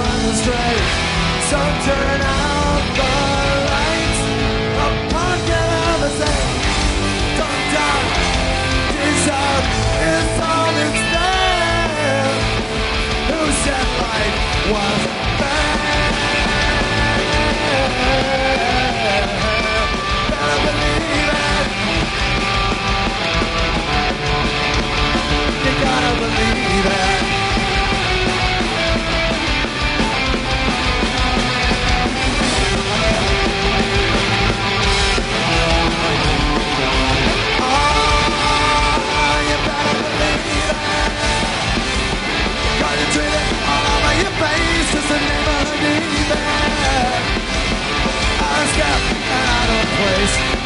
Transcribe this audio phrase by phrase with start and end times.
[0.00, 0.76] run astray.
[1.50, 2.49] Some turn out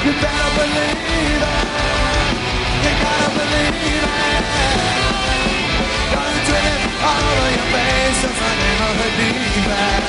[0.04, 1.00] You better believe
[1.40, 1.64] it.
[2.84, 4.44] You gotta believe it.
[6.44, 8.20] It all over your face.
[8.20, 10.04] Name of the demon.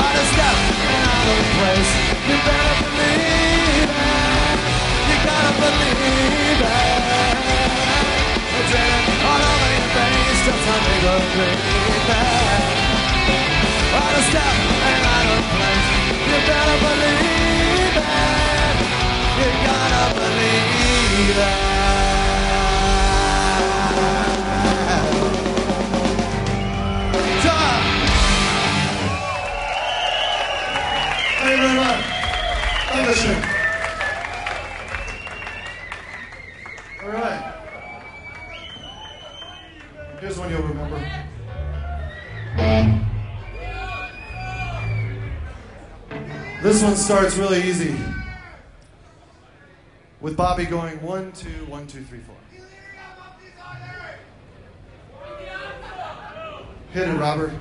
[0.00, 1.92] Out of step and out of place.
[2.24, 4.56] You better believe it.
[5.12, 7.12] You gotta believe it.
[9.28, 10.40] All over your face.
[10.48, 11.52] Of the demon.
[13.92, 14.56] Out of step
[14.88, 15.88] and out of place.
[16.32, 17.51] You better believe
[46.62, 48.11] This one starts really easy.
[50.32, 52.34] With Bobby going one, two, one, two, three, four.
[56.94, 57.52] Hit it, Robert.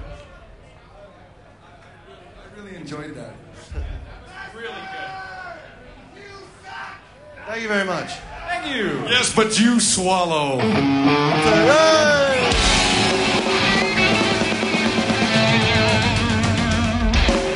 [1.68, 3.34] I really enjoyed that.
[4.56, 6.24] really good.
[7.46, 8.12] Thank you very much.
[8.48, 9.04] Thank you.
[9.10, 10.62] Yes, but you swallow.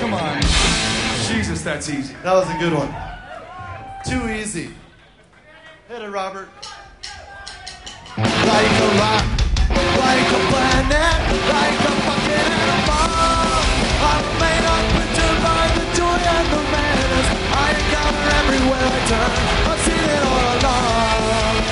[0.01, 0.41] Come on.
[1.29, 2.13] Jesus, that's easy.
[2.21, 2.93] That was a good one.
[4.03, 4.73] Too easy.
[5.95, 6.49] Hit it, Robert.
[8.19, 9.25] Like a rock,
[10.03, 11.23] like a planet,
[11.55, 13.63] like a fucking animal.
[14.03, 17.27] I'm made up picture by the joy and the madness.
[17.47, 19.31] I encounter everywhere I turn.
[19.71, 21.63] I've seen it all along.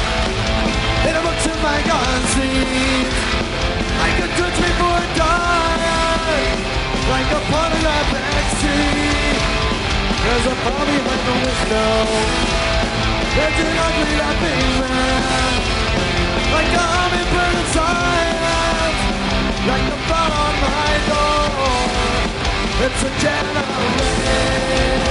[1.04, 3.12] In a book to my gun seat.
[3.12, 6.64] I could touch me for a dime.
[7.12, 9.36] Like a part of that backstreet.
[10.24, 12.63] There's a Bobby like the window.
[13.36, 15.58] There's an ugly laughing man.
[16.54, 19.02] Like hummingbird in silence.
[19.66, 19.88] Like
[20.44, 21.82] on my door.
[22.86, 25.03] It's a generation.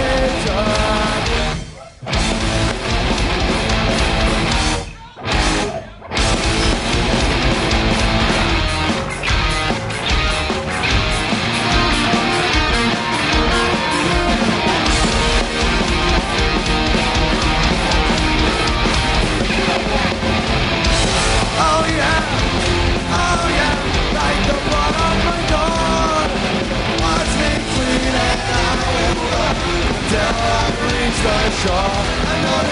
[30.83, 31.97] reach the shore
[32.33, 32.67] And on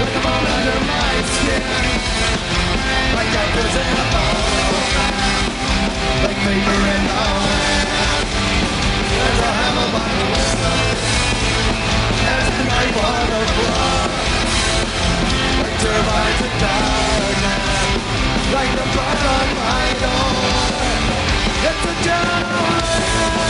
[0.00, 1.64] Like bone under my skin
[3.16, 3.30] Like
[6.24, 6.54] Like the
[9.10, 10.26] There's a hammer by the
[15.60, 18.02] Like turbines darkness
[18.54, 20.90] Like the blood on my door.
[21.62, 23.49] It's a downland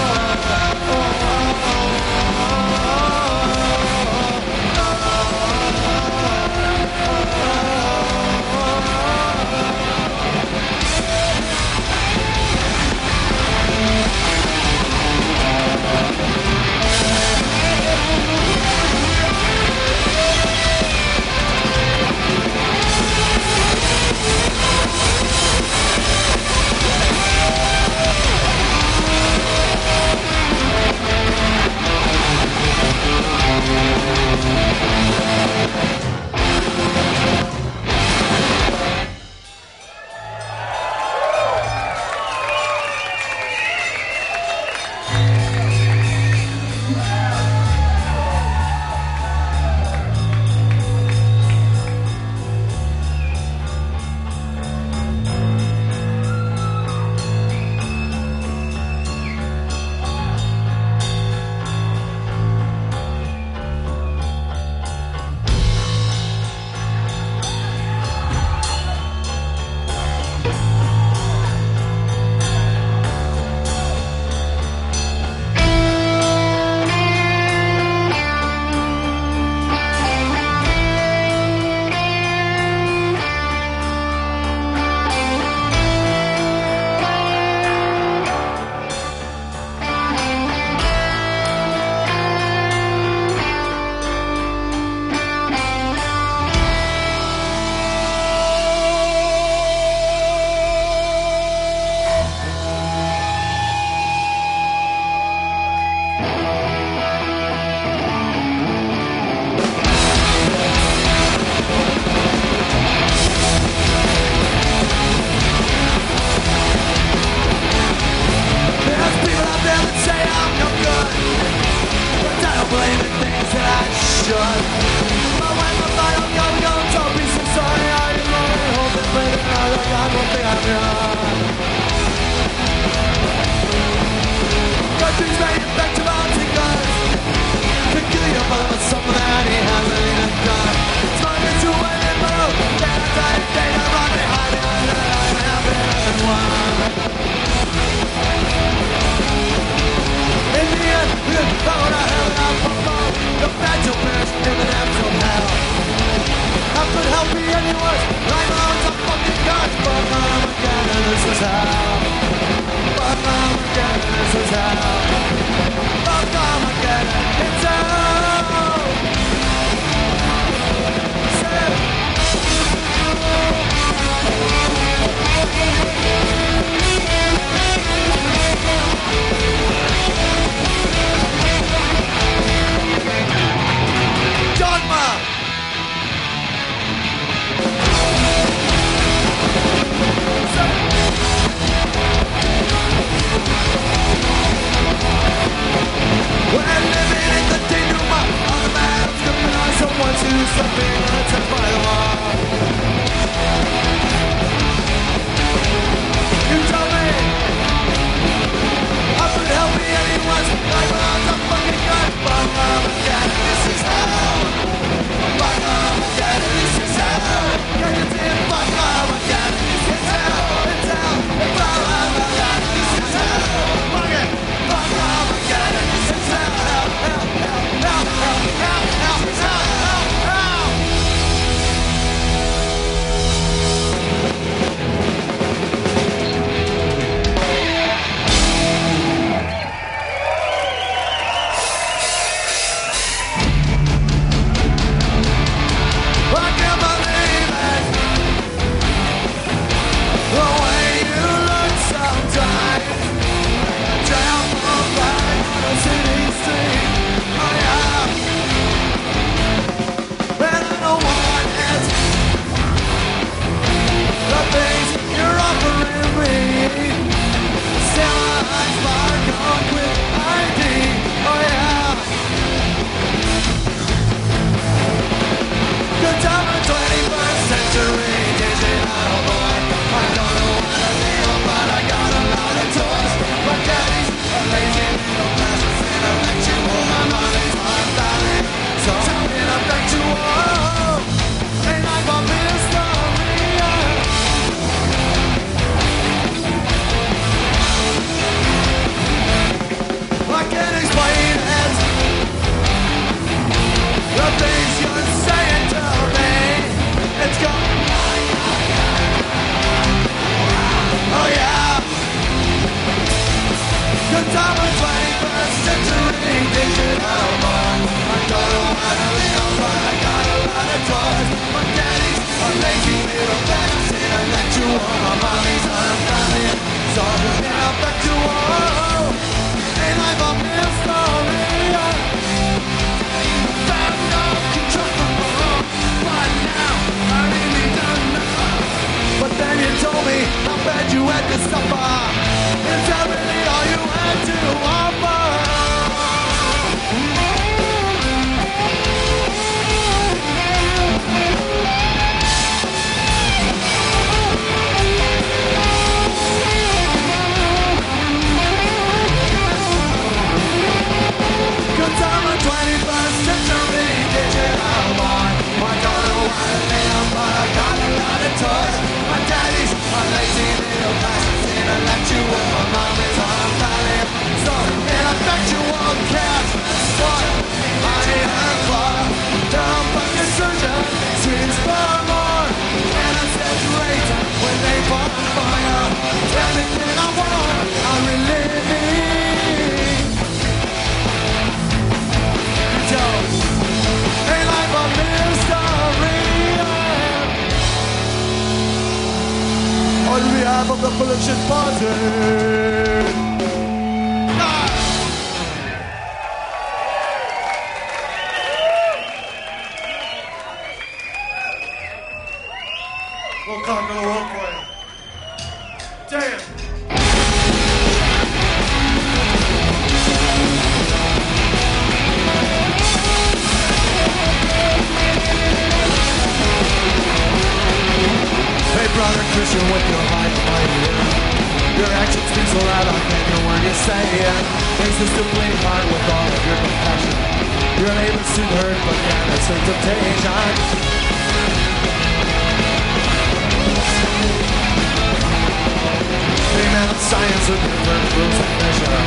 [447.71, 448.99] Different rules and measure.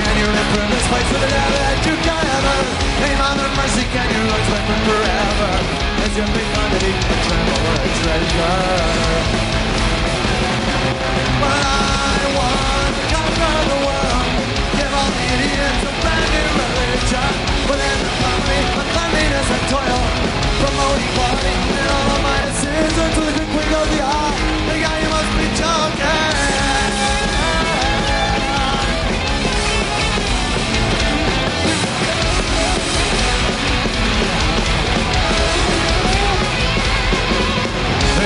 [0.00, 2.58] Can you live from this place with devil that you gather?
[3.04, 5.52] Aim on the mercy, can you look like forever?
[6.00, 8.56] As you make quantity and tremble a treasure.
[11.36, 14.28] But I want to conquer the world.
[14.80, 17.32] Give all the idiots a brand new religion.
[17.66, 20.00] Then the poverty, uncleanliness and toil.
[20.64, 21.75] Promote equality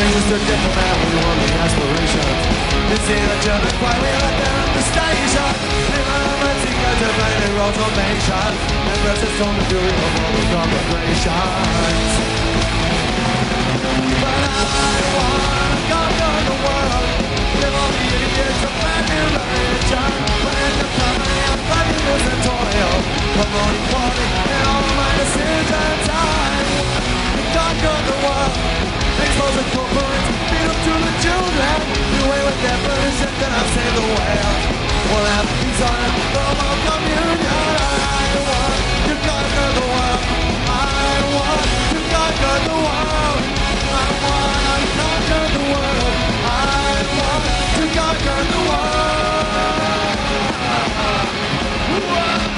[0.01, 2.41] He's just a diplomat with only aspirations.
[2.89, 5.53] You see the German choir, we let them on the station.
[5.93, 8.49] They run on my secret to find a road formation.
[8.81, 12.13] And rest is on the fury of all the corporations.
[14.25, 15.53] But I wanna
[15.93, 17.09] conquer the world.
[17.61, 20.11] Give all the idiots a brand new religion.
[20.49, 22.95] But in the company of fabulous and toil.
[23.37, 26.09] Promote equality in all my decisions.
[26.09, 26.57] I
[26.89, 28.90] wanna conquer the world.
[30.71, 31.77] Up to the children.
[32.31, 32.63] With
[33.53, 34.81] I'll save the world.
[37.91, 38.73] I want
[39.07, 40.23] to conquer the world.
[40.69, 43.43] I want to conquer the world.
[43.51, 43.99] I
[44.31, 46.15] want to conquer the world.
[46.47, 46.65] I
[47.19, 47.45] want
[47.77, 49.01] to conquer the world.
[52.03, 52.50] I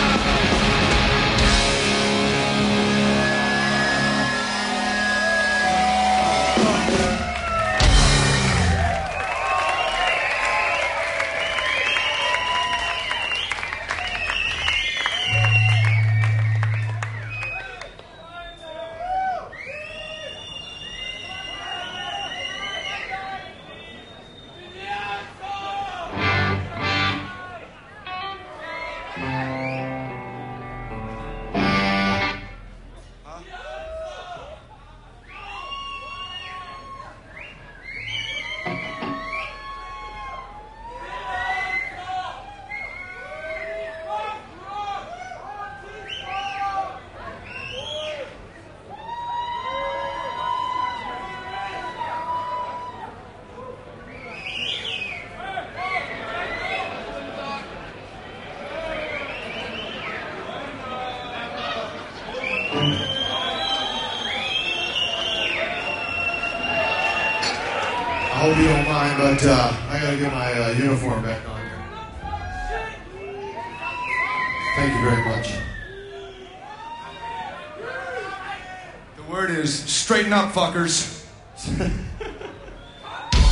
[80.53, 81.27] fuckers.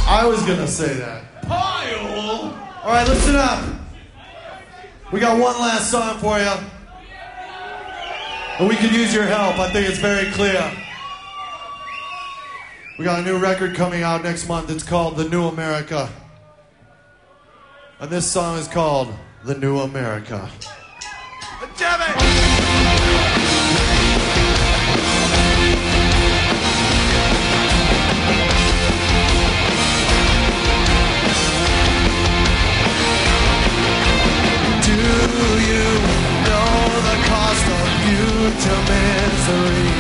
[0.07, 1.43] I was gonna say that.
[1.43, 2.53] Pile!
[2.83, 3.65] All right, listen up.
[5.13, 6.53] We got one last song for you.
[8.59, 9.59] And we could use your help.
[9.59, 10.73] I think it's very clear.
[12.99, 14.71] We got a new record coming out next month.
[14.71, 16.11] It's called The New America.
[17.99, 19.13] And this song is called
[19.45, 20.51] The New America.
[35.71, 35.87] You
[36.47, 36.75] know
[37.09, 39.95] the cost of future misery?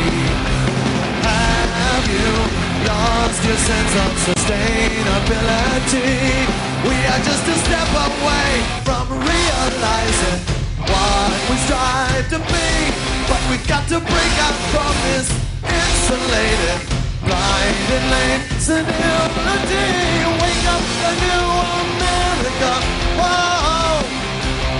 [1.22, 2.32] Have you
[2.90, 6.10] lost your sense of sustainability?
[6.82, 8.50] We are just a step away
[8.86, 10.38] from realizing
[10.90, 12.70] what we strive to be.
[13.30, 15.28] But we got to break out from this
[15.62, 16.78] insulated,
[17.22, 19.86] blinded lane senility.
[20.40, 21.46] Wake up the new
[21.84, 22.72] America.
[23.20, 24.02] Whoa,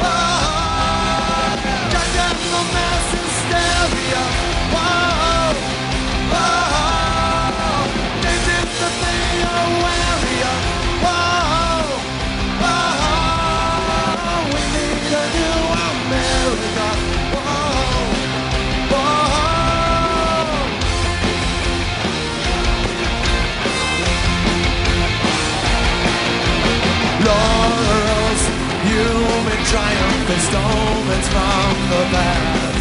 [0.02, 0.29] whoa.
[30.30, 32.78] installments from the past.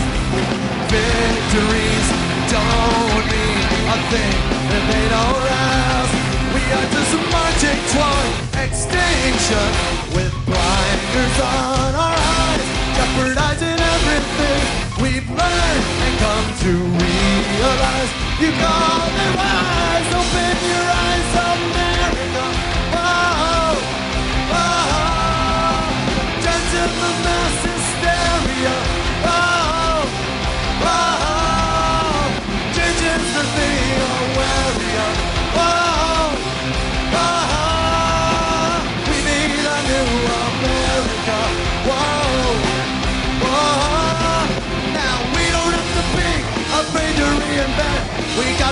[0.93, 2.07] Victories
[2.53, 4.35] don't mean a thing
[4.75, 6.13] if they don't last.
[6.53, 8.29] We are just marching toward
[8.65, 9.69] extinction
[10.15, 12.65] with blinders on our eyes,
[12.97, 14.61] jeopardizing everything
[15.01, 18.11] we've learned and come to realize.
[18.41, 21.98] You call me wise, open your eyes someday.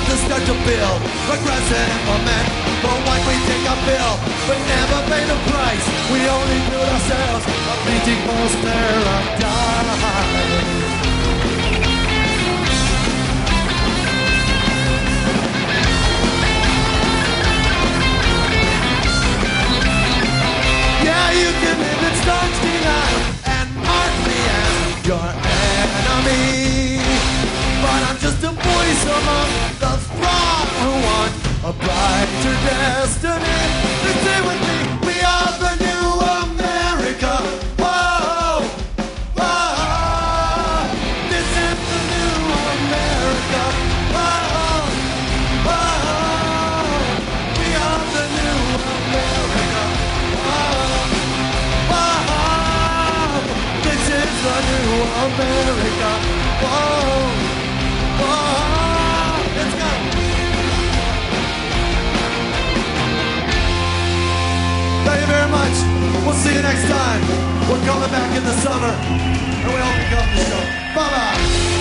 [0.08, 2.48] To start to build, progress and implement.
[2.84, 4.14] But when we take a bill,
[4.48, 5.86] we never pay the price.
[6.12, 10.08] We only build ourselves a beating false paradise.
[21.04, 23.22] Yeah, you can live in staunch denial
[23.56, 25.28] and mark me as your
[25.68, 27.04] enemy.
[27.84, 28.57] But I'm just a
[28.88, 33.60] voice among the throng who want a brighter destiny.
[34.04, 36.08] They say with me, we are the new
[36.44, 37.34] America.
[37.82, 38.64] Whoa,
[39.38, 40.88] whoa,
[41.32, 42.36] this is the new
[42.78, 43.64] America.
[44.16, 44.88] Whoa,
[45.68, 45.84] whoa,
[47.60, 48.60] we are the new
[49.00, 49.84] America.
[50.46, 50.72] Whoa,
[51.92, 53.36] whoa,
[53.84, 54.92] this is the new
[55.28, 55.87] America.
[66.38, 67.22] See you next time.
[67.68, 70.64] We're coming back in the summer, and we hope you come to the show.
[70.96, 71.77] Bye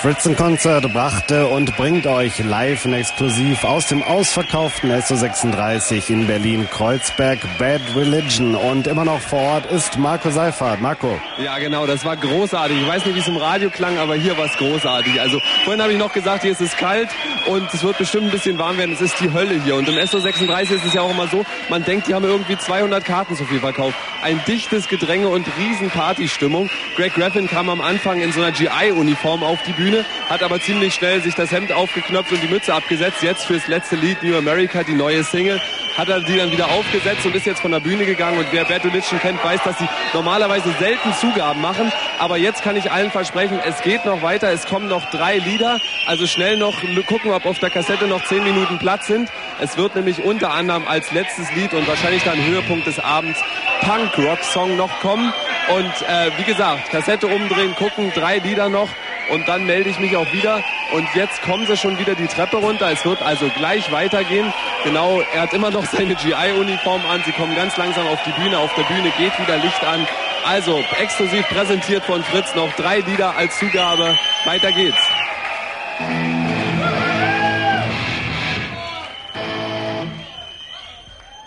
[0.00, 6.28] Fritz in Konzert brachte und bringt euch live und exklusiv aus dem ausverkauften SO36 in
[6.28, 8.54] Berlin-Kreuzberg Bad Religion.
[8.54, 10.80] Und immer noch vor Ort ist Marco Seifert.
[10.80, 11.20] Marco.
[11.38, 12.80] Ja, genau, das war großartig.
[12.80, 15.20] Ich weiß nicht, wie es im Radio klang, aber hier war es großartig.
[15.20, 17.08] Also vorhin habe ich noch gesagt, hier ist es kalt
[17.48, 18.92] und es wird bestimmt ein bisschen warm werden.
[18.92, 19.74] Es ist die Hölle hier.
[19.76, 23.04] Und im SO36 ist es ja auch immer so, man denkt, die haben irgendwie 200
[23.04, 23.96] Karten so viel verkauft.
[24.22, 26.70] Ein dichtes Gedränge und riesen Partystimmung.
[26.96, 30.94] Greg Graffin kam am Anfang in so einer GI-Uniform auf die Bühne, hat aber ziemlich
[30.94, 33.22] schnell sich das Hemd aufgeknöpft und die Mütze abgesetzt.
[33.22, 35.60] Jetzt fürs letzte Lied New America, die neue Single,
[35.98, 38.38] hat er die dann wieder aufgesetzt und ist jetzt von der Bühne gegangen.
[38.38, 41.92] Und wer Religion kennt, weiß, dass sie normalerweise selten Zugaben machen.
[42.20, 44.52] Aber jetzt kann ich allen versprechen, es geht noch weiter.
[44.52, 45.80] Es kommen noch drei Lieder.
[46.06, 49.28] Also schnell noch gucken, ob auf der Kassette noch zehn Minuten Platz sind.
[49.60, 53.40] Es wird nämlich unter anderem als letztes Lied und wahrscheinlich dann Höhepunkt des Abends
[53.80, 55.32] Punk-Rock-Song noch kommen.
[55.68, 58.88] Und äh, wie gesagt, Kassette umdrehen, gucken, drei Lieder noch
[59.30, 60.62] und dann melde ich mich auch wieder.
[60.92, 62.90] Und jetzt kommen sie schon wieder die Treppe runter.
[62.90, 64.52] Es wird also gleich weitergehen.
[64.84, 67.22] Genau, er hat immer noch seine GI-Uniform an.
[67.26, 68.58] Sie kommen ganz langsam auf die Bühne.
[68.58, 70.06] Auf der Bühne geht wieder Licht an.
[70.44, 74.16] Also exklusiv präsentiert von Fritz noch drei Lieder als Zugabe.
[74.44, 74.96] Weiter geht's.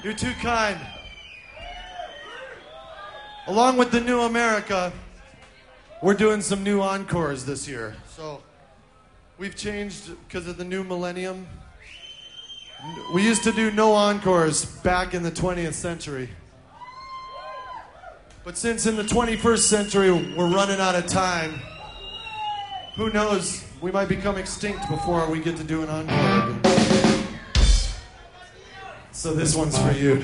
[0.04, 0.78] You're too kind.
[3.48, 4.92] Along with the new America,
[6.02, 7.96] we're doing some new encores this year.
[8.16, 8.42] So
[9.38, 11.48] we've changed because of the new millennium.
[13.14, 16.30] We used to do no encores back in the 20th century.
[18.44, 21.62] But since in the 21st century we're running out of time,
[22.96, 23.64] who knows?
[23.82, 26.58] We might become extinct before we get to do an encore.
[29.12, 30.24] So this one's for you.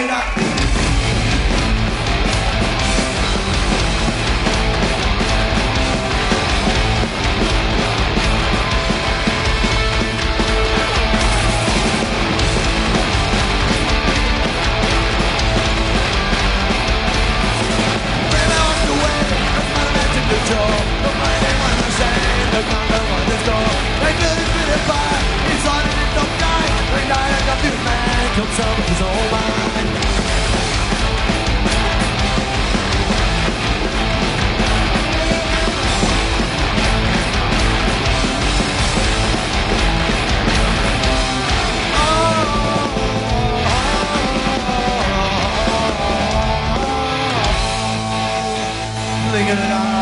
[0.00, 0.40] it up.
[20.50, 20.76] door.
[21.04, 23.70] The mighty one is saying, the condo one is door.
[24.02, 25.39] They couldn't bit it fire
[27.50, 29.88] productive man comes up with his own mind.
[49.32, 49.99] Look at it all.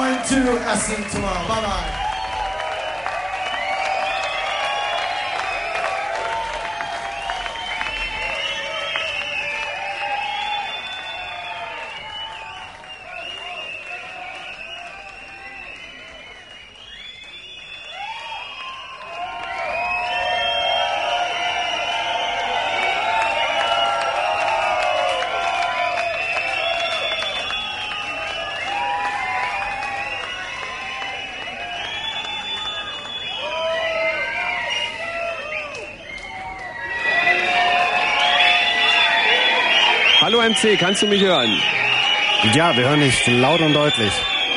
[0.00, 1.46] Going to Essen tomorrow.
[1.46, 2.09] Bye bye.
[40.60, 41.58] MC, kannst du mich hören?
[42.54, 44.12] Ja, wir hören dich laut und deutlich.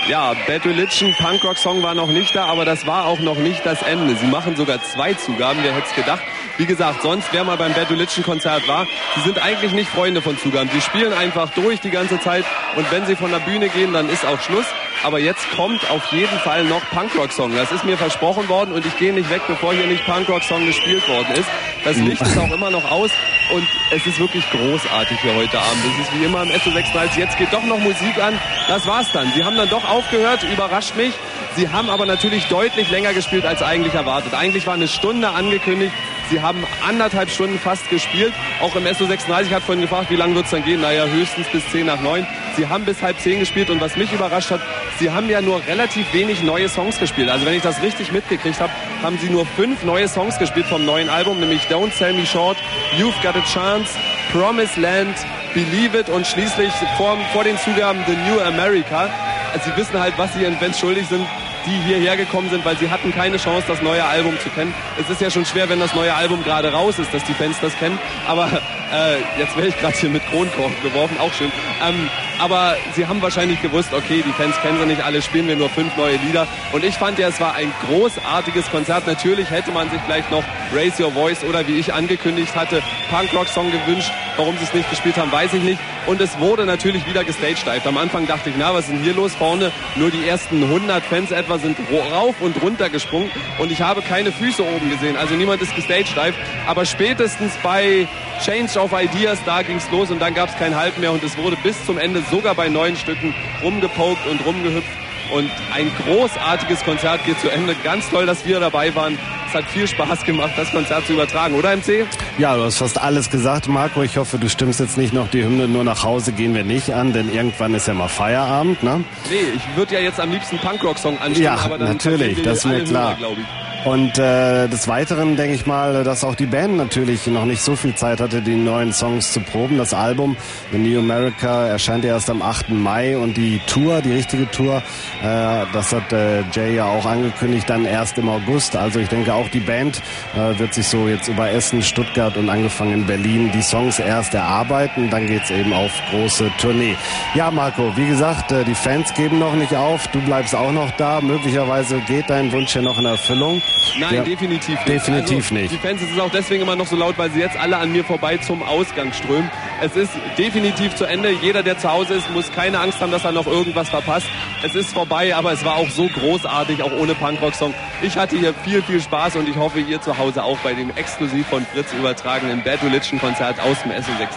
[0.09, 3.81] Ja, Bad Religion, Punkrock-Song war noch nicht da, aber das war auch noch nicht das
[3.83, 4.15] Ende.
[4.15, 6.21] Sie machen sogar zwei Zugaben, wer hätte es gedacht.
[6.57, 8.85] Wie gesagt, sonst, wer mal beim Bad Religion Konzert war,
[9.15, 10.69] sie sind eigentlich nicht Freunde von Zugaben.
[10.73, 12.43] Sie spielen einfach durch die ganze Zeit
[12.75, 14.65] und wenn sie von der Bühne gehen, dann ist auch Schluss.
[15.03, 17.53] Aber jetzt kommt auf jeden Fall noch Punkrock-Song.
[17.55, 21.07] Das ist mir versprochen worden und ich gehe nicht weg, bevor hier nicht Punkrock-Song gespielt
[21.09, 21.49] worden ist.
[21.83, 23.11] Das Licht ist auch immer noch aus
[23.51, 25.83] und es ist wirklich großartig hier heute Abend.
[25.93, 27.19] Es ist wie immer im SO36.
[27.19, 28.39] Jetzt geht doch noch Musik an.
[28.69, 29.31] Das war's dann.
[29.35, 31.13] Sie haben dann doch aufgehört, überrascht mich.
[31.57, 34.33] Sie haben aber natürlich deutlich länger gespielt als eigentlich erwartet.
[34.33, 35.93] Eigentlich war eine Stunde angekündigt.
[36.31, 38.33] Sie haben anderthalb Stunden fast gespielt.
[38.61, 40.81] Auch im SO36 hat vorhin gefragt, wie lange wird's dann gehen?
[40.81, 42.25] Naja, höchstens bis 10 nach 9.
[42.55, 44.61] Sie haben bis halb 10 gespielt und was mich überrascht hat,
[45.03, 47.27] Sie haben ja nur relativ wenig neue Songs gespielt.
[47.29, 50.85] Also wenn ich das richtig mitgekriegt habe, haben Sie nur fünf neue Songs gespielt vom
[50.85, 52.55] neuen Album, nämlich Don't Sell Me Short,
[52.97, 53.99] You've Got a Chance,
[54.31, 55.13] Promised Land,
[55.53, 59.09] Believe It und schließlich vor, vor den Zugaben The New America.
[59.51, 61.27] Also Sie wissen halt, was Sie ihren Fans schuldig sind
[61.65, 64.73] die hierher gekommen sind, weil sie hatten keine Chance, das neue Album zu kennen.
[64.99, 67.55] Es ist ja schon schwer, wenn das neue Album gerade raus ist, dass die Fans
[67.61, 67.97] das kennen.
[68.27, 71.51] Aber äh, jetzt werde ich gerade hier mit Kronkorken geworfen, auch schön.
[71.87, 72.09] Ähm,
[72.43, 75.69] aber sie haben wahrscheinlich gewusst, okay, die Fans kennen sie nicht alle, spielen wir nur
[75.69, 76.45] fünf neue Lieder.
[76.73, 79.07] Und ich fand ja, es war ein großartiges Konzert.
[79.07, 83.71] Natürlich hätte man sich vielleicht noch Raise Your Voice oder wie ich angekündigt hatte, Punk-Rock-Song
[83.71, 84.11] gewünscht.
[84.35, 85.79] Warum sie es nicht gespielt haben, weiß ich nicht.
[86.05, 87.87] Und es wurde natürlich wieder gestagedived.
[87.87, 89.71] Am Anfang dachte ich, na, was ist denn hier los vorne?
[89.95, 91.77] Nur die ersten 100 Fans etwa sind
[92.11, 95.15] rauf und runter gesprungen und ich habe keine Füße oben gesehen.
[95.15, 96.35] Also niemand ist gestagedived.
[96.67, 98.07] Aber spätestens bei
[98.43, 101.55] Change of Ideas, da ging's los und dann gab's kein Halt mehr und es wurde
[101.63, 104.89] bis zum Ende sogar bei neun Stücken rumgepokt und rumgehüpft.
[105.31, 107.75] Und ein großartiges Konzert geht zu Ende.
[107.83, 109.17] Ganz toll, dass wir dabei waren.
[109.47, 112.07] Es hat viel Spaß gemacht, das Konzert zu übertragen, oder MC?
[112.39, 114.01] Ja, du hast fast alles gesagt, Marco.
[114.01, 116.91] Ich hoffe, du stimmst jetzt nicht noch die Hymne nur nach Hause gehen wir nicht
[116.91, 119.03] an, denn irgendwann ist ja mal Feierabend, ne?
[119.29, 122.65] Nee, ich würde ja jetzt am liebsten Punkrock-Song anstimmen, Ja, aber dann natürlich, das ist
[122.65, 123.15] mir klar.
[123.19, 123.85] Ich.
[123.85, 127.75] Und äh, des Weiteren denke ich mal, dass auch die Band natürlich noch nicht so
[127.75, 129.77] viel Zeit hatte, die neuen Songs zu proben.
[129.77, 130.37] Das Album
[130.71, 132.69] The New America erscheint erst am 8.
[132.69, 134.81] Mai und die Tour, die richtige Tour,
[135.23, 138.75] das hat äh, Jay ja auch angekündigt, dann erst im August.
[138.75, 140.01] Also ich denke auch die Band
[140.35, 144.33] äh, wird sich so jetzt über Essen, Stuttgart und angefangen in Berlin die Songs erst
[144.33, 145.09] erarbeiten.
[145.09, 146.97] Dann geht's eben auf große Tournee.
[147.35, 150.07] Ja, Marco, wie gesagt, äh, die Fans geben noch nicht auf.
[150.09, 151.21] Du bleibst auch noch da.
[151.21, 153.61] Möglicherweise geht dein Wunsch ja noch in Erfüllung.
[153.97, 154.23] Nein, ja.
[154.23, 154.87] definitiv nicht.
[154.89, 155.71] Definitiv also, nicht.
[155.71, 157.93] Die Fans, es ist auch deswegen immer noch so laut, weil sie jetzt alle an
[157.93, 159.49] mir vorbei zum Ausgang strömen.
[159.81, 161.31] Es ist definitiv zu Ende.
[161.31, 164.27] Jeder, der zu Hause ist, muss keine Angst haben, dass er noch irgendwas verpasst.
[164.63, 167.73] Es ist vorbei, aber es war auch so großartig, auch ohne Punkrock-Song.
[168.01, 170.89] Ich hatte hier viel, viel Spaß und ich hoffe, ihr zu Hause auch bei dem
[170.95, 174.31] exklusiv von Fritz übertragenen Bad Religion Konzert aus dem SO36.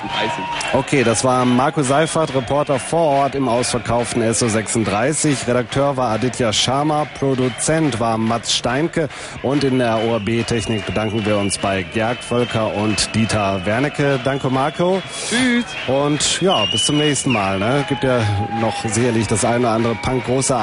[0.74, 5.48] Okay, das war Marco Seifert, Reporter vor Ort im ausverkauften SO36.
[5.48, 9.08] Redakteur war Aditya Sharma, Produzent war Mats Steinke
[9.42, 14.20] und in der ORB-Technik bedanken wir uns bei Gerg Völker und Dieter Wernecke.
[14.22, 15.00] Danke Marco.
[15.28, 15.64] Tschüss.
[15.86, 17.58] Und ja, bis zum nächsten Mal.
[17.58, 17.84] Ne?
[17.88, 18.20] Gibt ja
[18.60, 19.94] noch sicherlich das eine oder andere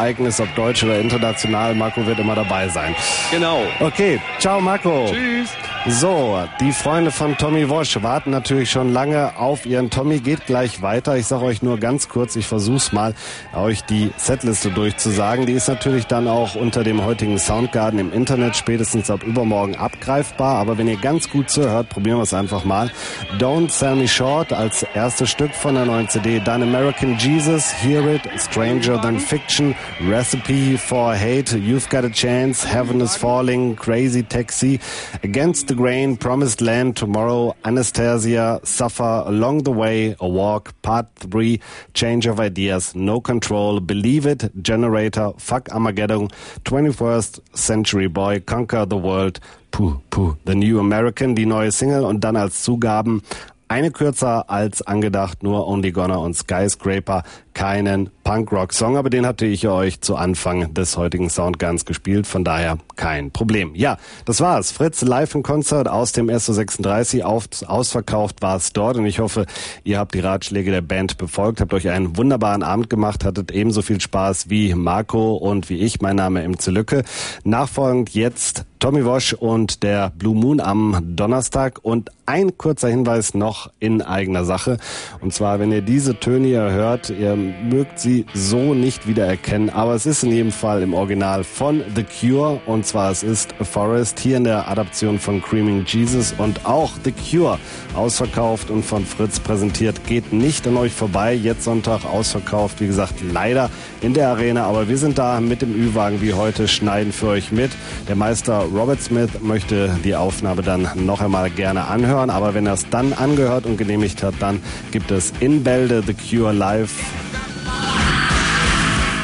[0.03, 1.73] Punk-Großereignis, ob deutsch oder international.
[1.75, 2.95] Marco wird immer dabei sein.
[3.31, 3.63] Genau.
[3.79, 5.07] Okay, ciao Marco.
[5.11, 5.49] Tschüss.
[5.85, 10.19] So, die Freunde von Tommy Wosch warten natürlich schon lange auf ihren Tommy.
[10.19, 11.17] Geht gleich weiter.
[11.17, 13.13] Ich sage euch nur ganz kurz, ich versuch's mal,
[13.53, 15.45] euch die Setliste durchzusagen.
[15.45, 20.55] Die ist natürlich dann auch unter dem heutigen Soundgarden im Internet spätestens ab übermorgen abgreifbar.
[20.55, 22.89] Aber wenn ihr ganz gut zuhört, probieren wir es einfach mal.
[23.37, 26.39] Don't Sell Me Short als erstes Stück von der neuen CD.
[26.39, 29.75] Dann American Jesus, Hear It, Stranger Than Fiction,
[30.09, 34.79] Recipe for Hate, You've Got a Chance, Heaven is Falling, Crazy Taxi,
[35.25, 41.59] Against the Grain, Promised Land, Tomorrow, Anastasia, Suffer, Along the Way, A Walk, Part 3,
[41.95, 46.27] Change of Ideas, No Control, Believe It, Generator, Fuck Armageddon,
[46.65, 49.39] 21st Century Boy, Conquer the World,
[49.71, 53.23] Puh, puh, The New American, die neue Single und dann als Zugaben
[53.67, 59.67] eine kürzer als angedacht, nur Only Gonna und Skyscraper, keinen Punk-Rock-Song, aber den hatte ich
[59.67, 63.75] euch zu Anfang des heutigen Soundguns gespielt, von daher kein Problem.
[63.75, 64.71] Ja, das war's.
[64.71, 69.45] Fritz live im Konzert aus dem SO36, auf, ausverkauft war es dort und ich hoffe,
[69.83, 73.81] ihr habt die Ratschläge der Band befolgt, habt euch einen wunderbaren Abend gemacht, hattet ebenso
[73.81, 76.01] viel Spaß wie Marco und wie ich.
[76.01, 77.03] Mein Name Imze Lücke.
[77.43, 83.71] Nachfolgend jetzt Tommy Wosch und der Blue Moon am Donnerstag und ein kurzer Hinweis noch
[83.79, 84.77] in eigener Sache.
[85.21, 89.95] Und zwar, wenn ihr diese Töne hier hört, ihr mögt sie so nicht wiedererkennen, aber
[89.95, 93.63] es ist in jedem Fall im Original von The Cure und zwar es ist A
[93.63, 97.59] Forest hier in der Adaption von Creaming Jesus und auch The Cure
[97.95, 100.05] ausverkauft und von Fritz präsentiert.
[100.07, 101.33] Geht nicht an euch vorbei.
[101.33, 103.69] Jetzt Sonntag ausverkauft, wie gesagt, leider
[104.01, 107.51] in der Arena, aber wir sind da mit dem Ü-Wagen wie heute, schneiden für euch
[107.51, 107.71] mit.
[108.07, 112.73] Der Meister Robert Smith möchte die Aufnahme dann noch einmal gerne anhören, aber wenn er
[112.73, 116.91] es dann angehört und genehmigt hat, dann gibt es in Bälde The Cure live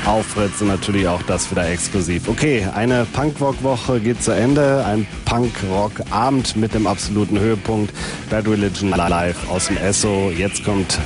[0.05, 2.27] auf Fritz und natürlich auch das wieder exklusiv.
[2.27, 4.83] Okay, eine Punkrock-Woche geht zu Ende.
[4.85, 7.93] Ein Punkrock-Abend mit dem absoluten Höhepunkt.
[8.29, 10.31] Bad Religion live aus dem Esso.
[10.35, 10.97] Jetzt kommt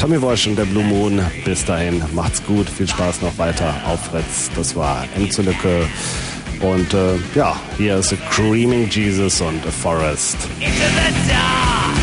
[0.00, 1.20] Tommy Walsh und der Blue Moon.
[1.44, 2.68] Bis dahin, macht's gut.
[2.68, 4.50] Viel Spaß noch weiter auf Fritz.
[4.56, 5.86] Das war M zu Lücke.
[6.60, 10.36] Und äh, ja, hier ist A Creaming Jesus und A Forest.
[10.58, 12.01] Into the dark.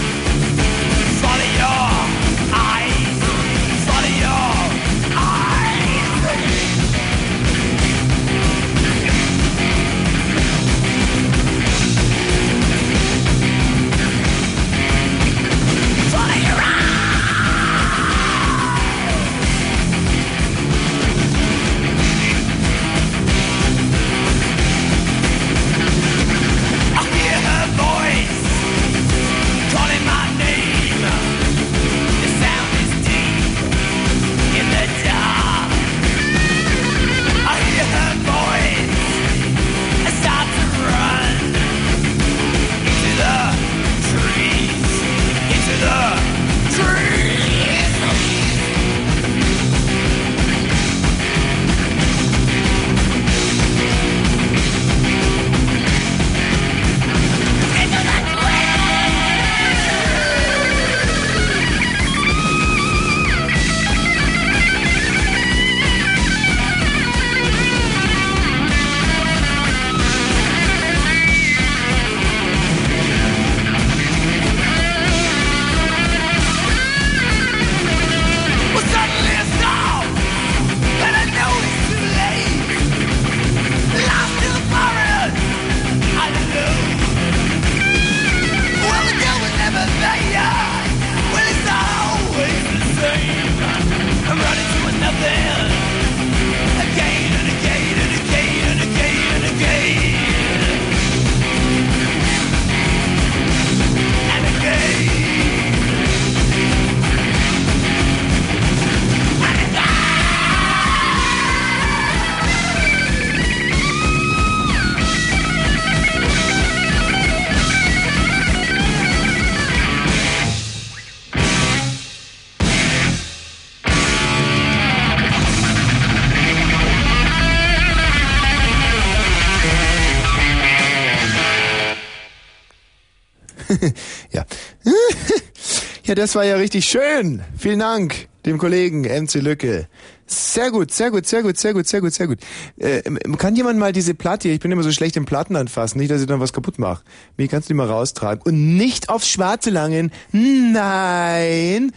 [136.10, 137.44] Ja, das war ja richtig schön.
[137.58, 139.88] Vielen Dank dem Kollegen MC Lücke.
[140.26, 142.40] Sehr gut, sehr gut, sehr gut, sehr gut, sehr gut, sehr gut.
[142.78, 143.02] Äh,
[143.38, 146.10] kann jemand mal diese Platte hier, ich bin immer so schlecht im Platten anfassen, nicht,
[146.10, 147.04] dass ich dann was kaputt mache.
[147.38, 148.42] Wie kannst du die mal raustragen?
[148.44, 150.12] Und nicht aufs Schwarze langen.
[150.32, 151.92] Nein.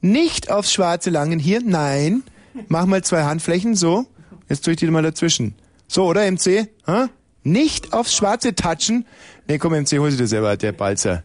[0.00, 1.38] Nicht aufs Schwarze langen.
[1.38, 2.22] Hier, nein.
[2.68, 4.06] Mach mal zwei Handflächen, so.
[4.48, 5.54] Jetzt tue ich die mal dazwischen.
[5.88, 6.68] So, oder, MC?
[6.86, 7.10] Ha?
[7.42, 9.04] Nicht aufs Schwarze touchen.
[9.46, 11.22] Nee, komm, MC, hol sie dir selber, der Balzer.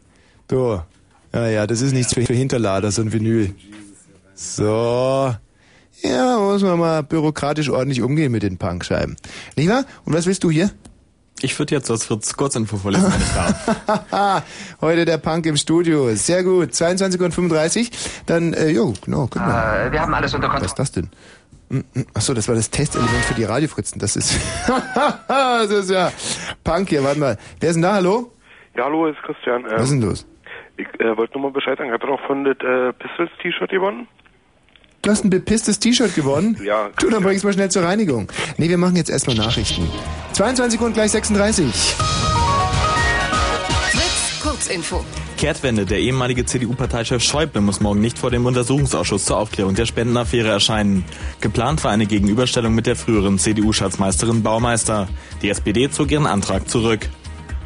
[0.50, 0.82] Du.
[1.34, 3.54] Ja, ja, das ist nichts für Hinterlader, so ein Vinyl.
[4.34, 5.36] So.
[6.04, 9.16] Ja, muss man mal bürokratisch ordentlich umgehen mit den Punkscheiben.
[9.56, 10.70] Lieber, und was willst du hier?
[11.42, 14.44] Ich würde jetzt das Fritz Kurzinfo vorlesen, wenn ich darf.
[14.82, 16.16] Heute der Punk im Studio.
[16.16, 16.74] Sehr gut.
[16.74, 17.92] 22 und 35.
[18.26, 19.88] Dann, äh, jo, genau, mal.
[19.88, 20.66] Äh, wir haben alles unter Kontrolle.
[20.66, 21.10] Was ist das denn?
[21.70, 22.06] Hm, hm.
[22.14, 24.00] Achso, das war das Testelement für die Radiofritzen.
[24.00, 24.36] Das ist,
[25.28, 26.12] das ist ja
[26.64, 27.04] Punk hier.
[27.04, 27.38] Warte mal.
[27.60, 27.94] Wer ist denn da?
[27.94, 28.32] Hallo?
[28.76, 29.62] Ja, hallo, ist Christian.
[29.66, 30.26] Ähm, Was ist denn los?
[30.78, 31.92] Ich äh, wollte nur mal Bescheid sagen.
[31.92, 34.08] Hat er auch von das äh, Pistols-T-Shirt gewonnen?
[35.02, 36.60] Du hast ein bepisstes T-Shirt gewonnen?
[36.64, 36.90] Ja.
[37.00, 38.32] Du, dann bring's mal schnell zur Reinigung.
[38.58, 39.88] Nee, wir machen jetzt erstmal Nachrichten.
[40.34, 41.66] 22 und gleich 36.
[43.92, 45.06] Fritz, Kurzinfo.
[45.38, 45.86] Kehrtwende.
[45.86, 51.06] Der ehemalige CDU-Parteichef Schäuble muss morgen nicht vor dem Untersuchungsausschuss zur Aufklärung der Spendenaffäre erscheinen.
[51.42, 55.08] Geplant war eine Gegenüberstellung mit der früheren CDU-Schatzmeisterin Baumeister.
[55.42, 57.08] Die SPD zog ihren Antrag zurück.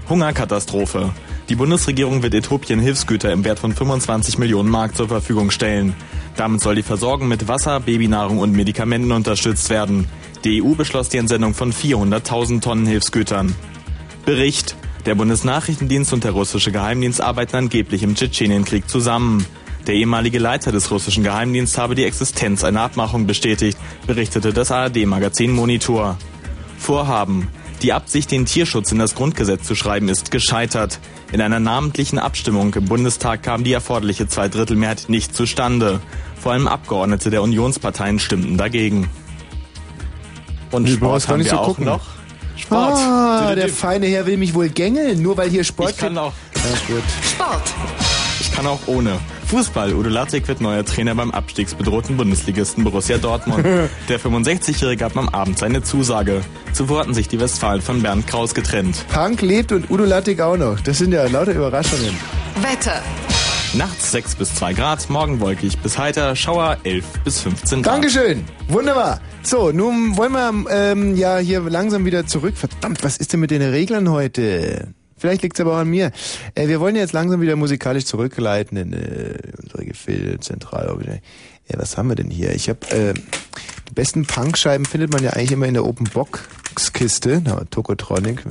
[0.10, 1.12] Hungerkatastrophe.
[1.52, 5.94] Die Bundesregierung wird Äthiopien Hilfsgüter im Wert von 25 Millionen Mark zur Verfügung stellen.
[6.38, 10.08] Damit soll die Versorgung mit Wasser, Babynahrung und Medikamenten unterstützt werden.
[10.46, 13.54] Die EU beschloss die Entsendung von 400.000 Tonnen Hilfsgütern.
[14.24, 14.78] Bericht.
[15.06, 19.46] Der Bundesnachrichtendienst und der russische Geheimdienst arbeiten angeblich im Tschetschenienkrieg zusammen.
[19.88, 23.78] Der ehemalige Leiter des russischen Geheimdienstes habe die Existenz einer Abmachung bestätigt,
[24.08, 26.18] berichtete das ARD-Magazin Monitor.
[26.78, 27.50] Vorhaben.
[27.82, 31.00] Die Absicht, den Tierschutz in das Grundgesetz zu schreiben, ist gescheitert.
[31.32, 36.00] In einer namentlichen Abstimmung im Bundestag kam die erforderliche Zweidrittelmehrheit nicht zustande.
[36.40, 39.10] Vor allem Abgeordnete der Unionsparteien stimmten dagegen.
[40.72, 41.86] Und Nee, Sport haben nicht wir so auch gucken.
[41.86, 42.02] noch.
[42.56, 42.98] Sport.
[43.00, 46.34] Ah, der feine Herr will mich wohl gängeln, nur weil hier Sport Ich kann auch.
[46.56, 47.04] Ja, gut.
[47.24, 47.64] Sport.
[48.40, 49.18] Ich kann auch ohne.
[49.52, 49.94] Fußball.
[49.94, 53.66] Udo Lattek wird neuer Trainer beim abstiegsbedrohten Bundesligisten Borussia Dortmund.
[54.08, 56.40] Der 65-Jährige gab am Abend seine Zusage.
[56.72, 59.06] Zuvor hatten sich die Westfalen von Bernd Kraus getrennt.
[59.12, 60.80] Punk lebt und Udo Lattek auch noch.
[60.80, 62.18] Das sind ja lauter Überraschungen.
[62.62, 63.02] Wetter.
[63.74, 67.96] Nachts 6 bis 2 Grad, morgen wolkig bis heiter, Schauer 11 bis 15 Grad.
[67.96, 68.46] Dankeschön.
[68.70, 69.20] Wunderbar.
[69.44, 72.54] So, nun wollen wir ähm, ja hier langsam wieder zurück.
[72.56, 74.94] Verdammt, was ist denn mit den Reglern heute?
[75.22, 76.12] Vielleicht liegt's aber auch an mir.
[76.56, 81.22] Äh, wir wollen jetzt langsam wieder musikalisch zurückleiten in äh, unsere Gefilde, Zentralorganisation.
[81.70, 82.56] Ja, was haben wir denn hier?
[82.56, 86.42] Ich habe äh, die besten Punkscheiben findet man ja eigentlich immer in der Open Box
[86.92, 87.40] Kiste.
[87.46, 88.44] Na, Tokotronic.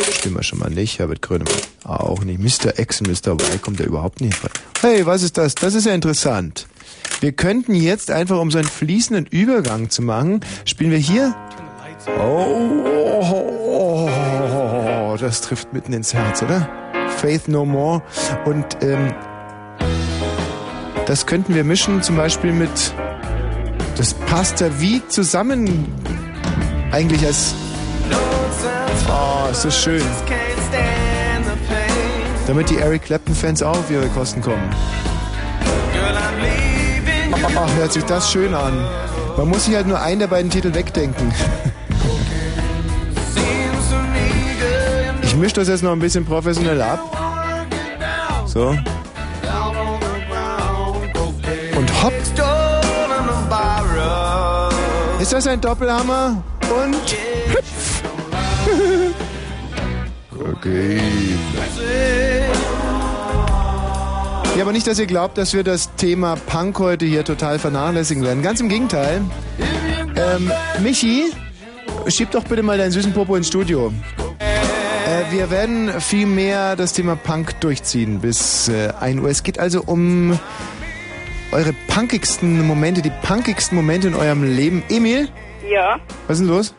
[0.00, 0.98] Stimmen wir schon mal nicht.
[0.98, 1.52] Herbert Grönemeyer
[1.84, 2.40] auch nicht.
[2.40, 2.78] Mr.
[2.78, 3.32] X und Mr.
[3.32, 4.50] Y kommt ja überhaupt nicht rein.
[4.80, 5.54] Hey, was ist das?
[5.54, 6.68] Das ist ja interessant.
[7.20, 11.36] Wir könnten jetzt einfach, um so einen fließenden Übergang zu machen, spielen wir hier.
[12.18, 14.61] Oh, oh, oh,
[15.16, 16.68] das trifft mitten ins Herz, oder?
[17.16, 18.02] Faith No More.
[18.44, 19.14] Und ähm,
[21.06, 22.70] das könnten wir mischen, zum Beispiel mit.
[23.96, 25.92] Das passt ja wie zusammen.
[26.90, 27.54] Eigentlich als.
[29.08, 30.02] Oh, ist das schön.
[32.46, 34.74] Damit die Eric Clapton-Fans auch auf ihre Kosten kommen.
[37.54, 38.72] Ach, hört sich das schön an.
[39.36, 41.32] Man muss sich halt nur einen der beiden Titel wegdenken.
[45.32, 47.00] Ich mische das jetzt noch ein bisschen professionell ab.
[48.44, 48.68] So.
[51.74, 52.12] Und hopp.
[55.22, 56.42] Ist das ein Doppelhammer?
[56.60, 57.16] Und
[57.48, 58.02] hüpf.
[60.52, 61.00] okay.
[64.54, 68.22] Ja, aber nicht, dass ihr glaubt, dass wir das Thema Punk heute hier total vernachlässigen
[68.22, 68.42] werden.
[68.42, 69.22] Ganz im Gegenteil.
[70.14, 70.52] Ähm,
[70.82, 71.32] Michi,
[72.08, 73.90] schieb doch bitte mal deinen süßen Popo ins Studio.
[75.12, 79.28] Äh, wir werden viel mehr das Thema Punk durchziehen bis äh, 1 Uhr.
[79.28, 80.38] Es geht also um
[81.52, 84.82] eure punkigsten Momente, die punkigsten Momente in eurem Leben.
[84.88, 85.28] Emil,
[85.70, 85.98] Ja,
[86.28, 86.74] was ist denn los?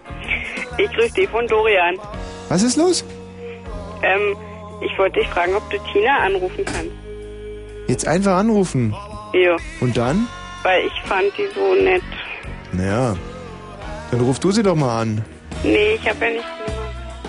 [0.78, 1.96] ich grüße dich von Dorian.
[2.50, 3.04] Was ist los?
[4.02, 4.36] Ähm,
[4.82, 6.92] ich wollte dich fragen, ob du Tina anrufen kannst.
[7.88, 8.96] Jetzt einfach anrufen.
[9.34, 10.28] Ja, Und dann?
[10.64, 12.02] weil ich fand die so nett.
[12.72, 13.16] Naja,
[14.12, 15.24] dann ruf du sie doch mal an.
[15.64, 16.83] Nee, ich habe ja nicht die Nummer.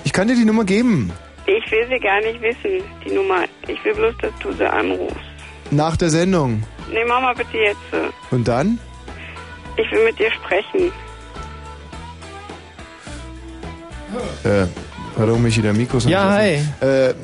[0.05, 1.11] Ich kann dir die Nummer geben.
[1.47, 3.45] Ich will sie gar nicht wissen, die Nummer.
[3.67, 5.17] Ich will bloß, dass du sie anrufst.
[5.71, 6.63] Nach der Sendung.
[6.91, 7.79] Nee, mach mal bitte jetzt.
[8.31, 8.79] Und dann?
[9.77, 10.93] Ich will mit dir sprechen.
[14.45, 14.67] Äh,
[15.17, 16.75] Pardon, Michi, der Mikro ist noch Ja, offen.
[16.81, 17.15] Äh,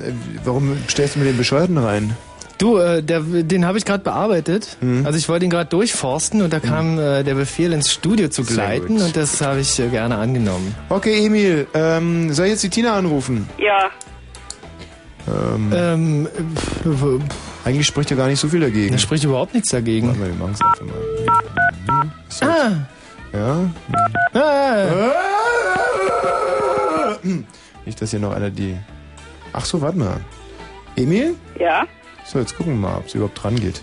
[0.45, 2.17] warum stellst du mir den Bescheuerten rein?
[2.61, 4.77] Du, äh, der, den habe ich gerade bearbeitet.
[4.83, 5.07] Mhm.
[5.07, 8.45] Also ich wollte ihn gerade durchforsten und da kam äh, der Befehl ins Studio zu
[8.45, 10.75] gleiten und das habe ich äh, gerne angenommen.
[10.91, 13.49] Okay, Emil, ähm, soll ich jetzt die Tina anrufen?
[13.57, 13.89] Ja.
[15.27, 16.29] Ähm, Ähm,
[17.65, 18.93] eigentlich spricht ja gar nicht so viel dagegen.
[18.93, 20.09] da spricht überhaupt nichts dagegen.
[20.09, 20.95] Warte mal, wir machen's einfach mal.
[22.29, 22.45] So.
[22.47, 22.73] Ah,
[23.33, 23.71] Ja?
[24.35, 24.87] ah,
[27.87, 28.77] Nicht, dass hier noch einer die...
[29.55, 30.21] Ach so, warte mal.
[30.97, 31.37] Emil?
[31.59, 31.85] Ja?
[32.31, 33.83] So, jetzt gucken wir mal, ob es überhaupt dran geht.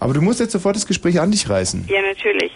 [0.00, 1.86] Aber du musst jetzt sofort das Gespräch an dich reißen.
[1.86, 2.50] Ja, natürlich.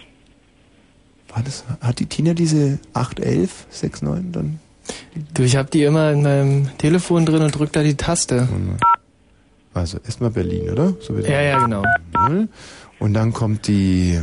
[1.29, 4.59] War das, hat die Tina diese 811, 69 dann?
[5.33, 8.49] du, ich habe die immer in meinem Telefon drin und drück da die Taste.
[9.73, 10.93] Also erstmal Berlin, oder?
[10.99, 11.83] So Ja, ja, genau.
[12.99, 14.19] Und dann kommt die...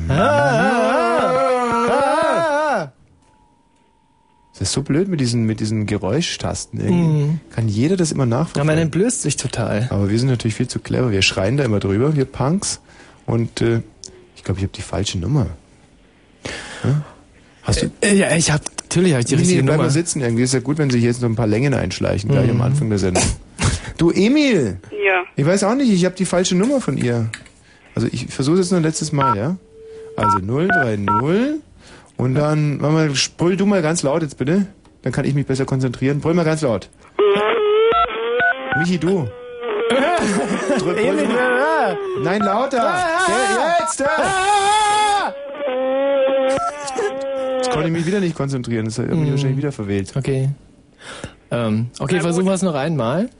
[4.58, 6.80] Das ist so blöd mit diesen, mit diesen Geräuschtasten.
[6.80, 7.24] Irgendwie.
[7.24, 7.40] Mhm.
[7.54, 9.86] Kann jeder das immer Ja, man entblößt sich total.
[9.90, 11.10] Aber wir sind natürlich viel zu clever.
[11.12, 12.80] Wir schreien da immer drüber, wir Punks.
[13.26, 13.82] Und äh,
[14.34, 15.46] ich glaube, ich habe die falsche Nummer.
[16.82, 17.02] Ja?
[17.62, 17.90] Hast du...
[18.00, 19.88] Äh, ja, ich habe natürlich hab ich die Nee, richtige nee, bleib Nummer.
[19.88, 20.22] mal sitzen.
[20.22, 22.56] Irgendwie ist ja gut, wenn sich jetzt noch ein paar Längen einschleichen, gleich Mhm.
[22.56, 23.22] am Anfang der Sendung.
[23.96, 24.78] Du, Emil!
[24.92, 25.22] Ja.
[25.36, 27.28] Ich weiß auch nicht, ich habe die falsche Nummer von ihr.
[27.94, 29.56] Also ich versuche es jetzt noch ein letztes Mal, ja?
[30.16, 31.60] Also 030
[32.18, 34.66] und dann, mach mal, brüll du mal ganz laut jetzt bitte.
[35.02, 36.20] Dann kann ich mich besser konzentrieren.
[36.20, 36.90] Brüll mal ganz laut.
[38.76, 39.28] Michi, du.
[40.78, 41.96] Drück, brüll du mal.
[42.22, 42.76] Nein, lauter.
[42.76, 44.00] Der, jetzt.
[44.00, 44.08] Der.
[47.56, 48.86] Jetzt konnte ich mich wieder nicht konzentrieren.
[48.86, 50.12] Das hat mich wahrscheinlich wieder verwählt.
[50.16, 50.50] Okay.
[51.52, 53.30] Ähm, okay, versuchen wir es noch einmal.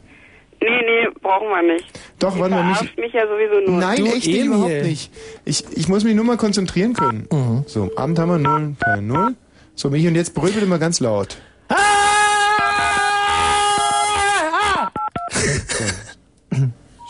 [0.61, 1.87] Nee, nee, brauchen wir nicht.
[2.19, 2.75] Doch, warte mal, Michi.
[2.79, 3.81] verarscht mich ja sowieso nur.
[3.81, 4.47] Nein, Du, echt nicht, Emil.
[4.47, 5.13] überhaupt nicht.
[5.45, 7.29] Ich, ich muss mich nur mal konzentrieren können.
[7.67, 9.35] So, Abend haben wir 0, kein 0.
[9.75, 11.39] So, Michi, und jetzt brüll bitte mal ganz laut.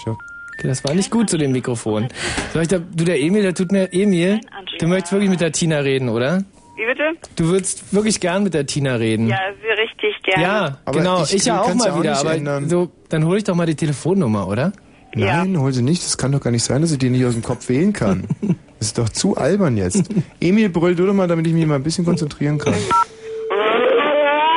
[0.04, 0.10] So.
[0.58, 2.08] Okay, das war nicht gut zu dem Mikrofon.
[2.52, 4.40] Soll ich da, du, der Emil, der tut mir, Emil,
[4.78, 6.42] du möchtest wirklich mit der Tina reden, oder?
[6.78, 7.02] Wie bitte?
[7.36, 9.26] Du würdest wirklich gern mit der Tina reden.
[9.26, 10.42] Ja, sehr richtig gerne.
[10.42, 11.22] Ja, Aber genau.
[11.24, 12.68] ich- Ich, ja auch mal ja auch wieder, aber ändern.
[12.68, 14.72] so, dann hole ich doch mal die Telefonnummer, oder?
[15.14, 16.04] Nein, hol sie nicht.
[16.04, 18.24] Das kann doch gar nicht sein, dass ich die nicht aus dem Kopf wählen kann.
[18.78, 20.08] Das ist doch zu albern jetzt.
[20.40, 22.74] Emil, brüll du doch mal, damit ich mich mal ein bisschen konzentrieren kann.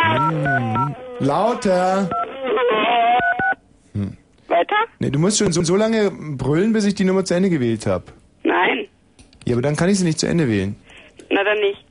[0.04, 0.96] Hm.
[1.20, 2.08] Lauter!
[4.48, 4.76] Weiter?
[5.00, 7.86] Nee, du musst schon so, so lange brüllen, bis ich die Nummer zu Ende gewählt
[7.88, 8.04] habe.
[8.44, 8.86] Nein.
[9.46, 10.76] Ja, aber dann kann ich sie nicht zu Ende wählen.
[11.32, 11.84] Na dann nicht.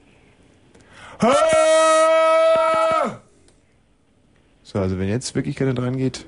[4.63, 6.27] So, also wenn jetzt wirklich keiner dran geht.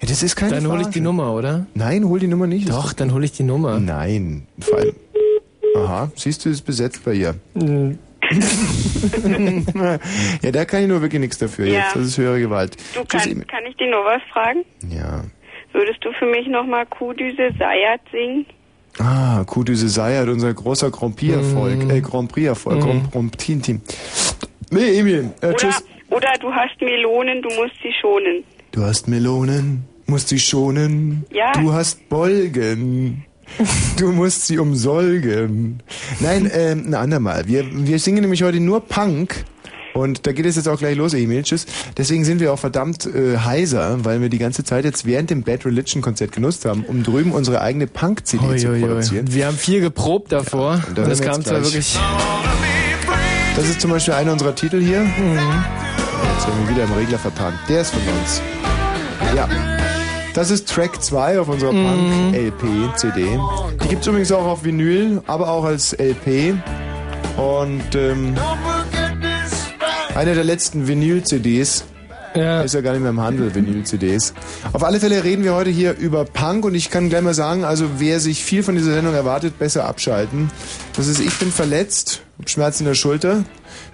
[0.00, 1.00] Ja, das ist keine Dann hole ich die.
[1.00, 1.66] Nummer, oder?
[1.74, 2.68] Nein, hol die Nummer nicht.
[2.70, 3.78] Doch, dann hole ich die Nummer.
[3.80, 4.46] Nein.
[4.60, 4.94] Vor allem.
[5.76, 7.34] Aha, siehst du, ist besetzt bei ihr.
[7.54, 7.98] Mhm.
[10.42, 11.80] ja, da kann ich nur wirklich nichts dafür Ja.
[11.80, 11.96] jetzt.
[11.96, 12.76] Das ist höhere Gewalt.
[12.94, 13.44] Du Tschüss, kann, Emil.
[13.46, 14.64] kann ich dir noch was fragen?
[14.88, 15.24] Ja.
[15.72, 18.46] Würdest du für mich nochmal Kuhdüse Sayat singen?
[18.98, 21.84] Ah, Kudüse Sayat, unser großer Grand Prix-Erfolg.
[21.84, 21.90] Mhm.
[21.90, 22.80] Äh, Grand Prix-Erfolg.
[22.80, 23.80] Grand, Grand Prix-Team.
[24.70, 25.30] Nee, Emil.
[25.40, 25.84] Äh, Oder, tschüss.
[26.10, 28.44] oder du hast Melonen, du musst sie schonen.
[28.72, 31.24] Du hast Melonen, musst sie schonen.
[31.32, 31.52] Ja.
[31.52, 33.24] Du hast Bolgen.
[33.98, 35.82] Du musst sie umsolgen.
[36.20, 37.46] Nein, ähm, ein andermal.
[37.48, 39.44] Wir, wir singen nämlich heute nur Punk.
[39.94, 41.42] Und da geht es jetzt auch gleich los, Emil.
[41.42, 41.66] Tschüss.
[41.96, 45.42] Deswegen sind wir auch verdammt äh, heiser, weil wir die ganze Zeit jetzt während dem
[45.42, 49.32] Bad Religion Konzert genutzt haben, um drüben unsere eigene Punk-CD zu produzieren.
[49.32, 50.80] Wir haben viel geprobt davor.
[50.88, 51.98] und da das kam zwar wirklich.
[53.56, 55.02] Das ist zum Beispiel einer unserer Titel hier.
[55.02, 57.58] Jetzt haben wir wieder im Regler vertan.
[57.68, 58.40] Der ist von uns.
[59.34, 59.48] Ja.
[60.34, 63.26] Das ist Track 2 auf unserer Punk-LP, CD.
[63.82, 66.54] Die gibt's übrigens auch auf Vinyl, aber auch als LP.
[67.36, 68.34] Und ähm,
[70.18, 71.84] eine der letzten Vinyl-CDs.
[72.34, 72.62] Ja.
[72.62, 74.34] Ist ja gar nicht mehr im Handel, Vinyl-CDs.
[74.72, 77.64] Auf alle Fälle reden wir heute hier über Punk und ich kann gleich mal sagen,
[77.64, 80.50] also wer sich viel von dieser Sendung erwartet, besser abschalten.
[80.96, 83.44] Das ist, ich bin verletzt, Schmerzen in der Schulter.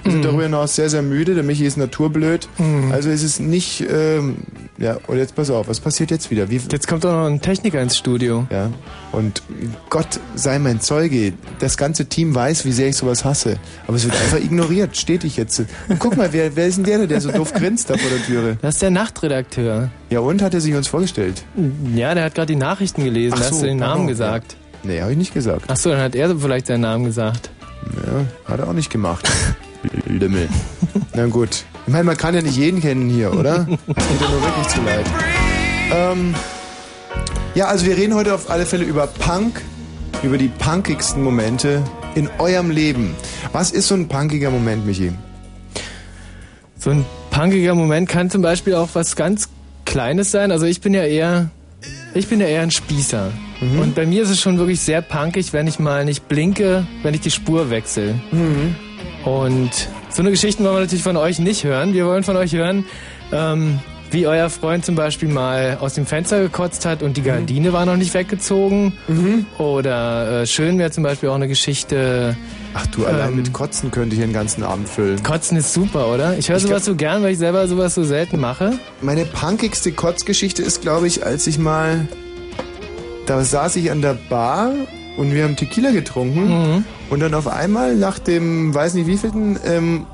[0.02, 1.34] Wir sind darüber hinaus sehr, sehr müde.
[1.34, 2.48] Der Michi ist naturblöd.
[2.92, 4.36] Also es ist nicht, ähm,
[4.78, 6.50] ja, und jetzt pass auf, was passiert jetzt wieder?
[6.50, 8.46] Wie, Jetzt kommt doch noch ein Techniker ins Studio.
[8.50, 8.70] ja,
[9.12, 9.42] und
[9.90, 13.56] Gott sei mein Zeuge, das ganze Team weiß, wie sehr ich sowas hasse.
[13.86, 15.60] Aber es wird einfach ignoriert, stetig jetzt.
[15.88, 18.24] Und guck mal, wer, wer ist denn der, der so doof grinst da vor der
[18.24, 18.58] Türe?
[18.60, 19.90] Das ist der Nachtredakteur.
[20.10, 21.44] Ja, und hat er sich uns vorgestellt?
[21.94, 23.34] Ja, der hat gerade die Nachrichten gelesen.
[23.36, 24.56] Ach da hast so, du den Namen pardon, gesagt.
[24.82, 25.64] Nee, habe ich nicht gesagt.
[25.68, 27.50] Ach so, dann hat er vielleicht seinen Namen gesagt.
[28.06, 29.30] Ja, hat er auch nicht gemacht.
[30.06, 30.48] Lümmel.
[31.14, 31.64] Na gut.
[31.86, 33.66] Ich meine, man kann ja nicht jeden kennen hier, oder?
[33.86, 35.06] Das tut ja nur wirklich zu leid.
[35.92, 36.34] Ähm,
[37.54, 39.60] ja, also wir reden heute auf alle Fälle über Punk,
[40.22, 43.14] über die punkigsten Momente in eurem Leben.
[43.52, 45.12] Was ist so ein punkiger Moment, Michi?
[46.78, 49.48] So ein punkiger Moment kann zum Beispiel auch was ganz
[49.84, 50.50] Kleines sein.
[50.50, 51.50] Also ich bin ja eher,
[52.14, 53.30] ich bin ja eher ein Spießer.
[53.72, 53.80] Mhm.
[53.80, 57.14] Und bei mir ist es schon wirklich sehr punkig, wenn ich mal nicht blinke, wenn
[57.14, 58.14] ich die Spur wechsle.
[58.32, 58.74] Mhm.
[59.24, 59.70] Und
[60.10, 61.94] so eine Geschichten wollen wir natürlich von euch nicht hören.
[61.94, 62.84] Wir wollen von euch hören,
[63.32, 63.78] ähm,
[64.10, 67.84] wie euer Freund zum Beispiel mal aus dem Fenster gekotzt hat und die Gardine war
[67.84, 68.92] noch nicht weggezogen.
[69.58, 72.36] Oder äh, schön wäre zum Beispiel auch eine Geschichte.
[72.74, 75.22] Ach du, allein ähm, mit Kotzen könnte ich den ganzen Abend füllen.
[75.22, 76.38] Kotzen ist super, oder?
[76.38, 78.78] Ich höre sowas so gern, weil ich selber sowas so selten mache.
[79.00, 82.06] Meine punkigste Kotzgeschichte ist, glaube ich, als ich mal.
[83.26, 84.72] Da saß ich an der Bar
[85.16, 86.84] und wir haben Tequila getrunken.
[87.10, 90.06] Und dann auf einmal, nach dem, weiß nicht wievielten, ähm,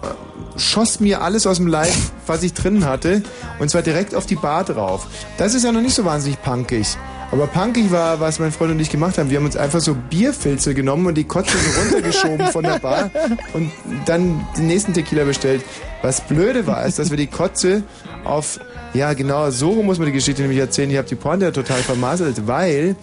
[0.57, 1.93] schoss mir alles aus dem Leib,
[2.27, 3.23] was ich drin hatte.
[3.59, 5.07] Und zwar direkt auf die Bar drauf.
[5.39, 6.97] Das ist ja noch nicht so wahnsinnig punkig.
[7.33, 9.31] Aber punkig war, was mein Freund und ich gemacht haben.
[9.31, 13.11] Wir haben uns einfach so Bierfilze genommen und die Kotze so runtergeschoben von der Bar
[13.53, 13.71] und
[14.05, 15.63] dann den nächsten Tequila bestellt.
[16.03, 17.85] Was blöde war, ist, dass wir die Kotze
[18.25, 18.59] auf,
[18.95, 20.91] ja genau, so muss man die Geschichte nämlich erzählen.
[20.91, 22.97] Ich habe die Pointe total vermasselt, weil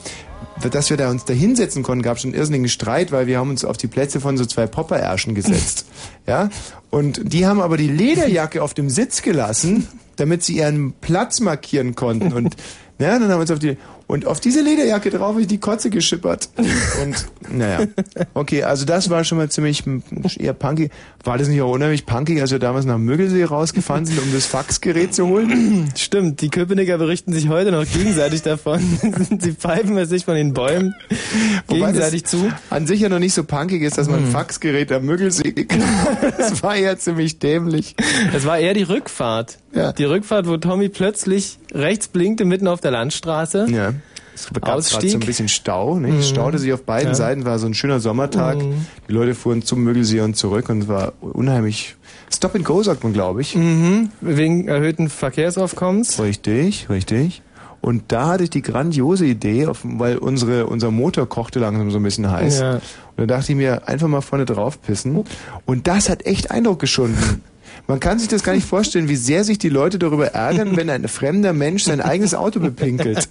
[0.72, 3.50] dass wir da uns da hinsetzen konnten, gab schon einen irrsinnigen Streit, weil wir haben
[3.50, 5.86] uns auf die Plätze von so zwei Popperärschen gesetzt.
[6.28, 6.50] ja?
[6.90, 11.96] Und die haben aber die Lederjacke auf dem Sitz gelassen, damit sie ihren Platz markieren
[11.96, 12.34] konnten.
[12.34, 12.56] Und
[12.98, 15.58] ja, dann haben wir uns auf die und auf diese Lederjacke drauf habe ich die
[15.58, 16.50] Kotze geschippert.
[17.04, 17.88] Und naja.
[18.34, 19.84] Okay, also das war schon mal ziemlich
[20.38, 20.90] eher punky.
[21.26, 24.46] War das nicht auch unheimlich punky, als wir damals nach Mögelsee rausgefahren sind, um das
[24.46, 25.92] Faxgerät zu holen?
[25.98, 28.80] Stimmt, die Köpenicker berichten sich heute noch gegenseitig davon.
[29.40, 30.96] Sie pfeifen es sich von den Bäumen
[31.68, 32.52] Wobei gegenseitig das zu.
[32.70, 35.54] An sich ja noch nicht so punkig ist, dass man ein Faxgerät am Mögelsee.
[36.38, 37.96] Das war ja ziemlich dämlich.
[38.34, 39.58] Es war eher die Rückfahrt.
[39.74, 39.92] Ja.
[39.92, 43.68] Die Rückfahrt, wo Tommy plötzlich rechts blinkte, mitten auf der Landstraße.
[43.70, 43.94] Ja.
[44.38, 45.98] Es gab so ein bisschen Stau.
[46.00, 46.14] Nicht?
[46.20, 46.34] Es Mhm.
[46.36, 47.16] staute sich auf beiden Ja.
[47.16, 48.58] Seiten, war so ein schöner Sommertag.
[48.58, 48.86] Mhm.
[49.10, 51.96] Die Leute fuhren zum Mögelsee und zurück und es war unheimlich...
[52.34, 53.56] Stop and go, sagt man, glaube ich.
[53.56, 54.10] Mhm.
[54.22, 56.20] Wegen erhöhten Verkehrsaufkommens.
[56.22, 57.42] Richtig, richtig.
[57.80, 62.04] Und da hatte ich die grandiose Idee, weil unsere, unser Motor kochte langsam so ein
[62.04, 62.60] bisschen heiß.
[62.60, 62.74] Ja.
[62.74, 62.82] Und
[63.16, 65.24] da dachte ich mir, einfach mal vorne drauf pissen.
[65.66, 67.42] Und das hat echt Eindruck geschunden.
[67.88, 70.90] Man kann sich das gar nicht vorstellen, wie sehr sich die Leute darüber ärgern, wenn
[70.90, 73.30] ein fremder Mensch sein eigenes Auto bepinkelt.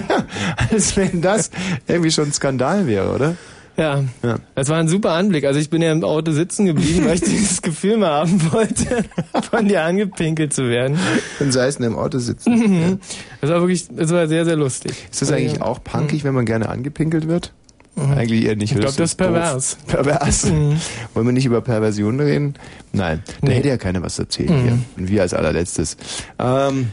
[0.70, 1.50] Als wenn das
[1.86, 3.36] irgendwie schon ein Skandal wäre, oder?
[3.76, 4.04] Ja.
[4.22, 4.36] Ja.
[4.54, 5.44] Das war ein super Anblick.
[5.44, 9.04] Also ich bin ja im Auto sitzen geblieben, weil ich dieses Gefühl mal haben wollte,
[9.50, 10.98] von dir angepinkelt zu werden.
[11.38, 12.52] Wenn sei es in einem Auto sitzen.
[12.52, 13.00] Mhm.
[13.40, 14.92] Das war wirklich, das war sehr, sehr lustig.
[15.10, 17.52] Ist das eigentlich auch punkig, wenn man gerne angepinkelt wird?
[17.96, 18.12] Mhm.
[18.12, 18.72] Eigentlich eher nicht.
[18.72, 18.86] Ich oder?
[18.86, 19.28] glaub, das ist doof.
[19.28, 19.76] pervers.
[19.86, 20.44] Pervers.
[20.46, 20.76] Mhm.
[21.14, 22.54] Wollen wir nicht über Perversion reden?
[22.92, 23.54] Nein, da Nee.
[23.56, 24.62] hätte ja keiner was erzählt Mhm.
[24.62, 24.78] hier.
[24.96, 25.96] Und wir als allerletztes.
[26.38, 26.88] Ähm,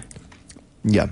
[0.84, 1.10] ja,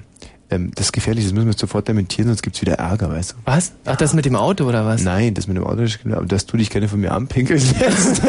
[0.52, 3.36] ähm, das ist gefährlich, das müssen wir sofort dementieren, sonst gibt's wieder Ärger, weißt du?
[3.46, 3.72] Was?
[3.86, 5.04] Ach, das mit dem Auto oder was?
[5.04, 8.22] Nein, das mit dem Auto, ist- aber dass du dich gerne von mir anpinkeln lässt.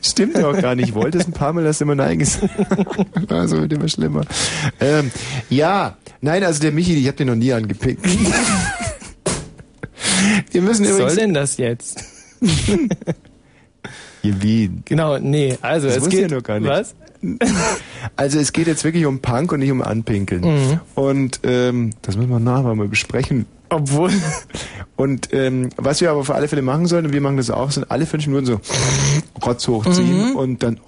[0.02, 0.88] Stimmt ja auch gar nicht.
[0.90, 2.50] Ich wollte es ein paar Mal, hast du immer Nein gesagt.
[3.30, 4.22] Also wird immer schlimmer.
[4.80, 5.10] Ähm,
[5.48, 8.18] ja, nein, also der Michi, ich habe den noch nie angepinkelt.
[10.50, 11.12] Wir müssen Was übrigens...
[11.14, 12.02] soll denn das jetzt?
[14.22, 14.70] Hier, wie?
[14.84, 16.26] Genau, nee, also Das es wusste geht...
[16.26, 16.68] ich noch gar nicht.
[16.68, 16.94] Was?
[18.16, 20.42] Also es geht jetzt wirklich um Punk und nicht um Anpinkeln.
[20.42, 20.80] Mhm.
[20.96, 23.46] Und ähm, das müssen wir nachher mal besprechen.
[23.68, 24.10] Obwohl...
[24.96, 27.70] Und ähm, was wir aber auf alle Fälle machen sollen, und wir machen das auch,
[27.70, 28.60] sind alle fünf Minuten so
[29.44, 30.36] Rotz hochziehen Mhm.
[30.36, 30.80] und dann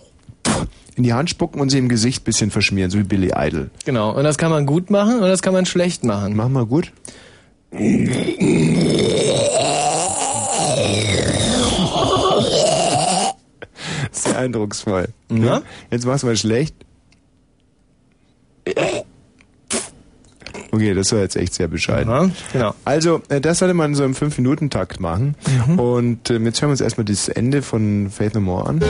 [0.97, 3.71] in die Hand spucken und sie im Gesicht ein bisschen verschmieren, so wie Billy Idol.
[3.85, 6.37] Genau, und das kann man gut machen und das kann man schlecht machen.
[6.37, 6.93] Mach mal gut.
[14.13, 15.09] Sehr eindrucksvoll.
[15.31, 15.63] Ja?
[15.91, 16.77] Jetzt mach's mal schlecht.
[20.71, 22.11] Okay, das war jetzt echt sehr bescheiden.
[22.11, 22.75] Ja, genau.
[22.85, 25.35] Also, äh, das sollte man so im 5-Minuten-Takt machen.
[25.67, 25.79] Mhm.
[25.79, 28.81] Und ähm, jetzt hören wir uns erstmal das Ende von Faith No More an.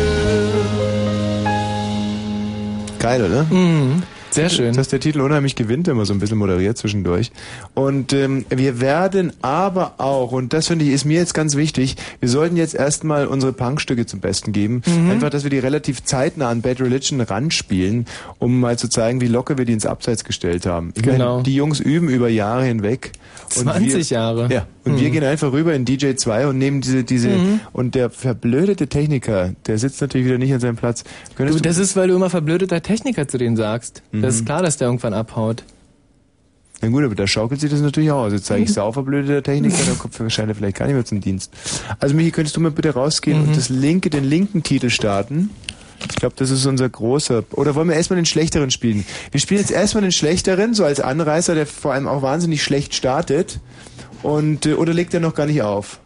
[2.99, 3.45] Geil, oder?
[3.45, 4.03] Mhm.
[4.35, 4.74] Sehr schön.
[4.74, 7.30] Dass der Titel unheimlich gewinnt, man so ein bisschen moderiert zwischendurch.
[7.74, 11.97] Und ähm, wir werden aber auch, und das finde ich ist mir jetzt ganz wichtig,
[12.20, 14.82] wir sollten jetzt erstmal unsere Punkstücke zum Besten geben.
[14.87, 15.11] Mhm.
[15.11, 18.07] Einfach, dass wir die relativ zeitnah an Bad Religion ranspielen,
[18.39, 20.93] um mal zu zeigen, wie locker wir die ins Abseits gestellt haben.
[20.97, 21.35] Ich Genau.
[21.35, 23.12] meine, die Jungs üben über Jahre hinweg.
[23.57, 24.53] Und 20 wir, Jahre.
[24.53, 24.66] Ja.
[24.85, 25.01] Und Mhm.
[25.01, 27.61] wir gehen einfach rüber in DJ 2 und nehmen diese, diese, Mhm.
[27.72, 31.03] und der verblödete Techniker, der sitzt natürlich wieder nicht an seinem Platz.
[31.05, 34.03] Du, Könntest das ist, weil du immer verblödeter Techniker zu denen sagst.
[34.12, 34.24] Das Mhm.
[34.28, 35.64] ist klar, dass der irgendwann abhaut.
[36.82, 38.32] Na gut, aber da schaukelt sich das natürlich aus.
[38.32, 38.74] Jetzt zeige ich Mhm.
[38.74, 41.51] sauverblödeter Techniker, dann kommt wahrscheinlich vielleicht gar nicht mehr zum Dienst.
[41.99, 43.49] Also Michi, könntest du mal bitte rausgehen Mhm.
[43.49, 45.49] und das linke, den linken Titel starten?
[46.11, 47.45] Ich glaube, das ist unser großer.
[47.53, 49.07] Oder wollen wir erstmal den schlechteren spielen?
[49.30, 52.95] Wir spielen jetzt erstmal den schlechteren, so als Anreißer, der vor allem auch wahnsinnig schlecht
[52.95, 53.61] startet.
[54.25, 56.01] Und, äh, oder legt er noch gar nicht auf?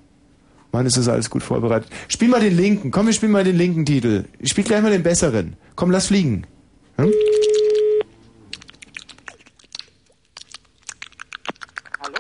[0.73, 1.89] Mann, ist das alles gut vorbereitet.
[2.09, 2.91] Spiel mal den linken.
[2.91, 4.25] Komm, wir spielen mal den linken Titel.
[4.41, 5.57] Ich spiel gleich mal den besseren.
[5.77, 6.45] Komm, lass fliegen.
[6.97, 7.13] Hm?
[12.03, 12.19] Hallo?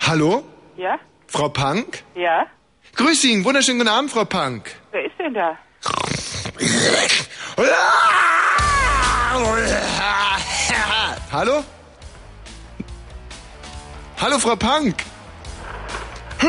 [0.00, 0.44] Hallo?
[0.76, 0.98] Ja?
[1.28, 2.04] Frau Punk?
[2.14, 2.46] Ja?
[2.96, 4.70] Grüß einen wunderschönen guten Abend, Frau Punk.
[4.90, 5.56] Wer ist denn da?
[11.32, 11.64] Hallo?
[14.20, 14.96] Hallo, Frau Punk.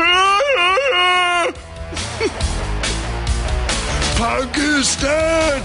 [4.16, 5.62] Punk is dead.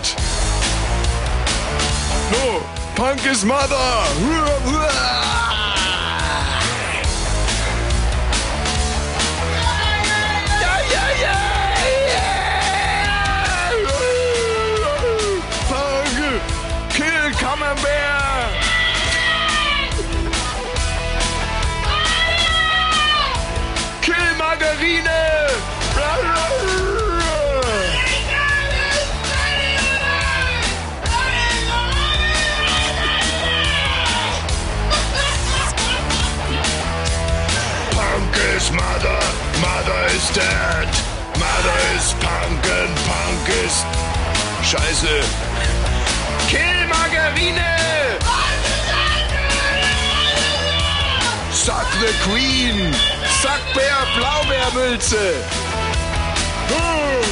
[2.31, 2.61] No,
[2.95, 5.55] Punk is mother.
[24.79, 25.03] Margarine!
[37.91, 39.19] Punk is mother,
[39.59, 40.87] mother is dead.
[41.37, 43.75] Mother is punk and punk is
[44.63, 45.19] scheiße.
[46.47, 47.59] Kill Margarine!
[51.51, 53.18] Suck the Queen!
[53.41, 55.33] Suck Bär Blaubeermülze!
[56.69, 57.23] Hm.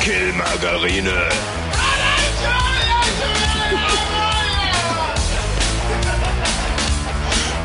[0.00, 1.30] Kill Margarine!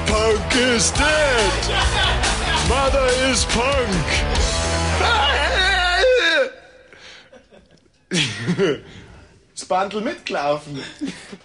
[0.06, 1.52] Punk is dead!
[2.70, 4.25] Mother is punk!
[9.58, 10.80] Spandl mitgelaufen.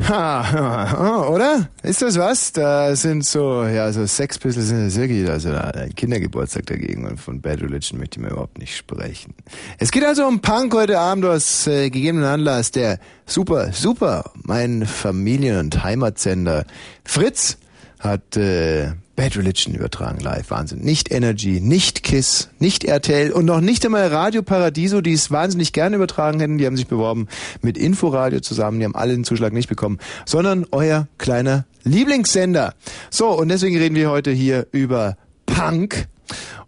[0.08, 1.68] Ha, ha, oder?
[1.84, 2.52] Ist das was?
[2.52, 7.40] Da sind so, ja, so Sexpistols sind das wirklich, also ein Kindergeburtstag dagegen und von
[7.40, 9.34] Bad Religion möchte ich mir überhaupt nicht sprechen.
[9.78, 12.72] Es geht also um Punk heute Abend aus äh, gegebenen Anlass.
[12.72, 16.64] Der super, super, mein Familien- und Heimatsender
[17.04, 17.58] Fritz
[18.00, 20.50] hat äh, Bad Religion übertragen live.
[20.50, 20.80] Wahnsinn.
[20.80, 25.74] Nicht Energy, nicht Kiss, nicht RTL und noch nicht einmal Radio Paradiso, die es wahnsinnig
[25.74, 26.56] gerne übertragen hätten.
[26.56, 27.28] Die haben sich beworben
[27.60, 28.78] mit Inforadio zusammen.
[28.78, 32.72] Die haben alle den Zuschlag nicht bekommen, sondern euer kleiner Lieblingssender.
[33.10, 36.08] So, und deswegen reden wir heute hier über Punk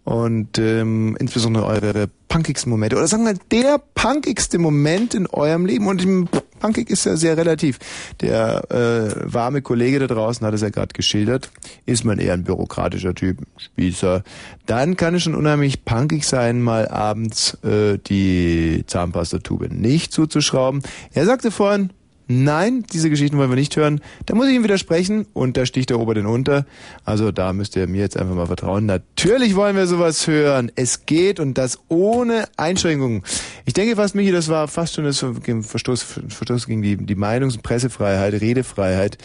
[0.03, 5.87] und ähm, insbesondere eure punkigsten Momente oder sagen wir der punkigste Moment in eurem Leben
[5.87, 6.27] und im
[6.59, 7.77] punkig ist ja sehr relativ.
[8.21, 11.51] Der äh, warme Kollege da draußen hat es ja gerade geschildert,
[11.85, 14.23] ist man eher ein bürokratischer Typ, Spießer.
[14.65, 20.81] Dann kann es schon unheimlich punkig sein, mal abends äh, die Zahnpastatube nicht zuzuschrauben.
[21.13, 21.91] Er sagte vorhin,
[22.27, 24.01] Nein, diese Geschichten wollen wir nicht hören.
[24.25, 26.65] Da muss ich ihm widersprechen und da sticht der Ober den unter.
[27.03, 28.85] Also da müsst ihr mir jetzt einfach mal vertrauen.
[28.85, 30.71] Natürlich wollen wir sowas hören.
[30.75, 33.23] Es geht und das ohne Einschränkungen.
[33.65, 37.55] Ich denke fast, Michi, das war fast schon das Verstoß, Verstoß gegen die, die Meinungs-
[37.55, 39.17] und Pressefreiheit, Redefreiheit,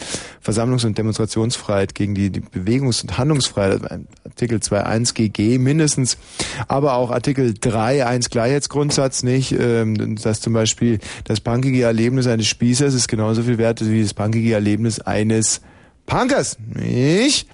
[0.44, 3.82] Versammlungs- und Demonstrationsfreiheit, gegen die, die Bewegungs- und Handlungsfreiheit.
[4.24, 6.16] Artikel 2.1 GG mindestens,
[6.66, 9.52] aber auch Artikel 3.1 Gleichheitsgrundsatz, nicht?
[9.52, 14.14] Ähm, dass zum Beispiel das punkige Erlebnis eines Spießers ist genauso viel wert wie das
[14.14, 15.60] punkige Erlebnis eines
[16.06, 17.48] Punkers, nicht?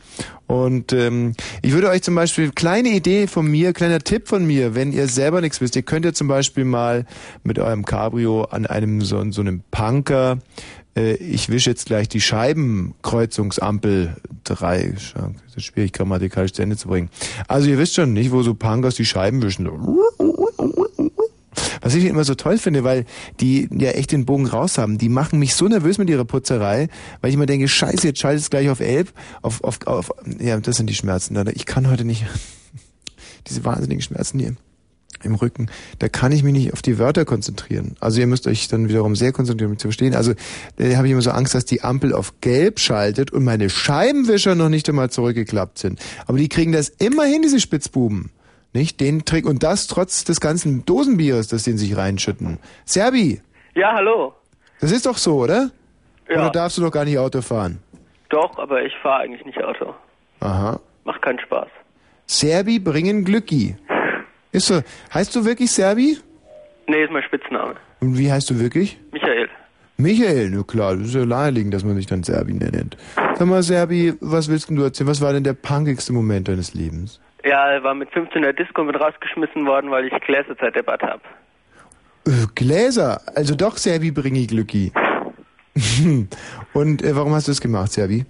[0.47, 4.75] Und ähm, ich würde euch zum Beispiel, kleine Idee von mir, kleiner Tipp von mir,
[4.75, 7.07] wenn ihr selber nichts wisst, ihr könnt ja zum Beispiel mal
[7.43, 10.39] mit eurem Cabrio an einem so, so einem Punker,
[10.97, 16.89] äh, ich wische jetzt gleich die Scheibenkreuzungsampel drei, das ist schwierig grammatikalisch zu Ende zu
[16.89, 17.11] bringen.
[17.49, 19.69] Also ihr wisst schon nicht, wo so Punkers die Scheiben wischen.
[21.85, 23.05] Was ich immer so toll finde, weil
[23.41, 24.97] die ja echt den Bogen raus haben.
[24.97, 26.89] Die machen mich so nervös mit ihrer Putzerei,
[27.21, 29.13] weil ich immer denke, scheiße, jetzt schaltet es gleich auf elf,
[29.43, 30.11] auf, auf, auf,
[30.41, 31.37] ja, das sind die Schmerzen.
[31.53, 32.25] Ich kann heute nicht,
[33.49, 34.57] diese wahnsinnigen Schmerzen hier
[35.23, 35.69] im Rücken,
[35.99, 37.97] da kann ich mich nicht auf die Wörter konzentrieren.
[38.01, 40.15] Also ihr müsst euch dann wiederum sehr konzentrieren, um zu verstehen.
[40.15, 40.33] Also
[40.77, 44.55] da habe ich immer so Angst, dass die Ampel auf gelb schaltet und meine Scheibenwischer
[44.55, 46.01] noch nicht einmal zurückgeklappt sind.
[46.27, 48.31] Aber die kriegen das immer hin, diese Spitzbuben.
[48.75, 49.01] Nicht?
[49.01, 49.47] Den Trick.
[49.47, 52.59] Und das trotz des ganzen Dosenbiers, das den sich reinschütten.
[52.85, 53.41] Serbi!
[53.75, 54.35] Ja, hallo.
[54.81, 55.71] Das ist doch so, oder?
[56.29, 56.37] Ja.
[56.41, 57.79] Oder darfst du doch gar nicht Auto fahren?
[58.29, 59.95] Doch, aber ich fahre eigentlich nicht Auto.
[60.41, 60.81] Aha.
[61.05, 61.69] Macht keinen Spaß.
[62.27, 63.77] Serbi bringen Glücki.
[64.53, 64.83] Ist so.
[65.13, 66.19] Heißt du wirklich Serbi?
[66.89, 67.77] Nee, ist mein Spitzname.
[68.01, 68.99] Und wie heißt du wirklich?
[69.13, 69.49] Michael.
[69.97, 72.97] Michael, na klar, das ist ja naheliegend, dass man sich dann Serbi nennt.
[73.37, 75.09] Sag mal, Serbi, was willst denn du erzählen?
[75.09, 77.21] Was war denn der punkigste Moment deines Lebens?
[77.45, 81.03] Ja, er war mit 15 in der Disco mit rausgeschmissen worden, weil ich Gläser zerdeppert
[81.03, 81.21] hab.
[82.27, 84.93] Äh, Gläser, also doch Serbi bringi Glücki.
[86.73, 88.25] Und äh, warum hast du das gemacht, Serbi?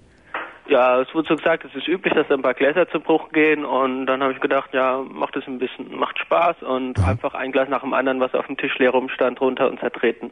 [0.67, 3.29] Ja, es wurde so gesagt, es ist üblich, dass da ein paar Gläser zu Bruch
[3.31, 7.35] gehen und dann habe ich gedacht, ja, macht es ein bisschen, macht Spaß und einfach
[7.35, 10.31] ein Glas nach dem anderen, was auf dem Tisch leer rumstand, runter und zertreten.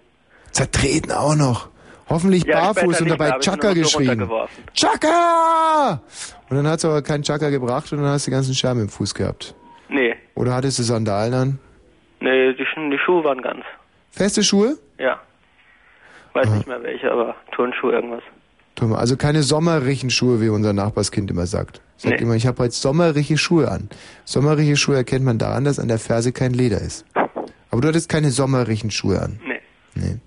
[0.50, 1.70] Zertreten auch noch.
[2.10, 4.30] Hoffentlich Ja, barfuß und dabei Chaka geschrien.
[4.74, 6.02] Chaka!
[6.50, 8.82] Und dann hat es aber keinen Chaka gebracht und dann hast du die ganzen Scherben
[8.82, 9.56] im Fuß gehabt.
[9.90, 11.60] Nee, Oder hattest du Sandalen an?
[12.20, 13.64] nee, die, die Schuhe waren ganz.
[14.12, 14.78] Feste Schuhe?
[14.98, 15.20] Ja.
[16.34, 18.24] Weiß nicht mehr welche, aber Turnschuhe irgendwas.
[18.98, 21.82] Also keine sommerlichen Schuhe, wie unser Nachbarskind immer sagt.
[21.98, 22.24] Sagt Nee.
[22.24, 23.88] immer, ich habe heute sommerliche Schuhe an.
[24.26, 27.06] Sommerliche Schuhe erkennt man daran, dass an der Ferse kein Leder ist.
[27.70, 29.40] Aber du hattest keine sommerlichen Schuhe an.
[29.48, 29.53] Nee.
[29.96, 30.20] Nee.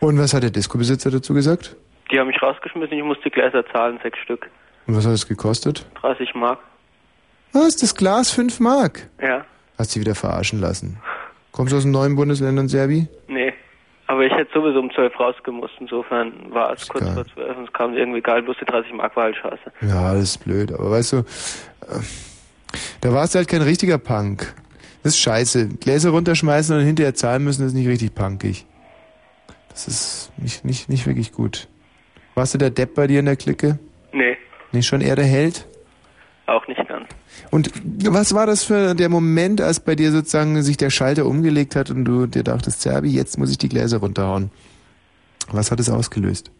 [0.00, 1.76] Und was hat der Disco-Besitzer dazu gesagt?
[2.10, 4.48] Die haben mich rausgeschmissen, ich musste Gläser zahlen, sechs Stück.
[4.86, 5.86] Und was hat es gekostet?
[6.00, 6.60] 30 Mark.
[7.52, 7.76] Was?
[7.76, 9.08] Das Glas 5 Mark?
[9.20, 9.44] Ja.
[9.78, 10.98] Hast dich wieder verarschen lassen.
[11.52, 13.08] Kommst du aus den neuen Bundesländern, Serbi?
[13.28, 13.52] Nee.
[14.08, 17.72] Aber ich hätte sowieso um 12 rausgemusst, insofern war es kurz vor 12 und es
[17.72, 19.72] kam irgendwie geil, bloß die 30 Mark war halt scheiße.
[19.80, 20.72] Ja, das ist blöd.
[20.72, 21.22] Aber weißt du, äh,
[23.00, 24.54] da warst du halt kein richtiger Punk.
[25.02, 25.68] Das ist scheiße.
[25.80, 28.64] Gläser runterschmeißen und hinterher zahlen müssen, ist nicht richtig punkig.
[29.76, 31.68] Das ist nicht, nicht, nicht wirklich gut.
[32.34, 33.78] Warst du der Depp bei dir in der Clique?
[34.10, 34.38] Nee,
[34.72, 35.66] Nicht schon eher der Held?
[36.46, 37.06] auch nicht ganz.
[37.50, 37.70] Und
[38.08, 41.90] was war das für der Moment, als bei dir sozusagen sich der Schalter umgelegt hat
[41.90, 44.50] und du dir dachtest, Serbi, jetzt muss ich die Gläser runterhauen?
[45.50, 46.50] Was hat es ausgelöst?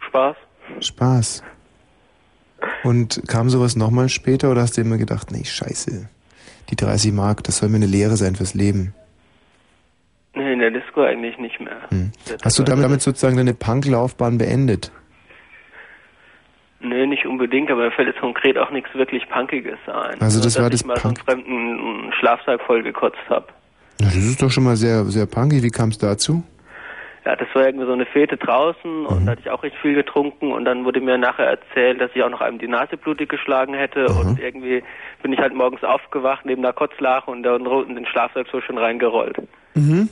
[0.00, 0.36] Spaß?
[0.80, 1.42] Spaß.
[2.82, 6.08] Und kam sowas nochmal später oder hast du immer gedacht, nee, scheiße,
[6.68, 8.92] die 30 Mark, das soll mir eine Lehre sein fürs Leben?
[10.40, 11.76] Nee, in der Disco eigentlich nicht mehr.
[11.90, 12.12] Hm.
[12.42, 14.90] Hast du damit sozusagen deine Punklaufbahn beendet?
[16.80, 20.18] Nee, nicht unbedingt, aber mir fällt jetzt konkret auch nichts wirklich Punkiges ein.
[20.18, 23.48] Also das Nur, war dass das ich mal so einen fremden Schlafsack vollgekotzt habe.
[24.00, 25.62] Na, das ist doch schon mal sehr, sehr punkig.
[25.62, 26.42] Wie kam es dazu?
[27.26, 29.94] Ja, das war irgendwie so eine Fete draußen und da hatte ich auch recht viel
[29.94, 33.28] getrunken und dann wurde mir nachher erzählt, dass ich auch noch einem die Nase blutig
[33.28, 34.82] geschlagen hätte und irgendwie
[35.22, 38.78] bin ich halt morgens aufgewacht neben einer Kotzlache und da unten den Schlafsack so schon
[38.78, 39.36] reingerollt.
[39.74, 40.08] Mhm.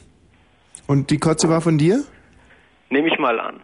[0.87, 2.05] Und die Kotze war von dir?
[2.91, 3.61] Nehme ich mal an.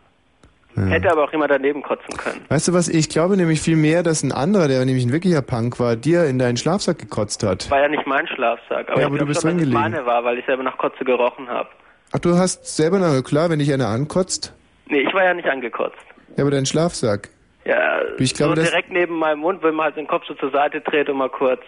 [0.76, 2.40] Hätte aber auch jemand daneben kotzen können.
[2.48, 5.40] Weißt du was, ich glaube nämlich viel mehr, dass ein anderer, der nämlich ein wirklicher
[5.40, 7.70] Punk war, dir in deinen Schlafsack gekotzt hat.
[7.70, 9.72] War ja nicht mein Schlafsack, aber Ja, ich aber du glaube bist schon, dass es
[9.72, 11.68] meine war, weil ich selber nach Kotze gerochen habe.
[12.12, 14.52] Ach, du hast selber, na klar, wenn dich einer ankotzt.
[14.88, 15.96] Nee, ich war ja nicht angekotzt.
[16.36, 17.28] Ja, aber dein Schlafsack.
[17.64, 20.50] Ja, Ich glaube, so direkt neben meinem Mund, wenn man halt den Kopf so zur
[20.50, 21.62] Seite dreht und mal kurz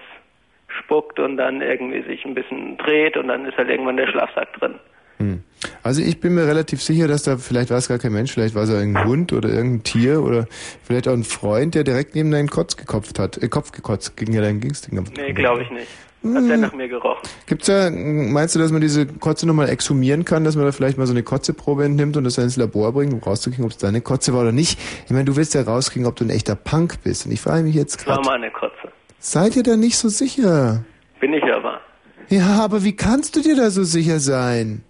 [0.80, 4.52] spuckt und dann irgendwie sich ein bisschen dreht und dann ist halt irgendwann der Schlafsack
[4.54, 4.74] drin.
[5.18, 5.42] Hm.
[5.82, 8.54] Also ich bin mir relativ sicher, dass da, vielleicht war es gar kein Mensch, vielleicht
[8.54, 10.46] war es ja ein Hund oder irgendein Tier oder
[10.82, 14.32] vielleicht auch ein Freund, der direkt neben deinen Kotz gekopft hat, äh, Kopf gekotzt, gegen
[14.32, 15.02] ja deinen Gingsting.
[15.16, 15.88] Nee, glaube ich nicht.
[16.34, 17.22] Hat der nach mir gerochen.
[17.46, 20.98] Gibt's da, meinst du, dass man diese Kotze nochmal exhumieren kann, dass man da vielleicht
[20.98, 23.76] mal so eine Kotzeprobe entnimmt und das dann ins Labor bringt, um rauszukriegen, ob es
[23.78, 24.78] deine Kotze war oder nicht?
[25.04, 27.26] Ich meine, du willst ja rauskriegen, ob du ein echter Punk bist.
[27.26, 28.88] Und ich frage mich jetzt Das war gerade, meine Kotze.
[29.20, 30.84] seid ihr da nicht so sicher?
[31.20, 31.80] Bin ich aber.
[32.28, 34.82] Ja, aber wie kannst du dir da so sicher sein?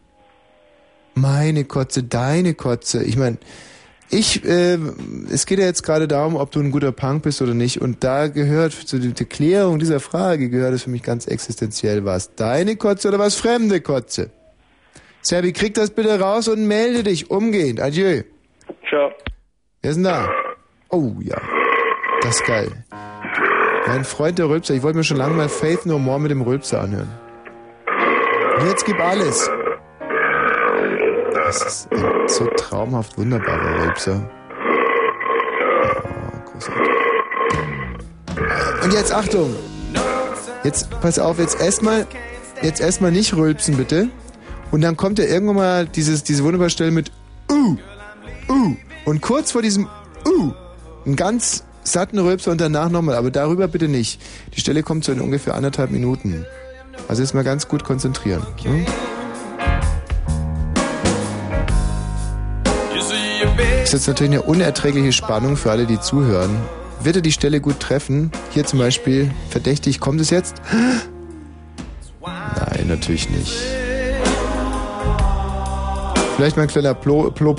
[1.18, 3.02] Meine Kotze, deine Kotze.
[3.02, 3.38] Ich meine,
[4.10, 4.78] ich, äh,
[5.32, 7.80] es geht ja jetzt gerade darum, ob du ein guter Punk bist oder nicht.
[7.80, 12.04] Und da gehört zu der Klärung dieser Frage gehört es für mich ganz existenziell.
[12.04, 14.30] War es deine Kotze oder war es fremde Kotze?
[15.22, 17.80] Serbi, krieg das bitte raus und melde dich umgehend.
[17.80, 18.22] Adieu.
[18.86, 19.10] Ciao.
[19.80, 20.28] Wer ist denn da?
[20.90, 21.40] Oh ja,
[22.20, 22.84] das ist geil.
[23.86, 24.74] Mein Freund der Rülpser.
[24.74, 27.08] Ich wollte mir schon lange mal Faith No More mit dem Rülpser anhören.
[28.68, 29.48] Jetzt gib alles.
[31.46, 34.28] Das ist ein so traumhaft wunderbarer Rülpser.
[36.34, 36.92] Oh, großartig.
[38.82, 39.54] Und jetzt Achtung.
[40.64, 42.04] Jetzt pass auf, jetzt erstmal
[42.62, 44.08] jetzt erstmal nicht rülpsen bitte.
[44.72, 47.12] Und dann kommt ja irgendwann mal dieses diese wunderbare Stelle mit
[47.48, 47.76] uh
[48.48, 48.74] uh
[49.04, 49.86] und kurz vor diesem
[50.26, 50.52] uh
[51.04, 54.20] einen ganz satten Rülpser und danach nochmal, aber darüber bitte nicht.
[54.56, 56.44] Die Stelle kommt so in ungefähr anderthalb Minuten.
[57.06, 58.44] Also jetzt mal ganz gut konzentrieren.
[58.64, 58.84] Hm?
[63.86, 66.50] Das ist jetzt natürlich eine unerträgliche Spannung für alle, die zuhören.
[67.04, 68.32] Wird er die Stelle gut treffen?
[68.50, 70.56] Hier zum Beispiel, verdächtig, kommt es jetzt?
[72.20, 73.56] Nein, natürlich nicht.
[76.34, 77.54] Vielleicht mal ein kleiner Plo Plo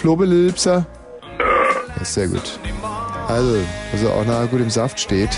[2.04, 2.60] sehr gut.
[3.30, 3.56] Also,
[3.94, 5.30] also auch nachher gut im Saft steht.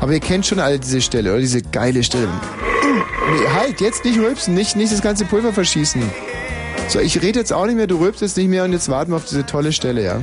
[0.00, 1.40] Aber ihr kennt schon alle diese Stelle, oder?
[1.40, 2.28] Diese geile Stelle.
[3.32, 6.29] Nee, halt, jetzt nicht rülpsen, nicht, nicht das ganze Pulver verschießen.
[6.90, 9.12] So, ich rede jetzt auch nicht mehr, du rülpst jetzt nicht mehr und jetzt warten
[9.12, 10.22] wir auf diese tolle Stelle, ja?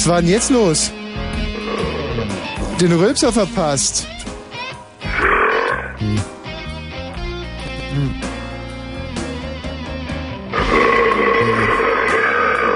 [0.00, 0.90] Was war denn jetzt los?
[2.80, 4.08] Den Rülpser verpasst.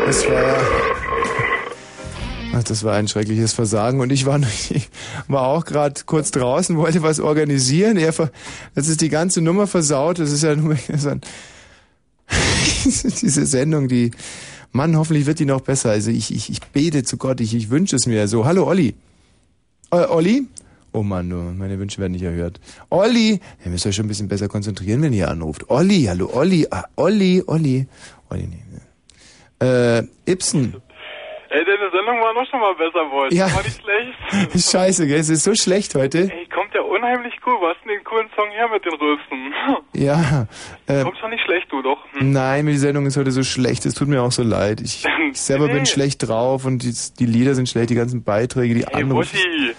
[0.05, 0.57] Das war.
[2.57, 4.39] Ach, das war ein schreckliches Versagen und ich war,
[5.27, 7.97] war auch gerade kurz draußen, wollte was organisieren.
[7.97, 8.33] Er ver,
[8.75, 10.19] das ist die ganze Nummer versaut.
[10.19, 11.23] Das ist ja nur ist ein,
[12.85, 14.11] diese Sendung, die
[14.75, 15.91] Mann, hoffentlich wird die noch besser.
[15.91, 18.45] Also ich, ich, ich bete zu Gott, ich, ich wünsche es mir so.
[18.45, 18.97] Hallo Olli.
[19.93, 20.49] Äh, Olli?
[20.93, 22.59] Oh Mann, nur meine Wünsche werden nicht erhört.
[22.91, 25.71] Olli, ihr müsst euch schon ein bisschen besser konzentrieren, wenn ihr anruft.
[25.71, 27.87] Olli, hallo Olli, ah, Olli, Olli.
[28.31, 29.65] Olli, nee.
[29.65, 30.75] Äh, Ibsen.
[31.51, 33.33] Ey, deine Sendung war noch schon mal besser, Boy.
[33.33, 33.55] Ja.
[33.55, 34.71] War nicht schlecht.
[34.73, 35.21] Scheiße, gell?
[35.21, 36.33] Es ist so schlecht heute.
[36.33, 36.49] Ey,
[37.05, 37.55] unheimlich cool.
[37.61, 39.55] Was denn den coolen Song her mit den Rülpsen?
[39.95, 40.47] Ja.
[40.87, 41.99] Äh, Kommt schon nicht schlecht, du doch.
[42.13, 42.33] Hm.
[42.33, 43.87] nein, die Sendung ist heute so schlecht.
[43.87, 44.81] Es tut mir auch so leid.
[44.81, 45.87] Ich, ich selber bin Nee.
[45.87, 49.35] schlecht drauf und die, die Lieder sind schlecht, die ganzen Beiträge, die Ey, Anrufe.
[49.37, 49.75] Woschi.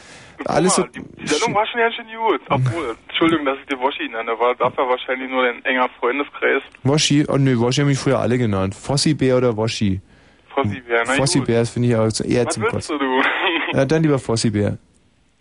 [0.46, 2.42] Alles mal, so- die, Sendung war schon ganz schön gut.
[2.50, 6.62] Obwohl, Entschuldigung, dass ich dir Woschi nenne, war dafür wahrscheinlich nur ein enger Freundeskreis.
[6.84, 8.76] Waschi, oh nö, Waschi haben mich früher alle genannt.
[8.76, 10.02] Fossi-Bär oder Waschi.
[10.54, 11.16] Fossi-Bär, gut.
[11.16, 13.22] Fossi-Bär, das finde ich auch eher Was zum willst du?
[13.74, 14.78] Ja, dann lieber Fossi-Bär.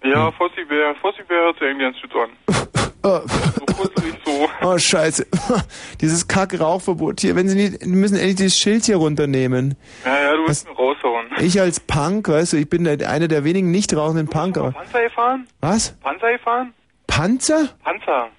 [0.04, 0.94] Ja, Fossi-Bär.
[1.00, 2.30] Fossi-Bär hört sich irgendwie an.
[3.06, 3.20] Oh.
[3.26, 4.48] So kuschelig so.
[4.62, 5.26] oh, scheiße.
[6.00, 7.36] Dieses Kack-Rauchverbot hier.
[7.36, 9.76] Wenn sie nicht, die müssen endlich dieses Schild hier runternehmen.
[10.06, 11.26] Ja, ja, du willst mir raushauen.
[11.38, 14.56] Ich als Punk, weißt du, ich bin einer der wenigen nicht rauchenden Punk.
[14.56, 15.46] Aber Panzer gefahren?
[15.60, 15.90] was?
[16.00, 16.72] Panzer gefahren?
[17.06, 17.68] Panzer?
[17.84, 18.30] Panzer.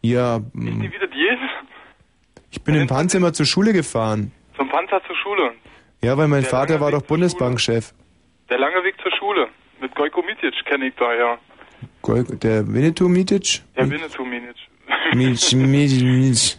[0.00, 1.38] Ja, Wie mm, wie das geht?
[2.50, 4.32] ich bin im Panzer immer zur Schule gefahren.
[4.56, 5.52] Zum Panzer zur Schule.
[6.02, 7.92] Ja, weil mein Der Vater lange war Weg doch zur Bundesbankchef.
[8.48, 9.48] Der lange Weg zur Schule.
[9.80, 11.38] Mit Gojko Mitic kenne ich da, ja.
[12.02, 13.62] Gol- Der Winnetou Mitic?
[13.76, 14.56] Der Winnetou Minic.
[15.14, 16.56] Mitch, Mitch, Mitch.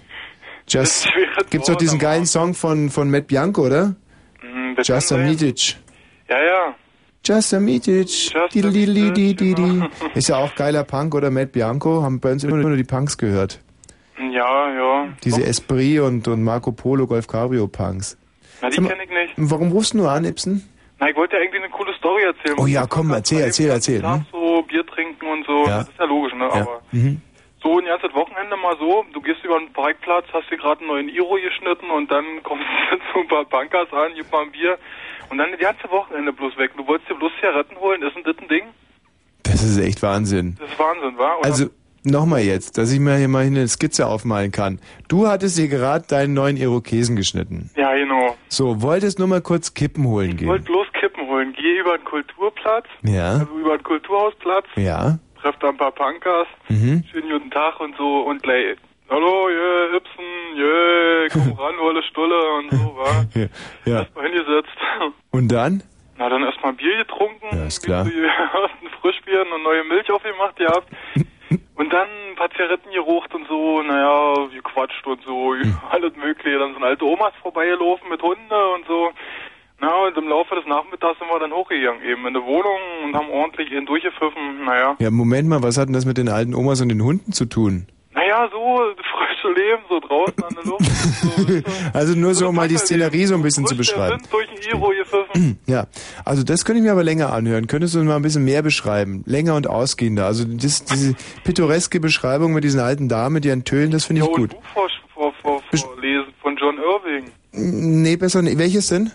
[0.67, 1.07] Just,
[1.49, 3.95] gibt's doch diesen geilen Song von, von Matt Bianco, oder?
[4.75, 5.17] Das Just a.
[5.17, 5.75] Mitic.
[6.29, 6.75] Ja, ja.
[7.25, 8.33] Just a Mitic.
[10.13, 11.31] Ist ja auch geiler Punk, oder?
[11.31, 12.03] Matt Bianco.
[12.03, 13.59] Haben bei uns immer nur die Punks gehört.
[14.19, 15.07] Ja, ja.
[15.23, 18.17] Diese Esprit und, und Marco Polo Golf Cabrio Punks.
[18.61, 19.33] Na, die kenne ich nicht.
[19.37, 20.67] Warum rufst du nur an, Ibsen?
[20.99, 22.55] Na, ich wollte ja eigentlich eine coole Story erzählen.
[22.59, 24.01] Oh ja, komm, erzähl, erzähl, erzähl.
[24.01, 24.25] Tag Hm?
[24.31, 25.65] so Bier trinken und so.
[25.67, 25.79] Ja.
[25.79, 26.45] Das ist ja logisch, ne?
[26.45, 26.61] Ja.
[26.61, 27.21] Aber Mhm.
[27.61, 30.87] so ein ganzes Wochenende mal so, du gehst über den Parkplatz, hast dir gerade einen
[30.89, 34.51] neuen Iro geschnitten und dann kommst du zu ein paar Bankers an, gib mal ein
[34.51, 34.77] Bier
[35.29, 36.71] und dann das ganze Wochenende bloß weg.
[36.77, 38.63] Du wolltest dir bloß Zigaretten holen, ist denn das ein Ding?
[39.43, 40.55] Das ist echt Wahnsinn.
[40.59, 41.33] Das ist Wahnsinn, wa?
[41.35, 41.65] Und Also,
[42.03, 44.79] nochmal jetzt, dass ich mir hier mal eine Skizze aufmalen kann.
[45.07, 47.69] Du hattest dir gerade deinen neuen Irokesen geschnitten.
[47.75, 48.35] ja, genau.
[48.49, 50.47] So, wolltest nur mal kurz Kippen holen Ich gehen.
[50.47, 51.53] wollte bloß Kippen holen.
[51.53, 55.17] Geh über den Kulturplatz, Ja, also über den Kulturhausplatz, ja.
[55.41, 57.03] treff da ein paar Punkers, Mhm.
[57.11, 58.75] schönen guten Tag und so und gleich,
[59.09, 60.25] hallo, jö, Ibsen,
[60.55, 63.25] jö, komm ran, wolle Stulle und so, wa?
[63.35, 63.47] Ja,
[63.85, 63.99] ja.
[63.99, 64.77] Erstmal hingesetzt.
[65.31, 65.83] Und dann?
[66.17, 67.45] Na, dann erstmal Bier getrunken.
[67.55, 68.07] Ja, ist klar.
[68.07, 70.87] Ersten Frischbier und neue Milch aufgemacht gehabt.
[71.75, 75.77] Und dann ein paar Zigaretten gerucht und so, naja, gequatscht und so, Hm.
[75.91, 76.57] alles mögliche.
[76.57, 79.11] Dann sind alte Omas vorbeigelaufen mit Hunde und so.
[79.79, 83.15] Na, und im Laufe des Nachmittags sind wir dann hochgegangen, eben in die Wohnung und
[83.15, 84.65] haben ordentlich ihn durchgepfiffen.
[84.65, 87.31] Naja, Ja, Moment mal, was hat denn das mit den alten Omas und den Hunden
[87.31, 87.85] zu tun?
[88.13, 90.85] naja, so das frische Leben, so draußen an der Luft.
[90.85, 94.19] So, Also nur so, um mal die Szenerie so ein bisschen zu der beschreiben.
[94.31, 95.59] Durch den Iro gepfiffen.
[95.67, 95.85] Ja,
[96.25, 97.67] also das könnte ich mir aber länger anhören.
[97.67, 99.21] Könntest du mal ein bisschen mehr beschreiben?
[99.27, 100.25] Länger und ausgehender.
[100.25, 101.13] Also das, diese
[101.43, 104.49] pittoreske Beschreibung mit diesen alten Damen, mit ihren Tönen, das finde ich Ja, gut.
[104.49, 107.25] Buch vor, vor, vor, vorlesen von John Irving.
[107.51, 108.57] Nee, besser nicht.
[108.57, 109.11] Welches denn?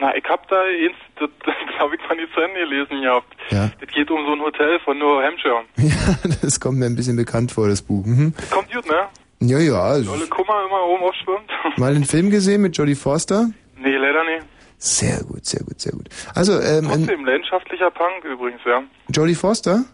[0.00, 3.36] Na, ich hab da eins, das, das glaube ich, mal nicht zu Ende gelesen gehabt.
[3.50, 3.70] Ja.
[3.80, 5.62] Das geht um so ein Hotel von New Hampshire.
[5.76, 8.04] Ja, das kommt mir ein bisschen bekannt vor, das Buch.
[8.06, 8.32] Mhm.
[8.36, 9.08] Das kommt gut, ne?
[9.40, 9.74] Ja, ja.
[9.80, 11.50] Also, Olle Kummer immer oben aufschwimmt.
[11.78, 13.50] mal den Film gesehen mit Jodie Foster?
[13.78, 14.46] nee, leider nicht.
[14.82, 16.08] Sehr gut, sehr gut, sehr gut.
[16.34, 18.82] Also, ähm, Trotzdem, leidenschaftlicher Punk übrigens, ja.
[19.10, 19.84] Jodie Foster?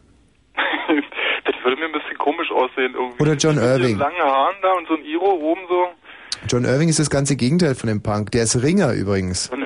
[1.44, 3.20] das würde mir ein bisschen komisch aussehen irgendwie.
[3.22, 3.88] Oder John Mit Irving.
[3.88, 5.86] den langen Haaren da und so ein Iro oben so.
[6.48, 8.30] John Irving ist das ganze Gegenteil von dem Punk.
[8.30, 9.48] Der ist Ringer übrigens.
[9.50, 9.62] John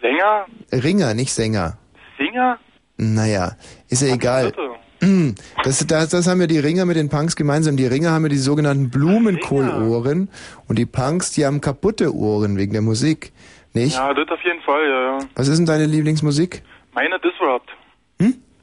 [0.00, 1.78] Sänger, Ringer, nicht Sänger.
[2.18, 2.58] Singer?
[2.96, 3.52] Naja,
[3.88, 4.46] ist ja egal.
[4.52, 5.06] Bitte.
[5.06, 5.34] Mm,
[5.64, 7.76] Das, das, das haben ja die Ringer mit den Punks gemeinsam.
[7.76, 10.28] Die Ringer haben ja die sogenannten Blumenkohlohren
[10.68, 13.32] und die Punks, die haben kaputte Ohren wegen der Musik.
[13.72, 13.96] Nicht?
[13.96, 15.18] Ja, das auf jeden Fall, ja, ja.
[15.36, 16.62] Was ist denn deine Lieblingsmusik?
[16.92, 17.70] Meine Disrupt.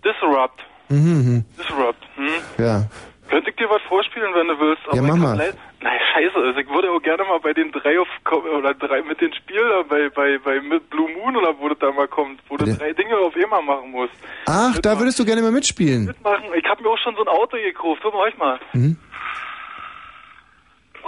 [0.04, 0.62] Disrupt.
[0.90, 1.46] Mhm, mhm.
[1.58, 2.04] Disrupt.
[2.16, 2.64] Hm?
[2.64, 2.88] Ja.
[3.30, 4.82] Könnte ich dir was vorspielen, wenn du willst?
[4.94, 5.38] Ja, mach mal.
[5.38, 6.36] leid- Nein, scheiße.
[6.36, 9.70] Also ich würde auch gerne mal bei den drei auf oder drei mit den Spielen
[9.70, 12.66] da bei bei bei mit Blue Moon oder wo das da mal kommt, wo du
[12.66, 14.14] drei Dinge auf einmal machen musst.
[14.48, 16.06] Ach, da würdest du gerne mal mitspielen.
[16.06, 16.46] Mitmachen.
[16.56, 18.02] Ich habe mir auch schon so ein Auto gekauft.
[18.02, 18.60] Guck mal euch mal.
[18.74, 18.98] Mhm.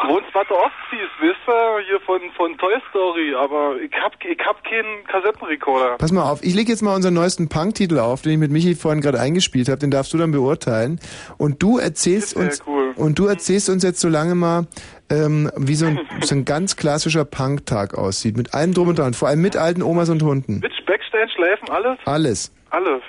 [0.08, 4.64] Wohnst weiter Ostsees, wisst ihr, hier von, von Toy Story, aber ich hab, ich hab
[4.64, 5.98] keinen Kassettenrekorder.
[5.98, 8.76] Pass mal auf, ich lege jetzt mal unseren neuesten Punk-Titel auf, den ich mit Michi
[8.76, 11.00] vorhin gerade eingespielt habe, den darfst du dann beurteilen.
[11.38, 12.94] Und du erzählst uns cool.
[12.96, 14.68] und du erzählst uns jetzt so lange mal,
[15.10, 18.38] ähm, wie so ein, so ein ganz klassischer Punk-Tag aussieht.
[18.38, 20.62] Mit allem drum und dran, vor allem mit alten Omas und Hunden.
[20.62, 21.98] Bitch, Backstage, Schleifen, alles?
[22.06, 22.56] Alles.
[22.70, 23.02] Alles.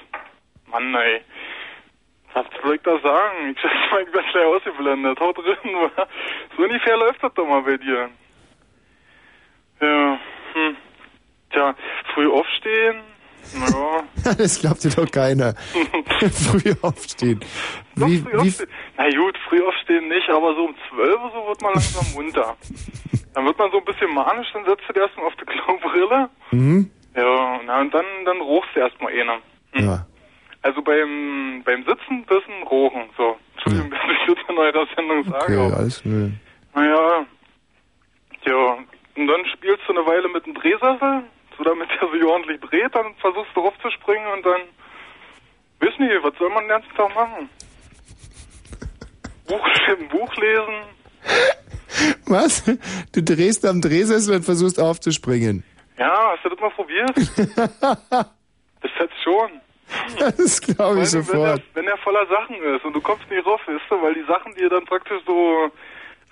[0.70, 1.20] Mann, ey.
[2.35, 3.51] Was soll ich da sagen?
[3.51, 5.20] Ich schätze mal, ich bin gleich ausgeblendet.
[5.20, 6.07] Haut drin, wa?
[6.57, 8.09] So ungefähr läuft das doch mal bei dir.
[9.81, 10.18] Ja,
[10.55, 10.76] hm.
[11.53, 11.74] Tja,
[12.14, 13.01] früh aufstehen?
[13.55, 14.33] Ja.
[14.39, 15.55] das glaubt dir doch keiner.
[16.31, 17.41] Früh aufstehen.
[17.97, 18.68] Wie, früh aufstehen.
[18.97, 22.57] Na gut, früh aufstehen nicht, aber so um 12 Uhr so wird man langsam munter.
[23.35, 26.28] Dann wird man so ein bisschen manisch, dann setzt du dir erstmal auf die Klobrille.
[26.51, 26.91] mhm.
[27.16, 29.41] Ja, na, und dann, dann ruchst du erstmal eine.
[29.74, 30.07] Ja.
[30.62, 33.36] Also beim, beim Sitzen bisschen rochen, so.
[33.54, 35.58] Entschuldigung, dass ich das in eurer Sendung sage.
[35.58, 36.30] Okay, alles nö.
[36.74, 37.26] Naja,
[38.46, 38.78] ja,
[39.16, 41.24] und dann spielst du eine Weile mit dem Drehsessel,
[41.56, 44.61] so damit er sich ordentlich dreht, dann versuchst du raufzuspringen und dann,
[45.80, 47.48] wiss nicht, was soll man den ganzen Tag machen?
[49.46, 49.66] Buch,
[50.11, 50.74] Buch lesen?
[52.26, 52.64] Was?
[53.12, 55.64] Du drehst am Drehsessel und versuchst aufzuspringen.
[55.98, 57.16] Ja, hast du das mal probiert?
[57.20, 59.61] das jetzt schon.
[60.18, 61.62] Das glaube ich allem, sofort.
[61.74, 64.14] Wenn er, wenn er voller Sachen ist und du kommst nicht rauf, weißt du, weil
[64.14, 65.70] die Sachen dir dann praktisch so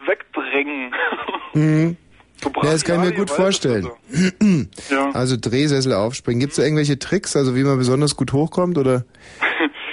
[0.06, 0.94] wegdrängen.
[1.54, 1.96] Mhm.
[2.40, 3.90] So Ja, das kann ich mir gut vorstellen.
[4.90, 5.10] Ja.
[5.10, 6.38] Also Drehsessel aufspringen.
[6.38, 9.04] Gibt es da irgendwelche Tricks, also wie man besonders gut hochkommt oder?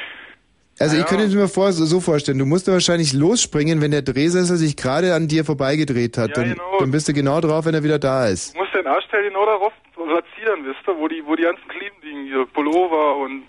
[0.78, 4.76] Also ich könnte mir vor, so vorstellen, du musst wahrscheinlich losspringen, wenn der Drehsessel sich
[4.76, 6.32] gerade an dir vorbeigedreht hat.
[6.32, 6.80] Ja, dann, genau.
[6.80, 8.53] dann bist du genau drauf, wenn er wieder da ist.
[8.53, 9.72] Du musst deinen Arschteil genau darauf
[10.06, 13.43] platzieren, wisst ihr, wo die, wo die ganzen Kleben liegen, hier, Pullover und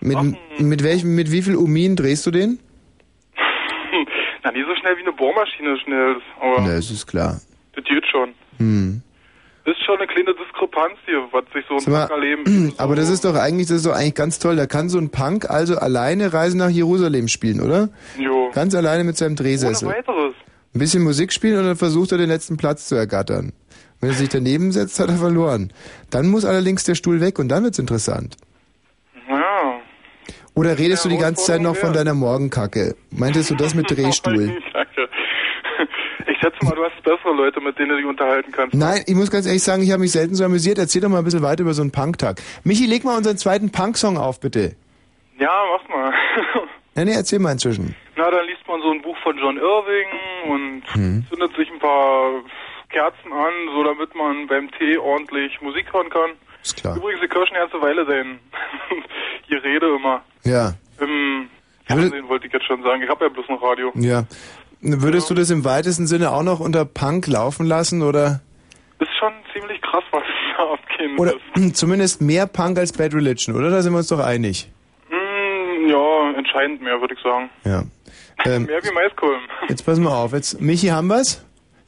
[0.00, 0.18] Mit,
[0.60, 2.58] mit welchem, mit wie viel Umin drehst du den?
[4.44, 7.40] na, nie so schnell wie eine Bohrmaschine schnell, aber Na, das ist klar.
[7.74, 8.30] das geht schon.
[8.58, 9.02] Hm.
[9.64, 12.96] Das ist schon eine kleine Diskrepanz hier, was sich so ein Sag mal, Packerleben aber
[12.96, 14.56] das ist doch eigentlich, das ist doch eigentlich ganz toll.
[14.56, 17.88] Da kann so ein Punk also alleine Reise nach Jerusalem spielen, oder?
[18.18, 18.50] Jo.
[18.52, 19.88] Ganz alleine mit seinem Ohne Drehsessel.
[19.88, 20.34] weiteres.
[20.74, 23.52] Ein bisschen Musik spielen und dann versucht er den letzten Platz zu ergattern.
[24.02, 25.72] Wenn er sich daneben setzt, hat er verloren.
[26.10, 28.36] Dann muss allerdings der Stuhl weg und dann wird's interessant.
[29.28, 29.78] Ja.
[30.54, 32.96] Oder redest du die ganze Zeit noch von deiner Morgenkacke?
[33.12, 34.60] Meintest du das mit Drehstuhl?
[36.26, 38.74] Ich schätze mal, du hast bessere Leute, mit denen du dich unterhalten kannst.
[38.74, 40.78] Nein, ich muss ganz ehrlich sagen, ich habe mich selten so amüsiert.
[40.78, 42.40] Erzähl doch mal ein bisschen weiter über so einen Punktag.
[42.64, 44.74] Michi, leg mal unseren zweiten Punk-Song auf, bitte.
[45.38, 46.12] Ja, mach mal.
[46.94, 47.94] Nee, nee, erzähl mal inzwischen.
[48.16, 50.08] Na, dann liest man so ein Buch von John Irving
[50.50, 51.24] und Hm.
[51.30, 52.32] zündet sich ein paar
[52.92, 56.30] Kerzen an, so damit man beim Tee ordentlich Musik hören kann.
[56.62, 56.96] Ist klar.
[56.96, 58.38] Übrigens, die Kirschen ganze Weile sein.
[59.48, 60.22] die Rede immer.
[60.44, 60.74] Ja.
[61.00, 61.48] Im
[61.86, 63.02] Fernsehen wollte ich jetzt schon sagen.
[63.02, 63.90] Ich habe ja bloß ein Radio.
[63.96, 64.24] Ja.
[64.80, 68.40] Würdest du das im weitesten Sinne auch noch unter Punk laufen lassen oder,
[68.98, 70.22] Ist schon ziemlich krass, was
[70.56, 71.76] da abgehen oder ist.
[71.76, 73.70] zumindest mehr Punk als Bad Religion, oder?
[73.70, 74.70] Da sind wir uns doch einig.
[75.08, 77.50] Hm, ja, entscheidend mehr, würde ich sagen.
[77.64, 77.82] Ja.
[78.44, 79.42] Ähm, mehr wie Maiskolben.
[79.68, 80.32] jetzt pass mal auf.
[80.32, 81.44] Jetzt, Michi, haben wir's?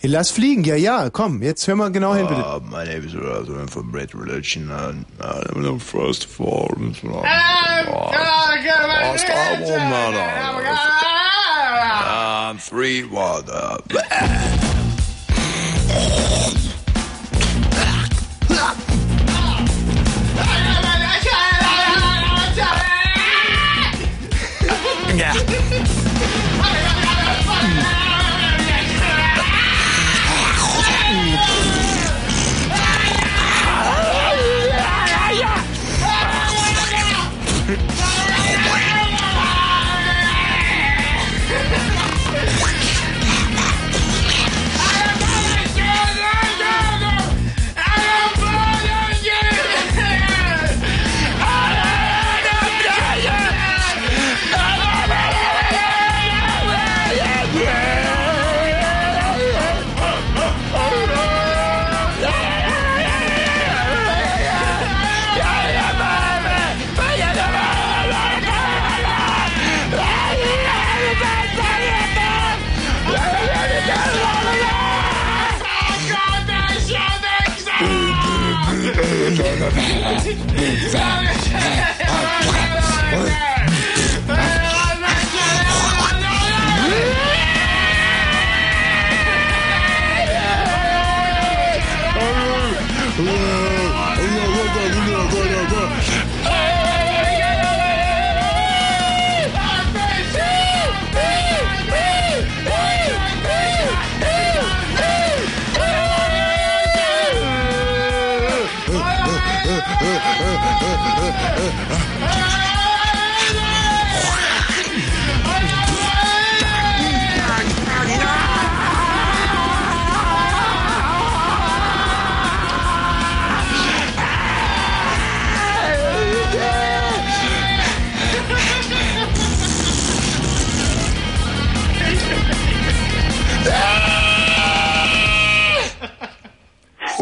[0.06, 2.44] Lass fliegen, ja, ja, komm, jetzt hör mal genau uh, hin, bitte.
[2.44, 6.94] Ah, My name is Razor from Bread Religion and I'm the first form.
[7.02, 7.24] Last
[9.28, 10.14] I will not
[12.50, 13.78] I'm free water.
[25.16, 25.43] Yeah.
[80.56, 81.33] Exactly.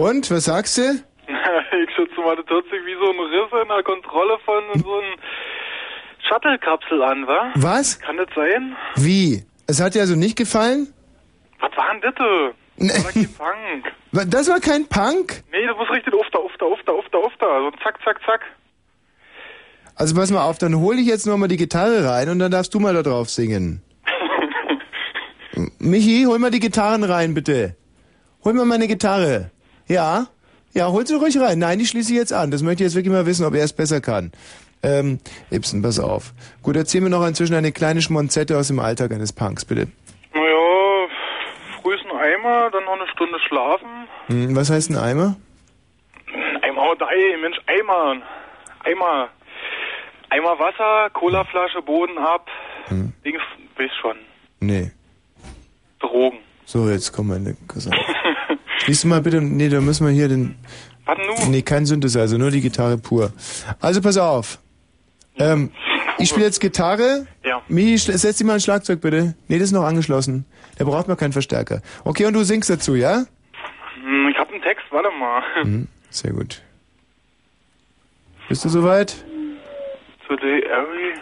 [0.03, 0.83] Und, was sagst du?
[0.89, 4.99] ich schätze mal, das hört sich wie so ein Riss in der Kontrolle von so
[4.99, 5.15] einem
[6.29, 7.53] Shuttle-Kapsel an, wa?
[7.55, 8.01] Was?
[8.01, 8.77] Kann das sein?
[8.97, 9.45] Wie?
[9.69, 10.93] Es hat dir also nicht gefallen?
[11.61, 12.15] Was war denn das?
[12.79, 14.31] Das war kein Punk.
[14.33, 15.45] Das war kein Punk?
[15.53, 17.47] Nee, das muss richtig ufter, ufter, ufter, ufter, ufter.
[17.61, 18.41] So ein zack, zack, zack.
[19.95, 22.75] Also pass mal auf, dann hole ich jetzt nochmal die Gitarre rein und dann darfst
[22.75, 23.85] du mal da drauf singen.
[25.79, 27.77] Michi, hol mal die Gitarren rein, bitte.
[28.43, 29.52] Hol mal meine Gitarre.
[29.89, 30.27] Ja?
[30.75, 31.59] Ja, hol sie ruhig rein.
[31.59, 32.51] Nein, die schließe ich jetzt an.
[32.51, 34.33] Das möchte ich jetzt wirklich mal wissen, ob er es besser kann.
[34.83, 36.33] Ähm, Ibsen, pass auf.
[36.63, 39.89] Gut, erzähl mir noch inzwischen eine kleine Schmonzette aus dem Alltag eines Punks, bitte.
[40.35, 41.09] Naja,
[41.81, 43.89] früh ist ein Eimer, dann noch eine Stunde schlafen.
[44.27, 45.37] Hm, was heißt ein Eimer?
[46.63, 48.23] Eimer und Ei, Mensch, Eimer.
[48.85, 49.29] Eimer.
[50.31, 52.49] Eimer Wasser, Colaflasche, Boden ab.
[52.87, 53.13] Hm.
[53.25, 53.43] Dings,
[53.77, 54.17] weiß schon.
[54.61, 54.91] Nee.
[56.01, 56.39] Drogen.
[56.65, 57.57] So, jetzt komm mal in den
[58.79, 58.87] Kassan.
[58.89, 60.57] Lies mal bitte, nee, da müssen wir hier den...
[61.05, 61.51] Was nun?
[61.51, 63.33] Nee, kein Synthesizer, nur die Gitarre pur.
[63.81, 64.59] Also pass auf.
[65.37, 65.71] Ähm,
[66.19, 67.27] ich spiele jetzt Gitarre.
[67.45, 67.63] Ja.
[67.69, 69.35] Mi, setz dir mal ein Schlagzeug bitte.
[69.49, 70.45] Nee, das ist noch angeschlossen.
[70.79, 71.83] Da braucht man keinen Verstärker.
[72.05, 73.25] Okay, und du singst dazu, ja?
[74.05, 75.43] Hm, Ich hab einen Text, warte mal.
[75.65, 76.63] Mhm, sehr gut.
[78.49, 79.17] Bist du soweit?
[80.29, 81.15] Today every...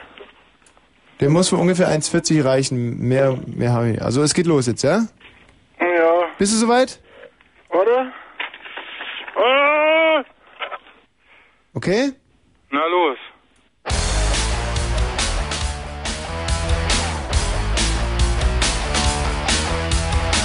[1.21, 2.99] Der muss für ungefähr 1,40 reichen.
[2.99, 4.03] Mehr, mehr habe ich.
[4.03, 5.07] Also es geht los jetzt, ja?
[5.81, 5.87] Ja.
[6.39, 7.01] Bist du soweit?
[7.71, 8.13] Warte.
[9.37, 10.25] Ah!
[11.75, 12.13] Okay?
[12.71, 13.19] Na los.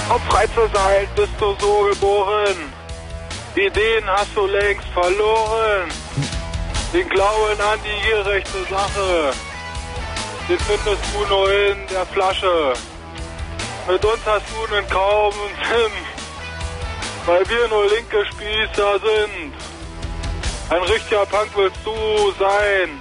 [0.07, 2.73] Um frei zu sein, bist du so geboren.
[3.56, 5.89] Die Ideen hast du längst verloren.
[6.93, 9.34] Den Glauben an die gerechte Sache,
[10.47, 12.73] den findest du nur in der Flasche.
[13.88, 15.91] Mit uns hast du einen kaum Sinn,
[17.26, 19.53] weil wir nur linke Spießer sind.
[20.69, 22.99] Ein richtiger Punk willst du sein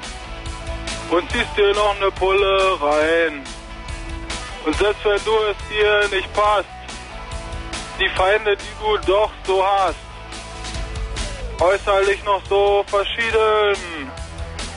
[1.11, 3.45] und ziehst dir noch eine Pulle rein.
[4.65, 6.69] Und selbst wenn du es dir nicht passt,
[8.01, 9.97] die Feinde, die du doch so hast,
[11.61, 14.11] äußerlich noch so verschieden,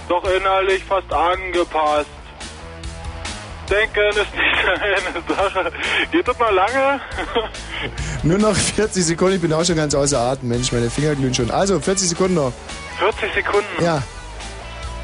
[0.07, 2.16] doch innerlich fast angepasst.
[3.69, 5.71] Denken ist nicht eine Sache.
[6.11, 7.01] Geht das noch lange?
[8.23, 10.49] Nur noch 40 Sekunden, ich bin auch schon ganz außer Atem.
[10.49, 11.51] Mensch, meine Finger glühen schon.
[11.51, 12.53] Also, 40 Sekunden noch.
[12.99, 13.83] 40 Sekunden.
[13.83, 14.01] Ja.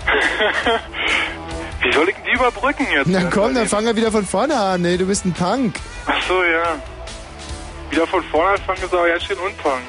[1.81, 3.07] Wie soll ich denn die überbrücken jetzt?
[3.07, 4.81] Na komm, dann fangen wir wieder von vorne an.
[4.81, 5.76] Nee, du bist ein Punk.
[6.06, 6.80] Ach so, ja.
[7.90, 9.81] Wieder von vorne anfangen ist aber ganz schön unpunk.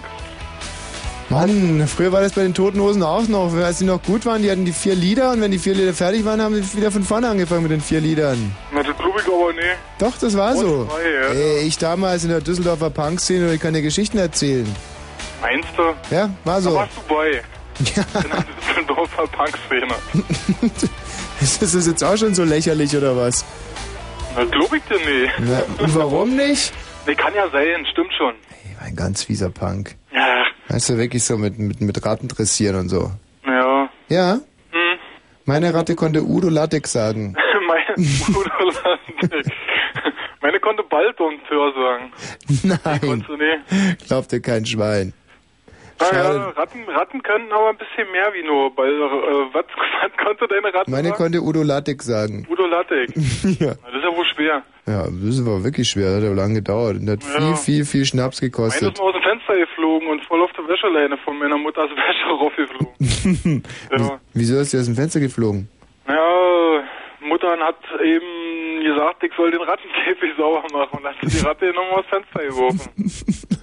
[1.34, 3.52] Mann, früher war das bei den Toten Hosen auch noch.
[3.56, 5.92] Als die noch gut waren, die hatten die vier Lieder und wenn die vier Lieder
[5.92, 8.54] fertig waren, haben wir wieder von vorne angefangen mit den vier Liedern.
[8.72, 9.66] Na, das glaube ich aber nicht.
[9.98, 10.66] Doch, das war so.
[10.82, 11.26] Und zwei, ja.
[11.32, 14.66] Ey, ich damals in der Düsseldorfer Punk-Szene, ich kann dir Geschichten erzählen.
[15.40, 15.82] Meinst du?
[16.14, 16.74] Ja, war Da so.
[16.74, 17.42] warst du bei.
[17.96, 18.04] Ja.
[18.20, 19.94] In der Düsseldorfer Punk-Szene.
[21.40, 23.44] Ist das jetzt auch schon so lächerlich oder was?
[24.36, 25.32] Na, glaube ich dir nicht.
[25.40, 26.72] Na, und warum nicht?
[27.08, 28.34] Nee, kann ja sein, stimmt schon.
[28.80, 29.96] Ein ganz fieser Punk.
[30.14, 30.44] Ja.
[30.68, 33.10] Weißt du, wirklich so mit, mit, mit Ratten dressieren und so.
[33.46, 33.88] Ja.
[34.08, 34.34] Ja?
[34.70, 34.98] Hm.
[35.44, 37.34] Meine Ratte konnte Udo Latex sagen.
[37.66, 37.94] Meine,
[40.40, 42.12] Meine konnte Balldompteur sagen.
[42.62, 43.24] Nein.
[44.06, 45.12] Glaubt dir kein Schwein.
[46.12, 46.48] Ah, ja.
[46.50, 48.90] Ratten, Ratten können aber ein bisschen mehr wie nur Ball.
[48.92, 49.64] Äh, was,
[50.02, 51.16] was konnte deine Ratte Meine sagen?
[51.22, 52.46] konnte Udo Latex sagen.
[52.50, 53.10] Udo Lattek.
[53.16, 53.74] ja.
[53.74, 54.62] Das ist ja wohl schwer.
[54.86, 56.96] Ja, das war wirklich schwer, das hat ja lange gedauert.
[57.00, 57.40] Und hat Ja.
[57.40, 58.82] viel, viel, viel Schnaps Meine gekostet.
[58.92, 62.26] ist mal aus dem Fenster geflogen und voll auf der Wäscheleine von meiner Mutters Wäsche
[62.28, 63.62] raufgeflogen.
[63.96, 64.20] ja.
[64.34, 65.68] Wieso ist sie aus dem Fenster geflogen?
[66.06, 66.82] Ja,
[67.24, 71.46] Muttern hat eben gesagt, ich soll den Rattenkäfig sauber machen und dann hat sie die
[71.46, 72.90] Ratte nochmal aus Fenster geworfen.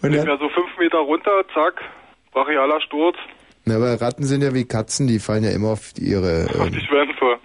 [0.00, 1.82] Und ich dann, war so fünf Meter runter, zack,
[2.32, 3.16] brachialer Sturz,
[3.68, 6.46] na, aber Ratten sind ja wie Katzen, die fallen ja immer auf ihre...
[6.58, 7.38] auf die Schwänze.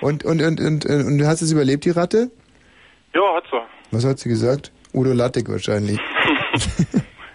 [0.00, 2.30] und, und, und, und, und du hast es überlebt, die Ratte?
[3.14, 3.60] Ja, hat sie.
[3.90, 4.72] Was hat sie gesagt?
[4.94, 5.98] Udo Lattek wahrscheinlich.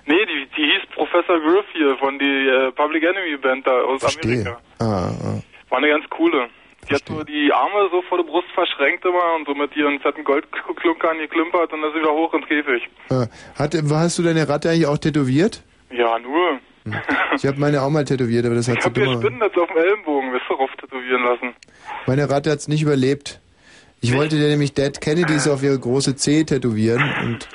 [0.07, 4.17] Nee, die, die hieß Professor Griff hier von die äh, Public Enemy Band da aus
[4.17, 4.59] Amerika.
[4.79, 5.43] Ah, ah.
[5.69, 6.49] War eine ganz coole.
[6.89, 9.99] Die hat so die Arme so vor der Brust verschränkt immer und so mit ihren
[9.99, 12.89] fetten Goldklunkern geklimpert und dann ist sie wieder hoch ins Käfig.
[13.09, 13.27] ah.
[13.55, 15.63] Hat, hast du deine Ratte eigentlich auch tätowiert?
[15.91, 16.59] Ja, nur.
[17.35, 19.17] Ich habe meine auch mal tätowiert, aber das hat Ich sie hab dummer...
[19.21, 21.53] Spinnennetz auf dem Ellenbogen, wirst du drauf tätowieren lassen.
[22.07, 23.39] Meine Ratte hat's nicht überlebt.
[24.01, 27.47] Ich wollte dir nämlich Dead Kennedys auf ihre große C tätowieren und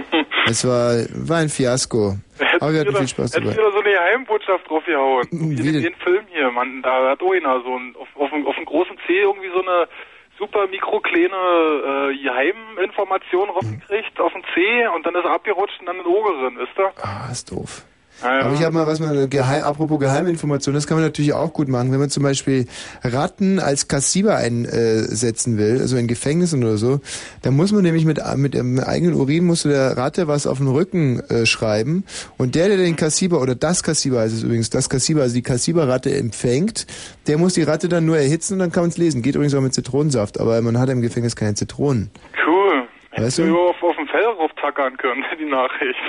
[0.46, 2.16] es war, war ein Fiasko.
[2.62, 3.56] Aber wir hatten viel Spaß Hättest dabei.
[3.56, 5.28] du da so eine Geheimbotschaft draufgehauen.
[5.30, 8.54] Wie Wie den Film hier, Mann, da hat einer so ein, auf, auf, dem, auf
[8.56, 9.88] dem großen C irgendwie so eine
[10.38, 16.00] super mikrokleine äh, Geheiminformationen rausgekriegt auf dem C und dann ist er abgerutscht und dann
[16.00, 16.92] in Ogerin, wisst ihr?
[17.02, 17.84] Ah, ist doof.
[18.24, 18.44] Ja, ja.
[18.46, 21.68] Aber ich habe mal was mal geheim, apropos Geheiminformation, das kann man natürlich auch gut
[21.68, 22.66] machen, wenn man zum Beispiel
[23.02, 27.00] Ratten als Kassiber einsetzen will, also in Gefängnissen oder so,
[27.42, 30.68] dann muss man nämlich mit mit dem eigenen Urin muss der Ratte was auf den
[30.68, 32.04] Rücken äh, schreiben
[32.38, 35.42] und der, der den Kassiber oder das Kassiber heißt es übrigens, das Kassiber, also die
[35.42, 36.86] Kassiberratte empfängt,
[37.26, 39.22] der muss die Ratte dann nur erhitzen und dann kann man es lesen.
[39.22, 42.10] Geht übrigens auch mit Zitronensaft, aber man hat im Gefängnis keine Zitronen.
[42.46, 42.88] Cool.
[43.16, 43.58] Weißt du du?
[43.58, 46.00] auf, auf dem Fell rauftackern können, die Nachricht.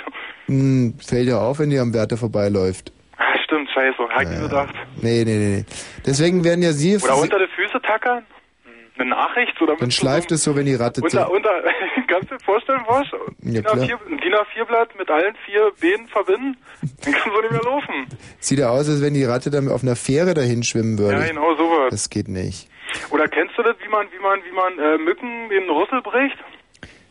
[0.48, 2.92] Hm, fällt ja auf, wenn die am Wärter vorbeiläuft.
[3.18, 3.98] Ah, stimmt, scheiße.
[4.10, 4.76] Hab ich nie gedacht.
[5.02, 5.66] Nee, nee, nee, nee.
[6.06, 8.24] Deswegen werden ja sie Oder unter die Füße tackern?
[8.64, 9.60] Hm, Eine Nachricht?
[9.62, 11.50] Oder dann schleift es so, wenn die Ratte unter, unter,
[12.08, 13.12] kannst du dir vorstellen, Wosch?
[13.42, 13.76] Ja, DIN klar.
[13.78, 16.58] A4 ein DIN A4-Blatt mit allen vier Beinen verbinden?
[17.04, 18.06] Dann kannst du nicht mehr laufen.
[18.40, 21.18] Sieht ja aus, als wenn die Ratte dann auf einer Fähre dahin schwimmen würde.
[21.20, 21.88] Ja, genau sowas.
[21.92, 22.70] Das geht nicht.
[23.10, 26.38] Oder kennst du das, wie man, wie man, wie man äh, Mücken den Rüssel bricht?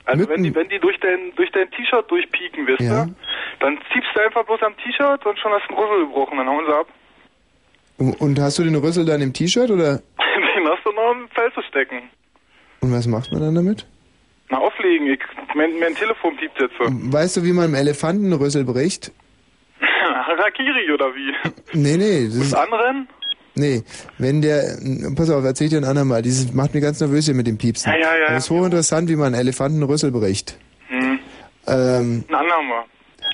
[0.07, 3.05] Also wenn die, wenn die durch dein, durch dein T-Shirt durchpieken, wisst Ja.
[3.05, 3.15] ihr?
[3.61, 6.47] Dann ziehst du einfach bloß am T-Shirt und schon hast du den Rüssel gebrochen, dann
[6.49, 6.87] hauen sie ab.
[7.97, 10.03] Und, und hast du den Rüssel dann im T-Shirt oder?
[10.57, 12.03] Den hast du noch im Fell zu stecken.
[12.81, 13.87] Und was macht man dann damit?
[14.51, 15.07] Na, auflegen.
[15.13, 15.21] Ich,
[15.55, 16.85] mein, mein Telefon piept jetzt so.
[16.89, 19.13] Weißt du, wie man einem Elefanten einen Rüssel bricht?
[19.81, 21.33] Harakiri oder wie?
[21.73, 22.25] Nee, nee.
[22.27, 23.09] Das Mit ist, anrennen?
[23.55, 23.83] Nee,
[24.19, 24.79] wenn der,
[25.17, 26.23] pass auf, erzähl ich dir ein andermal.
[26.23, 27.93] Dieses macht mir ganz nervös hier mit dem Piepsen.
[27.93, 30.59] Ja, ja, ja, Das ist hochinteressant, wie man einen Elefanten einen Rüssel bricht.
[30.89, 31.19] Hm.
[31.67, 32.85] Ähm, Ein andermal.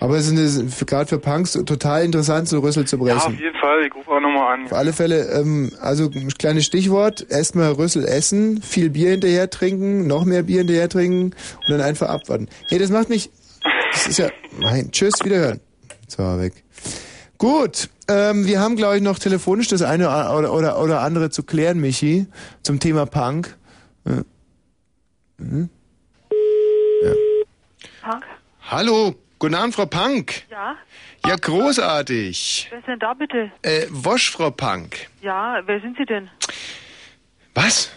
[0.00, 3.34] aber es ist gerade für Punks total interessant, so Rüssel zu Ja, brechen.
[3.34, 3.86] auf jeden Fall.
[3.86, 4.66] Ich rufe auch nochmal an.
[4.66, 10.06] Auf alle Fälle, ähm, also ein kleines Stichwort, erstmal Rüssel essen, viel Bier hinterher trinken,
[10.06, 12.48] noch mehr Bier hinterher trinken und dann einfach abwarten.
[12.68, 13.30] Hey, das macht mich,
[13.92, 14.28] das ist ja,
[14.60, 15.58] nein, tschüss, wiederhören.
[16.06, 16.52] So, weg.
[17.40, 21.42] Gut, ähm, wir haben, glaube ich, noch telefonisch das eine oder, oder, oder andere zu
[21.42, 22.26] klären, Michi,
[22.62, 23.56] zum Thema Punk.
[25.38, 25.70] Mhm.
[27.02, 27.12] Ja.
[28.02, 28.26] Punk?
[28.68, 30.42] Hallo, guten Abend, Frau Punk.
[30.50, 30.76] Ja?
[31.26, 32.66] Ja, großartig.
[32.68, 33.50] Wer ist denn da bitte?
[33.62, 35.08] Äh, Wosch, Frau Punk.
[35.22, 36.28] Ja, wer sind Sie denn?
[37.54, 37.90] Was?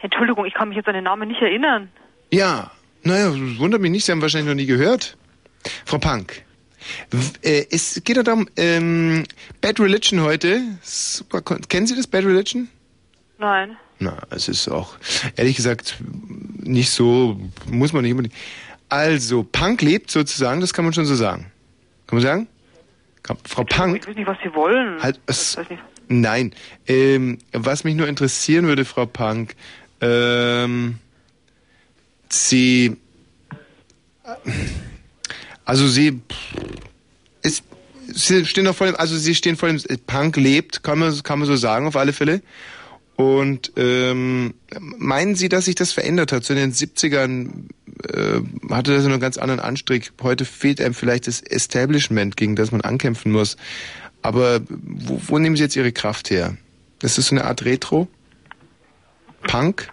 [0.00, 1.90] Entschuldigung, ich kann mich jetzt an den Namen nicht erinnern.
[2.32, 2.70] Ja,
[3.02, 5.18] naja, wundert mich nicht, Sie haben wahrscheinlich noch nie gehört.
[5.84, 6.42] Frau Punk,
[7.42, 9.24] es geht darum, ähm,
[9.60, 12.68] Bad Religion heute, super, kennen Sie das, Bad Religion?
[13.38, 13.76] Nein.
[14.00, 14.94] Na, es ist auch,
[15.36, 15.96] ehrlich gesagt,
[16.62, 18.34] nicht so, muss man nicht unbedingt.
[18.88, 21.50] Also, Punk lebt sozusagen, das kann man schon so sagen.
[22.06, 22.48] Kann man sagen?
[23.44, 25.02] Frau Punk, Ich weiß nicht, was Sie wollen.
[25.02, 25.58] halt, es,
[26.08, 26.54] nein,
[26.86, 29.54] ähm, was mich nur interessieren würde, Frau Punk,
[30.00, 30.98] ähm,
[32.30, 32.96] Sie,
[35.68, 36.22] also Sie,
[37.42, 37.62] ist,
[38.06, 41.38] Sie stehen doch vor dem, also Sie stehen vor dem, Punk lebt, kann man, kann
[41.40, 42.40] man so sagen, auf alle Fälle.
[43.16, 44.54] Und ähm,
[44.96, 46.48] meinen Sie, dass sich das verändert hat?
[46.48, 47.50] In den 70ern
[48.10, 48.40] äh,
[48.70, 50.10] hatte das einen ganz anderen Anstrich.
[50.22, 53.58] Heute fehlt einem vielleicht das Establishment, gegen das man ankämpfen muss.
[54.22, 56.56] Aber wo, wo nehmen Sie jetzt Ihre Kraft her?
[57.02, 58.08] Ist das so eine Art Retro?
[59.46, 59.90] Punk?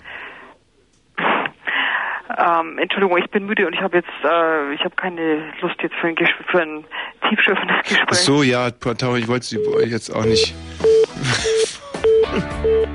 [2.38, 5.96] Ähm, Entschuldigung, ich bin müde und ich habe jetzt, äh, ich habe keine Lust jetzt
[5.96, 6.84] für ein, Ges für ein
[7.30, 8.18] tiefschürfendes Ach Gespräch.
[8.20, 10.54] so, ja, Portau, ich wollte Sie jetzt auch nicht.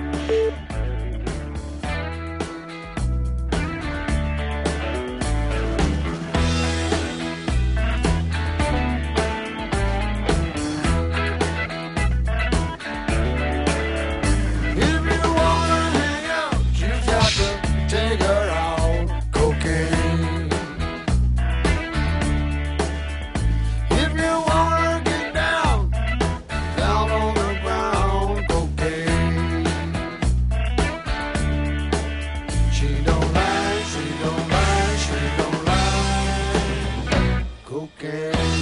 [37.81, 38.60] okay.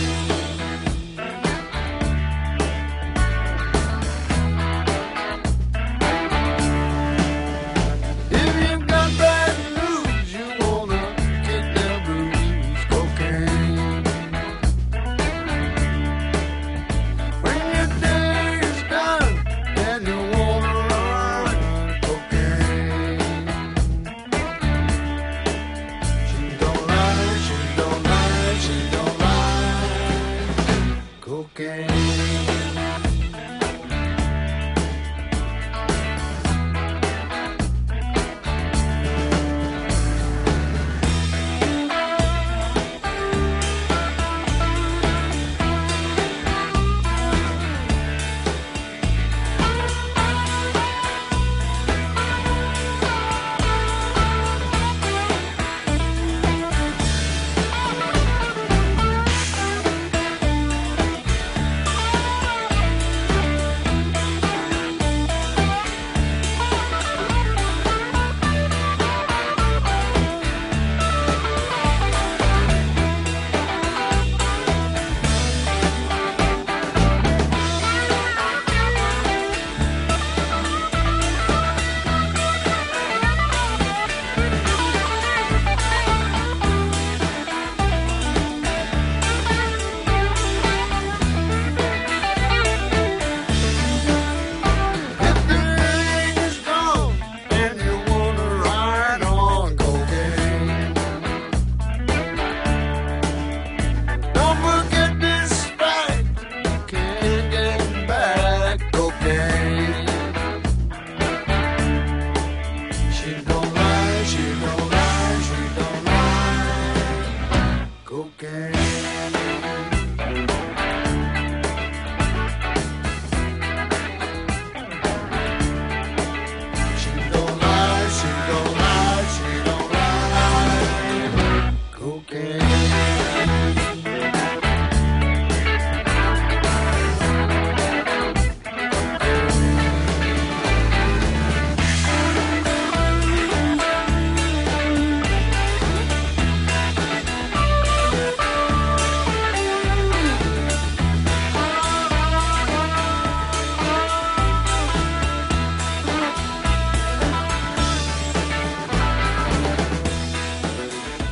[31.58, 31.97] game.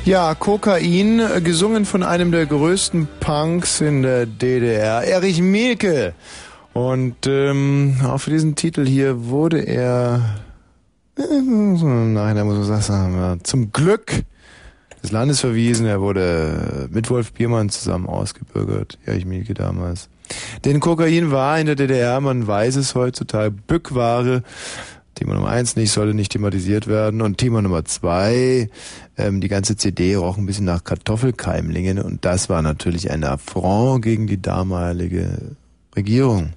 [0.07, 6.15] Ja, Kokain, äh, gesungen von einem der größten Punks in der DDR, Erich Mielke.
[6.73, 10.37] Und ähm, auch für diesen Titel hier wurde er,
[11.17, 14.23] äh, da muss man sagen, zum Glück
[15.03, 15.87] des Landes verwiesen.
[15.87, 20.09] Er wurde mit Wolf Biermann zusammen ausgebürgert, Erich Mielke damals.
[20.65, 24.45] Denn Kokain war in der DDR, man weiß es heutzutage, Bückware.
[25.17, 27.23] Thema Nummer eins nicht, sollte nicht thematisiert werden.
[27.23, 28.69] Und Thema Nummer zwei,
[29.17, 31.99] ähm, die ganze CD roch ein bisschen nach Kartoffelkeimlingen.
[31.99, 35.57] Und das war natürlich ein Affront gegen die damalige
[35.97, 36.53] Regierung.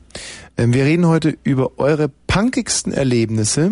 [0.59, 3.71] Ähm, wir reden heute über eure punkigsten Erlebnisse.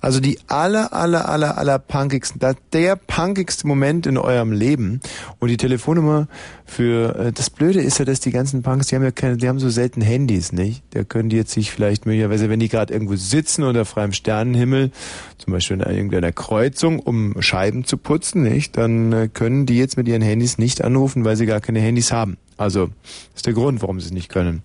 [0.00, 2.40] Also die aller, aller, aller, aller punkigsten,
[2.72, 5.00] der punkigste Moment in eurem Leben.
[5.38, 6.26] Und die Telefonnummer
[6.64, 9.48] für, äh, das Blöde ist ja, dass die ganzen Punks, die haben ja keine, die
[9.48, 10.82] haben so selten Handys, nicht?
[10.90, 14.90] Da können die jetzt sich vielleicht möglicherweise, wenn die gerade irgendwo sitzen unter freiem Sternenhimmel,
[15.38, 18.76] zum Beispiel in irgendeiner Kreuzung, um Scheiben zu putzen, nicht?
[18.76, 22.10] Dann äh, können die jetzt mit ihren Handys nicht anrufen, weil sie gar keine Handys
[22.10, 22.36] haben.
[22.56, 22.90] Also,
[23.34, 24.62] ist der Grund, warum sie es nicht können.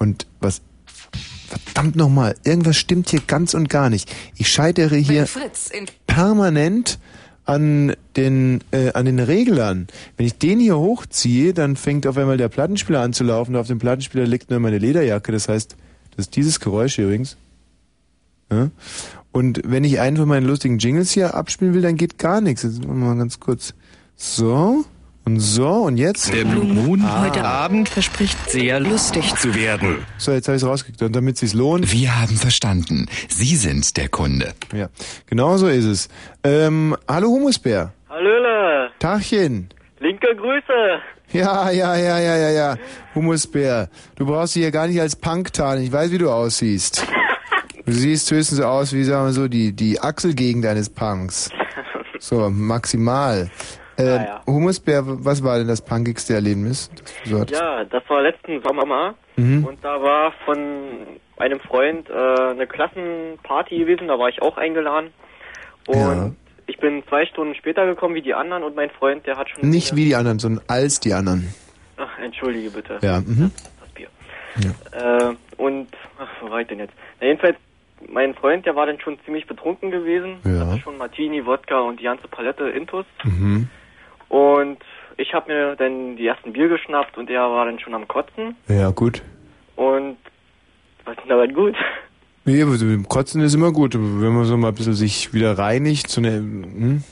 [0.00, 0.62] Und was
[1.50, 4.14] Verdammt nochmal, irgendwas stimmt hier ganz und gar nicht.
[4.36, 5.26] Ich scheitere hier
[6.06, 7.00] permanent
[7.44, 9.88] an den äh, an den Reglern.
[10.16, 13.56] Wenn ich den hier hochziehe, dann fängt auf einmal der Plattenspieler an zu laufen.
[13.56, 15.32] Auf dem Plattenspieler liegt nur meine Lederjacke.
[15.32, 15.74] Das heißt,
[16.16, 17.36] das ist dieses Geräusch hier übrigens.
[18.52, 18.70] Ja?
[19.32, 22.62] Und wenn ich einen von meinen lustigen Jingles hier abspielen will, dann geht gar nichts.
[22.62, 23.74] Jetzt machen wir mal ganz kurz.
[24.14, 24.84] So
[25.24, 26.32] und so und jetzt.
[26.32, 27.22] Der Blue Moon Ah.
[27.22, 29.98] heute Abend verspricht sehr lustig zu werden.
[30.18, 31.02] So, jetzt habe ich es rausgekriegt.
[31.02, 31.92] Und damit es sich lohnt.
[31.92, 33.06] Wir haben verstanden.
[33.28, 34.54] Sie sind der Kunde.
[34.74, 34.88] Ja,
[35.26, 36.08] genau so ist es.
[36.44, 37.92] Ähm, hallo Humusbär.
[38.08, 39.68] Hallöle, Tachchen.
[40.00, 41.00] linke Grüße.
[41.32, 42.76] Ja, ja, ja, ja, ja, ja.
[43.14, 43.88] Humusbär.
[44.16, 45.84] Du brauchst dich hier gar nicht als Punk tarnen.
[45.84, 47.06] Ich weiß, wie du aussiehst.
[47.86, 51.48] Du siehst höchstens so aus wie, sagen wir so, die, die Achselgegend eines Punks.
[52.20, 53.50] So, maximal.
[54.00, 56.90] Äh, Humusbär, was war denn das punkigste Erlebnis?
[56.94, 57.60] das du so hattest?
[57.60, 59.14] Ja, das war letzten Sommer.
[59.36, 59.64] Mhm.
[59.64, 60.58] Und da war von
[61.38, 62.12] einem Freund äh,
[62.50, 65.10] eine Klassenparty gewesen, da war ich auch eingeladen.
[65.86, 66.30] Und Ja.
[66.66, 69.68] ich bin zwei Stunden später gekommen wie die anderen und mein Freund, der hat schon...
[69.68, 71.52] Nicht wie die anderen, sondern als die anderen.
[71.96, 72.98] Ach, entschuldige bitte.
[73.02, 73.50] Ja, mhm.
[74.92, 76.92] Äh, und, ach, wo war ich denn jetzt?
[77.20, 77.56] Na, jedenfalls,
[78.08, 80.36] mein Freund, der war dann schon ziemlich betrunken gewesen.
[80.44, 80.66] Ja.
[80.66, 83.06] Hatte schon Martini, Wodka und die ganze Palette Intus.
[83.24, 83.68] Mhm.
[84.30, 84.78] Und
[85.18, 88.56] ich habe mir dann die ersten Bier geschnappt und er war dann schon am Kotzen.
[88.68, 89.22] Ja, gut.
[89.76, 90.16] Und
[91.04, 91.76] was ist denn aber gut?
[92.46, 95.58] Nee, mit dem Kotzen ist immer gut, wenn man so mal ein bisschen sich wieder
[95.58, 96.08] reinigt.
[96.08, 97.04] So eine, hm?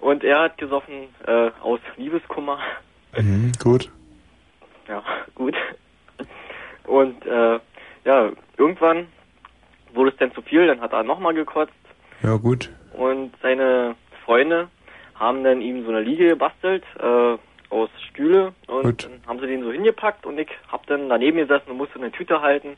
[0.00, 2.58] Und er hat gesoffen äh, aus Liebeskummer.
[3.18, 3.90] Mhm, gut.
[4.88, 5.02] Ja,
[5.34, 5.54] gut.
[6.84, 7.60] Und äh,
[8.04, 9.06] ja, irgendwann
[9.94, 11.72] wurde es dann zu viel, dann hat er nochmal gekotzt
[12.22, 12.70] Ja, gut.
[12.94, 13.94] und seine
[14.24, 14.68] Freunde
[15.22, 17.36] haben dann ihm so eine Liege gebastelt äh,
[17.70, 19.04] aus Stühle und Gut.
[19.04, 22.10] dann haben sie den so hingepackt und ich hab dann daneben gesessen und musste eine
[22.12, 22.76] Tüte halten,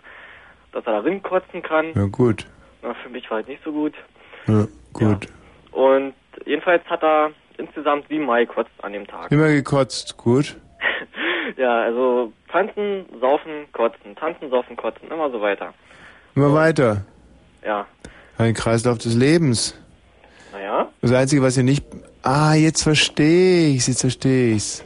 [0.72, 1.86] dass er da drin kotzen kann.
[1.94, 2.46] Ja, gut.
[2.82, 3.94] Na, für mich war halt nicht so gut.
[4.46, 5.26] Ja, gut.
[5.72, 6.14] Und
[6.44, 9.32] jedenfalls hat er insgesamt siebenmal gekotzt an dem Tag.
[9.32, 10.56] Immer gekotzt, gut.
[11.56, 15.72] ja, also tanzen, saufen, kotzen, tanzen, saufen, kotzen, immer so weiter.
[16.36, 17.04] Immer weiter.
[17.64, 17.86] Ja,
[18.36, 19.80] Ein Kreislauf des Lebens.
[20.52, 21.84] naja, Das Einzige, was ihr nicht...
[22.26, 24.82] Ah, jetzt verstehe ich's, jetzt verstehe ich's.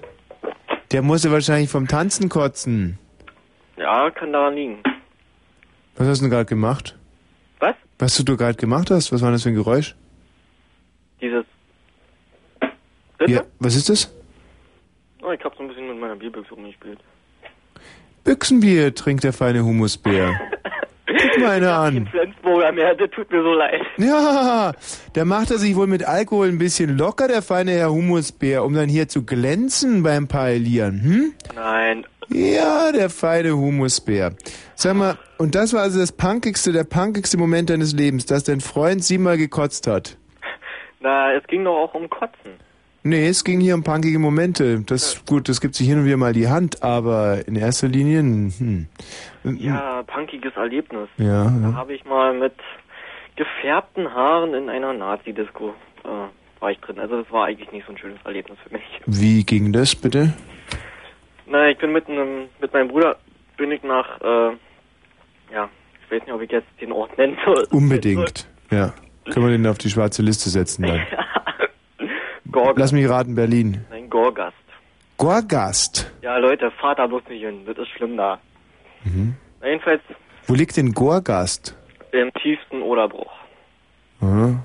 [0.90, 2.98] Der musste wahrscheinlich vom Tanzen kotzen.
[3.76, 4.82] ja, kann daran liegen.
[5.96, 6.96] Was hast du denn gerade gemacht?
[7.60, 7.74] Was?
[7.98, 9.12] Was du gerade gemacht hast?
[9.12, 9.94] Was war das für ein Geräusch?
[11.20, 11.44] Dieses,
[13.26, 14.12] Ja, was ist das?
[15.22, 16.98] oh, ich hab so ein bisschen mit meiner Bierbüchse rumgespielt.
[18.24, 20.40] Büchsenbier trinkt der feine Humusbär.
[21.44, 22.06] Einer an.
[22.06, 23.80] Flensburger mehr, das tut mir so leid.
[23.96, 24.72] Ja,
[25.12, 28.74] da macht er sich wohl mit Alkohol ein bisschen locker, der feine Herr Humusbär, um
[28.74, 31.32] dann hier zu glänzen beim Paelieren, hm?
[31.54, 34.32] Nein, Ja, der feine Humusbär.
[34.74, 38.60] Sag mal, und das war also das punkigste, der punkigste Moment deines Lebens, dass dein
[38.60, 40.16] Freund siebenmal gekotzt hat.
[41.00, 42.52] na, es ging doch auch um Kotzen.
[43.04, 44.80] Nee, es ging hier um punkige Momente.
[44.84, 48.18] Das, gut, das gibt sich hin und wieder mal die Hand, aber in erster Linie,
[48.20, 48.86] hm.
[49.56, 51.08] Ja, punkiges Erlebnis.
[51.16, 51.74] Ja, Da ja.
[51.74, 52.54] habe ich mal mit
[53.36, 56.98] gefärbten Haaren in einer Nazi-Disco äh, war ich drin.
[56.98, 58.82] Also das war eigentlich nicht so ein schönes Erlebnis für mich.
[59.06, 60.34] Wie ging das bitte?
[61.46, 63.16] Na, ich bin mit einem, mit meinem Bruder
[63.56, 64.56] bin ich nach, äh,
[65.52, 65.68] ja,
[66.04, 67.66] ich weiß nicht, ob ich jetzt den Ort nennen soll.
[67.70, 68.92] Unbedingt, ja.
[69.30, 71.00] Können wir den auf die schwarze Liste setzen dann?
[72.50, 72.78] Gorgast.
[72.78, 73.84] Lass mich raten, Berlin.
[73.90, 74.56] Nein, Gorgast.
[75.18, 76.10] Gorgast.
[76.22, 77.60] Ja, Leute, da bloß nicht hin.
[77.66, 78.38] Das ist schlimm da.
[79.14, 79.34] Mhm.
[79.60, 80.00] Na, jedenfalls
[80.46, 81.74] Wo liegt denn Gorgast?
[82.12, 83.30] im tiefsten Oderbruch.
[84.20, 84.64] Aha.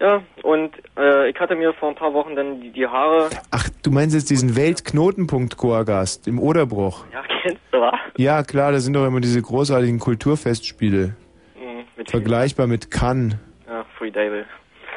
[0.00, 3.30] Ja, und äh, ich hatte mir vor ein paar Wochen dann die, die Haare.
[3.50, 7.04] Ach, du meinst jetzt diesen Weltknotenpunkt-Chorgast im Oderbruch?
[7.12, 7.92] Ja, kennst du, wa?
[8.16, 11.16] Ja, klar, da sind doch immer diese großartigen Kulturfestspiele.
[11.56, 13.36] Mhm, mit Vergleichbar mit Cannes.
[13.66, 14.44] Ja, Free Devil.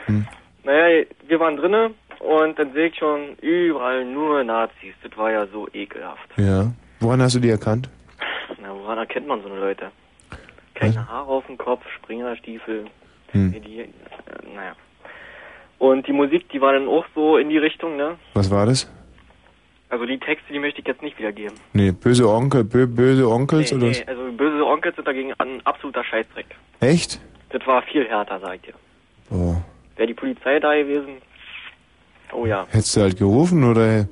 [0.05, 0.27] Hm.
[0.63, 4.93] Naja, wir waren drinnen und dann sehe ich schon überall nur Nazis.
[5.01, 6.29] Das war ja so ekelhaft.
[6.37, 6.71] Ja.
[6.99, 7.89] Woran hast du die erkannt?
[8.71, 9.91] Na, woran erkennt man so eine Leute?
[10.75, 12.85] Keine Haare auf dem Kopf, Springerstiefel.
[13.31, 13.51] Hm.
[13.61, 13.87] Die, äh,
[14.55, 14.75] naja.
[15.77, 18.17] Und die Musik, die war dann auch so in die Richtung, ne?
[18.33, 18.89] Was war das?
[19.89, 21.55] Also die Texte, die möchte ich jetzt nicht wiedergeben.
[21.73, 25.65] Nee, böse Onkel, bö, böse Onkels Nee, oder nee, also böse Onkels sind dagegen ein
[25.65, 26.45] absoluter Scheißdreck.
[26.79, 26.89] was?
[26.89, 27.21] Echt?
[27.49, 28.73] Das war viel härter, sag ich dir.
[29.31, 29.55] Oh.
[29.97, 31.17] Wäre die Polizei da gewesen?
[32.31, 32.65] Oh ja.
[32.69, 34.07] Hättest du halt gerufen oder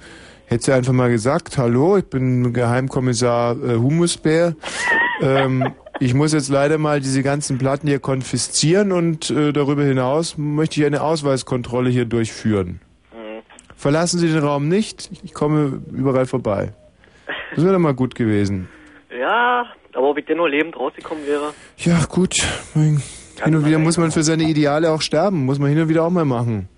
[0.49, 4.55] hättest du einfach mal gesagt, hallo, ich bin Geheimkommissar äh, Humusbär.
[5.21, 10.37] ähm, ich muss jetzt leider mal diese ganzen Platten hier konfiszieren und äh, darüber hinaus
[10.37, 12.81] möchte ich eine Ausweiskontrolle hier durchführen.
[13.13, 13.41] Mhm.
[13.75, 16.73] Verlassen Sie den Raum nicht, ich komme überall vorbei.
[17.55, 18.67] Das wäre doch mal gut gewesen.
[19.17, 21.53] Ja, aber ob ich denn nur lebend rausgekommen wäre?
[21.77, 22.35] Ja, gut.
[22.73, 23.01] Mein,
[23.43, 25.45] hin und wieder muss man für seine Ideale auch sterben.
[25.45, 26.69] Muss man hin und wieder auch mal machen.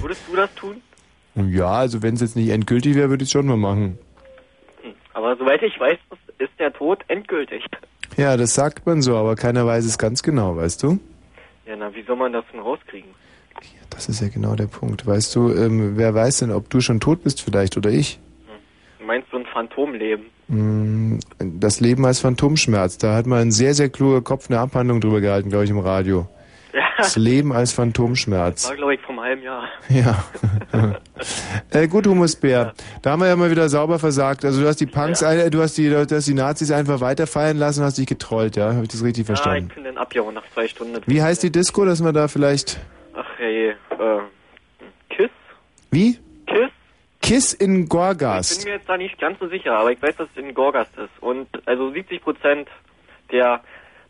[0.00, 0.82] Würdest du das tun?
[1.34, 3.98] Ja, also wenn es jetzt nicht endgültig wäre, würde ich es schon mal machen.
[5.14, 5.98] Aber soweit ich weiß,
[6.38, 7.64] ist der Tod endgültig.
[8.16, 10.98] Ja, das sagt man so, aber keiner weiß es ganz genau, weißt du?
[11.66, 13.10] Ja, na, wie soll man das denn rauskriegen?
[13.90, 15.06] Das ist ja genau der Punkt.
[15.06, 18.18] Weißt du, ähm, wer weiß denn, ob du schon tot bist vielleicht oder ich?
[18.98, 20.26] Du meinst so ein Phantomleben?
[20.48, 22.98] Mm, Das Leben als Phantomschmerz.
[22.98, 25.78] Da hat mal ein sehr, sehr kluger Kopf eine Abhandlung drüber gehalten, glaube ich, im
[25.78, 26.28] Radio.
[26.72, 26.82] Ja.
[26.98, 28.68] Das Leben als Das Phantomschmerz.
[28.68, 29.64] war, glaube ich, vom halben Jahr.
[29.88, 30.22] Ja.
[31.70, 32.74] äh, gut, Humusbär.
[33.02, 34.44] Da haben wir ja mal wieder sauber versagt.
[34.44, 37.26] Also du hast die Punks, ein- du hast die, du hast die Nazis einfach weiter
[37.26, 38.72] feiern lassen und hast dich getrollt, ja?
[38.74, 39.66] Habe ich das richtig Ja, verstanden?
[39.68, 41.00] ich bin dann abgehauen nach zwei Stunden.
[41.06, 42.78] Wie heißt die Disco, dass wir da vielleicht...
[43.14, 43.74] Ach, hey, äh,
[45.08, 45.30] Kiss?
[45.90, 46.18] Wie?
[46.46, 46.70] Kiss?
[47.22, 48.60] Kiss in Ich Gorgast.
[48.64, 50.90] bin mir jetzt da nicht ganz so sicher, aber ich weiß, dass es in Gorgast
[50.96, 51.10] ist.
[51.22, 52.68] Und also 70 Prozent
[53.32, 53.60] der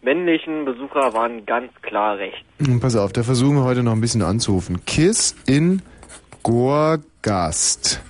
[0.02, 2.44] männlichen Besucher waren ganz klar recht.
[2.64, 4.84] Hm, Pass auf, da versuchen wir heute noch ein bisschen anzurufen.
[4.86, 5.82] Kiss in
[6.42, 8.00] Gorgast.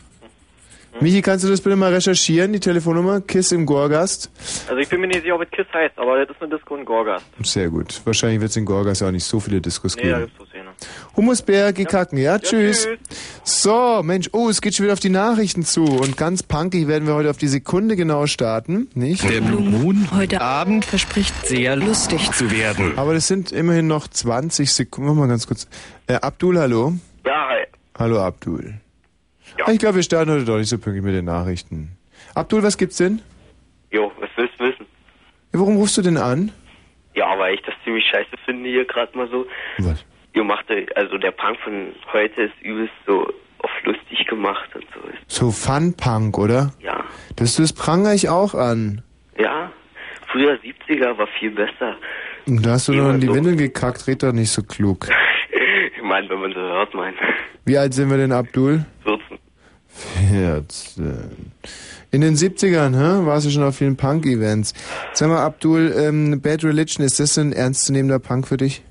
[1.00, 3.22] Michi, kannst du das bitte mal recherchieren, die Telefonnummer?
[3.22, 4.30] Kiss im Gorgast?
[4.68, 6.76] Also ich bin mir nicht sicher, ob es Kiss heißt, aber das ist eine Disco
[6.76, 7.24] in Gorgast.
[7.42, 8.00] Sehr gut.
[8.04, 10.20] Wahrscheinlich wird es in Gorgast auch nicht so viele Diskos Nee, da geben.
[10.26, 10.70] gibt's so Szene.
[11.16, 12.38] Humusbär, geh kacken, ja?
[12.38, 12.84] tschüss.
[12.84, 12.98] tschüss.
[13.44, 15.84] So, Mensch, oh, es geht schon wieder auf die Nachrichten zu.
[15.84, 19.24] Und ganz punkig werden wir heute auf die Sekunde genau starten, nicht?
[19.24, 22.92] Der Blue Moon heute Abend verspricht sehr lustig zu werden.
[22.98, 25.08] Aber das sind immerhin noch 20 Sekunden.
[25.10, 25.66] Mach mal ganz kurz.
[26.06, 26.92] Äh, Abdul, hallo?
[27.24, 27.64] Ja, hi.
[27.98, 28.74] Hallo, Abdul.
[29.68, 31.96] Ich glaube, wir starten heute doch nicht so pünktlich mit den Nachrichten.
[32.34, 33.20] Abdul, was gibt's denn?
[33.90, 34.86] Jo, was willst du wissen?
[35.52, 36.52] Ja, warum rufst du denn an?
[37.14, 39.46] Ja, weil ich das ziemlich scheiße finde hier gerade mal so.
[39.78, 40.04] Was?
[40.32, 43.26] Ihr macht, also der Punk von heute ist übelst so
[43.58, 45.00] auf lustig gemacht und so.
[45.26, 46.72] So Fun-Punk, oder?
[46.80, 47.04] Ja.
[47.36, 49.02] Das, das prangere ich auch an.
[49.38, 49.72] Ja,
[50.30, 51.96] früher 70er war viel besser.
[52.46, 53.34] Und Da hast du noch in die so.
[53.34, 55.08] Windeln gekackt, red doch nicht so klug.
[55.96, 57.14] ich meine, wenn man so hört, mein.
[57.64, 58.84] Wie alt sind wir denn, Abdul?
[59.04, 59.29] 14.
[60.00, 61.52] 14.
[62.10, 63.26] In den 70ern, hä?
[63.26, 64.74] warst du schon auf vielen Punk-Events.
[65.12, 68.82] Sag mal, Abdul, ähm, Bad Religion, ist das ein ernstzunehmender Punk für dich?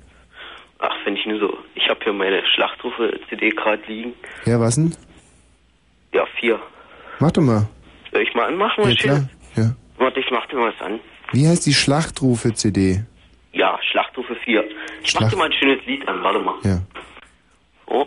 [0.78, 1.58] Ach, finde ich nur so.
[1.74, 4.14] Ich habe hier meine Schlachtrufe-CD gerade liegen.
[4.46, 4.94] Ja, was denn?
[6.14, 6.58] Ja, vier.
[7.18, 7.68] Mach doch mal.
[8.12, 8.88] Soll ich mal anmachen?
[8.88, 9.28] Ja, klar.
[9.56, 9.74] Ja.
[9.98, 11.00] Warte, ich mach dir mal was an.
[11.32, 13.04] Wie heißt die Schlachtrufe-CD?
[13.52, 14.64] Ja, Schlachtrufe 4.
[14.64, 14.70] Ich
[15.02, 16.54] mach Schlacht- dir mal ein schönes Lied an, warte mal.
[16.64, 16.80] Ja.
[17.86, 18.06] Oh.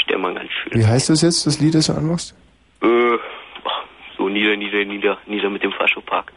[0.00, 0.80] Ich stell mal ganz schön.
[0.80, 2.34] Wie heißt das jetzt, das Lied, das du anmachst?
[2.82, 2.86] Äh,
[4.16, 6.32] so nieder, nieder, nieder, nieder mit dem Faschopark.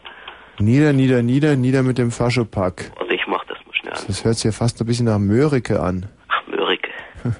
[0.58, 2.92] Nieder, nieder, nieder, nieder mit dem Faschopack.
[2.98, 4.04] Warte, ich mach das mal schnell an.
[4.06, 6.06] Das hört sich ja fast ein bisschen nach Mörike an.
[6.28, 6.90] Ach, Mörike.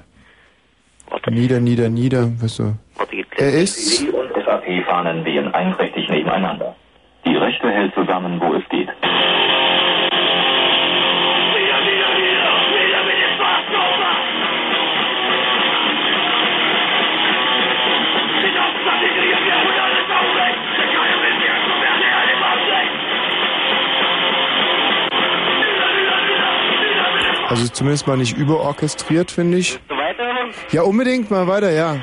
[1.29, 2.73] Nieder, nieder, nieder, weißt du.
[2.97, 4.01] Warte, geht's Er ist...
[4.01, 6.75] Die und SAP-Fahnen wehen einträchtig nebeneinander.
[7.25, 8.89] Die rechte hält zusammen, wo es geht.
[27.47, 29.79] Also zumindest mal nicht überorchestriert, finde ich.
[29.87, 30.49] So weiter?
[30.71, 31.97] Ja, unbedingt mal weiter, ja.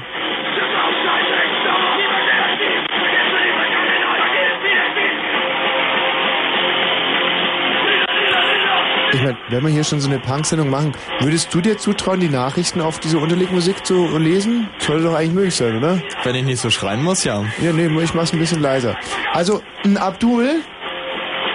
[9.14, 12.30] Ich meine, wenn wir hier schon so eine Punk-Sendung machen, würdest du dir zutrauen, die
[12.30, 14.70] Nachrichten auf diese Unterlegmusik zu lesen?
[14.78, 16.00] Sollte doch eigentlich möglich sein, oder?
[16.24, 17.44] Wenn ich nicht so schreien muss, ja.
[17.60, 18.96] Ja, nee, ich mach's ein bisschen leiser.
[19.32, 20.62] Also, ein Abdul?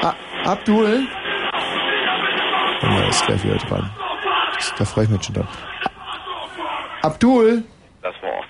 [0.01, 0.13] A
[0.45, 1.07] Abdul?
[2.81, 3.89] Oh, er ist gleich wieder dran.
[4.55, 5.47] Das, da freue ich mich schon drauf.
[7.01, 7.63] Abdul?
[8.01, 8.45] Das war's.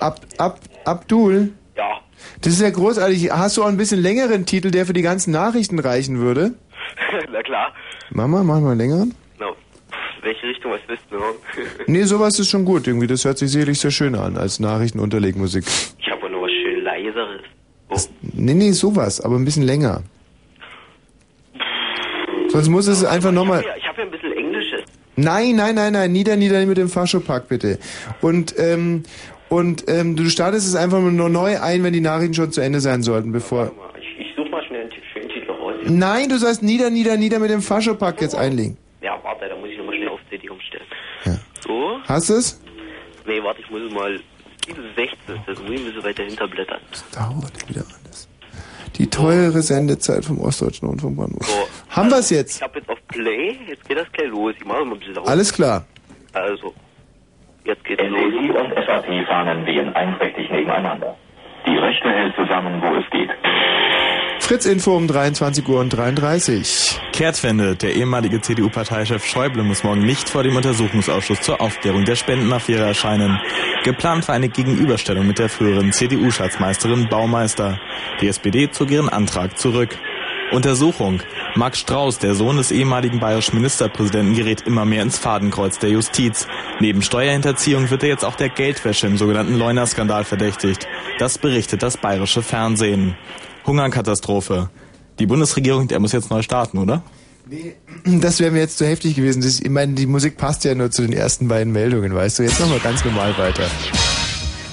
[0.00, 1.52] Ab, ab, Abdul?
[1.76, 2.00] Ja.
[2.40, 3.30] Das ist ja großartig.
[3.32, 6.54] Hast du auch ein bisschen längeren Titel, der für die ganzen Nachrichten reichen würde?
[7.32, 7.72] Na klar.
[8.10, 9.14] Mama, mach mal einen längeren.
[9.38, 11.34] Pff, welche Richtung, was willst du hören?
[11.86, 13.06] Nee, sowas ist schon gut irgendwie.
[13.06, 15.64] Das hört sich sicherlich sehr schön an als Nachrichtenunterlegmusik.
[15.98, 17.40] ich habe nur was schön leiseres.
[17.88, 17.96] Oh.
[18.34, 20.02] Nee, nee, sowas, aber ein bisschen länger.
[22.52, 23.64] Sonst muss es einfach nochmal...
[23.64, 24.82] Ja, ich habe ja ein bisschen Englisches.
[25.16, 27.78] Nein, nein, nein, nein, nieder, nieder mit dem Faschopack bitte.
[28.20, 29.04] Und, ähm,
[29.48, 32.80] und ähm, du startest es einfach nur neu ein, wenn die Nachrichten schon zu Ende
[32.80, 33.72] sein sollten, bevor...
[33.98, 35.74] Ich, ich suche mal schnell einen schönen Titel raus.
[35.84, 38.76] Nein, du sollst nieder, nieder, nieder mit dem Faschopack jetzt einlegen.
[39.00, 40.84] Ja, warte, da muss ich nochmal schnell auf CD umstellen.
[41.66, 41.98] So?
[42.06, 42.60] Hast du es?
[43.26, 44.20] Nee, warte, ich muss es mal...
[44.66, 45.16] Diese 16,
[45.46, 46.80] das muss ich ein bisschen weiter hinterblättern.
[47.12, 47.84] Dauert wieder.
[48.96, 51.48] Die teure Sendezeit vom Ostdeutschen Rundfunk Brandenburg.
[51.90, 52.56] Haben wir es jetzt?
[52.56, 54.54] Ich habe jetzt auf Play, jetzt geht das gleich los.
[54.58, 55.30] Ich mache mal ein bisschen lauter.
[55.30, 55.84] Alles klar.
[56.32, 56.74] Also,
[57.64, 58.32] jetzt geht's los.
[58.32, 61.16] SED und SAP fahnen wehen einträchtig nebeneinander.
[61.66, 63.30] Die Rechte hält zusammen, wo es geht.
[64.40, 67.00] Fritz Info um 23 Uhr und 33.
[67.12, 67.76] Kehrtwende.
[67.76, 73.38] Der ehemalige CDU-Parteichef Schäuble muss morgen nicht vor dem Untersuchungsausschuss zur Aufklärung der Spendenaffäre erscheinen.
[73.84, 77.78] Geplant war eine Gegenüberstellung mit der früheren CDU-Schatzmeisterin Baumeister.
[78.20, 79.96] Die SPD zog ihren Antrag zurück.
[80.52, 81.20] Untersuchung.
[81.54, 86.46] Max Strauß, der Sohn des ehemaligen bayerischen Ministerpräsidenten, gerät immer mehr ins Fadenkreuz der Justiz.
[86.80, 90.86] Neben Steuerhinterziehung wird er jetzt auch der Geldwäsche im sogenannten Leuna-Skandal verdächtigt.
[91.18, 93.16] Das berichtet das bayerische Fernsehen.
[93.66, 94.70] Hungerkatastrophe.
[95.18, 97.02] Die Bundesregierung, der muss jetzt neu starten, oder?
[98.04, 99.42] Das wäre mir jetzt zu heftig gewesen.
[99.42, 102.42] Ich meine, die Musik passt ja nur zu den ersten beiden Meldungen, weißt du?
[102.44, 103.64] Jetzt wir ganz normal weiter.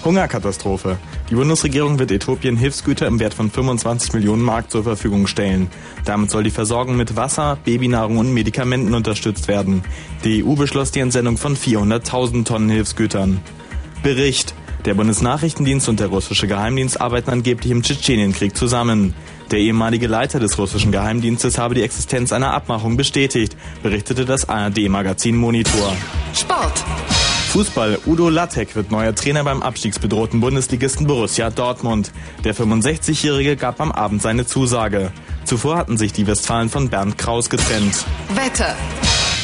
[0.04, 0.98] Hungerkatastrophe.
[1.30, 5.70] Die Bundesregierung wird Äthiopien Hilfsgüter im Wert von 25 Millionen Mark zur Verfügung stellen.
[6.06, 9.84] Damit soll die Versorgung mit Wasser, Babynahrung und Medikamenten unterstützt werden.
[10.24, 13.42] Die EU beschloss die Entsendung von 400.000 Tonnen Hilfsgütern.
[14.04, 14.54] Bericht.
[14.86, 19.14] Der Bundesnachrichtendienst und der russische Geheimdienst arbeiten angeblich im Tschetschenienkrieg zusammen.
[19.52, 25.36] Der ehemalige Leiter des russischen Geheimdienstes habe die Existenz einer Abmachung bestätigt, berichtete das ARD-Magazin
[25.36, 25.94] Monitor.
[26.34, 26.86] Sport.
[27.50, 27.98] Fußball.
[28.06, 32.12] Udo Lattek wird neuer Trainer beim abstiegsbedrohten Bundesligisten Borussia Dortmund.
[32.44, 35.12] Der 65-Jährige gab am Abend seine Zusage.
[35.46, 38.06] Zuvor hatten sich die Westfalen von Bernd Kraus getrennt.
[38.36, 38.76] Wetter.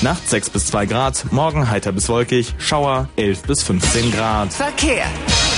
[0.02, 4.54] Nacht 6 bis 2 Grad, morgen heiter bis wolkig, Schauer 11 bis 15 Grad.
[4.54, 5.06] Verkehr.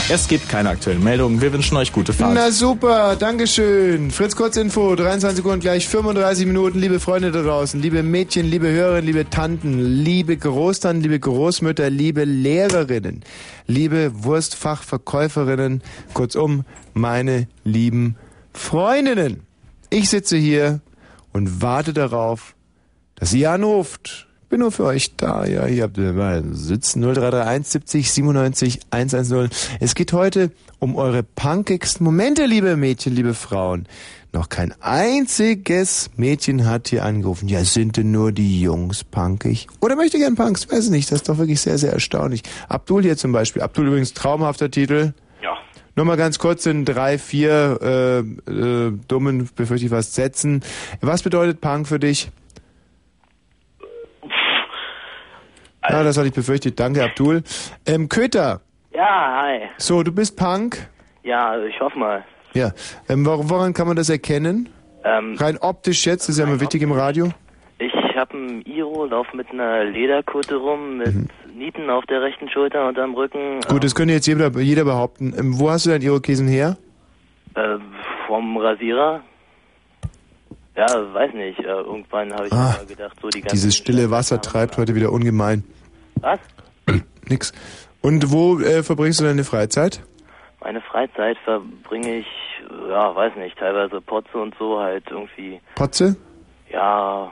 [0.09, 2.33] Es gibt keine aktuellen Meldungen, wir wünschen euch gute Fahrt.
[2.33, 4.09] Na super, Dankeschön.
[4.09, 6.79] Fritz Kurzinfo, 23 Uhr und gleich 35 Minuten.
[6.79, 12.23] Liebe Freunde da draußen, liebe Mädchen, liebe Hörerinnen, liebe Tanten, liebe Großtanten, liebe Großmütter, liebe
[12.23, 13.25] Lehrerinnen,
[13.67, 16.63] liebe Wurstfachverkäuferinnen, kurzum,
[16.93, 18.15] meine lieben
[18.53, 19.41] Freundinnen.
[19.89, 20.79] Ich sitze hier
[21.33, 22.55] und warte darauf,
[23.15, 24.26] dass ihr anruft.
[24.49, 25.45] Bin nur für euch da.
[25.45, 29.49] Ja, hier habt ihr mal sitzen 0331 70 97 110.
[29.81, 33.89] Es geht heute um eure punkigsten Momente, liebe Mädchen, liebe Frauen.
[34.31, 37.49] Noch kein einziges Mädchen hat hier angerufen.
[37.49, 39.67] Ja, sind denn nur die Jungs punkig?
[39.81, 40.71] Oder möchte gern Punks?
[40.71, 41.11] Weiß nicht.
[41.11, 42.43] Das ist doch wirklich sehr, sehr erstaunlich.
[42.69, 43.61] Abdul hier zum Beispiel.
[43.61, 45.11] Abdul übrigens traumhafter Titel.
[45.43, 45.57] Ja.
[45.97, 48.19] Nur mal ganz kurz in drei, vier äh,
[48.49, 50.61] äh, dummen, befürchte ich was, Sätzen.
[51.01, 52.29] Was bedeutet Punk für dich?
[55.89, 56.79] Ja, das hatte ich befürchtet.
[56.79, 57.43] Danke, Abdul.
[57.85, 58.61] Ähm, Köter.
[58.93, 59.61] Ja, hi.
[59.77, 60.89] So, du bist Punk?
[61.23, 62.23] Ja, also ich hoffe mal.
[62.53, 62.71] Ja.
[63.09, 64.69] Ähm, wor- woran kann man das erkennen?
[65.03, 67.29] Ähm, Rein optisch jetzt, das ist ja immer wichtig im Radio.
[67.79, 71.13] ich habe ein Iro, lauf mit einer Lederkutte rum, mit
[71.55, 73.59] Nieten auf der rechten Schulter und am Rücken.
[73.67, 75.33] Gut, das könnte jetzt jeder, jeder behaupten.
[75.37, 76.77] Ähm, wo hast du deinen Irokesen her?
[77.55, 77.77] Äh,
[78.25, 79.21] vom Rasierer.
[80.75, 81.59] Ja, weiß nicht.
[81.59, 83.55] Äh, irgendwann habe ich Ah, mal gedacht, so die ganzen...
[83.55, 85.63] Dieses stille Wasser treibt heute wieder ungemein.
[86.21, 86.39] Was?
[87.29, 87.53] Nix.
[88.01, 90.01] Und wo äh, verbringst du deine Freizeit?
[90.61, 92.27] Meine Freizeit verbringe ich,
[92.89, 96.15] ja, weiß nicht, teilweise Potze und so halt irgendwie, Potze?
[96.71, 97.31] ja,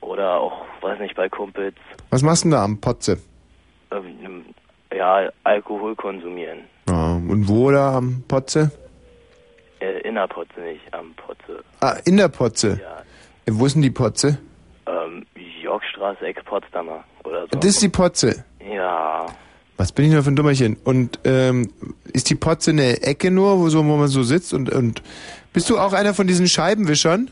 [0.00, 1.76] oder auch, weiß nicht, bei Kumpels,
[2.10, 3.18] Was machst du denn da am Potze?
[3.90, 4.44] ähm,
[4.94, 6.60] ja, Alkohol konsumieren.
[6.88, 8.70] Ja, und wo da am Potze?
[9.80, 11.64] Äh, in der Potze nicht, am Potze.
[11.80, 12.80] Ah, in der Potze.
[13.46, 14.38] Äh, wo ist denn die Potze?
[14.86, 15.24] Ähm,
[16.02, 17.58] Yorkstraße, Ex-Potsdamer oder so.
[17.58, 18.44] Das ist die Potze.
[18.68, 19.26] Ja,
[19.76, 20.76] Was bin ich nur für ein Dummerchen?
[20.84, 21.72] Und ähm,
[22.12, 24.52] ist die Potze eine Ecke nur, wo, so, wo man so sitzt?
[24.54, 25.02] Und, und
[25.52, 27.30] bist du auch einer von diesen Scheibenwischern?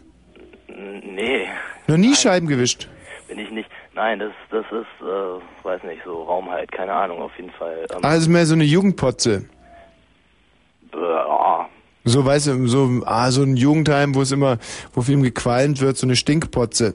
[0.68, 1.47] nee,
[1.86, 2.88] Noch nie Scheiben gewischt?
[3.28, 3.68] bin ich nicht.
[3.94, 7.86] Nein, das, das ist, äh, weiß nicht, so Raum halt, keine Ahnung, auf jeden Fall.
[7.92, 9.44] Ähm, Ah, das ist mehr so eine Jugendpotze.
[10.94, 11.66] ah,
[12.05, 14.59] So, weißt du, so, ah, so ein Jugendheim, wo es immer,
[14.94, 16.94] wo viel gequalmt wird, so eine Stinkpotze.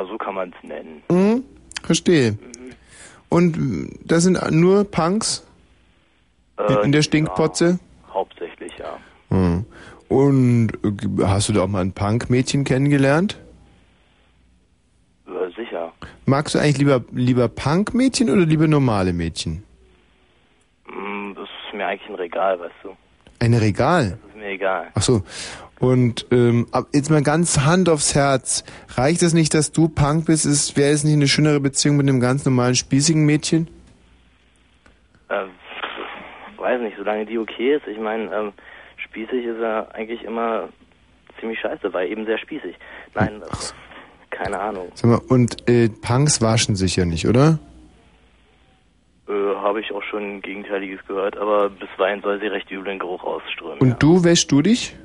[0.00, 1.02] Ja, so kann man es nennen.
[1.10, 1.44] Mhm.
[1.82, 2.38] Verstehe.
[3.28, 5.46] Und äh, das sind nur Punks
[6.68, 7.78] in, in der Stinkpotze?
[8.08, 8.98] Ja, hauptsächlich, ja.
[9.30, 9.64] Hm.
[10.08, 13.38] Und äh, hast du da auch mal ein Punk-Mädchen kennengelernt?
[15.26, 15.92] Äh, sicher.
[16.24, 19.64] Magst du eigentlich lieber, lieber Punk-Mädchen oder lieber normale Mädchen?
[20.86, 22.96] Mm, Das ist mir eigentlich ein Regal, weißt du.
[23.40, 24.18] Ein Regal?
[24.22, 24.86] Das ist mir egal.
[24.94, 25.22] Ach so.
[25.78, 28.64] Und ähm, jetzt mal ganz Hand aufs Herz.
[28.94, 30.46] Reicht es nicht, dass du Punk bist?
[30.46, 33.68] Ist, Wäre es nicht eine schönere Beziehung mit einem ganz normalen, spießigen Mädchen?
[35.28, 35.44] Äh,
[36.56, 37.86] weiß nicht, solange die okay ist.
[37.86, 38.52] Ich meine, ähm,
[38.96, 40.70] spießig ist er eigentlich immer
[41.40, 42.74] ziemlich scheiße, weil eben sehr spießig.
[43.14, 43.74] Nein, das,
[44.30, 44.90] keine Ahnung.
[44.94, 47.58] Sag mal, und äh, Punks waschen sich ja nicht, oder?
[49.28, 53.78] Äh, Habe ich auch schon Gegenteiliges gehört, aber bisweilen soll sie recht üblen Geruch ausströmen.
[53.78, 54.96] Und du wäschst du dich?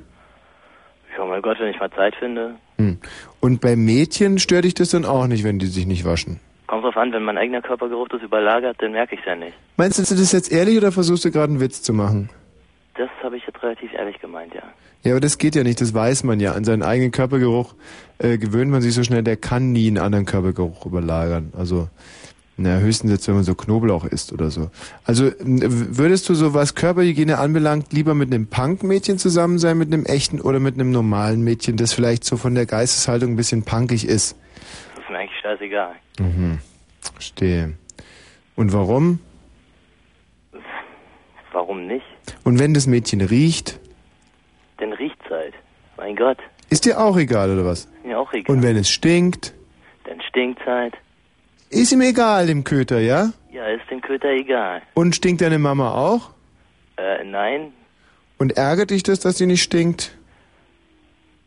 [1.16, 2.54] Ja, mein Gott, wenn ich mal Zeit finde.
[2.78, 2.98] Hm.
[3.40, 6.40] Und bei Mädchen stört dich das dann auch nicht, wenn die sich nicht waschen?
[6.66, 9.54] Kommt drauf an, wenn mein eigener Körpergeruch das überlagert, dann merke ich es ja nicht.
[9.76, 12.30] Meinst du das jetzt ehrlich oder versuchst du gerade einen Witz zu machen?
[12.94, 14.62] Das habe ich jetzt relativ ehrlich gemeint, ja.
[15.02, 16.52] Ja, aber das geht ja nicht, das weiß man ja.
[16.52, 17.74] An seinen eigenen Körpergeruch
[18.18, 21.52] äh, gewöhnt man sich so schnell, der kann nie einen anderen Körpergeruch überlagern.
[21.56, 21.88] Also,
[22.56, 24.70] na, höchstens jetzt, wenn man so Knoblauch isst oder so.
[25.04, 30.04] Also, würdest du so, was Körperhygiene anbelangt, lieber mit einem Punk-Mädchen zusammen sein, mit einem
[30.04, 34.06] echten oder mit einem normalen Mädchen, das vielleicht so von der Geisteshaltung ein bisschen punkig
[34.06, 34.36] ist?
[34.94, 35.94] Das ist mir eigentlich scheißegal.
[36.20, 36.58] Mhm.
[37.00, 37.72] Verstehe.
[38.54, 39.18] Und warum?
[41.52, 42.04] Warum nicht?
[42.44, 43.78] Und wenn das Mädchen riecht,
[44.78, 45.54] Denn riecht's halt.
[45.96, 46.38] Mein Gott,
[46.70, 47.88] ist dir auch egal, oder was?
[48.04, 48.56] mir auch egal.
[48.56, 49.54] Und wenn es stinkt,
[50.04, 50.94] Dann stinkt's halt.
[51.72, 53.32] Ist ihm egal, dem Köter, ja?
[53.50, 54.82] Ja, ist dem Köter egal.
[54.94, 56.30] Und stinkt deine Mama auch?
[56.96, 57.72] Äh, nein,
[58.38, 60.16] Und ärgert dich das, dass sie nicht stinkt?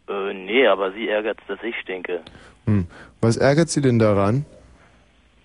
[0.09, 2.21] äh, nee, aber sie ärgert's, dass ich stinke.
[2.65, 2.87] Hm.
[3.21, 4.45] Was ärgert sie denn daran?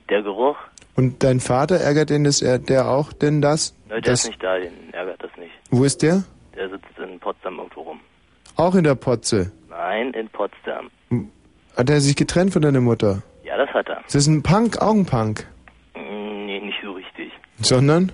[0.08, 0.56] Der Geruch?
[0.96, 3.74] Und dein Vater ärgert denn das, er- der auch denn das?
[3.88, 5.52] Ne, der das ist nicht da, den ärgert das nicht.
[5.70, 6.24] wo ist der?
[6.54, 8.00] Der sitzt in Potsdam irgendwo rum.
[8.56, 9.52] Auch in der Potze.
[9.70, 10.90] Nein, in Potsdam.
[11.76, 13.22] Hat er sich getrennt von deiner Mutter?
[13.60, 13.98] Ja, das hat er.
[14.06, 14.78] Ist das ein Punk?
[14.80, 15.46] Auch ein Punk?
[15.94, 17.30] Mm, Nee, nicht so richtig.
[17.58, 18.10] Sondern?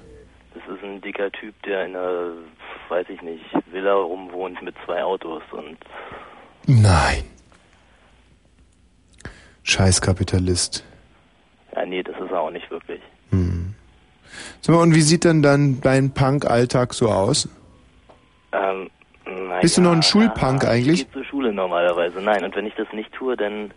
[0.54, 2.32] Das ist ein dicker Typ, der in einer,
[2.88, 5.76] weiß ich nicht, Villa rumwohnt mit zwei Autos und
[6.66, 7.22] Nein.
[9.62, 10.84] Scheiß Kapitalist.
[11.76, 13.00] ja, nee, das ist er auch nicht wirklich.
[13.30, 13.74] Hm.
[14.60, 17.48] Sag mal, und wie sieht denn dann dein Punk-Alltag so aus?
[18.52, 18.90] Ähm,
[19.24, 21.04] na Bist du ja, noch ein Schulpunk Ich eigentlich?
[21.04, 22.20] gehe zur Schule normalerweise.
[22.20, 23.70] Nein, und wenn ich das nicht tue, dann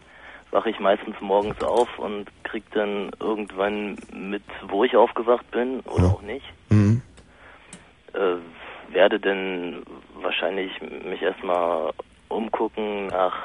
[0.51, 6.07] wache ich meistens morgens auf und krieg dann irgendwann mit, wo ich aufgewacht bin oder
[6.07, 6.45] auch nicht.
[6.69, 7.01] Mhm.
[8.13, 9.83] Äh, werde dann
[10.21, 11.91] wahrscheinlich mich erstmal
[12.27, 13.35] umgucken nach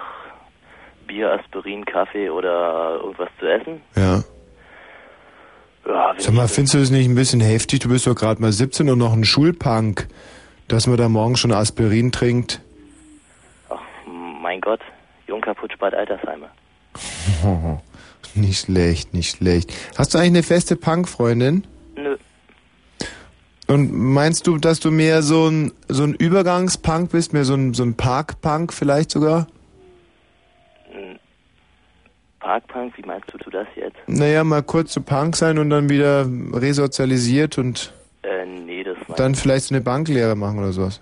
[1.06, 3.81] Bier, Aspirin, Kaffee oder irgendwas zu essen.
[3.94, 4.22] Ja.
[5.86, 7.81] Ja, Sag mal, findest du das nicht ein bisschen heftig?
[7.81, 10.09] Du bist doch gerade mal 17 und noch ein Schulpunk,
[10.66, 12.62] dass man da morgen schon Aspirin trinkt.
[14.40, 14.81] mein Gott,
[15.26, 16.48] jung kaputt spart Altersheime.
[18.35, 19.73] nicht schlecht, nicht schlecht.
[19.97, 21.67] Hast du eigentlich eine feste Punk-Freundin?
[21.97, 22.17] Nö.
[23.67, 27.73] Und meinst du, dass du mehr so ein, so ein Übergangspunk bist, mehr so ein,
[27.73, 29.47] so ein Park-Punk vielleicht sogar?
[32.45, 33.97] Parkpunk, wie meinst du, du das jetzt?
[34.07, 39.35] Naja, mal kurz zu Punk sein und dann wieder resozialisiert und Äh, nee, das dann
[39.35, 41.01] vielleicht so eine Banklehre machen oder sowas.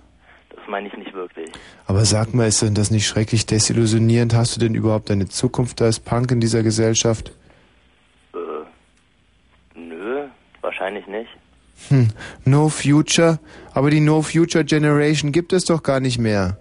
[0.51, 1.51] das meine ich nicht wirklich.
[1.87, 4.35] Aber sag mal, ist denn das nicht schrecklich desillusionierend?
[4.35, 7.33] Hast du denn überhaupt eine Zukunft als Punk in dieser Gesellschaft?
[8.35, 10.25] Äh, nö,
[10.61, 11.29] wahrscheinlich nicht.
[11.89, 12.09] Hm,
[12.45, 13.39] no Future?
[13.75, 16.57] Aber die No Future Generation gibt es doch gar nicht mehr.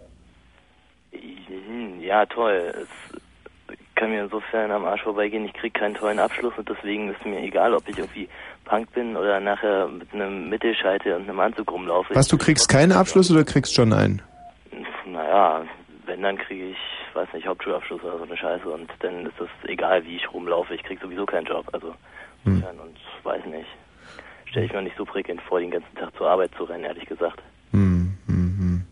[1.11, 2.73] Hm, Ja, toll.
[2.82, 5.45] Es kann mir insofern am Arsch vorbeigehen.
[5.45, 8.28] Ich krieg keinen tollen Abschluss und deswegen ist mir egal, ob ich irgendwie
[8.65, 12.15] Punk bin oder nachher mit einem Mittelscheitel und einem Anzug rumlaufe.
[12.15, 14.23] Was, du kriegst keinen Abschluss oder kriegst schon einen?
[15.06, 15.65] Naja,
[16.06, 16.77] wenn, dann kriege ich,
[17.14, 20.73] weiß nicht, Hauptschulabschluss oder so eine Scheiße und dann ist das egal, wie ich rumlaufe.
[20.73, 21.68] Ich krieg sowieso keinen Job.
[21.73, 21.95] Also,
[22.45, 23.68] insofern und weiß nicht.
[24.45, 27.06] Stelle ich mir nicht so prickelnd vor, den ganzen Tag zur Arbeit zu rennen, ehrlich
[27.06, 27.41] gesagt.
[27.72, 28.85] Hm, hm, hm.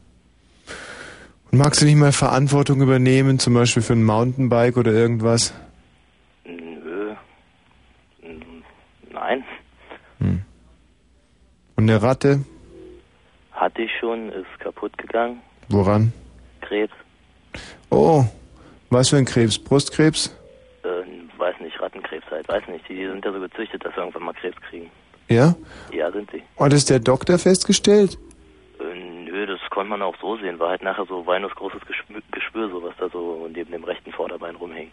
[1.51, 5.53] Und magst du nicht mal Verantwortung übernehmen, zum Beispiel für ein Mountainbike oder irgendwas?
[6.45, 7.15] Nö.
[8.21, 8.63] Hm,
[9.11, 9.43] Nein.
[11.79, 12.41] Und eine Ratte?
[13.53, 15.41] Hatte ich schon, ist kaputt gegangen.
[15.69, 16.11] Woran?
[16.61, 16.93] Krebs.
[17.89, 18.23] Oh,
[18.89, 19.57] was für ein Krebs?
[19.57, 20.35] Brustkrebs?
[20.83, 20.87] Äh,
[21.37, 22.87] weiß nicht, Rattenkrebs halt, weiß nicht.
[22.89, 24.89] Die sind ja so gezüchtet, dass sie irgendwann mal Krebs kriegen.
[25.29, 25.55] Ja?
[25.93, 26.41] Ja, sind sie.
[26.55, 28.17] Und ist der Doktor festgestellt?
[28.79, 30.57] Äh, nö, das konnte man auch so sehen.
[30.59, 34.11] War halt nachher so Walnuss großes Geschwür, Geschwür, so was da so neben dem rechten
[34.11, 34.89] Vorderbein rumhing.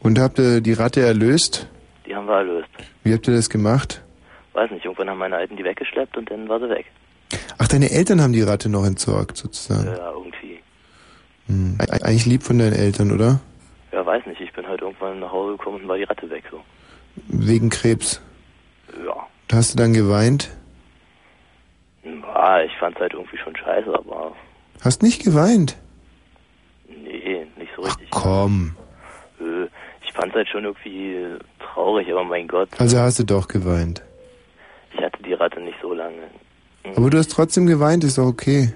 [0.00, 1.68] Und habt ihr die Ratte erlöst?
[2.06, 2.68] Die haben wir erlöst.
[3.02, 4.02] Wie habt ihr das gemacht?
[4.52, 6.86] Weiß nicht, irgendwann haben meine Alten die weggeschleppt und dann war sie weg.
[7.58, 9.86] Ach, deine Eltern haben die Ratte noch entsorgt, sozusagen.
[9.88, 10.60] Ja, irgendwie.
[11.46, 11.76] Hm.
[11.78, 13.40] Eig- Eigentlich lieb von deinen Eltern, oder?
[13.92, 16.44] Ja, weiß nicht, ich bin halt irgendwann nach Hause gekommen und war die Ratte weg,
[16.50, 16.60] so.
[17.28, 18.20] Wegen Krebs.
[19.04, 19.26] Ja.
[19.52, 20.50] Hast du dann geweint?
[22.34, 24.32] Ah, ich fand's halt irgendwie schon scheiße, aber
[24.82, 25.76] Hast nicht geweint?
[26.88, 28.08] nee, nicht so richtig.
[28.10, 28.76] Komm.
[29.40, 29.66] Äh,
[30.06, 34.02] Ich fand's halt schon irgendwie traurig, aber mein Gott, Also hast du doch geweint.
[34.94, 36.22] ich hatte die Ratte nicht so lange.
[36.96, 38.72] Aber du hast trotzdem geweint, ist doch okay.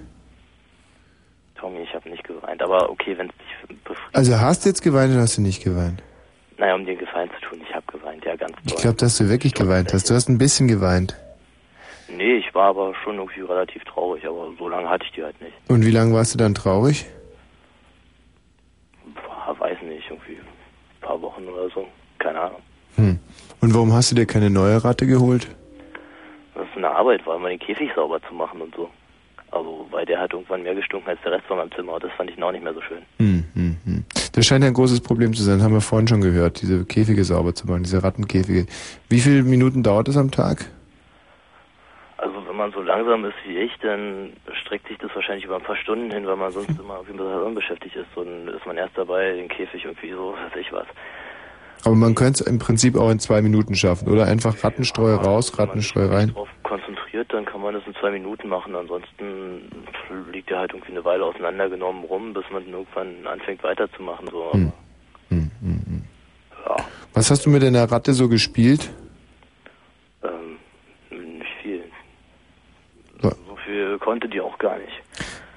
[1.56, 4.00] Tommy, ich habe nicht geweint, aber okay, wenn es dich befriedigt.
[4.14, 6.02] Also hast du jetzt geweint oder hast du nicht geweint?
[6.58, 8.82] Naja, um dir Gefallen zu tun, ich habe geweint, ja, ganz Ich toll.
[8.82, 10.08] glaube, dass du wirklich geweint hast.
[10.10, 11.16] Du hast ein bisschen geweint.
[12.08, 15.40] Nee, ich war aber schon irgendwie relativ traurig, aber so lange hatte ich die halt
[15.40, 15.54] nicht.
[15.68, 17.06] Und wie lange warst du dann traurig?
[19.14, 21.86] Boah, weiß nicht, irgendwie ein paar Wochen oder so,
[22.18, 22.60] keine Ahnung.
[22.96, 23.18] Hm.
[23.60, 25.48] Und warum hast du dir keine neue Ratte geholt?
[26.94, 28.90] Arbeit, war immer den Käfig sauber zu machen und so.
[29.52, 32.12] Also, weil der hat irgendwann mehr gestunken als der Rest von meinem Zimmer und das
[32.12, 33.02] fand ich auch nicht mehr so schön.
[33.18, 34.04] Hm, hm, hm.
[34.32, 37.22] Das scheint ein großes Problem zu sein, das haben wir vorhin schon gehört, diese Käfige
[37.22, 38.66] sauber zu machen, diese Rattenkäfige.
[39.10, 40.70] Wie viele Minuten dauert das am Tag?
[42.16, 44.32] Also, wenn man so langsam ist wie ich, dann
[44.62, 47.24] streckt sich das wahrscheinlich über ein paar Stunden hin, weil man sonst immer irgendwie mit
[47.24, 48.08] was unbeschäftigt ist.
[48.16, 50.86] Dann ist man erst dabei, den Käfig irgendwie so, weiß ich was.
[51.84, 54.26] Aber man könnte es im Prinzip auch in zwei Minuten schaffen, oder?
[54.26, 56.28] Einfach Rattenstreu raus, Rattenstreu rein.
[56.28, 58.74] drauf konzentriert, dann kann man das in zwei Minuten machen.
[58.74, 59.68] Ansonsten
[60.32, 64.28] liegt er halt irgendwie eine Weile auseinandergenommen rum, bis man irgendwann anfängt weiterzumachen.
[64.30, 64.52] So.
[64.52, 64.72] Hm.
[67.14, 68.90] Was hast du mit deiner Ratte so gespielt?
[70.22, 70.58] Ähm,
[71.10, 71.84] nicht viel.
[73.22, 73.30] Ja.
[73.30, 75.02] So viel konnte die auch gar nicht.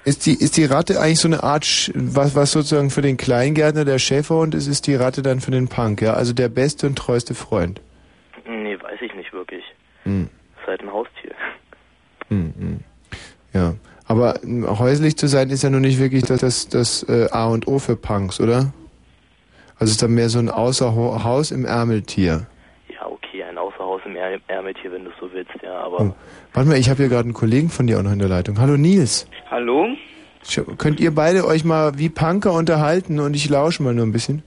[0.06, 3.16] Ist die, ist die Ratte eigentlich so eine Art, Sch- was, was sozusagen für den
[3.16, 6.14] Kleingärtner der Schäferhund ist, ist die Ratte dann für den Punk, ja?
[6.14, 7.80] Also der beste und treueste Freund.
[8.48, 9.64] Nee, weiß ich nicht wirklich.
[10.04, 10.28] Hm.
[10.60, 11.32] Ist halt ein Haustier.
[12.28, 12.80] Hm, hm.
[13.52, 13.74] Ja.
[14.06, 17.46] Aber ähm, häuslich zu sein ist ja nun nicht wirklich das, das, das äh, A
[17.48, 18.72] und O für Punks, oder?
[19.80, 22.46] Also ist dann mehr so ein Außerhaus im Ärmeltier.
[22.88, 26.14] Ja, okay, ein Außerhaus im Är Ärmeltier, wenn du es so willst, ja, aber Oh.
[26.54, 28.58] Warte mal, ich habe hier gerade einen Kollegen von dir auch noch in der Leitung.
[28.60, 29.26] Hallo Nils.
[29.50, 29.86] Hallo?
[30.78, 34.42] Könnt ihr beide euch mal wie Punker unterhalten und ich lausche mal nur ein bisschen?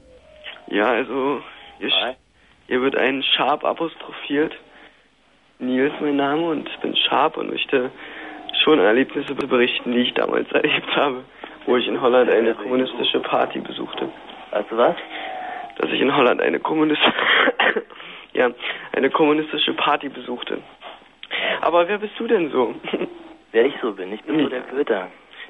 [0.67, 1.41] Ja, also,
[1.79, 2.15] ihr,
[2.67, 4.53] ihr wird ein Sharp apostrophiert.
[5.59, 7.91] Nils mein Name und ich bin Sharp und möchte
[8.63, 11.23] schon Erlebnisse berichten, die ich damals erlebt habe,
[11.65, 14.09] wo ich in Holland eine kommunistische Party besuchte.
[14.51, 14.95] Also was?
[15.77, 17.13] Dass ich in Holland eine kommunistische,
[18.33, 18.49] ja,
[18.93, 20.59] eine kommunistische Party besuchte.
[21.61, 22.73] Aber wer bist du denn so?
[23.51, 25.09] wer ich so bin, ich bin so der Köter.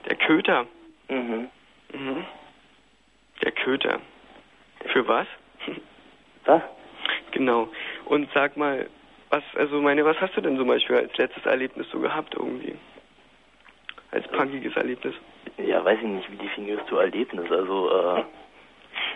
[0.09, 0.65] Der Köter?
[1.07, 1.49] Mhm.
[1.93, 2.25] Mhm.
[3.43, 3.99] Der Köter.
[4.87, 5.27] Für was?
[6.45, 6.61] Was?
[7.31, 7.67] Genau.
[8.05, 8.89] Und sag mal,
[9.29, 12.75] was, also meine, was hast du denn zum Beispiel als letztes Erlebnis so gehabt irgendwie?
[14.11, 15.13] Als punkiges Erlebnis?
[15.57, 17.51] Ja, weiß ich nicht, wie definierst du Erlebnis?
[17.51, 18.23] Also, äh,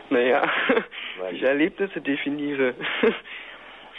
[0.09, 0.43] Naja,
[1.31, 2.75] ich Erlebnisse definiere.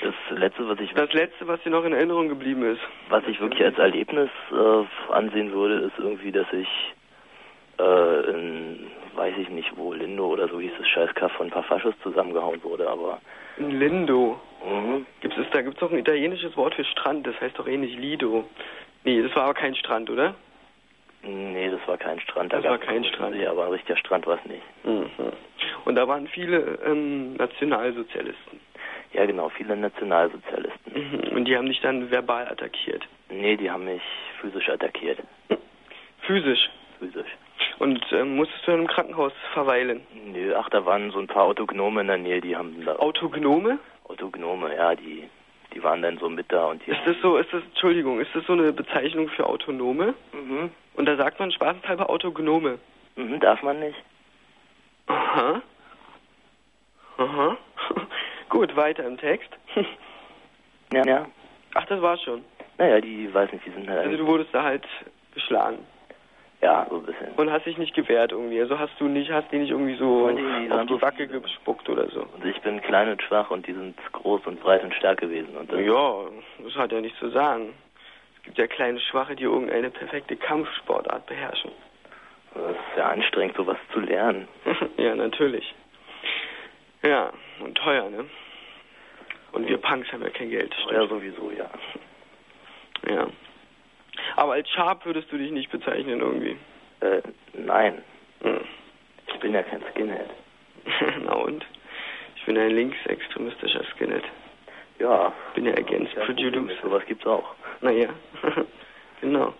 [0.04, 2.80] Das letzte, was ich Das letzte, was dir noch in Erinnerung geblieben ist.
[3.08, 6.68] was ich wirklich als Erlebnis äh, ansehen würde, ist irgendwie, dass ich
[7.78, 8.86] äh, in,
[9.16, 12.62] weiß ich nicht wo, Lindo oder so hieß das Scheißkaff von ein paar Faschos zusammengehauen
[12.62, 13.20] wurde, aber
[13.56, 14.40] In Lindo.
[14.64, 15.06] Mhm.
[15.20, 18.44] Gibt es da gibt's doch ein italienisches Wort für Strand, das heißt doch ähnlich Lido.
[19.04, 20.34] Nee, das war aber kein Strand, oder?
[21.26, 22.52] nee, das war kein Strand.
[22.52, 23.34] Da Das war kein Strand.
[23.34, 24.62] See, aber ein richtiger Strand war es nicht.
[24.84, 25.08] Mhm.
[25.86, 28.60] Und da waren viele ähm, Nationalsozialisten.
[29.14, 30.92] Ja, genau, viele Nationalsozialisten.
[30.92, 31.36] Mhm.
[31.36, 33.06] Und die haben dich dann verbal attackiert.
[33.30, 34.02] Nee, die haben mich
[34.40, 35.20] physisch attackiert.
[36.22, 36.68] Physisch.
[36.98, 37.30] Physisch.
[37.78, 40.06] Und ähm, musstest du dann im Krankenhaus verweilen?
[40.32, 42.96] Nö, ach, da waren so ein paar Autognome in der Nähe, die haben da...
[42.96, 43.78] Autognome?
[44.08, 45.28] Autognome, ja, die,
[45.72, 46.90] die waren dann so mit da und die...
[46.90, 50.14] Ist das so, ist das, Entschuldigung, ist das so eine Bezeichnung für Autonome?
[50.32, 50.70] Mhm.
[50.94, 52.78] Und da sagt man spaßenshalber Autognome.
[53.16, 54.02] Mhm, darf man nicht.
[55.06, 55.62] Aha.
[57.16, 57.56] Aha.
[58.54, 59.50] Gut, weiter im Text.
[60.92, 61.26] Ja, ja.
[61.74, 62.44] Ach, das war's schon.
[62.78, 64.04] Naja, die, weiß nicht, die sind halt...
[64.04, 64.86] Also du wurdest da halt
[65.34, 65.78] geschlagen.
[66.60, 67.32] Ja, so ein bisschen.
[67.36, 68.60] Und hast dich nicht gewehrt irgendwie.
[68.60, 70.98] Also hast du nicht, hast die nicht irgendwie so Nee, die auf waren die so
[71.00, 72.20] Backe gespuckt oder so.
[72.32, 75.56] Und ich bin klein und schwach und die sind groß und breit und stark gewesen.
[75.56, 76.14] Und Ja,
[76.62, 77.74] das hat ja nichts zu sagen.
[78.36, 81.72] Es gibt ja kleine Schwache, die irgendeine perfekte Kampfsportart beherrschen.
[82.54, 84.46] das ist ja anstrengend, sowas zu lernen.
[84.96, 85.74] ja, natürlich.
[87.02, 88.26] Ja, und teuer, ne?
[89.54, 90.74] Und wir Punks haben ja kein Geld.
[90.90, 91.70] Ja, sowieso, ja.
[93.08, 93.28] Ja.
[94.36, 96.56] Aber als Sharp würdest du dich nicht bezeichnen irgendwie.
[97.00, 97.22] Äh,
[97.52, 98.02] nein.
[98.42, 98.60] Hm.
[99.28, 100.30] Ich bin ja kein Skinhead.
[101.24, 101.64] Na und?
[102.36, 104.24] Ich bin ein linksextremistischer Skinhead.
[104.98, 105.32] Ja.
[105.54, 106.74] Bin ja Against Producer.
[106.82, 107.54] Sowas gibt's auch.
[107.80, 108.08] Naja,
[109.20, 109.54] genau.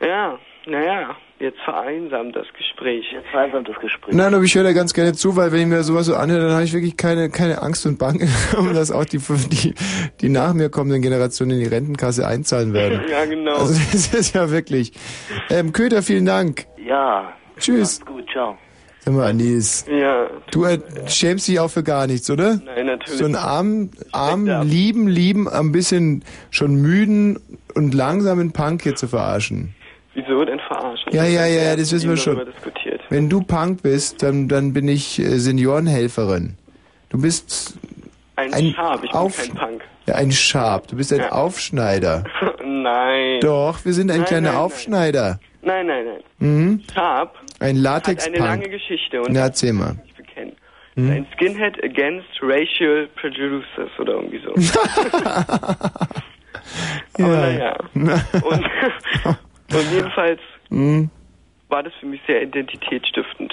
[0.00, 3.04] Ja, naja, jetzt vereinsamt das Gespräch.
[3.12, 4.14] Jetzt vereinsamt das Gespräch.
[4.14, 6.42] Nein, aber ich höre da ganz gerne zu, weil wenn ich mir sowas so anhöre,
[6.42, 8.28] dann habe ich wirklich keine, keine Angst und Bange,
[8.74, 9.74] dass auch die, die,
[10.20, 13.00] die nach mir kommenden Generationen in die Rentenkasse einzahlen werden.
[13.10, 13.56] Ja, genau.
[13.56, 14.92] Also das ist ja wirklich.
[15.48, 16.66] Ähm, Köter, vielen Dank.
[16.86, 17.32] Ja.
[17.58, 18.00] Tschüss.
[18.00, 18.56] Macht's gut, ciao.
[19.00, 19.86] Sag mal, Anis.
[19.90, 20.28] Ja.
[20.52, 20.78] Du äh,
[21.08, 22.60] schämst dich auch für gar nichts, oder?
[22.64, 23.40] Nein, natürlich So ein nicht.
[23.40, 27.40] arm, arm, lieben, lieben, ein bisschen schon müden
[27.74, 29.74] und langsamen Punk hier zu verarschen.
[30.14, 31.12] Wieso denn verarschen?
[31.12, 32.40] Ja, ja, ja, ja, das wissen wir schon.
[33.10, 36.56] Wenn du Punk bist, dann, dann bin ich äh, Seniorenhelferin.
[37.10, 37.78] Du bist
[38.36, 39.82] Ein, Ein Schab, ich Auf- bin kein Punk.
[40.06, 41.32] ja, ein Schab, du bist ein Ja.
[41.32, 42.24] Aufschneider.
[42.64, 43.40] nein.
[43.40, 44.60] Doch, wir sind ein Nein, kleiner nein.
[44.60, 45.38] Aufschneider.
[45.62, 46.20] Nein, nein, nein.
[46.38, 46.82] Mhm.
[46.92, 48.68] Schab Ein hat eine lange.
[48.68, 49.96] Geschichte und Na, erzähl mal.
[50.96, 51.10] Mhm.
[51.10, 54.52] Ein Skinhead against racial producers oder irgendwie so.
[57.14, 57.76] Aber naja.
[57.94, 58.64] Und,
[59.72, 60.40] und jedenfalls
[60.70, 61.10] Mhm.
[61.68, 63.52] war das für mich sehr identitätsstiftend.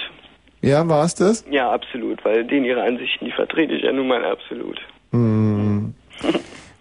[0.60, 1.44] Ja, war's das?
[1.50, 4.80] Ja, absolut, weil denen ihre Ansichten, die vertrete ich ja nun mal absolut.
[5.12, 5.94] Mhm.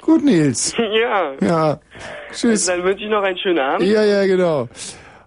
[0.01, 0.75] Gut, Nils.
[0.77, 1.33] ja.
[1.41, 1.79] Ja.
[2.31, 2.65] Tschüss.
[2.65, 3.87] Dann wünsche ich noch einen schönen Abend.
[3.87, 4.67] Ja, ja, genau.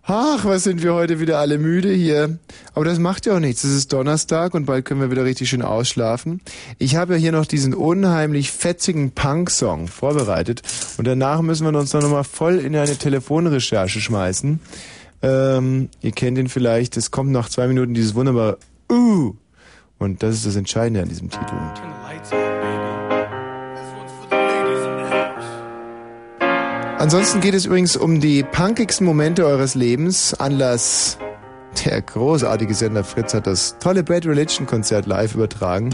[0.03, 2.39] Ach, was sind wir heute wieder alle müde hier.
[2.75, 3.65] Aber das macht ja auch nichts.
[3.65, 6.41] Es ist Donnerstag und bald können wir wieder richtig schön ausschlafen.
[6.79, 10.63] Ich habe ja hier noch diesen unheimlich fetzigen Punk-Song vorbereitet.
[10.97, 14.61] Und danach müssen wir uns noch mal voll in eine Telefonrecherche schmeißen.
[15.23, 16.97] Ähm, ihr kennt ihn vielleicht.
[16.97, 18.59] Es kommt nach zwei Minuten dieses wunderbare
[18.91, 19.35] Uh.
[19.99, 21.55] Und das ist das Entscheidende an diesem Titel.
[27.01, 30.35] Ansonsten geht es übrigens um die punkigsten Momente eures Lebens.
[30.35, 31.17] Anlass
[31.83, 35.89] der großartige Sender Fritz hat das tolle Bad Religion Konzert live übertragen.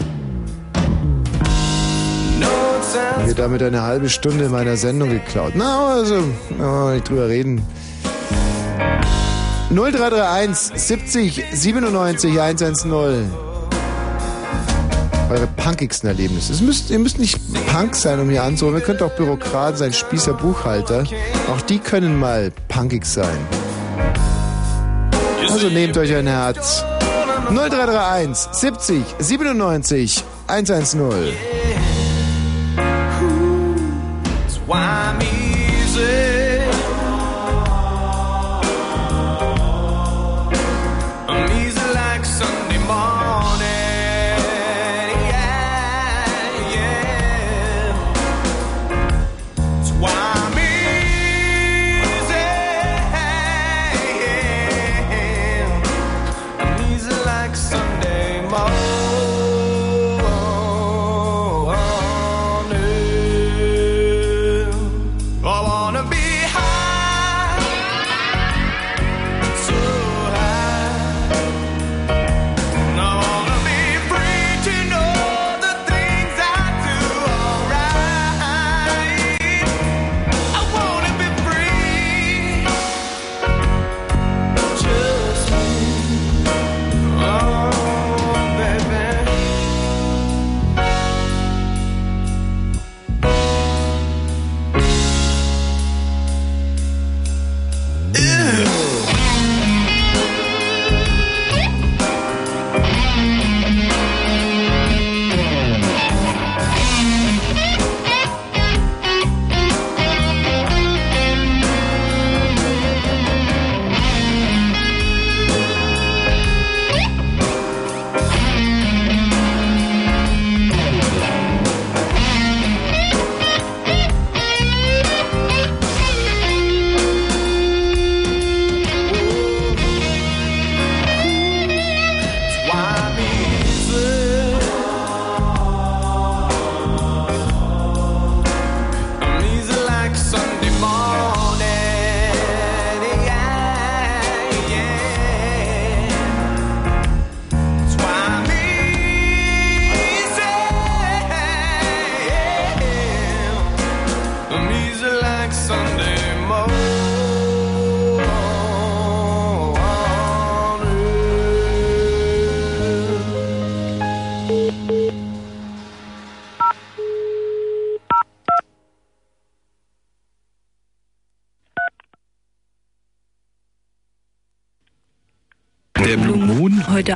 [3.25, 5.53] Mir damit eine halbe Stunde meiner Sendung geklaut.
[5.55, 6.25] Na, also,
[6.59, 7.65] oh, nicht drüber reden.
[9.71, 13.46] 0331 70 97 110.
[15.29, 16.53] Eure punkigsten Erlebnisse.
[16.53, 17.39] Es müsst, ihr müsst nicht
[17.73, 18.79] Punk sein, um hier anzurufen.
[18.79, 21.05] Ihr könnt auch Bürokrat sein, Spießer, Buchhalter.
[21.53, 23.39] Auch die können mal punkig sein.
[25.49, 26.85] Also nehmt euch ein Herz.
[27.49, 31.33] 0331 70 97 110.
[34.67, 35.26] Why I'm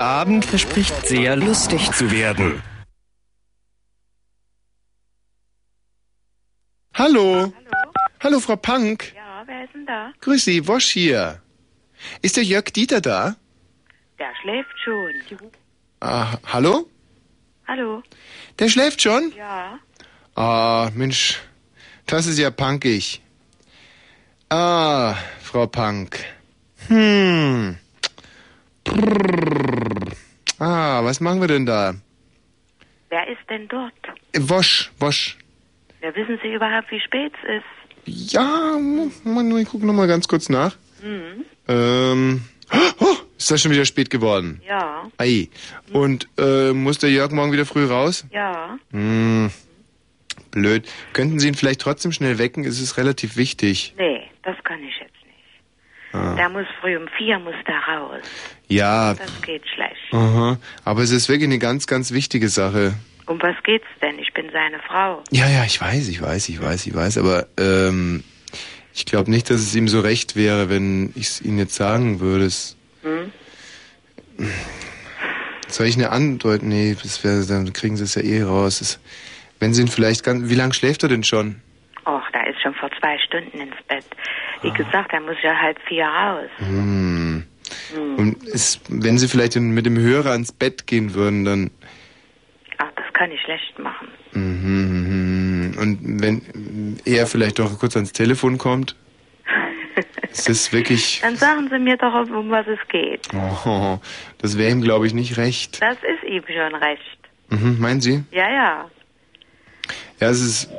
[0.00, 2.62] Abend verspricht sehr lustig zu werden.
[6.94, 7.52] Hallo.
[8.20, 9.12] Hallo, Frau Punk.
[9.14, 10.12] Ja, wer ist denn da?
[10.22, 11.42] Grüß Sie, Wosch hier.
[12.22, 13.36] Ist der Jörg Dieter da?
[14.18, 15.50] Der schläft schon.
[16.00, 16.88] Ah, hallo?
[17.68, 18.02] Hallo?
[18.58, 19.32] Der schläft schon?
[19.36, 19.78] Ja.
[20.34, 21.38] Ah, Mensch,
[22.06, 23.20] das ist ja punkig.
[24.48, 26.24] Ah, Frau Punk.
[26.88, 27.76] Hm.
[28.84, 29.89] Brrr.
[30.60, 31.94] Ah, was machen wir denn da?
[33.08, 33.92] Wer ist denn dort?
[34.38, 35.36] Wosch, Wosch.
[36.02, 38.32] Ja, wissen Sie überhaupt, wie spät es ist?
[38.32, 38.78] Ja,
[39.24, 40.76] Mann, ich gucke nochmal ganz kurz nach.
[41.00, 41.44] Hm.
[41.66, 42.44] Ähm,
[43.00, 44.60] oh, ist das schon wieder spät geworden?
[44.66, 45.10] Ja.
[45.18, 45.48] Ei.
[45.92, 48.26] Und äh, muss der Jörg morgen wieder früh raus?
[48.30, 48.78] Ja.
[48.92, 49.50] Hm.
[50.50, 50.86] Blöd.
[51.14, 52.64] Könnten Sie ihn vielleicht trotzdem schnell wecken?
[52.64, 53.94] Es ist relativ wichtig.
[53.96, 56.12] Nee, das kann ich jetzt nicht.
[56.12, 56.34] Ah.
[56.34, 58.22] Der muss früh um vier muss da raus.
[58.70, 59.14] Ja.
[59.14, 59.96] Das geht schlecht.
[60.12, 60.58] Aha.
[60.84, 62.94] Aber es ist wirklich eine ganz, ganz wichtige Sache.
[63.26, 64.18] Um was geht's denn?
[64.18, 65.22] Ich bin seine Frau.
[65.30, 68.24] Ja, ja, ich weiß, ich weiß, ich weiß, ich weiß, aber ähm,
[68.94, 72.20] ich glaube nicht, dass es ihm so recht wäre, wenn ich es Ihnen jetzt sagen
[72.20, 72.46] würde.
[72.46, 73.30] Es- Hm?
[75.68, 76.62] Soll ich eine Antwort?
[76.62, 78.80] Nee, das wär, dann kriegen Sie es ja eh raus.
[78.80, 79.00] Es,
[79.60, 80.48] wenn Sie ihn vielleicht ganz.
[80.50, 81.60] Wie lange schläft er denn schon?
[82.06, 84.04] Och, da ist schon vor zwei Stunden ins Bett.
[84.62, 86.50] Wie gesagt, er muss ja halb vier raus.
[86.58, 87.19] Hm.
[87.94, 88.16] Hm.
[88.16, 91.70] Und es, wenn Sie vielleicht mit dem Hörer ans Bett gehen würden, dann.
[92.78, 94.08] Ach, das kann ich schlecht machen.
[94.32, 95.78] Mhm, mhm.
[95.78, 98.96] Und wenn er vielleicht doch kurz ans Telefon kommt,
[100.30, 101.20] ist das wirklich.
[101.22, 103.28] Dann sagen Sie mir doch, um was es geht.
[103.34, 103.98] Oh,
[104.38, 105.82] das wäre ihm, glaube ich, nicht recht.
[105.82, 107.18] Das ist ihm schon recht.
[107.50, 108.22] Mhm, meinen Sie?
[108.30, 108.90] Ja, ja.
[110.20, 110.70] Ja, es ist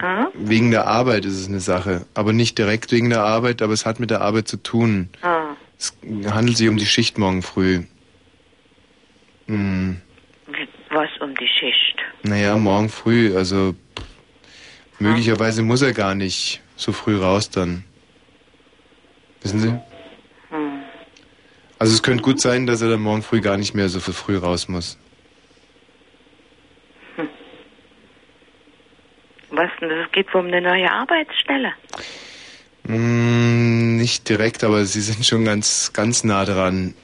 [0.00, 0.28] Hm?
[0.34, 2.06] wegen der Arbeit ist es eine Sache.
[2.14, 5.08] Aber nicht direkt wegen der Arbeit, aber es hat mit der Arbeit zu tun.
[5.22, 5.56] Ah.
[5.78, 5.96] Es
[6.30, 7.84] handelt sich um die Schicht morgen früh.
[9.46, 10.00] Hm.
[10.90, 11.96] Was um die Schicht?
[12.22, 14.04] Naja, morgen früh, also pff,
[14.98, 17.84] möglicherweise muss er gar nicht so früh raus dann.
[19.42, 19.68] Wissen Sie?
[20.50, 20.82] Hm.
[21.78, 24.36] Also es könnte gut sein, dass er dann morgen früh gar nicht mehr so früh
[24.36, 24.98] raus muss.
[29.50, 29.90] Was denn?
[29.90, 31.72] Es geht wohl um eine neue Arbeitsstelle.
[32.88, 36.94] Hm, nicht direkt, aber Sie sind schon ganz, ganz nah dran.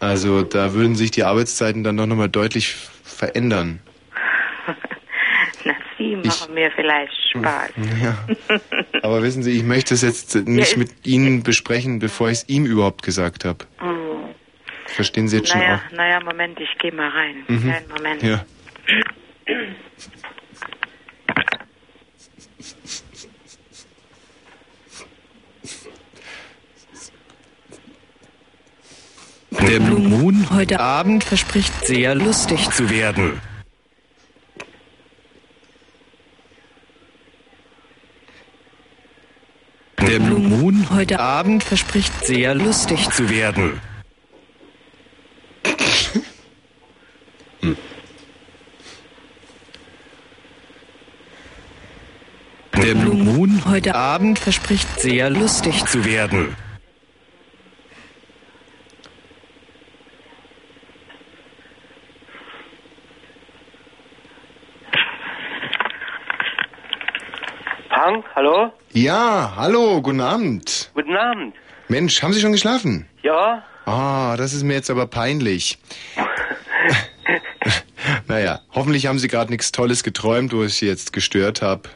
[0.00, 3.80] Also da würden sich die Arbeitszeiten dann doch nochmal deutlich verändern.
[5.64, 7.70] Na, Sie machen mir vielleicht Spaß.
[8.02, 8.18] Ja.
[9.02, 12.48] Aber wissen Sie, ich möchte es jetzt nicht ist- mit Ihnen besprechen, bevor ich es
[12.48, 13.64] ihm überhaupt gesagt habe.
[13.78, 14.34] Hm.
[14.86, 15.96] Verstehen Sie jetzt schon Naja, auch?
[15.96, 17.36] naja, Moment, ich gehe mal rein.
[17.48, 17.60] Mhm.
[17.62, 18.22] Kleinen Moment.
[18.22, 18.44] Ja.
[29.60, 33.40] Der Blue Moon heute Abend verspricht sehr lustig zu werden.
[40.00, 43.80] Der Blue Moon heute Abend verspricht sehr lustig zu werden.
[52.76, 56.54] Der Blue Moon heute Abend verspricht sehr lustig zu werden.
[67.96, 68.70] Punk, hallo?
[68.92, 70.90] Ja, hallo, guten Abend.
[70.92, 71.54] Guten Abend.
[71.88, 73.08] Mensch, haben Sie schon geschlafen?
[73.22, 73.62] Ja?
[73.86, 75.78] Ah, das ist mir jetzt aber peinlich.
[78.28, 81.88] naja, hoffentlich haben Sie gerade nichts Tolles geträumt, wo ich Sie jetzt gestört habe.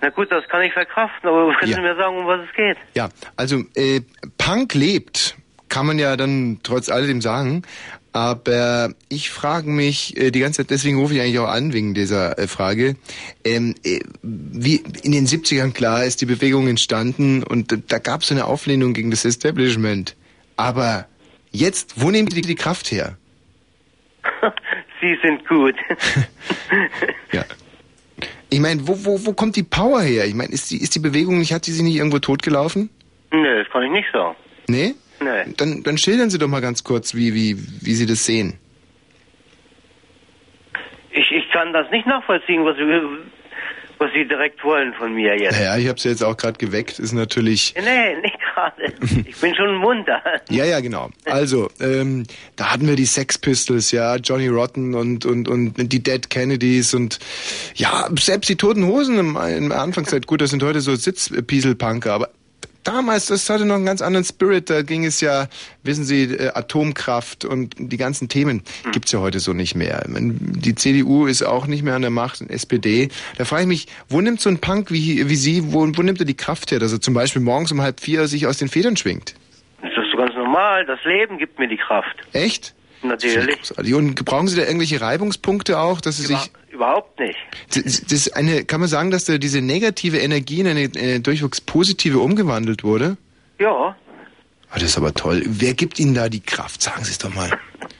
[0.00, 1.76] Na gut, das kann ich verkraften, aber können Ja.
[1.76, 2.76] Sie mir sagen, um was es geht?
[2.96, 4.00] Ja, also äh,
[4.36, 5.36] Punk lebt,
[5.68, 7.62] kann man ja dann trotz alledem sagen.
[8.12, 11.94] Aber ich frage mich äh, die ganze Zeit, deswegen rufe ich eigentlich auch an wegen
[11.94, 12.96] dieser äh, Frage.
[13.44, 18.28] Ähm, äh, wie in den 70ern klar ist die Bewegung entstanden und da gab es
[18.28, 20.16] so eine Auflehnung gegen das Establishment.
[20.56, 21.06] Aber
[21.52, 23.16] jetzt, wo nehmen die die Kraft her?
[25.00, 25.76] Sie sind gut.
[27.32, 27.44] Ja.
[28.48, 30.26] Ich meine, wo, wo, wo kommt die Power her?
[30.26, 32.90] Ich meine, ist die, ist die Bewegung nicht, hat sie sich nicht irgendwo totgelaufen?
[33.30, 34.34] Nö, das kann ich nicht sagen.
[34.66, 34.94] Nee?
[35.20, 35.52] Nee.
[35.56, 38.58] Dann, dann schildern Sie doch mal ganz kurz, wie, wie, wie Sie das sehen.
[41.12, 42.84] Ich, ich kann das nicht nachvollziehen, was Sie,
[43.98, 45.58] was Sie direkt wollen von mir jetzt.
[45.58, 47.74] Naja, ich habe Sie jetzt auch gerade geweckt, ist natürlich...
[47.76, 48.94] Nee, nicht gerade.
[49.26, 50.22] Ich bin schon munter.
[50.48, 51.10] Ja, ja, genau.
[51.26, 52.24] Also, ähm,
[52.56, 56.94] da hatten wir die Sex Pistols, ja, Johnny Rotten und, und, und die Dead Kennedys
[56.94, 57.18] und
[57.74, 60.26] ja, selbst die Toten Hosen im, in der Anfangszeit.
[60.26, 62.30] Gut, das sind heute so Sitzpieselpunker, aber
[62.84, 64.70] damals, das hatte noch einen ganz anderen Spirit.
[64.70, 65.48] Da ging es ja,
[65.82, 68.92] wissen Sie, äh, Atomkraft und die ganzen Themen Hm.
[68.92, 70.04] gibt's ja heute so nicht mehr.
[70.08, 73.08] Die CDU ist auch nicht mehr an der Macht, und SPD.
[73.38, 76.20] Da frage ich mich, wo nimmt so ein Punk wie, wie Sie, wo, wo nimmt
[76.20, 78.68] er die Kraft her, dass er zum Beispiel morgens um halb vier sich aus den
[78.68, 79.34] Federn schwingt?
[79.82, 80.84] Das ist so ganz normal.
[80.86, 82.16] Das Leben gibt mir die Kraft.
[82.32, 82.74] Echt?
[83.02, 83.58] Natürlich.
[83.94, 86.50] Und brauchen Sie da irgendwelche Reibungspunkte auch, dass Sie sich...
[86.70, 87.36] Überhaupt nicht.
[87.74, 91.20] Das das ist eine, kann man sagen, dass da diese negative Energie in eine, eine
[91.20, 93.16] durchwachs positive umgewandelt wurde?
[93.58, 93.96] Ja.
[94.70, 95.42] Ah, das ist aber toll.
[95.46, 96.80] Wer gibt Ihnen da die Kraft?
[96.82, 97.50] Sagen Sie es doch mal.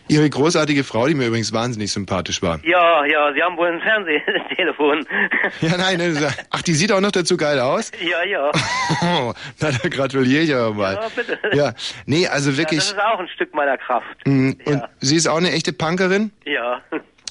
[0.08, 2.60] Ihre großartige Frau, die mir übrigens wahnsinnig sympathisch war.
[2.64, 5.06] Ja, ja, Sie haben wohl ein Fernsehtelefon.
[5.60, 7.90] Ja, nein, nein, ach, die sieht auch noch dazu geil aus?
[8.00, 8.50] ja, ja.
[9.02, 10.94] Oh, na, da gratuliere ich aber mal.
[10.94, 11.38] Ja, bitte.
[11.52, 11.74] Ja,
[12.06, 12.80] nee, also Ja, wirklich.
[12.80, 14.06] das ist auch ein Stück meiner Kraft.
[14.26, 16.30] mm, und sie ist auch eine echte Punkerin?
[16.44, 16.82] Ja.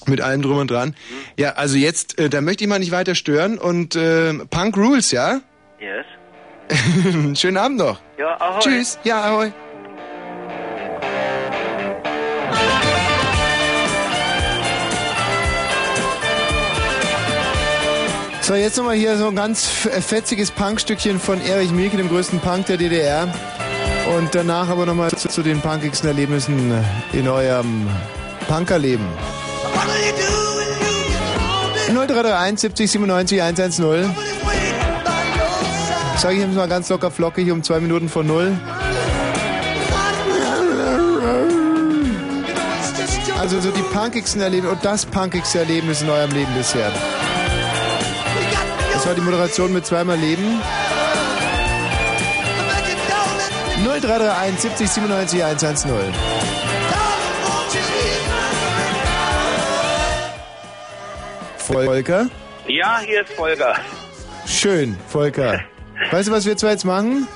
[0.06, 0.96] Mit allem drum und dran.
[1.38, 5.12] Ja, also jetzt, äh, da möchte ich mal nicht weiter stören und äh, Punk Rules,
[5.12, 5.42] ja?
[5.80, 6.06] Yes.
[7.36, 8.00] Schönen Abend noch.
[8.18, 8.60] Ja, ahoi.
[8.60, 9.00] Tschüss.
[9.04, 9.52] Ja, ahoi.
[18.42, 22.40] So, jetzt nochmal hier so ein ganz f- fetziges Punkstückchen von Erich Mielke, dem größten
[22.40, 23.28] Punk der DDR.
[24.18, 26.74] Und danach aber nochmal zu, zu den punkigsten Erlebnissen
[27.14, 27.88] in eurem
[28.48, 29.06] Punkerleben.
[31.94, 34.16] 0331 70 97 110.
[36.20, 38.52] Sag ich jetzt mal ganz locker flockig um zwei Minuten vor null.
[43.40, 46.92] Also so die punkigsten Erlebnisse und das punkigste Erlebnis in eurem Leben bisher.
[48.92, 50.62] Das war die Moderation mit zweimal Leben.
[53.86, 55.92] 0331 70 97 110.
[61.60, 62.28] Volker?
[62.68, 63.76] Ja, hier ist Volker.
[64.46, 65.62] Schön, Volker.
[66.12, 67.28] Weißt du, was wir zwei jetzt machen?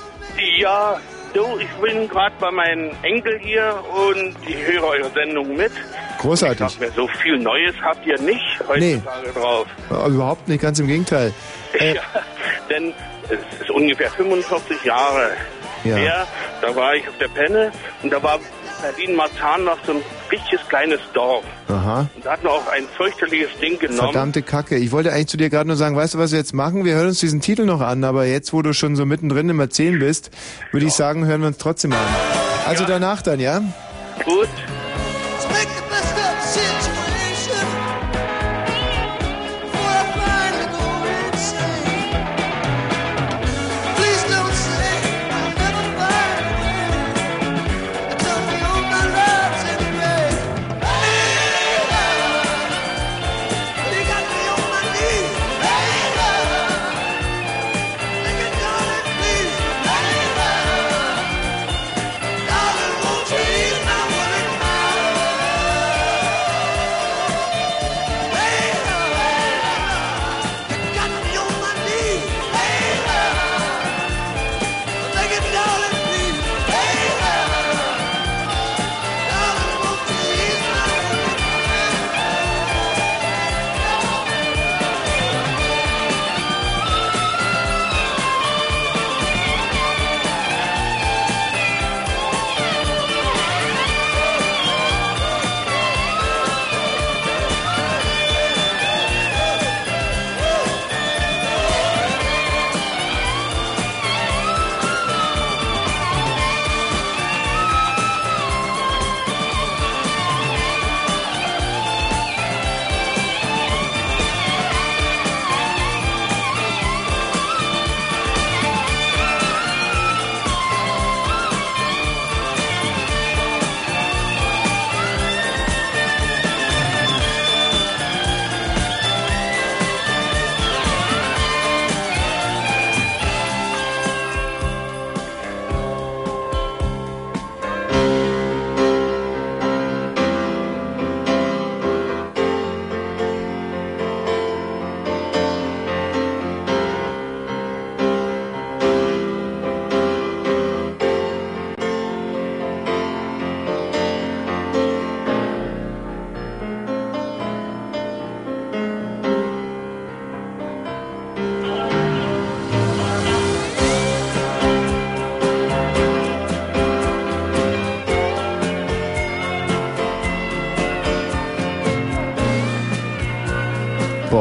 [0.58, 0.98] Ja,
[1.32, 3.74] du, ich bin gerade bei meinem Enkel hier
[4.08, 5.72] und ich höre eure Sendung mit.
[6.18, 6.66] Großartig.
[6.66, 9.66] Ich mir, so viel Neues habt ihr nicht heutzutage drauf.
[9.90, 11.32] Aber überhaupt nicht, ganz im Gegenteil.
[11.76, 12.02] Äh, Ja,
[12.70, 12.92] denn
[13.28, 15.30] es ist ungefähr 45 Jahre
[15.82, 15.96] Ja.
[15.96, 16.26] her.
[16.62, 17.72] Da war ich auf der Penne
[18.02, 18.38] und da war
[18.84, 21.44] Berlin-Marzahn noch so ein richtiges kleines Dorf.
[21.68, 22.08] Aha.
[22.14, 24.12] Und da hatten wir auch ein fürchterliches Ding genommen.
[24.12, 24.76] Verdammte Kacke.
[24.76, 26.84] Ich wollte eigentlich zu dir gerade nur sagen, weißt du, was wir jetzt machen?
[26.84, 29.60] Wir hören uns diesen Titel noch an, aber jetzt, wo du schon so mittendrin im
[29.60, 30.30] Erzählen bist,
[30.70, 31.98] würde ich sagen, hören wir uns trotzdem an.
[32.66, 33.62] Also danach dann, ja?
[34.24, 34.48] Gut.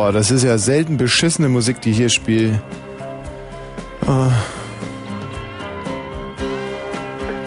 [0.03, 2.61] Boah, das ist ja selten beschissene Musik, die ich hier spiele.
[4.05, 4.31] Ah.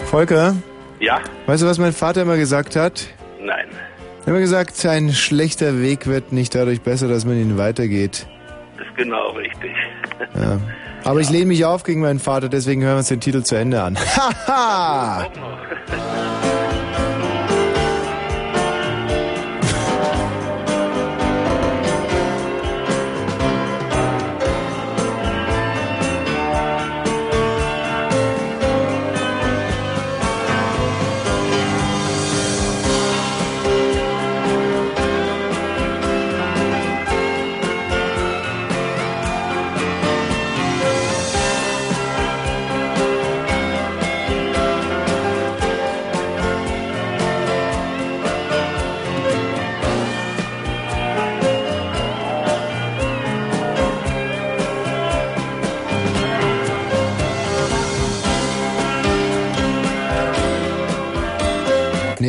[0.06, 0.54] Volker,
[0.98, 1.20] Ja?
[1.44, 3.08] weißt du, was mein Vater immer gesagt hat?
[3.38, 3.66] Nein.
[3.68, 8.26] Er hat immer gesagt, ein schlechter Weg wird nicht dadurch besser, dass man ihn weitergeht.
[8.78, 9.72] Das ist genau richtig.
[10.34, 10.58] Ja.
[11.04, 13.54] Aber ich lehne mich auf gegen meinen Vater, deswegen hören wir uns den Titel zu
[13.56, 13.98] Ende an.
[14.46, 15.26] Haha!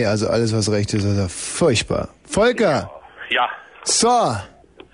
[0.09, 2.09] Also alles, was recht ist, ist ja furchtbar.
[2.25, 2.89] Volker!
[3.29, 3.49] Ja,
[3.83, 4.07] So,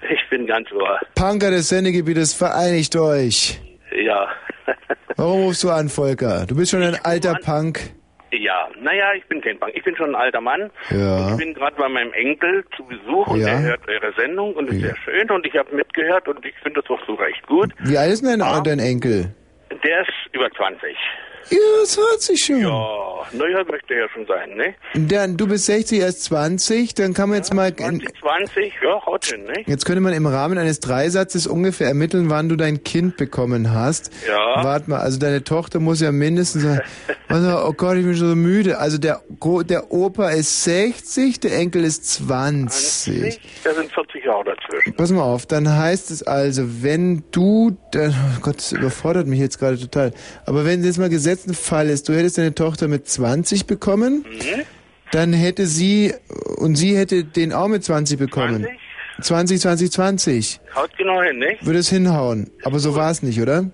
[0.10, 1.00] ich bin ganz ohr.
[1.16, 3.60] Punker des Sendegebietes, vereinigt euch.
[3.96, 4.28] Ja.
[5.18, 6.46] Warum rufst du an, Volker?
[6.48, 7.80] Du bist schon ein alter Punk.
[8.32, 9.74] Ja, naja, ich bin kein Bank.
[9.76, 10.72] Ich bin schon ein alter Mann.
[10.90, 11.32] Ja.
[11.32, 13.46] Ich bin gerade bei meinem Enkel zu Besuch und Ja.
[13.46, 16.82] der hört eure Sendung und ist sehr schön und ich habe mitgehört und ich finde
[16.82, 17.72] das auch so recht gut.
[17.84, 19.36] Wie alt ist denn dein, dein Enkel?
[19.84, 20.96] Der ist über 20.
[21.50, 22.62] Ja, das hört sich schon.
[22.62, 24.76] Ja, naja, möchte ja schon sein, ne?
[24.94, 27.74] Dann, du bist 60, er ist 20, dann kann man jetzt mal...
[27.76, 29.64] 20, ja, haut hin, ne?
[29.66, 34.12] Jetzt könnte man im Rahmen eines Dreisatzes ungefähr ermitteln, wann du dein Kind bekommen hast.
[34.28, 34.64] Ja.
[34.64, 36.66] Warte mal, also deine Tochter muss ja mindestens...
[37.28, 38.78] Also, oh Gott, ich bin schon so müde.
[38.80, 39.22] Also der,
[39.66, 43.40] der Opa ist 60, der Enkel ist 20.
[43.64, 44.96] Da sind 40 Jahre dazwischen.
[44.96, 49.40] Pass mal auf, dann heißt es also, wenn du, dann, oh Gott, das überfordert mich
[49.40, 50.12] jetzt gerade total,
[50.46, 54.62] aber wenn jetzt mal gesetzten Fall ist, du hättest deine Tochter mit 20 bekommen, Mhm.
[55.12, 56.14] dann hätte sie,
[56.58, 58.68] und sie hätte den auch mit 20 bekommen.
[59.22, 60.60] 20, 20, 20.
[60.76, 61.56] Haut genau hin, ne?
[61.62, 62.50] Würde es hinhauen.
[62.64, 63.70] Aber so war es nicht, oder?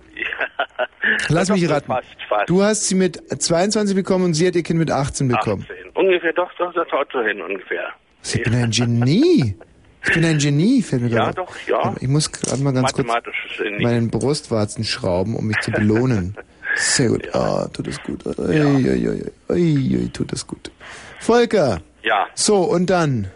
[1.28, 1.86] Lass Doch, mich raten.
[1.86, 2.48] Fast, fast.
[2.50, 5.62] Du hast sie mit 22 bekommen und sie hat ihr Kind mit 18 bekommen.
[5.62, 5.90] 18.
[5.94, 7.88] Ungefähr, doch, doch, das haut so hin, ungefähr.
[8.22, 9.56] Ich bin ein Genie.
[10.04, 11.34] Ich bin ein Genie, fällt mir Ja, gerade.
[11.36, 11.94] doch, ja.
[12.00, 13.82] Ich muss gerade mal ganz kurz Mathematisches Genie.
[13.82, 16.36] meinen Brustwarzen schrauben, um mich zu belohnen.
[16.76, 17.34] Sehr gut.
[17.34, 18.24] Ah, tut es gut.
[18.26, 20.70] Ui, ui, ui, ui, ui, tut es gut.
[21.18, 21.80] Volker.
[22.02, 22.26] Ja.
[22.34, 23.28] So, und dann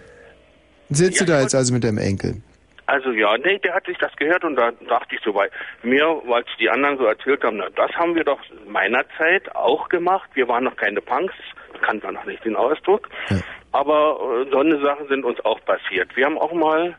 [0.88, 2.36] sitzt Ja, du da jetzt also mit deinem Enkel.
[2.86, 5.48] Also ja, nee, der hat sich das gehört und da dachte ich so bei
[5.82, 8.38] mir, weil es die anderen so erzählt haben, na, das haben wir doch
[8.68, 10.28] meiner Zeit auch gemacht.
[10.34, 11.32] Wir waren noch keine Punks,
[11.80, 13.08] kannte man noch nicht den Ausdruck.
[13.74, 16.14] Aber äh, so eine Sachen sind uns auch passiert.
[16.16, 16.94] Wir haben auch mal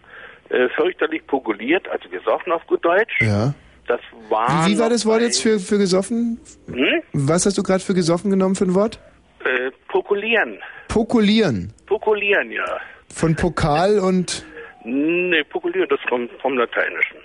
[0.50, 3.22] äh, fürchterlich pokuliert, also gesoffen auf gut Deutsch.
[3.22, 3.54] Ja.
[3.88, 4.68] Das war.
[4.68, 6.40] Wie, wie war das Wort jetzt für, für gesoffen?
[6.68, 7.02] Hm?
[7.14, 9.00] Was hast du gerade für gesoffen genommen für ein Wort?
[9.46, 10.60] Äh, pokulieren.
[10.90, 11.72] Pokulieren.
[11.86, 12.66] Pokulieren, ja.
[13.14, 14.46] Von Pokal und
[14.84, 17.18] Nee, pokulieren, das kommt vom Lateinischen.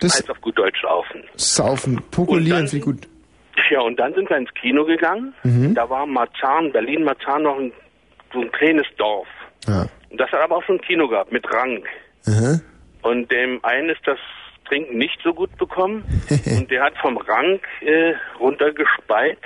[0.00, 1.22] Das- heißt auf gut Deutsch laufen.
[1.36, 2.00] Saufen.
[2.10, 3.08] Pokulieren, ich gut.
[3.70, 5.34] Ja, und dann sind wir ins Kino gegangen.
[5.42, 5.74] Mhm.
[5.74, 7.72] Da war Marzahn, Berlin-Marzahn noch ein,
[8.32, 9.28] so ein kleines Dorf.
[9.66, 9.86] Ja.
[10.10, 11.84] Und das hat aber auch schon ein Kino gehabt mit Rang.
[12.26, 12.60] Aha.
[13.02, 14.18] Und dem einen ist das
[14.66, 16.04] Trinken nicht so gut bekommen.
[16.58, 19.38] und der hat vom Rang äh, runtergespeit.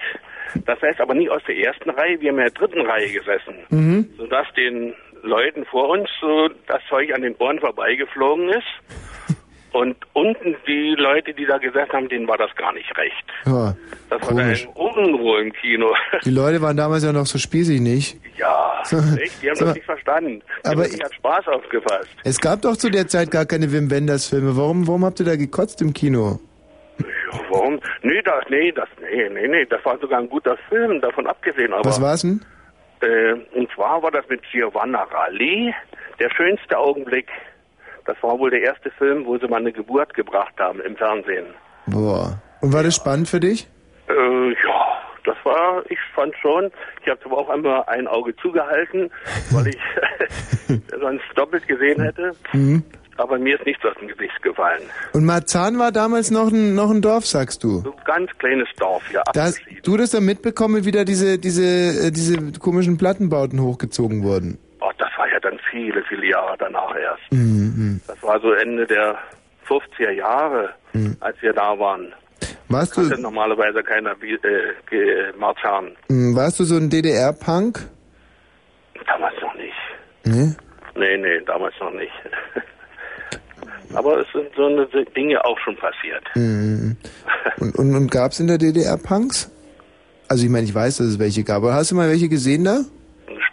[0.64, 3.10] Das heißt aber nicht aus der ersten Reihe, wir haben ja in der dritten Reihe
[3.10, 3.56] gesessen.
[3.70, 4.10] Mhm.
[4.16, 8.66] Sodass den Leuten vor uns so das Zeug an den Ohren vorbeigeflogen ist.
[9.76, 13.24] Und unten die Leute, die da gesessen haben, denen war das gar nicht recht.
[13.44, 13.74] Ja,
[14.08, 14.66] Das komisch.
[14.74, 15.94] war eine Unruhe im Kino.
[16.24, 18.16] Die Leute waren damals ja noch so spießig, nicht?
[18.38, 19.42] Ja, So, echt?
[19.42, 20.42] Die haben mal, das nicht verstanden.
[20.64, 22.08] Die aber sich als Spaß aufgefasst.
[22.24, 24.56] Es gab doch zu der Zeit gar keine Wim Wenders Filme.
[24.56, 26.38] Warum, warum habt ihr da gekotzt im Kino?
[26.98, 27.78] Ja, warum?
[28.02, 31.74] Nee, das, nee, das, nee, nee, nee, das war sogar ein guter Film, davon abgesehen.
[31.74, 32.40] Aber, Was war's denn?
[33.02, 35.74] Äh, und zwar war das mit Giovanna Ralli,
[36.18, 37.26] der schönste Augenblick.
[38.06, 41.46] Das war wohl der erste Film, wo sie mal eine Geburt gebracht haben im Fernsehen.
[41.86, 42.40] Boah.
[42.60, 43.68] Und war das spannend für dich?
[44.08, 46.70] Äh, ja, das war, ich fand schon.
[47.02, 49.10] Ich habe aber auch einmal ein Auge zugehalten,
[49.50, 49.78] weil ich
[51.00, 52.32] sonst doppelt gesehen hätte.
[52.52, 52.82] Mhm.
[53.18, 54.82] Aber mir ist nichts aus dem Gesicht gefallen.
[55.14, 57.80] Und Marzahn war damals noch ein, noch ein Dorf, sagst du?
[57.80, 59.22] So ein ganz kleines Dorf hier.
[59.32, 64.58] Das, du das dann mitbekommen, wie da diese, diese, äh, diese komischen Plattenbauten hochgezogen wurden?
[65.16, 67.22] Das war ja dann viele, viele Jahre danach erst.
[67.32, 68.00] Mhm.
[68.06, 69.16] Das war so Ende der
[69.66, 71.16] 50er Jahre, Mhm.
[71.20, 72.12] als wir da waren.
[72.68, 75.92] Warst du, Hatte normalerweise keiner wie, äh, ge- Marzahn.
[76.08, 77.80] mh, warst du so ein DDR-Punk?
[79.06, 79.72] Damals noch nicht.
[80.24, 80.54] Nee?
[80.96, 82.12] Nee, nee, damals noch nicht.
[83.94, 84.86] Aber es sind so eine
[85.16, 86.24] Dinge auch schon passiert.
[86.34, 86.96] Mhm.
[87.58, 89.50] Und, und, und gab's in der DDR Punks?
[90.28, 92.64] Also ich meine, ich weiß, dass es welche gab, aber hast du mal welche gesehen
[92.64, 92.80] da?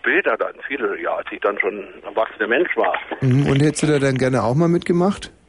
[0.03, 2.93] Später dann, viele, ja, als ich dann schon erwachsener Mensch war.
[3.21, 3.47] Mhm.
[3.47, 5.31] Und hättest du da dann gerne auch mal mitgemacht?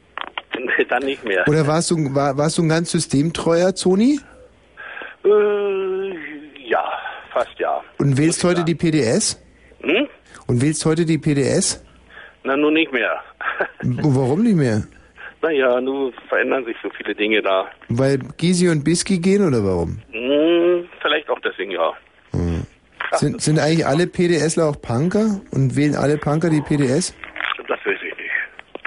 [0.57, 1.47] Nee, dann nicht mehr.
[1.49, 4.21] Oder warst du, war, warst du ein ganz systemtreuer Zoni?
[5.25, 5.29] Äh,
[6.65, 6.85] ja,
[7.33, 7.83] fast ja.
[7.99, 9.43] Und wählst heute die PDS?
[9.83, 10.07] Hm?
[10.47, 11.85] Und wählst heute die PDS?
[12.45, 13.21] Na, nun nicht mehr.
[13.83, 14.85] Warum nicht mehr?
[15.43, 17.67] Naja, nun verändern sich so viele Dinge da.
[17.89, 19.99] Weil Gysi und Biski gehen oder warum?
[20.13, 21.93] Hm, vielleicht auch deswegen, ja.
[23.17, 25.41] Sind, sind eigentlich alle PDSler auch Punker?
[25.51, 27.15] Und wählen alle Punker die PDS?
[27.69, 28.31] Das weiß ich nicht.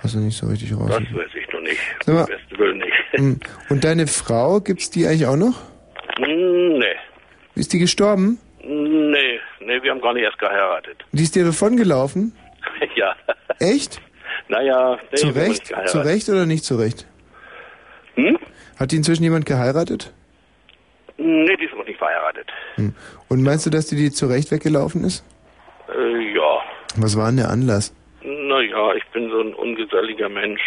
[0.03, 0.89] Hast du nicht so richtig raus.
[0.89, 1.79] Das weiß ich noch nicht.
[2.05, 2.93] Sag mal- besten Willen nicht.
[3.13, 3.39] Hm.
[3.69, 5.55] Und deine Frau, gibt's die eigentlich auch noch?
[6.17, 6.85] Hm, nee.
[7.55, 8.37] Ist die gestorben?
[8.61, 11.03] Nee, nee, wir haben gar nicht erst geheiratet.
[11.13, 12.33] Die ist dir davongelaufen?
[12.95, 13.15] ja.
[13.59, 14.01] Echt?
[14.49, 15.73] Naja, nee, zu Recht?
[15.87, 17.07] Zu Recht oder nicht zu Recht?
[18.15, 18.37] Hm?
[18.77, 20.13] Hat die inzwischen jemand geheiratet?
[21.17, 22.47] Nee, die ist noch nicht verheiratet.
[23.29, 25.25] Und meinst du, dass die die zu Recht weggelaufen ist?
[25.89, 26.59] Äh, ja.
[26.97, 27.93] Was war denn der Anlass?
[28.21, 30.61] Naja, ich bin so ein ungeselliger Mensch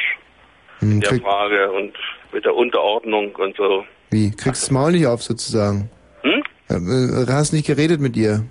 [0.80, 1.92] Hm, in der Frage und
[2.32, 3.84] mit der Unterordnung und so.
[4.10, 4.30] wie?
[4.30, 5.90] Kriegst das Maul nicht auf sozusagen?
[6.22, 6.42] Hm?
[6.68, 8.44] Äh, hast nicht geredet mit ihr?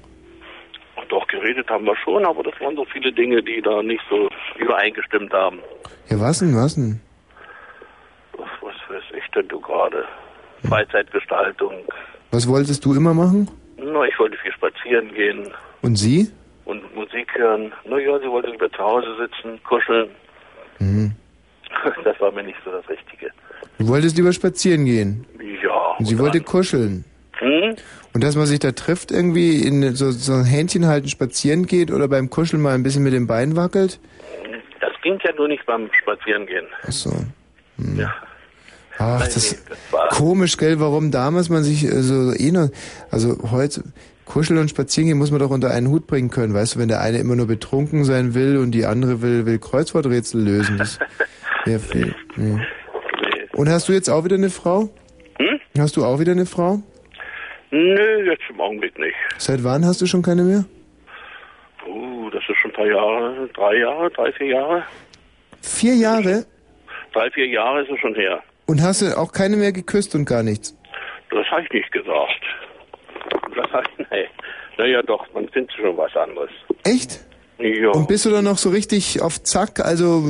[0.95, 4.03] Ach, Doch, geredet haben wir schon, aber das waren so viele Dinge, die da nicht
[4.09, 5.59] so übereingestimmt haben.
[6.09, 7.01] Ja, was denn, was denn?
[8.37, 10.05] Was, was weiß ich denn du gerade?
[10.67, 11.73] Freizeitgestaltung.
[12.31, 13.49] Was wolltest du immer machen?
[13.77, 15.47] Na, ich wollte viel spazieren gehen
[15.81, 16.29] Und sie?
[16.65, 17.71] und Musik hören.
[17.85, 20.09] Naja, sie wollte lieber zu Hause sitzen, kuscheln.
[20.79, 21.11] Mhm.
[22.03, 23.31] Das war mir nicht so das Richtige.
[23.77, 25.25] Du wolltest lieber spazieren gehen.
[25.63, 25.95] Ja.
[25.97, 27.05] Und sie wollte kuscheln.
[27.37, 27.75] Hm?
[28.13, 31.89] Und dass man sich da trifft, irgendwie in so, so ein Händchen halten, spazieren geht
[31.91, 33.99] oder beim Kuscheln mal ein bisschen mit dem Bein wackelt?
[34.81, 36.65] Das ging ja nur nicht beim Spazierengehen.
[36.83, 37.11] Ach so.
[37.95, 38.13] Ja.
[38.99, 39.63] Ach, das
[40.09, 42.69] komisch, gell, warum damals man sich äh, so eh noch,
[43.09, 43.83] also heute
[44.25, 46.89] kuscheln und spazieren gehen muss man doch unter einen Hut bringen können, weißt du, wenn
[46.89, 50.77] der eine immer nur betrunken sein will und die andere will, will Kreuzworträtsel lösen.
[50.77, 50.99] Das
[51.65, 52.13] wäre viel.
[52.35, 52.59] Nee.
[53.53, 54.89] Und hast du jetzt auch wieder eine Frau?
[55.39, 55.59] Hm?
[55.77, 56.81] Hast du auch wieder eine Frau?
[57.71, 59.15] Nö, jetzt im Augenblick nicht.
[59.37, 60.65] Seit wann hast du schon keine mehr?
[61.87, 64.83] Uh, das ist schon ein paar Jahre, drei Jahre, drei, vier Jahre.
[65.61, 66.45] Vier Jahre?
[67.13, 68.43] Drei, vier Jahre ist es schon her.
[68.69, 70.77] Und hast du auch keine mehr geküsst und gar nichts?
[71.31, 72.09] Das habe ich nicht gesagt.
[73.55, 74.27] Das ich, nee.
[74.77, 76.51] Naja, doch, man findet schon was anderes.
[76.83, 77.25] Echt?
[77.57, 77.89] Ja.
[77.89, 80.23] Und bist du dann noch so richtig auf Zack, also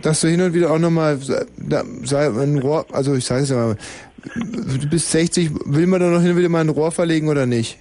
[0.00, 3.76] dass du hin und wieder auch nochmal ein Rohr, also ich sage es ja mal,
[4.34, 7.44] du bist 60, will man da noch hin und wieder mal ein Rohr verlegen oder
[7.44, 7.78] nicht?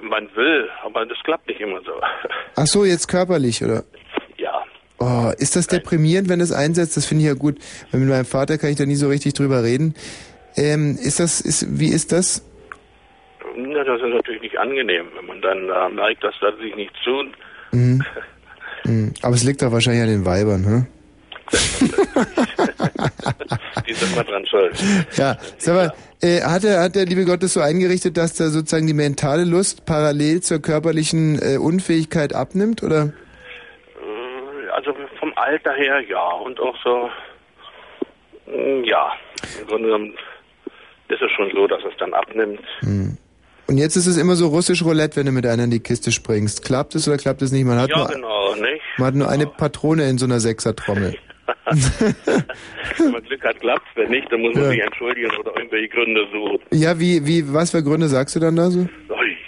[0.00, 1.92] Man will, aber das klappt nicht immer so.
[2.54, 3.82] Ach so, jetzt körperlich, oder?
[4.98, 6.96] Oh, ist das deprimierend, wenn das einsetzt?
[6.96, 7.58] Das finde ich ja gut.
[7.90, 9.94] Weil mit meinem Vater kann ich da nie so richtig drüber reden.
[10.56, 12.42] Ähm, ist das, ist, wie ist das?
[13.56, 16.96] Na, das ist natürlich nicht angenehm, wenn man dann äh, merkt, dass da sich nichts
[17.04, 17.26] tut.
[17.72, 18.02] Mhm.
[18.84, 19.14] Mhm.
[19.22, 20.86] Aber es liegt doch wahrscheinlich an den Weibern, hm?
[23.88, 24.72] Die sind mal dran schuld.
[25.16, 25.92] Ja, sag mal,
[26.22, 29.44] äh, hat, der, hat der liebe Gott das so eingerichtet, dass da sozusagen die mentale
[29.44, 33.12] Lust parallel zur körperlichen äh, Unfähigkeit abnimmt, oder?
[35.36, 37.10] Vom Alter her ja und auch so,
[38.46, 39.12] mm, ja,
[39.60, 40.14] im Grunde genommen
[41.08, 42.60] ist es schon so, dass es dann abnimmt.
[42.80, 43.16] Hm.
[43.68, 46.12] Und jetzt ist es immer so russisch Roulette, wenn du mit einer in die Kiste
[46.12, 46.64] springst.
[46.64, 47.64] Klappt es oder klappt es nicht?
[47.64, 48.82] Man hat, ja, nur, genau, nicht?
[48.98, 51.16] man hat nur eine Patrone in so einer Sechsertrommel.
[52.98, 54.70] Wenn man Glück hat, klappt wenn nicht, dann muss man Ja.
[54.70, 56.58] sich entschuldigen oder irgendwelche Gründe suchen.
[56.72, 58.86] Ja, wie, wie, was für Gründe sagst du dann da so?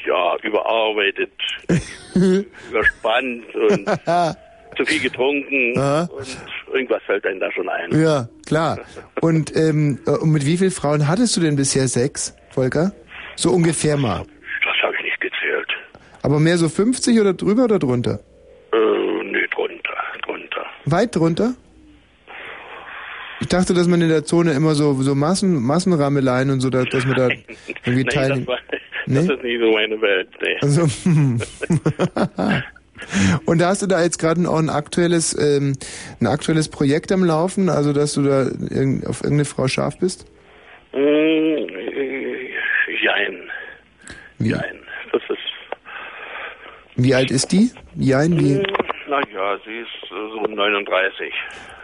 [0.06, 1.32] Ja, überarbeitet,
[2.70, 3.86] überspannt und
[4.78, 6.08] zu viel getrunken Aha.
[6.10, 6.26] und
[6.72, 8.00] irgendwas fällt einem da schon ein.
[8.00, 8.78] Ja, klar.
[9.20, 12.92] Und, ähm, äh, und mit wie vielen Frauen hattest du denn bisher Sex, Volker?
[13.36, 14.24] So ungefähr mal.
[14.64, 15.68] Das habe ich nicht gezählt.
[16.22, 18.20] Aber mehr so 50 oder drüber oder drunter?
[18.72, 19.94] Äh, nee, drunter,
[20.24, 20.66] drunter.
[20.84, 21.54] Weit drunter?
[23.40, 26.86] Ich dachte, dass man in der Zone immer so, so Massen, Massenrammeleien und so, dass,
[26.88, 27.28] dass man da
[27.84, 28.48] irgendwie teilnimmt.
[28.48, 28.58] das, war,
[29.06, 29.14] Nee?
[29.26, 30.28] das ist nicht so meine Welt.
[30.42, 30.56] Nee.
[30.60, 30.82] Also,
[33.46, 35.74] und da hast du da jetzt gerade auch ein aktuelles, ähm,
[36.20, 40.26] ein aktuelles Projekt am Laufen, also dass du da irgend- auf irgendeine Frau scharf bist?
[40.92, 42.48] Mm, äh,
[43.02, 43.50] jein.
[44.38, 44.78] Wie, Jein.
[45.12, 45.38] Das ist,
[46.96, 47.70] wie alt ist die?
[47.96, 48.54] Jein, wie?
[49.08, 51.32] naja, sie ist so 39.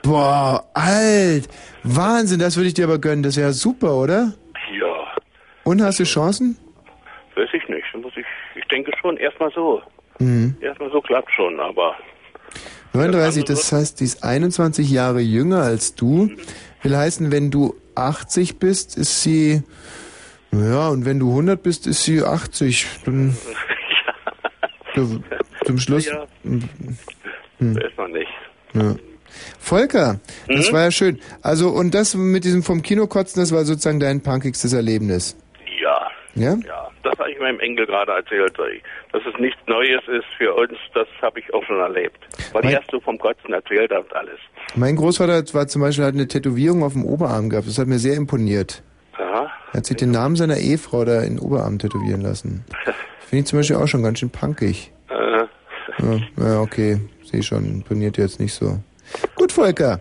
[0.02, 1.48] Boah, alt!
[1.82, 4.34] Wahnsinn, das würde ich dir aber gönnen, das wäre super, oder?
[4.78, 5.14] Ja,
[5.64, 6.56] Und hast du Chancen?
[7.36, 7.84] weiß ich nicht.
[7.96, 9.82] Muss ich, ich denke schon, erstmal so.
[10.18, 10.56] Mhm.
[10.60, 11.94] Erstmal so klappt schon, aber
[12.92, 16.30] 39, das heißt, die ist 21 Jahre jünger als du.
[16.82, 19.62] Will heißen, wenn du 80 bist, ist sie
[20.52, 22.86] Ja, und wenn du 100 bist, ist sie 80.
[23.04, 23.36] Dann,
[24.94, 25.20] Du-
[25.64, 26.06] zum Schluss.
[26.06, 26.60] Ja, Hm.
[27.58, 28.30] so ist man nicht.
[28.74, 28.94] Ja.
[29.58, 30.72] Volker, das Mhm.
[30.74, 31.18] war ja schön.
[31.42, 35.36] Also, und das mit diesem vom Kino kotzen, das war sozusagen dein punkigstes Erlebnis.
[35.82, 36.06] Ja.
[36.36, 36.56] Ja?
[36.64, 38.56] Ja, das habe ich meinem Enkel gerade erzählt.
[39.12, 42.18] Dass es nichts Neues ist für uns, das habe ich auch schon erlebt.
[42.52, 44.38] Weil Mein- ich erst so vom Kotzen erzählt habe und alles.
[44.74, 47.68] Mein Großvater war zum Beispiel hat eine Tätowierung auf dem Oberarm gehabt.
[47.68, 48.82] Das hat mir sehr imponiert.
[49.16, 49.50] Aha.
[49.72, 52.64] Er hat sich den Namen seiner Ehefrau da in den Oberarm tätowieren lassen.
[53.20, 54.92] Finde ich zum Beispiel auch schon ganz schön punkig.
[55.08, 55.44] Äh,
[56.02, 56.18] Ja,
[56.48, 56.98] ja okay.
[57.22, 57.64] Sehe schon.
[57.66, 58.78] Imponiert jetzt nicht so.
[59.36, 60.00] Gut, Volker.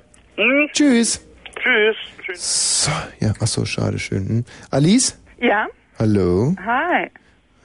[0.74, 1.26] Tschüss.
[1.62, 1.96] Tschüss.
[2.26, 2.84] Tschüss.
[2.86, 4.28] So, ja, ach so, schade, schön.
[4.28, 4.46] Hm.
[4.72, 5.20] Alice?
[5.40, 5.68] Ja?
[6.04, 6.54] Hallo?
[6.66, 7.10] Hi.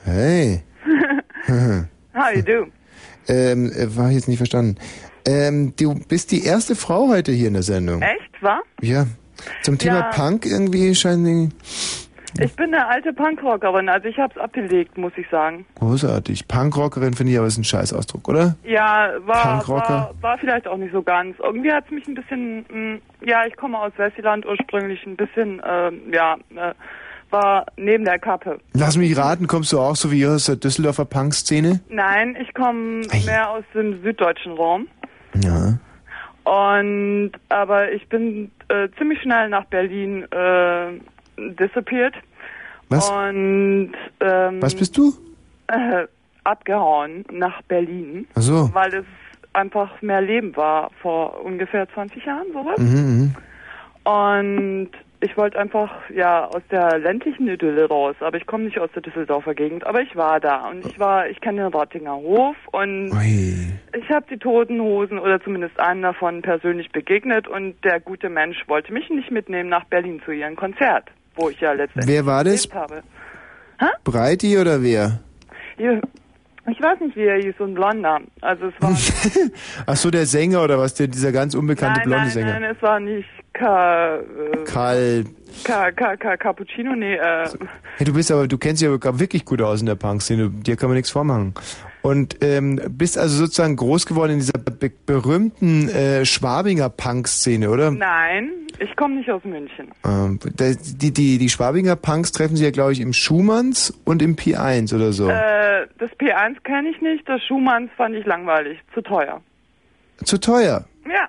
[0.05, 0.63] Hey.
[2.15, 2.69] How you do?
[3.29, 4.77] ähm, äh, war jetzt nicht verstanden.
[5.27, 8.01] Ähm, du bist die erste Frau heute hier in der Sendung.
[8.01, 8.61] Echt, wa?
[8.81, 9.07] Ja.
[9.63, 10.11] Zum Thema Ja.
[10.11, 11.25] Punk irgendwie scheinen
[12.39, 15.67] die Ich bin eine alte Punkrockerin, also ich hab's abgelegt, muss ich sagen.
[15.81, 16.47] großartig.
[16.47, 18.55] Punkrockerin finde ich aber ist ein Scheißausdruck, oder?
[18.63, 21.37] Ja, war, war, war vielleicht auch nicht so ganz.
[21.41, 26.03] Irgendwie hat's mich ein bisschen, mh, ja, ich komme aus Westland ursprünglich, ein bisschen, ähm,
[26.13, 26.75] ja, äh,
[27.31, 28.59] war neben der Kappe.
[28.73, 31.81] Lass mich raten, kommst du auch so wie ihr aus der Düsseldorfer Punk-Szene?
[31.89, 34.89] Nein, ich komme mehr aus dem süddeutschen Raum.
[35.35, 35.79] Ja.
[36.45, 40.93] Und aber ich bin äh, ziemlich schnell nach Berlin äh,
[41.37, 42.15] disappeared.
[42.89, 43.11] Was?
[43.11, 45.13] Und ähm, Was bist du?
[45.67, 46.07] Äh,
[46.45, 48.27] abgehauen nach Berlin.
[48.35, 48.71] Ach so.
[48.73, 49.05] Weil es
[49.53, 52.79] einfach mehr Leben war vor ungefähr 20 Jahren, sowas.
[52.79, 53.35] Mhm,
[54.05, 54.11] mhm.
[54.11, 58.91] Und ich wollte einfach ja aus der ländlichen Idylle raus, aber ich komme nicht aus
[58.95, 62.57] der Düsseldorfer Gegend, aber ich war da und ich war, ich kenne den Rattinger Hof
[62.73, 63.11] und
[63.97, 68.57] ich habe die Toten Hosen oder zumindest einen davon persönlich begegnet und der gute Mensch
[68.69, 71.05] wollte mich nicht mitnehmen nach Berlin zu ihrem Konzert,
[71.35, 72.69] wo ich ja letztendlich Wer war das?
[72.73, 73.03] habe.
[74.05, 75.21] Breiti oder wer?
[75.79, 76.01] Ihr-
[76.71, 78.21] Ich weiß nicht, wie er hieß, so ein Blonder.
[78.43, 78.91] Also es war
[79.87, 80.95] Ach so, der Sänger oder was?
[80.95, 82.61] Der, dieser ganz unbekannte nein, blonde nein, Sänger.
[82.61, 84.21] nein, es war nicht Ka, äh,
[84.65, 85.25] Karl.
[85.65, 87.49] Ka, Ka, Ka, Cappuccino, nee, äh,
[87.97, 90.51] Hey, du bist aber, du kennst dich aber wirklich gut aus in der Punk-Szene.
[90.51, 91.55] Dir kann man nichts vormachen.
[92.03, 97.91] Und ähm, bist also sozusagen groß geworden in dieser be berühmten äh, Schwabinger Punk-Szene, oder?
[97.91, 99.89] nein, ich komme nicht aus München.
[100.05, 104.37] Ähm, die, die, die Schwabinger Punks treffen sich ja, glaube ich, im Schumanns und im
[104.37, 105.29] P1 oder so.
[105.29, 109.41] Äh, das P1 kenne ich nicht, das Schumanns fand ich langweilig, zu teuer.
[110.25, 110.85] Zu teuer.
[111.07, 111.29] Ja,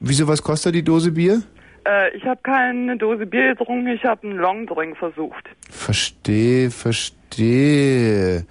[0.00, 1.42] Wieso, was kostet die Dose Bier?
[1.84, 5.44] äh, ich habe keine Dose Bier getrunken, ich habe einen Longdrink versucht.
[5.70, 8.44] Verstehe, verstehe.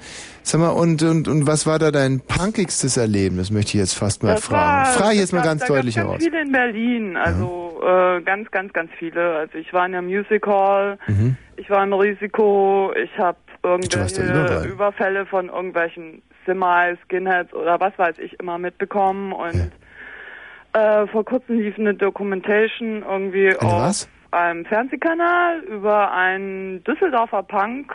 [0.43, 4.21] Sag mal, und, und, und was war da dein punkigstes Erlebnis, möchte ich jetzt fast
[4.23, 4.61] mal Das fragen.
[4.61, 6.11] war- Frage ich das jetzt mal gab- ganz deutlich heraus.
[6.19, 9.35] ganz viele in Berlin, also äh, ganz, ganz, ganz viele.
[9.37, 11.35] Also ich war in der Music Hall, Mhm.
[11.57, 14.67] ich war im Risiko, ich habe irgendwelche.
[14.67, 19.71] Überfälle von irgendwelchen Semi, Skinheads oder was weiß ich immer mitbekommen und
[20.75, 24.09] äh, vor kurzem lief eine Documentation irgendwie Eine auf was?
[24.31, 27.93] einem Fernsehkanal über einen Düsseldorfer Punk.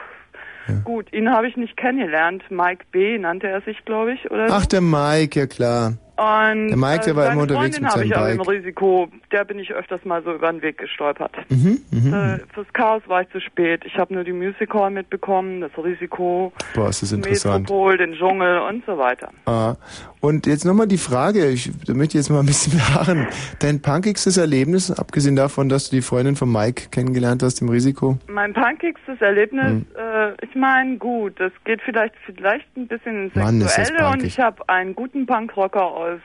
[0.84, 2.44] Gut, ihn habe ich nicht kennengelernt.
[2.48, 3.18] Mike B.
[3.18, 4.54] nannte er sich, glaube ich, oder so.
[4.54, 5.94] Ach, der Mike, ja klar.
[6.16, 8.38] Und Der Mike, der war seine immer unterwegs Freundin mit habe seinem ich aber im
[8.38, 8.48] Bike.
[8.48, 11.32] Risiko, der bin ich öfters mal so über den Weg gestolpert.
[11.48, 12.14] Mhm, mhm.
[12.14, 13.82] Äh, fürs Chaos war ich zu spät.
[13.84, 17.62] Ich habe nur die Music Hall mitbekommen, das Risiko, Boah, ist das interessant.
[17.62, 19.30] Metropol, den Dschungel und so weiter.
[19.46, 19.74] Ah.
[20.20, 23.26] Und jetzt nochmal die Frage, ich da möchte ich jetzt mal ein bisschen beharren.
[23.60, 28.18] Dein punkigstes Erlebnis, abgesehen davon, dass du die Freundin von Mike kennengelernt hast im Risiko?
[28.28, 29.86] Mein punkigstes Erlebnis, Hm.
[29.96, 34.38] äh, ich meine, gut, das geht vielleicht vielleicht ein bisschen ins Mann, Sexuelle und ich
[34.38, 36.20] habe einen guten Punkrocker aus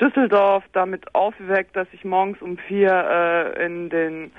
[0.00, 2.90] Düsseldorf damit aufgeweckt, dass ich morgens um vier
[3.56, 4.32] äh, in den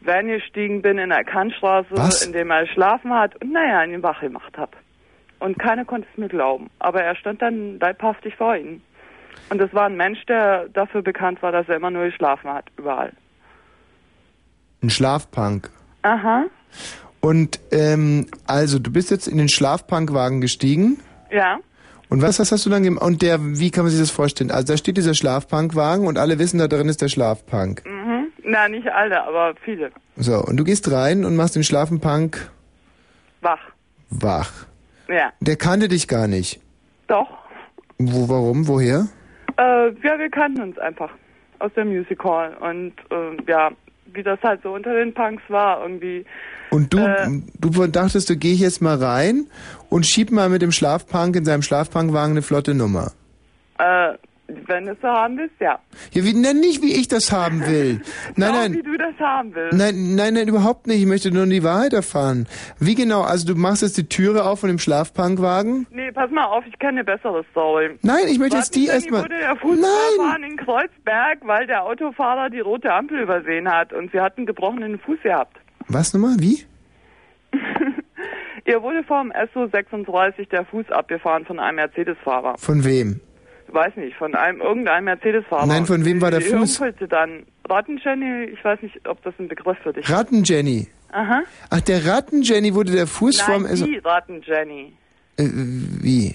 [0.00, 2.24] Van gestiegen bin in der Kantstraße, Was?
[2.24, 4.70] in dem er geschlafen hat und naja, ihn wach gemacht habe.
[5.40, 6.68] Und keiner konnte es mir glauben.
[6.78, 8.82] Aber er stand dann leibhaftig vor ihnen.
[9.50, 12.66] Und das war ein Mensch, der dafür bekannt war, dass er immer nur geschlafen hat,
[12.76, 13.12] überall.
[14.82, 15.70] Ein Schlafpunk.
[16.02, 16.44] Aha,
[17.20, 20.98] Und ähm, also, du bist jetzt in den Schlafpunkwagen gestiegen.
[21.30, 21.58] ja.
[22.10, 23.04] Und was, was hast du dann gemacht?
[23.04, 24.50] Und der, wie kann man sich das vorstellen?
[24.50, 27.84] Also da steht dieser Schlafpunkwagen und alle wissen, da drin ist der Schlafpunk.
[27.84, 28.28] Mhm.
[28.44, 29.90] Na, nicht alle, aber viele.
[30.16, 32.50] So, und du gehst rein und machst den Schlafenpunk
[33.42, 33.60] Wach.
[34.08, 34.50] wach.
[35.08, 35.32] Ja.
[35.40, 36.60] Der kannte dich gar nicht.
[37.06, 37.28] Doch.
[37.98, 39.08] Wo, warum, woher?
[39.56, 41.10] Äh, ja, wir kannten uns einfach
[41.58, 42.54] aus der Music Hall.
[42.60, 43.70] Und äh, ja,
[44.12, 46.24] wie das halt so unter den Punks war, irgendwie.
[46.70, 47.42] Und du, Äh.
[47.60, 49.46] du dachtest, du geh ich jetzt mal rein
[49.88, 53.12] und schieb mal mit dem Schlafpunk in seinem Schlafpunkwagen eine flotte Nummer.
[53.78, 54.14] Äh,
[54.66, 55.78] Wenn du es so haben willst, ja.
[56.12, 58.00] Ja, wie, nein, nicht wie ich das haben will.
[58.36, 58.74] Nein, nein.
[58.74, 59.76] wie du das haben willst.
[59.76, 61.00] Nein, nein, nein, überhaupt nicht.
[61.00, 62.46] Ich möchte nur die Wahrheit erfahren.
[62.80, 63.20] Wie genau?
[63.22, 65.86] Also du machst jetzt die Türe auf von dem Schlafpunkwagen?
[65.90, 67.98] Nee, pass mal auf, ich kenne eine bessere Story.
[68.02, 72.60] Nein, ich möchte jetzt die erstmal- wurde der Fußballfahren in Kreuzberg, weil der Autofahrer die
[72.60, 75.58] rote Ampel übersehen hat und sie hatten gebrochenen Fuß gehabt.
[75.88, 76.36] Was nochmal?
[76.38, 76.64] Wie?
[78.66, 82.56] Ihr wurde vom SO36 der Fuß abgefahren von einem Mercedes-Fahrer.
[82.58, 83.20] Von wem?
[83.70, 85.66] Weiß nicht, von einem irgendeinem Mercedes-Fahrer.
[85.66, 86.80] Nein, von wem war der Die Fuß?
[87.10, 90.10] dann Rattenjenny, ich weiß nicht, ob das ein Begriff für dich ist.
[90.14, 90.88] Ratten-Jenny.
[91.12, 91.42] Aha.
[91.70, 93.66] Ach, der Ratten-Jenny wurde der Fuß Nein, vom...
[93.66, 94.92] Also, die Rattenjenny.
[95.36, 95.44] äh,
[96.02, 96.34] wie?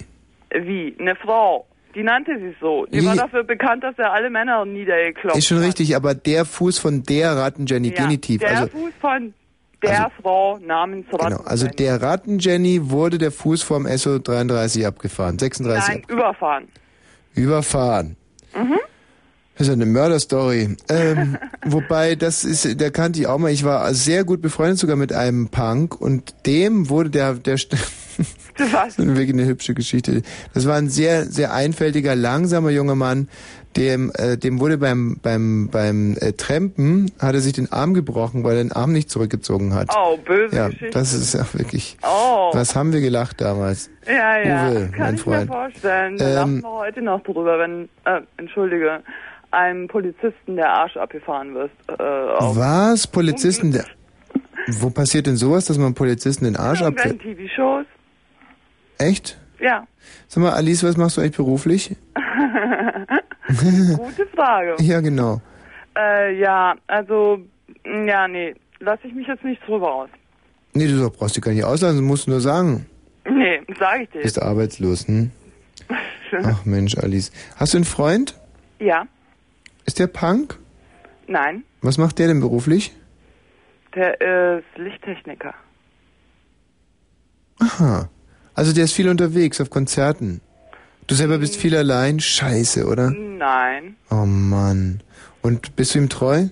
[0.56, 0.94] Wie?
[1.00, 1.66] Eine Frau.
[1.96, 2.86] Die nannte sie so.
[2.86, 3.06] Die Wie?
[3.06, 5.66] war dafür bekannt, dass er alle Männer niedergeklopft Ist schon hat.
[5.66, 8.40] richtig, aber der Fuß von der Ratten-Jenny, Ja, Genitiv.
[8.40, 9.34] Der Also, Fuß von
[9.82, 11.36] der Frau namens Ratten.
[11.36, 15.38] genau, also der Ratten-Jenny wurde der Fuß vom SO33 abgefahren.
[15.38, 16.68] 36 Nein, überfahren.
[17.34, 18.16] Überfahren.
[18.54, 18.78] Mhm.
[19.56, 20.76] Das ist ja eine Mörderstory.
[20.88, 23.52] Ähm, wobei, das ist, der kannte ich auch mal.
[23.52, 27.64] Ich war sehr gut befreundet sogar mit einem Punk und dem wurde der, der, das
[28.88, 30.22] ist wirklich eine hübsche Geschichte.
[30.54, 33.28] Das war ein sehr, sehr einfältiger, langsamer junger Mann.
[33.76, 38.44] Dem, äh, dem wurde beim, beim, beim äh, Trampen, hat er sich den Arm gebrochen,
[38.44, 39.88] weil er den Arm nicht zurückgezogen hat.
[39.96, 40.90] Oh, böse ja, Geschichte.
[40.90, 42.50] das ist ja wirklich, Oh.
[42.52, 43.90] was haben wir gelacht damals?
[44.06, 45.46] Ja, ja, Uwe, kann mein ich Freund.
[45.50, 46.16] mir vorstellen.
[46.18, 49.02] Da Ähm, lachen wir heute noch drüber, wenn, äh, entschuldige,
[49.50, 51.74] einem Polizisten der Arsch abgefahren wirst.
[51.88, 53.06] Äh, Was?
[53.08, 53.72] Polizisten?
[53.72, 53.86] Der,
[54.68, 57.38] wo passiert denn sowas, dass man Polizisten den Arsch irgendwelchen abfällt?
[57.38, 57.86] TV-Shows?
[58.98, 59.36] Echt?
[59.60, 59.86] Ja.
[60.28, 61.96] Sag mal, Alice, was machst du eigentlich beruflich?
[63.96, 64.76] Gute Frage.
[64.80, 65.40] ja, genau.
[65.96, 67.38] Äh, ja, also,
[67.84, 70.08] mm, ja, nee, lass ich mich jetzt nicht drüber aus.
[70.72, 72.86] Nee, du brauchst dich gar nicht auslassen, du musst nur sagen.
[73.28, 74.22] Nee, sag ich dir.
[74.22, 75.30] Bist arbeitslos, hm?
[76.42, 77.30] Ach Mensch, Alice.
[77.56, 78.34] Hast du einen Freund?
[78.80, 79.06] Ja,
[79.86, 80.58] Ist der Punk?
[81.28, 82.92] nein, Was macht der denn beruflich?
[83.94, 84.20] der
[84.58, 85.54] ist Lichttechniker.
[87.60, 88.08] Aha.
[88.54, 90.40] Also der ist viel unterwegs auf Konzerten.
[91.06, 92.20] Du selber bist viel allein?
[92.20, 93.10] Scheiße, oder?
[93.10, 95.02] Nein, Oh Mann.
[95.42, 96.46] Und bist du ihm treu?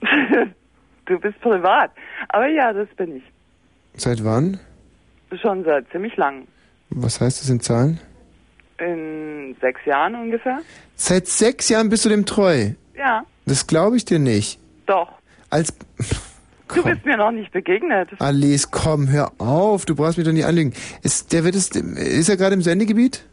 [1.06, 1.92] du bist privat.
[2.28, 3.22] Aber ja, das bin ich.
[3.94, 4.58] Seit wann?
[5.40, 6.46] Schon seit ziemlich lang.
[6.90, 8.00] Was heißt das in Zahlen?
[8.78, 10.58] In sechs Jahren ungefähr?
[10.96, 12.70] Seit sechs Jahren bist du dem treu.
[12.96, 14.58] Ja, Das glaube ich dir nicht.
[14.86, 15.12] doch.
[15.50, 15.72] Als
[16.74, 18.08] Du bist mir noch nicht begegnet.
[18.18, 19.84] Alice, komm, hör auf.
[19.84, 20.72] Du brauchst mich doch nicht anlügen.
[21.02, 23.24] Ist, der wird es, ist er gerade im Sendegebiet?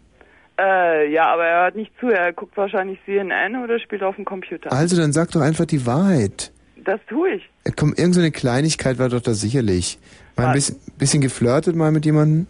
[0.59, 2.07] Äh, ja, aber er hört nicht zu.
[2.09, 4.71] Er guckt wahrscheinlich CNN oder spielt auf dem Computer.
[4.71, 6.51] Also, dann sag doch einfach die Wahrheit.
[6.83, 7.49] Das tue ich.
[7.63, 9.97] Äh, Komm, irgend so eine Kleinigkeit war doch da sicherlich.
[10.35, 10.55] Mal ein Was?
[10.71, 12.47] bisschen, bisschen geflirtet mal mit jemandem.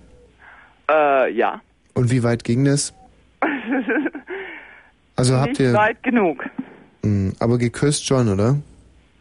[0.89, 1.61] Äh, ja.
[1.93, 2.93] Und wie weit ging das?
[5.15, 6.43] Also habt nicht ihr, weit genug.
[7.03, 8.57] Mh, aber geküsst schon, oder?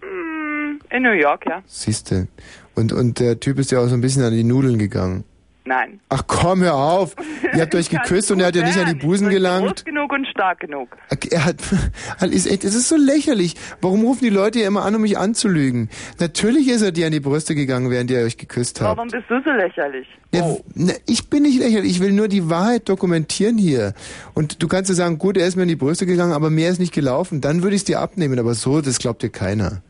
[0.00, 1.62] Hm, In New York, ja.
[1.66, 2.28] Siehste.
[2.74, 5.24] Und, und der Typ ist ja auch so ein bisschen an die Nudeln gegangen.
[5.70, 6.00] Nein.
[6.08, 7.14] Ach komm, hör auf.
[7.54, 9.84] Ihr habt euch geküsst und er hat ja nicht an die Busen Groß gelangt.
[9.84, 10.96] genug und stark genug.
[11.30, 11.58] Er hat,
[12.18, 13.54] Alice, echt, es ist so lächerlich.
[13.80, 15.88] Warum rufen die Leute ja immer an, um mich anzulügen?
[16.18, 18.96] Natürlich ist er dir an die Brüste gegangen, während ihr euch geküsst habt.
[18.96, 20.08] Warum bist du so lächerlich?
[20.34, 23.94] Ja, na, ich bin nicht lächerlich, ich will nur die Wahrheit dokumentieren hier.
[24.34, 26.70] Und du kannst ja sagen, gut, er ist mir in die Brüste gegangen, aber mehr
[26.70, 27.40] ist nicht gelaufen.
[27.40, 29.82] Dann würde ich es dir abnehmen, aber so, das glaubt dir keiner.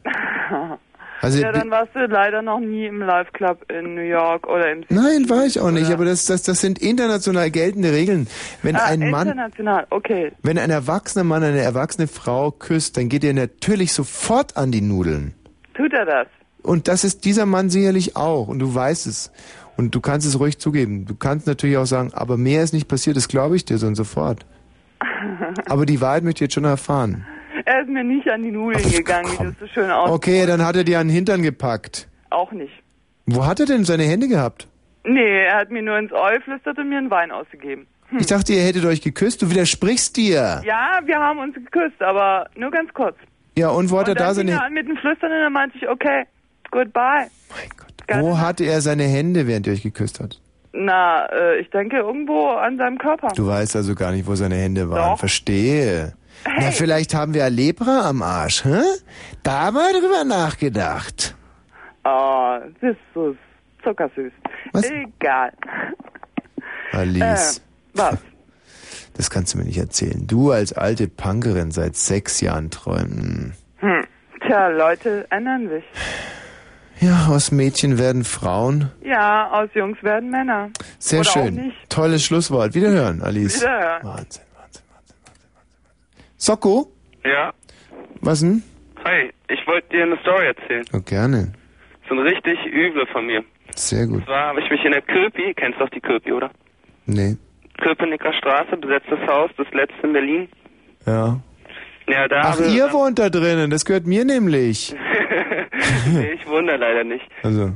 [1.23, 4.73] Also, ja, dann warst du leider noch nie im Live Club in New York oder
[4.73, 8.27] im Nein, war ich auch nicht, Oder- aber das, das, das sind international geltende Regeln.
[8.63, 10.33] Wenn ah, ein Mann, international, okay.
[10.43, 14.81] wenn ein erwachsener Mann eine erwachsene Frau küsst, dann geht er natürlich sofort an die
[14.81, 15.35] Nudeln.
[15.75, 16.27] Tut er das?
[16.63, 18.49] Und das ist dieser Mann sicherlich auch.
[18.49, 19.33] Und du weißt es.
[19.77, 21.07] Und du kannst es ruhig zugeben.
[21.07, 23.87] Du kannst natürlich auch sagen, aber mehr ist nicht passiert, das glaube ich dir so
[23.87, 24.45] und sofort.
[25.67, 27.27] Aber die Wahrheit möchte ich jetzt schon erfahren.
[27.71, 30.13] Er ist mir nicht an die Nudeln gegangen, wie das so schön aussieht.
[30.13, 32.09] Okay, dann hat er dir an den Hintern gepackt.
[32.31, 32.73] Auch nicht.
[33.27, 34.67] Wo hat er denn seine Hände gehabt?
[35.05, 37.87] Nee, er hat mir nur ins Ohr geflüstert und mir einen Wein ausgegeben.
[38.19, 39.41] Ich dachte, ihr hättet euch geküsst.
[39.43, 40.63] Du widersprichst dir.
[40.65, 43.15] Ja, wir haben uns geküsst, aber nur ganz kurz.
[43.57, 45.39] Ja, und wo hat er und dann da seine er an mit dem Flüstern und
[45.39, 46.25] dann meinte ich, okay,
[46.73, 47.29] goodbye.
[48.19, 50.41] Wo hatte er seine Hände, während ihr euch geküsst habt?
[50.73, 53.29] Na, äh, ich denke irgendwo an seinem Körper.
[53.37, 55.13] Du weißt also gar nicht, wo seine Hände waren.
[55.13, 55.19] Doch.
[55.21, 56.15] Verstehe.
[56.45, 58.81] Na, vielleicht haben wir Lepra am Arsch, hä?
[59.43, 61.35] Da mal drüber nachgedacht.
[62.05, 63.37] Oh, das ist so
[63.85, 64.33] zuckersüß.
[64.73, 64.85] Was?
[64.91, 65.53] Egal.
[66.93, 67.59] Alice.
[67.59, 67.61] Äh,
[67.99, 68.19] was?
[69.17, 70.27] Das kannst du mir nicht erzählen.
[70.27, 73.55] Du als alte Punkerin seit sechs Jahren träumen.
[73.79, 74.05] Hm.
[74.47, 75.85] Tja, Leute ändern sich.
[77.01, 78.91] Ja, aus Mädchen werden Frauen.
[79.03, 80.71] Ja, aus Jungs werden Männer.
[80.99, 81.73] Sehr Oder schön.
[81.89, 82.75] Tolles Schlusswort.
[82.75, 83.61] Wiederhören, Alice.
[83.61, 84.05] Wiederhören.
[84.05, 84.43] Wahnsinn.
[86.41, 86.91] Socko?
[87.23, 87.53] Ja.
[88.23, 88.63] Was denn?
[89.05, 90.85] Hi, ich wollte dir eine Story erzählen.
[90.95, 91.53] Oh, gerne.
[92.09, 93.45] So eine richtig üble von mir.
[93.77, 94.17] Sehr gut.
[94.17, 96.51] Und zwar habe ich mich in der Köpi, kennst du doch die Köpi, oder?
[97.05, 97.37] Nee.
[97.79, 100.49] Köpenicker Straße, besetztes Haus, das letzte in Berlin.
[101.07, 101.41] Ja.
[102.09, 104.95] Ja, da Ach, ihr wohnt da drinnen, das gehört mir nämlich.
[106.13, 107.25] nee, ich wundere leider nicht.
[107.43, 107.73] Also.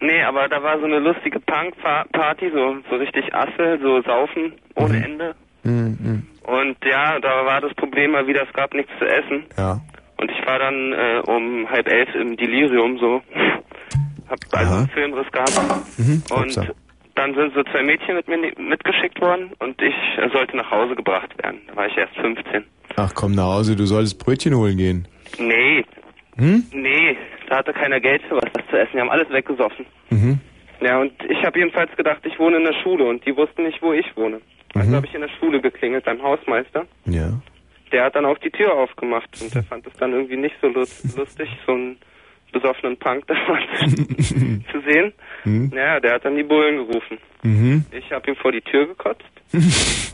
[0.00, 5.02] Nee, aber da war so eine lustige Punk-Party, so, so richtig Asse, so Saufen ohne
[5.02, 5.34] Ende.
[5.64, 6.26] Mhm.
[6.44, 9.44] Und ja, da war das Problem mal wieder, es gab nichts zu essen.
[9.56, 9.80] Ja.
[10.18, 13.22] Und ich war dann äh, um halb elf im Delirium so.
[14.28, 15.52] Hab also einen Filmriss gehabt.
[15.98, 16.22] Mhm.
[16.30, 16.66] Und Upsa.
[17.14, 20.94] dann sind so zwei Mädchen mit mir mitgeschickt worden und ich äh, sollte nach Hause
[20.94, 21.60] gebracht werden.
[21.68, 22.64] Da war ich erst 15.
[22.96, 25.08] Ach, komm nach Hause, du solltest Brötchen holen gehen.
[25.38, 25.84] Nee,
[26.38, 26.64] Hm?
[26.72, 27.16] nee,
[27.48, 28.92] da hatte keiner Geld für was das zu essen.
[28.94, 29.84] Die haben alles weggesoffen.
[30.10, 30.40] Mhm.
[30.80, 33.82] Ja, und ich habe jedenfalls gedacht, ich wohne in der Schule und die wussten nicht,
[33.82, 34.40] wo ich wohne.
[34.74, 34.94] Also Mhm.
[34.96, 36.86] habe ich in der Schule geklingelt beim Hausmeister.
[37.06, 37.30] Ja.
[37.92, 40.68] Der hat dann auch die Tür aufgemacht und der fand es dann irgendwie nicht so
[40.68, 41.96] lust lustig, so einen
[42.52, 43.34] besoffenen Punk da
[43.86, 45.12] zu sehen.
[45.44, 45.72] Mhm.
[45.74, 47.18] Ja, der hat dann die Bullen gerufen.
[47.42, 47.84] Mhm.
[47.92, 49.24] Ich habe ihm vor die Tür gekotzt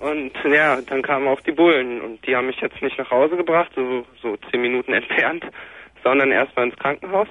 [0.01, 3.37] und ja, dann kamen auch die Bullen und die haben mich jetzt nicht nach Hause
[3.37, 5.45] gebracht, so, so zehn Minuten entfernt,
[6.03, 7.29] sondern erstmal ins Krankenhaus.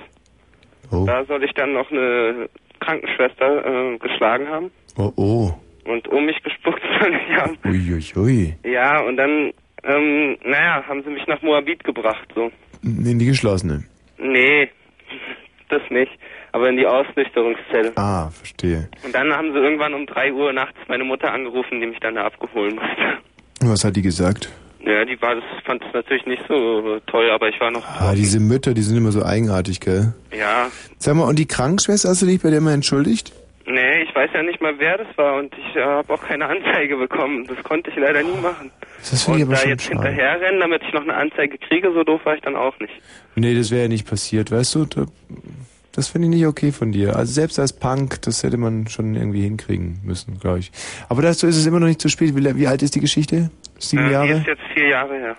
[0.91, 1.05] Oh.
[1.05, 2.47] Da soll ich dann noch eine
[2.79, 5.51] Krankenschwester äh, geschlagen haben Oh, oh.
[5.87, 6.81] Und um mich gespuckt
[7.37, 7.57] haben.
[7.65, 8.55] Uiuiui.
[8.65, 9.51] Ja, und dann,
[9.83, 12.51] ähm, naja, haben sie mich nach Moabit gebracht, so.
[12.83, 13.83] In die geschlossene.
[14.17, 14.69] Nee,
[15.69, 16.11] das nicht.
[16.53, 17.91] Aber in die Ausnüchterungszelle.
[17.97, 18.89] Ah, verstehe.
[19.03, 22.15] Und dann haben sie irgendwann um 3 Uhr nachts meine Mutter angerufen, die mich dann
[22.15, 23.17] da abgeholt musste.
[23.61, 24.49] Was hat die gesagt?
[24.79, 28.13] Ja, die war das, fand es natürlich nicht so toll, aber ich war noch, Ah,
[28.15, 30.13] diese Mütter, die sind immer so eigenartig, gell?
[30.37, 33.33] ja, Sag mal, und die Krankenschwester, hast du dich bei der mal entschuldigt?
[33.67, 36.45] Nee, ich weiß ja nicht mal, wer das war und ich äh, habe auch keine
[36.47, 37.45] Anzeige bekommen.
[37.47, 38.71] Das konnte ich leider nie machen.
[39.09, 39.95] Das finde ich und aber da schon jetzt schade.
[40.09, 42.93] hinterherrennen, damit ich noch eine Anzeige kriege, so doof war ich dann auch nicht.
[43.35, 44.85] Nee, das wäre ja nicht passiert, weißt du?
[44.85, 45.05] Da,
[45.93, 47.15] das finde ich nicht okay von dir.
[47.15, 50.71] Also selbst als Punk, das hätte man schon irgendwie hinkriegen müssen, glaube ich.
[51.09, 52.35] Aber dazu ist es immer noch nicht zu spät.
[52.35, 53.49] Wie, wie alt ist die Geschichte?
[53.79, 54.31] Sieben äh, Die Jahre?
[54.33, 55.35] ist jetzt vier Jahre her.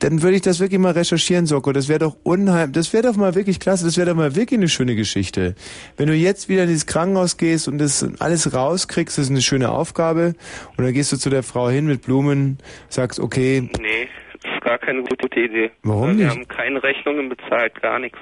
[0.00, 1.72] Dann würde ich das wirklich mal recherchieren, Soko.
[1.72, 3.84] Das wäre doch unheim, das wäre doch mal wirklich klasse.
[3.84, 5.54] Das wäre doch mal wirklich eine schöne Geschichte.
[5.96, 9.42] Wenn du jetzt wieder in dieses Krankenhaus gehst und das alles rauskriegst, das ist eine
[9.42, 10.34] schöne Aufgabe.
[10.76, 14.08] Und dann gehst du zu der Frau hin mit Blumen, sagst, okay, Nee,
[14.42, 15.70] das ist gar keine gute Idee.
[15.82, 16.34] Warum Weil Wir nicht?
[16.34, 18.18] haben keine Rechnungen bezahlt, gar nichts.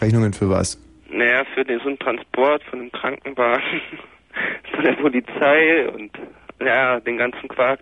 [0.00, 0.80] Rechnungen für was?
[1.10, 3.80] Naja, für den, so einen Transport von einem Krankenwagen,
[4.74, 6.10] von der Polizei und
[6.60, 7.80] ja, den ganzen Quark.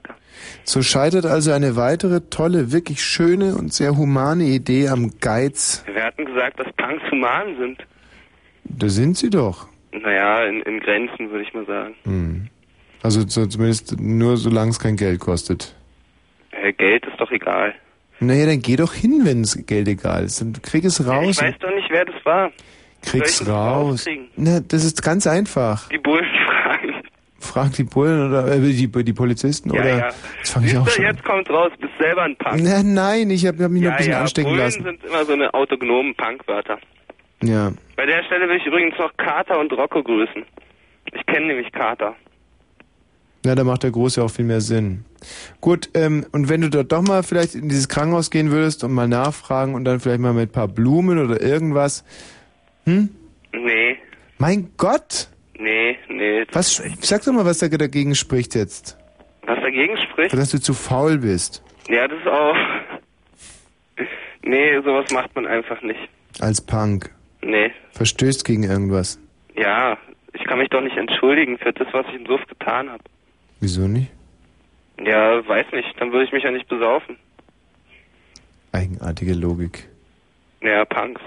[0.65, 5.85] So scheitert also eine weitere tolle, wirklich schöne und sehr humane Idee am Geiz.
[5.93, 7.87] Wir hatten gesagt, dass Punks human sind.
[8.65, 9.69] Da sind sie doch.
[9.93, 11.95] Naja, in, in Grenzen, würde ich mal sagen.
[12.05, 12.49] Hm.
[13.03, 15.75] Also so, zumindest nur solange es kein Geld kostet.
[16.53, 17.75] Äh, Geld ist doch egal.
[18.21, 20.41] Naja, dann geh doch hin, wenn es Geld egal ist.
[20.41, 21.39] Dann krieg es raus.
[21.39, 22.53] Ich weiß doch nicht, wer das war.
[23.03, 24.07] Krieg's raus.
[24.37, 25.89] Na, das ist ganz einfach.
[25.89, 26.42] Die Bullen fragen.
[27.43, 29.99] Frag die Bullen oder äh, die, die Polizisten Ja, oder.
[29.99, 30.11] ja.
[30.39, 31.05] Jetzt fange ich auch schon.
[31.05, 32.61] jetzt kommt raus, bist selber ein Punk.
[32.63, 34.83] Na, nein, ich habe hab mich noch ja, ein bisschen ja, anstecken Bullen lassen.
[34.85, 36.79] sind immer so eine autonomen Punkwörter.
[37.43, 37.73] Ja.
[37.97, 40.45] Bei der Stelle will ich übrigens noch Carter und Rocco grüßen.
[41.13, 42.15] Ich kenne nämlich Carter.
[43.45, 45.05] Na, da macht der Große auch viel mehr Sinn.
[45.61, 48.93] Gut, ähm, und wenn du dort doch mal vielleicht in dieses Krankenhaus gehen würdest und
[48.93, 52.05] mal nachfragen und dann vielleicht mal mit ein paar Blumen oder irgendwas.
[52.85, 53.09] Hm?
[53.53, 53.97] Nee,
[54.39, 55.29] Mein Gott!
[55.63, 56.45] Nee, nee.
[56.53, 58.99] Was, sag doch mal, was da dagegen spricht jetzt.
[59.47, 60.33] Was dagegen spricht?
[60.35, 61.63] Dass du zu faul bist.
[61.89, 62.57] Ja, das auch.
[64.45, 66.09] Nee, sowas macht man einfach nicht.
[66.41, 67.11] Als Punk.
[67.43, 67.71] Nee.
[67.93, 69.19] Verstößt gegen irgendwas.
[69.57, 69.97] Ja,
[70.33, 73.05] ich kann mich doch nicht entschuldigen für das, was ich im Suff getan habe.
[73.61, 74.11] Wieso nicht?
[75.05, 77.17] Ja, weiß nicht, dann würde ich mich ja nicht besaufen.
[78.73, 79.89] Eigenartige Logik.
[80.63, 81.21] Ja, Punks.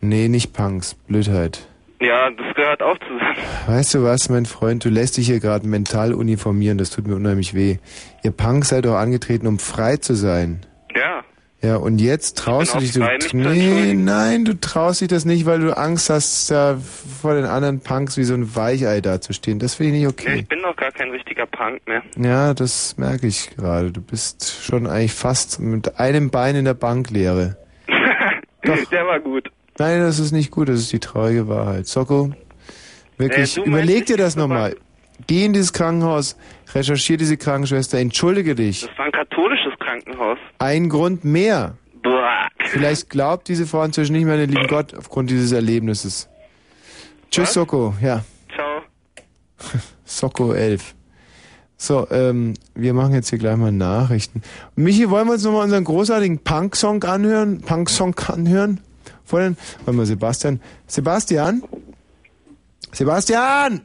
[0.00, 0.94] Nee, nicht Punks.
[0.94, 1.66] Blödheit.
[2.00, 3.36] Ja, das gehört auch zusammen.
[3.66, 7.16] Weißt du was, mein Freund, du lässt dich hier gerade mental uniformieren, das tut mir
[7.16, 7.78] unheimlich weh.
[8.22, 10.60] Ihr Punks seid doch angetreten, um frei zu sein.
[10.94, 11.24] Ja.
[11.62, 13.02] Ja, und jetzt traust du dich, du,
[13.32, 17.80] nee, nein, du traust dich das nicht, weil du Angst hast, da vor den anderen
[17.80, 19.58] Punks wie so ein Weichei dazustehen.
[19.58, 20.40] Das finde ich nicht Ja, okay.
[20.40, 22.02] ich bin doch gar kein richtiger Punk mehr.
[22.18, 23.90] Ja, das merke ich gerade.
[23.90, 27.56] Du bist schon eigentlich fast mit einem Bein in der Banklehre.
[28.90, 29.50] Der war gut.
[29.78, 31.86] Nein, das ist nicht gut, das ist die traurige Wahrheit.
[31.86, 32.32] Socko,
[33.18, 34.76] wirklich, du überleg dir das nochmal.
[35.26, 36.36] Geh in dieses Krankenhaus,
[36.74, 38.82] recherchier diese Krankenschwester, entschuldige dich.
[38.82, 40.38] Das war ein katholisches Krankenhaus.
[40.58, 41.76] Ein Grund mehr.
[42.02, 42.48] Boah.
[42.64, 46.28] Vielleicht glaubt diese Frau inzwischen nicht mehr an den lieben Gott aufgrund dieses Erlebnisses.
[47.30, 47.54] Tschüss, Was?
[47.54, 47.94] Socko.
[48.02, 48.24] Ja,
[48.54, 48.82] Ciao.
[50.04, 50.94] Socko 11.
[51.78, 54.42] So, ähm, wir machen jetzt hier gleich mal Nachrichten.
[54.76, 57.60] Michi, wollen wir uns nochmal unseren großartigen Punk-Song anhören?
[57.60, 58.80] Punk-Song anhören?
[59.26, 60.60] Vorhin, warte mal, Sebastian.
[60.86, 61.62] Sebastian?
[62.92, 63.84] Sebastian!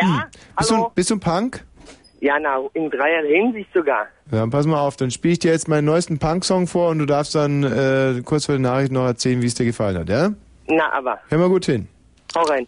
[0.00, 0.84] Ja, Bist hallo.
[0.84, 1.64] du, bist du ein Punk?
[2.20, 4.06] Ja, na, in dreier Hinsicht sogar.
[4.30, 6.98] Ja, dann pass mal auf, dann spiele ich dir jetzt meinen neuesten Punk-Song vor und
[7.00, 10.08] du darfst dann äh, kurz vor der Nachricht noch erzählen, wie es dir gefallen hat,
[10.08, 10.30] ja?
[10.68, 11.18] Na, aber.
[11.28, 11.88] Hör mal gut hin.
[12.34, 12.66] Hau rein.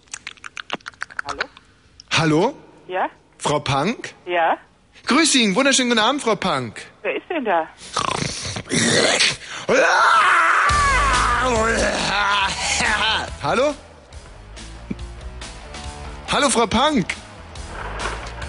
[2.12, 2.54] Hallo?
[2.88, 3.08] Ja?
[3.38, 4.12] Frau Punk?
[4.26, 4.56] Ja?
[5.06, 6.82] Grüß Sie, wunderschönen guten Abend, Frau Punk.
[7.02, 7.66] Wer ist denn da?
[13.40, 13.72] Hallo?
[16.26, 17.14] Hallo, Frau Punk.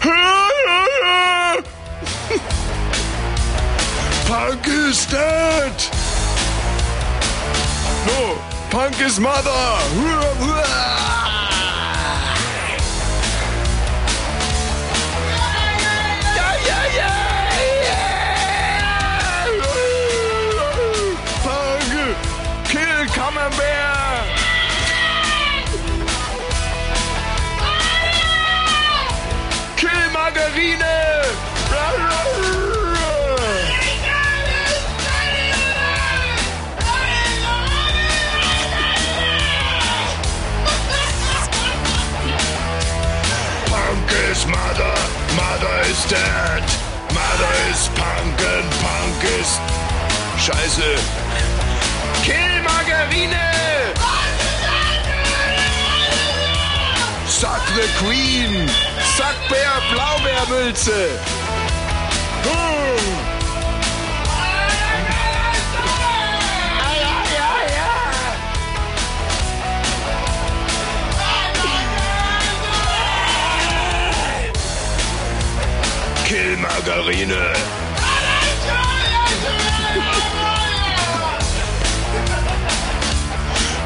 [4.27, 5.83] Punk is dead.
[8.07, 11.29] No, Punk is mother.
[45.89, 46.63] is dead.
[47.17, 49.49] Mother is punk and punk is
[50.37, 50.93] Scheiße.
[52.27, 53.33] Kill Margarine!
[57.27, 58.67] Suck the Queen!
[59.17, 61.19] Suck Bär Blaubeermülze!
[62.45, 63.38] Hm.
[76.30, 77.41] Kill Margarine!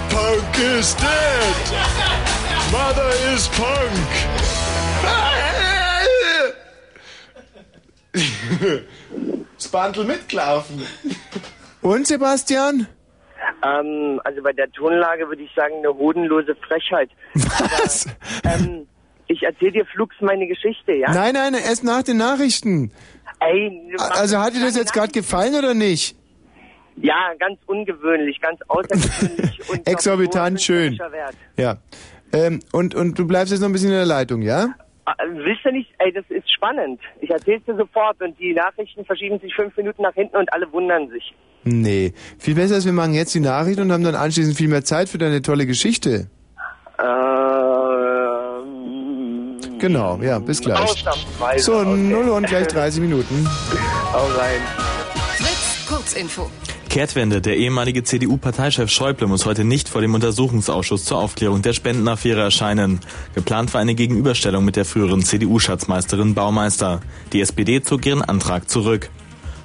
[0.10, 1.56] Punk is dead!
[2.70, 4.10] Mother is punk!
[9.58, 10.86] Spandl mitgelaufen.
[11.82, 12.88] Und Sebastian?
[13.64, 17.10] Ähm, also bei der Tonlage würde ich sagen, eine hodenlose Frechheit.
[17.36, 18.06] Was?
[18.44, 18.88] Aber, ähm,
[19.34, 21.12] ich erzähle dir flugs meine Geschichte, ja?
[21.14, 22.92] Nein, nein, erst nach den Nachrichten.
[23.40, 26.16] Ey, Also hat dir das jetzt gerade gefallen oder nicht?
[26.96, 30.98] Ja, ganz ungewöhnlich, ganz außergewöhnlich und Exorbitant schön.
[31.58, 31.78] Ja.
[32.32, 34.68] Ähm, und, und du bleibst jetzt noch ein bisschen in der Leitung, ja?
[35.06, 35.90] Ah, Willst du nicht?
[35.98, 37.00] Ey, das ist spannend.
[37.20, 40.72] Ich erzähl's dir sofort und die Nachrichten verschieben sich fünf Minuten nach hinten und alle
[40.72, 41.34] wundern sich.
[41.64, 42.14] Nee.
[42.40, 45.10] Viel besser ist, wir machen jetzt die Nachricht und haben dann anschließend viel mehr Zeit
[45.10, 46.28] für deine tolle Geschichte.
[47.00, 47.43] Ähm,
[49.80, 51.04] Genau, ja, bis gleich.
[51.58, 51.98] So, okay.
[51.98, 53.48] 0 und gleich 30 Minuten.
[54.14, 54.62] Hau rein.
[55.38, 56.50] Fritz, Kurzinfo.
[56.94, 57.42] Kehrtwende.
[57.42, 63.00] Der ehemalige CDU-Parteichef Schäuble muss heute nicht vor dem Untersuchungsausschuss zur Aufklärung der Spendenaffäre erscheinen.
[63.34, 67.02] Geplant war eine Gegenüberstellung mit der früheren CDU-Schatzmeisterin Baumeister.
[67.34, 69.10] Die SPD zog ihren Antrag zurück.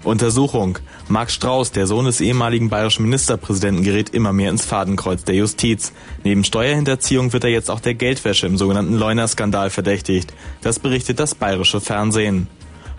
[0.08, 0.78] Untersuchung.
[1.08, 5.92] Marc Strauß, der Sohn des ehemaligen bayerischen Ministerpräsidenten, gerät immer mehr ins Fadenkreuz der Justiz.
[6.24, 10.32] Neben Steuerhinterziehung wird er jetzt auch der Geldwäsche im sogenannten Leuner-Skandal verdächtigt.
[10.62, 12.48] Das berichtet das bayerische Fernsehen.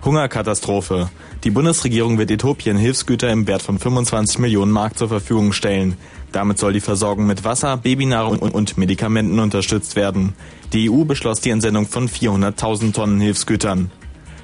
[0.05, 1.09] Hungerkatastrophe.
[1.43, 5.97] Die Bundesregierung wird Äthiopien Hilfsgüter im Wert von 25 Millionen Mark zur Verfügung stellen.
[6.31, 10.33] Damit soll die Versorgung mit Wasser, Babynahrung und Medikamenten unterstützt werden.
[10.73, 13.91] Die EU beschloss die Entsendung von 400.000 Tonnen Hilfsgütern.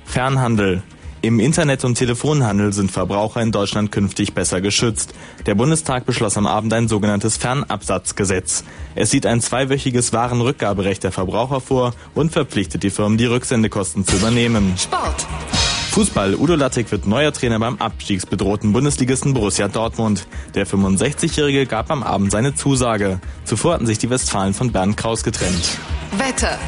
[0.06, 0.84] Fernhandel.
[1.26, 5.16] Im Internet- und Telefonhandel sind Verbraucher in Deutschland künftig besser geschützt.
[5.48, 8.64] Der Bundestag beschloss am Abend ein sogenanntes Fernabsatzgesetz.
[8.94, 14.18] Es sieht ein zweiwöchiges Warenrückgaberecht der Verbraucher vor und verpflichtet die Firmen, die Rücksendekosten zu
[14.18, 14.76] übernehmen.
[14.78, 15.26] Sport.
[15.94, 16.36] Fußball.
[16.36, 20.28] Udo Lattek wird neuer Trainer beim abstiegsbedrohten Bundesligisten Borussia Dortmund.
[20.54, 23.20] Der 65-Jährige gab am Abend seine Zusage.
[23.46, 25.80] Zuvor hatten sich die Westfalen von Bernd Kraus getrennt.
[26.20, 26.60] Wetter.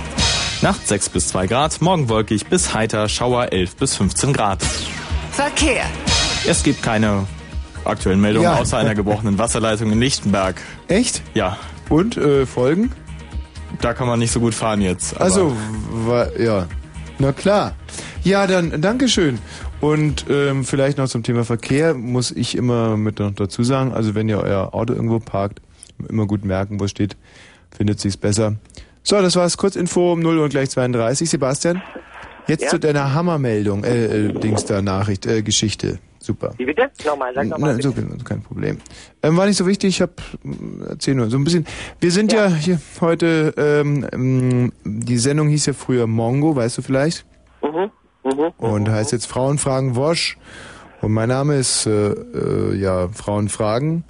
[0.62, 4.64] Nacht 6 bis 2 Grad, morgen wolkig bis heiter, Schauer 11 bis 15 Grad.
[5.32, 5.84] Verkehr.
[6.48, 7.26] Es gibt keine
[7.86, 8.56] aktuellen Meldungen Ja.
[8.58, 10.60] außer einer gebrochenen Wasserleitung in Lichtenberg.
[10.88, 11.22] Echt?
[11.36, 11.58] Ja.
[11.90, 12.92] Und äh, Folgen?
[13.82, 15.14] Da kann man nicht so gut fahren jetzt.
[15.16, 15.56] aber- Also,
[15.92, 16.68] wa- ja.
[17.20, 17.76] Na klar.
[18.24, 19.40] Ja, dann Dankeschön.
[19.80, 24.16] Und ähm, vielleicht noch zum Thema Verkehr muss ich immer mit noch dazu sagen, also
[24.16, 25.62] wenn ihr euer Auto irgendwo parkt,
[26.10, 27.16] immer gut merken, wo es steht,
[27.76, 28.56] findet sich's besser.
[29.08, 29.56] So, das war's.
[29.56, 31.30] Kurzinfo um 0 und gleich 32.
[31.30, 31.82] Sebastian,
[32.46, 32.70] jetzt Ja?
[32.72, 36.00] zu deiner Hammermeldung, äh, äh, Dings da, Nachricht, äh, Geschichte.
[36.20, 36.54] Super.
[36.58, 36.90] Wie bitte?
[37.06, 37.76] Nochmal, sag nochmal.
[37.78, 37.94] Na, so,
[38.26, 38.80] kein Problem.
[39.24, 41.66] Ähm, war nicht so wichtig, ich hab, mh, erzähl nur so ein bisschen.
[42.02, 46.82] Wir sind ja, hier heute, ähm, ähm, die Sendung hieß ja früher Mongo, weißt du
[46.82, 47.26] vielleicht?
[47.64, 47.92] Mhm.
[48.58, 50.38] und heißt jetzt Frauen fragen Wosch.
[51.00, 54.04] Und mein Name ist äh, äh, ja Frauen fragen.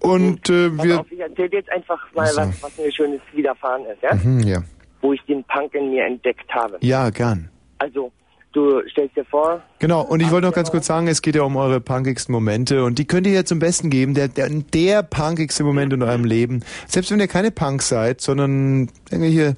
[0.00, 2.40] Und äh, wir auf, ich erzähle dir jetzt einfach mal, so.
[2.40, 4.14] was, was mir Schönes widerfahren ist, ja?
[4.14, 4.62] mhm, ja.
[5.00, 6.78] Wo ich den Punk in mir entdeckt habe.
[6.80, 7.48] ja gern.
[7.78, 8.10] Also,
[8.52, 11.42] du stellst dir vor, Genau, und ich wollte noch ganz kurz sagen, es geht ja
[11.42, 14.14] um eure punkigsten Momente und die könnt ihr ja zum Besten geben.
[14.14, 16.64] Der, der, der punkigste Moment in eurem Leben.
[16.86, 19.54] Selbst wenn ihr keine Punks seid, sondern irgendwelche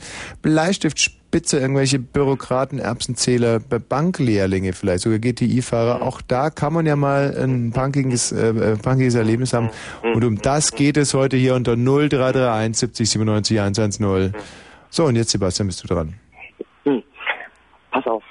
[1.30, 7.72] Bleistiftspitze, irgendwelche Bürokraten, Erbsenzähler, Banklehrlinge vielleicht, sogar GTI-Fahrer, auch da kann man ja mal ein
[7.72, 9.70] punkiges, äh, äh, punkiges Erlebnis haben.
[10.02, 14.34] Und um das geht es heute hier unter 0331 70 97 110.
[14.90, 16.14] So, und jetzt Sebastian, bist du dran.
[17.92, 18.24] pass auf.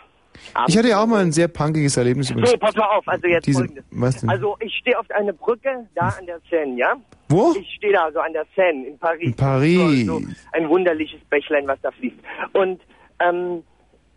[0.68, 2.52] Ich hatte ja auch mal ein sehr punkiges Erlebnis übrigens.
[2.52, 3.86] So, pass mal auf, also jetzt Diese- folgendes.
[3.92, 4.30] was denn?
[4.30, 6.96] Also ich stehe auf einer Brücke da an der Seine, ja?
[7.30, 7.54] Wo?
[7.60, 9.22] Ich stehe da so an der Seine in Paris.
[9.24, 10.06] In Paris.
[10.06, 12.18] So, so ein wunderliches Bächlein, was da fließt.
[12.54, 12.82] Und
[13.22, 13.64] ähm,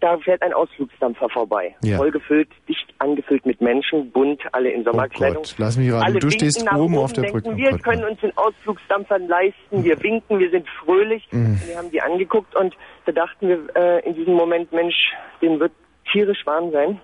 [0.00, 1.76] da fährt ein Ausflugsdampfer vorbei.
[1.84, 1.96] Ja.
[1.96, 5.44] Voll gefüllt, dicht angefüllt mit Menschen, bunt, alle in Sommerkleidung.
[5.44, 6.18] Gott, lass mich raten.
[6.18, 7.50] Du stehst oben auf der Brücke.
[7.52, 11.24] Oh Wir Gott, können uns den Ausflugsdampfer leisten, wir winken, wir sind fröhlich.
[11.30, 11.60] Mhm.
[11.66, 12.74] Wir haben die angeguckt und
[13.06, 14.96] da dachten wir äh, in diesem Moment, Mensch,
[15.40, 15.70] dem wird
[16.12, 17.00] tierisch warm sein.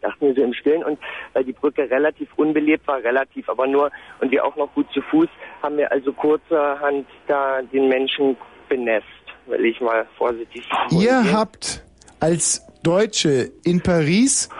[0.00, 0.98] Dachten wir so im Stillen und
[1.32, 5.00] weil die Brücke relativ unbelebt war, relativ aber nur und wir auch noch gut zu
[5.00, 5.28] Fuß,
[5.62, 8.36] haben wir also kurzerhand da den Menschen
[8.68, 9.06] benässt,
[9.46, 11.82] will ich mal vorsichtig Ihr habt
[12.20, 14.50] als Deutsche in Paris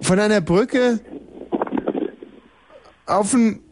[0.00, 0.98] von einer Brücke
[3.06, 3.67] auf Ausflugsdampfer.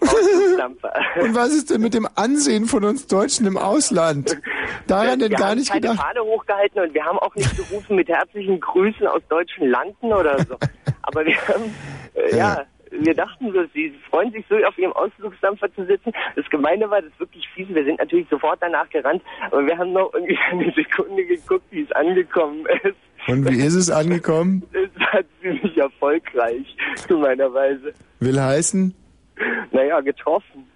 [1.20, 4.38] Und was ist denn mit dem Ansehen von uns Deutschen im Ausland?
[4.86, 6.00] Daran denn wir gar haben nicht keine gedacht.
[6.00, 10.38] Fahne hochgehalten und wir haben auch nicht gerufen mit herzlichen Grüßen aus deutschen Landen oder
[10.44, 10.56] so.
[11.02, 11.74] Aber wir haben,
[12.14, 16.12] äh, ja, wir dachten so, sie freuen sich so auf ihrem Ausflugsdampfer zu sitzen.
[16.34, 17.68] Das Gemeine war, das ist wirklich fies.
[17.68, 21.82] Wir sind natürlich sofort danach gerannt, aber wir haben noch irgendwie eine Sekunde geguckt, wie
[21.82, 22.96] es angekommen ist.
[23.28, 24.62] Und wie ist es angekommen?
[24.72, 27.92] Es war ziemlich erfolgreich, zu meiner Weise.
[28.18, 28.94] Will heißen?
[29.72, 30.66] Naja, getroffen.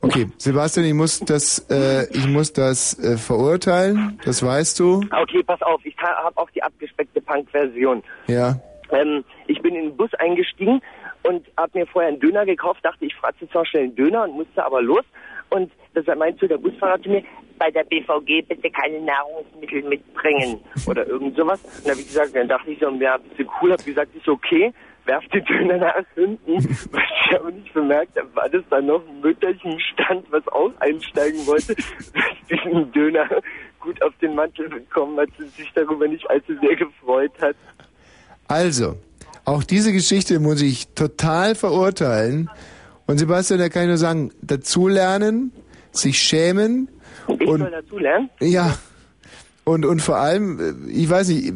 [0.00, 4.20] Okay, Sebastian, ich muss das, äh, ich muss das äh, verurteilen.
[4.24, 5.02] Das weißt du.
[5.22, 8.02] Okay, pass auf, ich habe auch die abgespeckte Punk-Version.
[8.26, 8.60] Ja.
[8.90, 10.82] Ähm, ich bin in den Bus eingestiegen
[11.22, 14.34] und habe mir vorher einen Döner gekauft, dachte, ich fratze zwar schnell einen Döner und
[14.34, 15.04] musste aber los.
[15.48, 17.22] Und das meinte der Busfahrer zu mir,
[17.58, 21.60] bei der BVG bitte keine Nahrungsmittel mitbringen oder irgend sowas.
[21.62, 24.14] Und da habe ich gesagt, dann dachte ich so, ja, bist du cool, habe gesagt,
[24.14, 24.72] ist okay,
[25.06, 26.56] werf den Döner nach hinten.
[26.92, 30.70] Was ich aber nicht bemerkt habe, war, dass da noch ein Mütterchen stand, was auch
[30.80, 31.84] einsteigen wollte, das
[32.50, 33.28] diesen Döner
[33.80, 37.56] gut auf den Mantel bekommen hat und sich darüber nicht allzu sehr gefreut hat.
[38.48, 38.96] Also,
[39.44, 42.50] auch diese Geschichte muss ich total verurteilen.
[43.06, 45.52] Und Sebastian, da kann ich nur sagen, dazulernen,
[45.92, 46.88] sich schämen.
[47.28, 48.30] Ich und soll dazulernen?
[48.40, 48.74] Ja.
[49.64, 51.54] Und, und vor allem, äh, ich weiß nicht,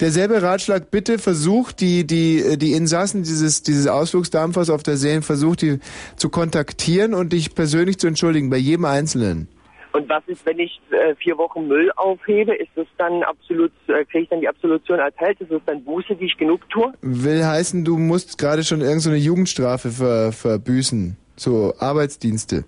[0.00, 5.20] derselbe Ratschlag, bitte versucht die, die, äh, die Insassen dieses, dieses Ausflugsdampfers auf der See,
[5.22, 5.78] versucht die
[6.16, 9.48] zu kontaktieren und dich persönlich zu entschuldigen, bei jedem Einzelnen.
[9.92, 12.54] Und was ist, wenn ich äh, vier Wochen Müll aufhebe?
[12.54, 15.40] Ist das dann absolut, äh, kriege ich dann die Absolution erteilt?
[15.40, 16.92] Ist das dann Buße, die ich genug tue?
[17.00, 21.16] Will heißen, du musst gerade schon irgendeine so eine Jugendstrafe ver, verbüßen.
[21.36, 22.64] So Arbeitsdienste.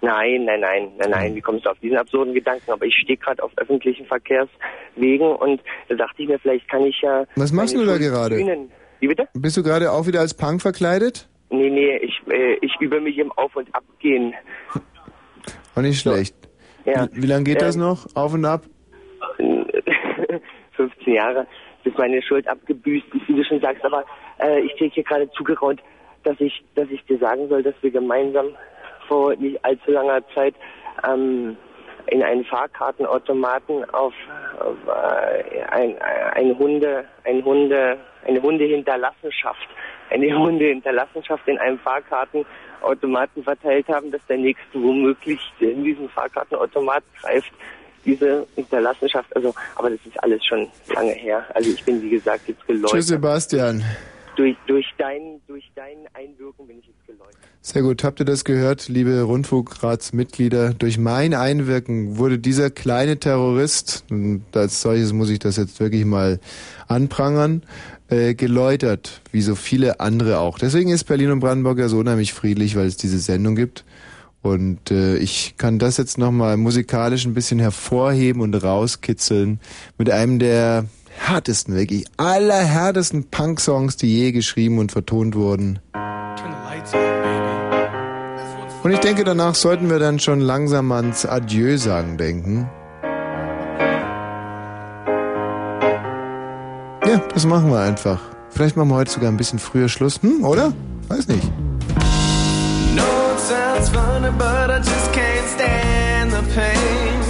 [0.00, 1.34] Nein, nein, nein, nein, nein.
[1.34, 2.70] Wie kommst du auf diesen absurden Gedanken?
[2.70, 7.00] Aber ich stehe gerade auf öffentlichen Verkehrswegen und da dachte ich mir, vielleicht kann ich
[7.02, 7.24] ja.
[7.36, 8.36] Was machst du da Schuld gerade?
[8.36, 8.70] sühnen.
[9.00, 9.28] Wie bitte?
[9.34, 11.28] Bist du gerade auch wieder als Punk verkleidet?
[11.50, 14.34] Nee, nee, ich, äh, ich übe mich im Auf- und Abgehen.
[15.74, 16.34] Auch nicht schlecht.
[16.84, 17.08] Ja.
[17.12, 18.06] Wie, wie lange geht das Ähm, noch?
[18.14, 18.62] Auf und ab?
[20.76, 21.46] 15 Jahre,
[21.84, 23.84] bis meine Schuld abgebüßt ist, wie du schon sagst.
[23.84, 24.04] Aber
[24.38, 25.80] äh, ich kriege hier gerade zugeraunt,
[26.24, 28.46] dass ich, dass ich dir sagen soll, dass wir gemeinsam
[29.08, 30.54] vor nicht allzu langer Zeit
[31.06, 31.56] ähm,
[32.10, 34.14] in einen Fahrkartenautomaten auf,
[34.60, 35.96] auf äh, ein,
[36.34, 39.68] ein Hunde, ein Hunde, eine Hundehinterlassenschaft,
[40.10, 47.52] eine Hundehinterlassenschaft in einem Fahrkartenautomaten verteilt haben, dass der nächste womöglich in diesen Fahrkartenautomat greift
[48.04, 51.44] diese Hinterlassenschaft, also, aber das ist alles schon lange her.
[51.54, 52.90] Also ich bin, wie gesagt, jetzt geläutert.
[52.90, 53.84] Tschüss, Sebastian.
[54.38, 57.34] Durch, durch, dein, durch dein Einwirken bin ich jetzt geläutert.
[57.60, 58.04] Sehr gut.
[58.04, 60.74] Habt ihr das gehört, liebe Rundfunkratsmitglieder?
[60.74, 64.04] Durch mein Einwirken wurde dieser kleine Terrorist,
[64.54, 66.38] als solches muss ich das jetzt wirklich mal
[66.86, 67.64] anprangern,
[68.10, 70.60] äh, geläutert, wie so viele andere auch.
[70.60, 73.84] Deswegen ist Berlin und Brandenburg ja so unheimlich friedlich, weil es diese Sendung gibt.
[74.40, 79.58] Und äh, ich kann das jetzt nochmal musikalisch ein bisschen hervorheben und rauskitzeln
[79.98, 80.84] mit einem der
[81.18, 85.80] härtesten, wirklich allerhärtesten Punk-Songs, die je geschrieben und vertont wurden.
[88.82, 92.70] Und ich denke, danach sollten wir dann schon langsam ans Adieu sagen denken.
[97.34, 98.20] Das machen wir einfach.
[98.50, 100.72] Vielleicht machen wir heute sogar ein bisschen früher Schluss, hm, oder?
[101.08, 101.44] Weiß nicht.
[102.96, 107.27] No, it sounds funny, but I just can't stand the pain.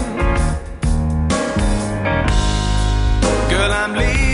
[3.49, 4.28] Girl, I'm leaving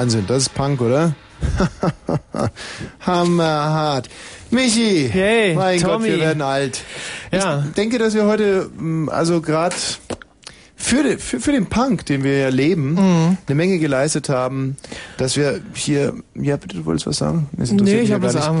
[0.00, 1.14] Wahnsinn, das ist Punk, oder?
[3.00, 4.08] Hammerhart.
[4.50, 5.92] Michi, hey, mein Tommy.
[6.08, 6.80] Gott, wir werden alt.
[7.30, 7.64] Ja.
[7.68, 9.76] Ich denke, dass wir heute, mh, also gerade
[10.74, 13.36] für, den- für, für den Punk, den wir ja leben, Mhm.
[13.46, 14.78] eine Menge geleistet haben,
[15.18, 17.50] dass wir hier, ja bitte, du wolltest was sagen?
[17.52, 18.58] Das Nee, ich mich hab ja was sagen.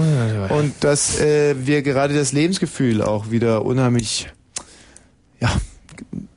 [0.50, 4.28] Und dass äh, wir gerade das Lebensgefühl auch wieder unheimlich,
[5.40, 5.48] ja,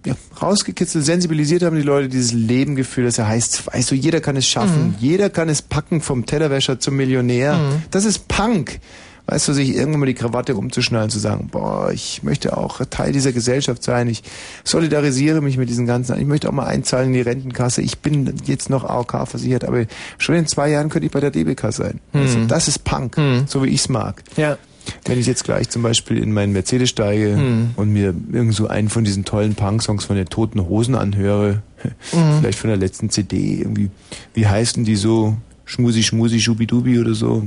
[0.06, 4.36] ja, rausgekitzelt, sensibilisiert haben die Leute dieses Lebengefühl, das ja heißt, weißt du, jeder kann
[4.36, 4.96] es schaffen, Mhm.
[5.00, 7.56] jeder kann es packen vom Tellerwäscher zum Millionär.
[7.58, 7.84] Mhm.
[7.92, 8.80] Das ist Punk.
[9.26, 13.14] Weißt du, sich irgendwann mal die Krawatte umzuschnallen, zu sagen, boah, ich möchte auch Teil
[13.14, 14.22] dieser Gesellschaft sein, ich
[14.66, 18.34] solidarisiere mich mit diesen ganzen, ich möchte auch mal einzahlen in die Rentenkasse, ich bin
[18.44, 19.86] jetzt noch AOK versichert, aber
[20.18, 22.02] schon in zwei Jahren könnte ich bei der DBK sein.
[22.12, 22.50] Mhm.
[22.50, 23.16] das ist Punk,
[23.48, 24.24] so wie ich's mag.
[24.36, 24.58] Ja.
[25.06, 27.72] Wenn ich jetzt gleich zum Beispiel in meinen Mercedes steige Mhm.
[27.76, 31.62] und mir irgend so einen von diesen tollen Punk-Songs von den Toten Hosen anhöre,
[32.14, 32.40] Mhm.
[32.40, 33.90] vielleicht von der letzten CD, irgendwie,
[34.34, 35.36] wie heißen die so?
[35.66, 37.42] Schmusi, Schmusi, Schubidubi oder so.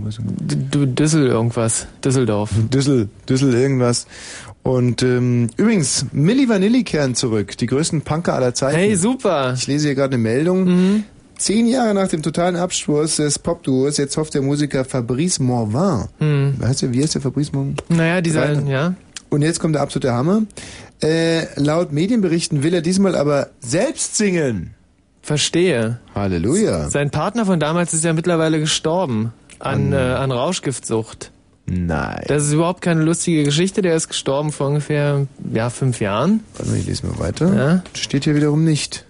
[0.70, 1.86] Du Düssel irgendwas.
[2.02, 2.50] Düsseldorf.
[2.72, 4.06] Düssel, Düssel irgendwas.
[4.62, 8.78] Und ähm, übrigens, Milli Vanillikern zurück, die größten Punker aller Zeiten.
[8.78, 9.52] Hey, super.
[9.54, 11.04] Ich lese hier gerade eine Meldung.
[11.38, 16.08] Zehn Jahre nach dem totalen Absturz des Popduos, jetzt hofft der Musiker Fabrice Morvin.
[16.18, 16.54] Mhm.
[16.58, 17.76] Weißt du, wie heißt der Fabrice Morvin?
[17.88, 18.94] Naja, dieser, Rein- ja.
[19.28, 20.42] Und jetzt kommt der absolute Hammer.
[21.02, 24.74] Äh, laut Medienberichten will er diesmal aber selbst singen.
[25.20, 25.98] Verstehe.
[26.14, 26.88] Halleluja.
[26.88, 29.32] Sein Partner von damals ist ja mittlerweile gestorben.
[29.58, 31.32] An, An- äh, an Rauschgiftsucht.
[31.66, 32.22] Nein.
[32.28, 33.82] Das ist überhaupt keine lustige Geschichte.
[33.82, 36.40] Der ist gestorben vor ungefähr, ja, fünf Jahren.
[36.56, 37.54] Warte mal, ich lese mal weiter.
[37.54, 37.82] Ja.
[37.94, 39.04] Steht hier wiederum nicht.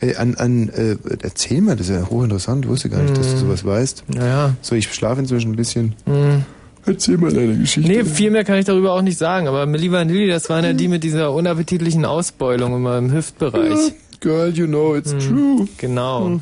[0.00, 2.64] Äh, an, an, äh, erzähl mal, das ist ja hochinteressant.
[2.64, 3.40] Ich wusste gar nicht, dass du Mhm.
[3.40, 4.04] sowas weißt.
[4.14, 4.54] Naja.
[4.62, 5.94] So, ich schlafe inzwischen ein bisschen.
[6.06, 6.44] Mhm.
[6.86, 7.90] Erzähl mal deine Geschichte.
[7.90, 9.46] Nee, viel mehr kann ich darüber auch nicht sagen.
[9.48, 13.92] Aber Milli Vanilli, das waren ja die mit dieser unappetitlichen Ausbeulung immer im Hüftbereich.
[14.20, 15.18] Girl, you know it's Mhm.
[15.18, 15.68] true.
[15.76, 16.28] Genau.
[16.28, 16.40] Mhm.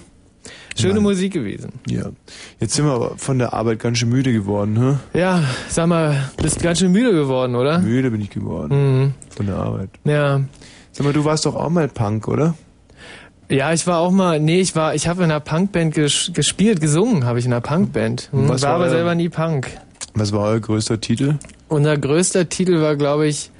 [0.78, 1.04] Schöne Mann.
[1.04, 1.70] Musik gewesen.
[1.88, 2.10] Ja.
[2.60, 5.18] Jetzt sind wir aber von der Arbeit ganz schön müde geworden, hä?
[5.18, 7.78] Ja, sag mal, bist ganz schön müde geworden, oder?
[7.78, 8.74] Müde bin ich geworden.
[9.06, 9.14] Mhm.
[9.34, 9.88] Von der Arbeit.
[10.04, 10.42] Ja.
[10.92, 12.54] Sag mal, du warst doch auch mal Punk, oder?
[13.49, 16.81] Ja, ich war auch mal, nee, ich war, ich habe in einer Punkband ges gespielt,
[16.81, 18.28] gesungen habe ich in einer Punkband.
[18.33, 19.68] Hm, Was war war aber selber nie Punk.
[20.15, 21.34] Was war euer größter Titel?
[21.68, 23.50] Unser größter Titel war, glaube ich,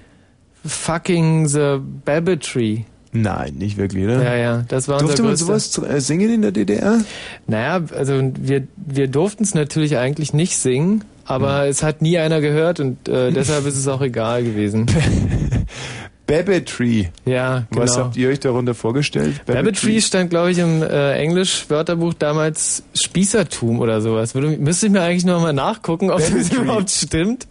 [0.65, 2.87] Fucking the Babbitry.
[3.13, 4.23] Nein, nicht wirklich, ne?
[4.25, 7.01] Ja, ja, das war Durfte unser man sowas äh, singen in der DDR?
[7.47, 12.41] Naja, also wir, wir durften es natürlich eigentlich nicht singen, aber es hat nie einer
[12.41, 14.87] gehört und äh, deshalb ist es auch egal gewesen.
[16.27, 17.09] Babbitry.
[17.25, 17.83] Ja, genau.
[17.83, 19.45] Was habt ihr euch darunter vorgestellt?
[19.47, 24.35] Babbitry stand, glaube ich, im äh, Englisch-Wörterbuch damals Spießertum oder sowas.
[24.35, 26.57] Würde, müsste ich mir eigentlich noch mal nachgucken, ob das Babbitry.
[26.63, 27.47] überhaupt stimmt.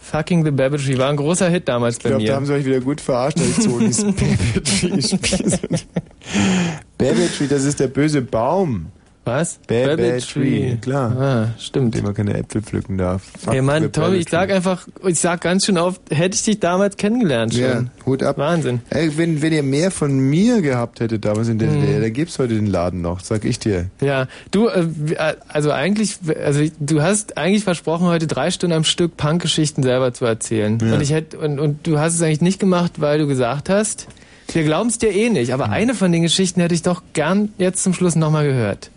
[0.00, 2.28] Fucking the Babbitry war ein großer Hit damals Ich bei glaube, mir.
[2.30, 5.86] da haben sie euch wieder gut verarscht, als so dieses sind.
[6.98, 8.86] Babbitry, das ist der böse Baum.
[9.26, 9.58] Was?
[9.66, 11.16] Babbitry, klar.
[11.20, 11.96] Ah, stimmt.
[11.96, 13.24] Dem man keine Äpfel pflücken darf.
[13.40, 16.60] Fuck Hey Mann, Tommy, ich sag einfach, ich sag ganz schön oft, hätte ich dich
[16.60, 17.62] damals kennengelernt schon.
[17.62, 18.38] Ja, Hut ab.
[18.38, 18.82] Wahnsinn.
[18.90, 21.80] Ey, wenn, wenn ihr mehr von mir gehabt hättet damals in der Mhm.
[21.80, 23.86] DDR, dann gibt's heute den Laden noch, sag ich dir.
[24.00, 28.84] Ja, du, äh, äh, also eigentlich, also du hast eigentlich versprochen, heute drei Stunden am
[28.84, 30.78] Stück Punkgeschichten selber zu erzählen.
[30.80, 30.94] Ja.
[30.94, 34.06] Und ich hätte, und, und du hast es eigentlich nicht gemacht, weil du gesagt hast,
[34.52, 37.48] wir glauben es dir eh nicht, aber eine von den Geschichten hätte ich doch gern
[37.58, 38.90] jetzt zum Schluss nochmal gehört.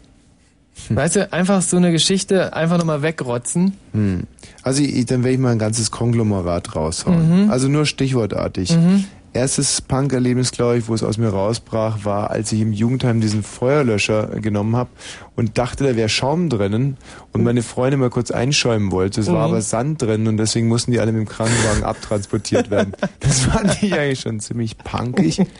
[0.89, 3.73] Weißt du, einfach so eine Geschichte einfach nochmal wegrotzen.
[3.93, 4.23] Hm.
[4.63, 7.45] Also ich, dann werde ich mal ein ganzes Konglomerat raushauen.
[7.45, 7.49] Mhm.
[7.51, 8.75] Also nur stichwortartig.
[8.75, 9.05] Mhm.
[9.31, 13.43] Erstes Punk-Erlebnis, glaube ich, wo es aus mir rausbrach, war, als ich im Jugendheim diesen
[13.43, 14.89] Feuerlöscher genommen habe
[15.35, 16.97] und dachte, da wäre Schaum drinnen
[17.31, 19.21] und meine Freundin mal kurz einschäumen wollte.
[19.21, 19.53] Es war Mhm.
[19.53, 22.93] aber Sand drin und deswegen mussten die alle mit dem Krankenwagen abtransportiert werden.
[23.19, 25.39] Das fand ich eigentlich schon ziemlich punkig.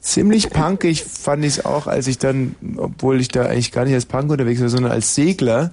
[0.00, 3.94] Ziemlich punkig fand ich es auch, als ich dann, obwohl ich da eigentlich gar nicht
[3.94, 5.72] als Punk unterwegs war, sondern als Segler,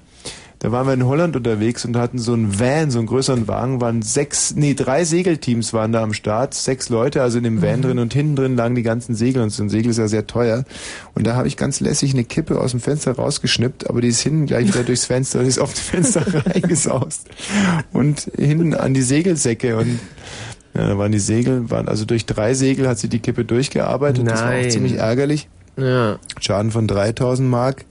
[0.60, 3.82] da waren wir in Holland unterwegs und hatten so einen Van, so einen größeren Wagen,
[3.82, 7.84] waren sechs, nee, drei Segelteams waren da am Start, sechs Leute, also in dem Van
[7.84, 10.26] drin und hinten drin lagen die ganzen Segel und so ein Segel ist ja sehr
[10.26, 10.64] teuer.
[11.14, 14.22] Und da habe ich ganz lässig eine Kippe aus dem Fenster rausgeschnippt, aber die ist
[14.22, 17.28] hinten gleich wieder durchs Fenster und ist auf das Fenster reingesaust.
[17.94, 20.00] Und hinten an die Segelsäcke und
[20.76, 24.28] ja, da waren die Segel, waren also durch drei Segel hat sie die Kippe durchgearbeitet.
[24.28, 24.72] Das war auch Nein.
[24.72, 25.48] ziemlich ärgerlich.
[25.78, 26.20] Ja.
[26.40, 27.86] Schaden von 3000 Mark.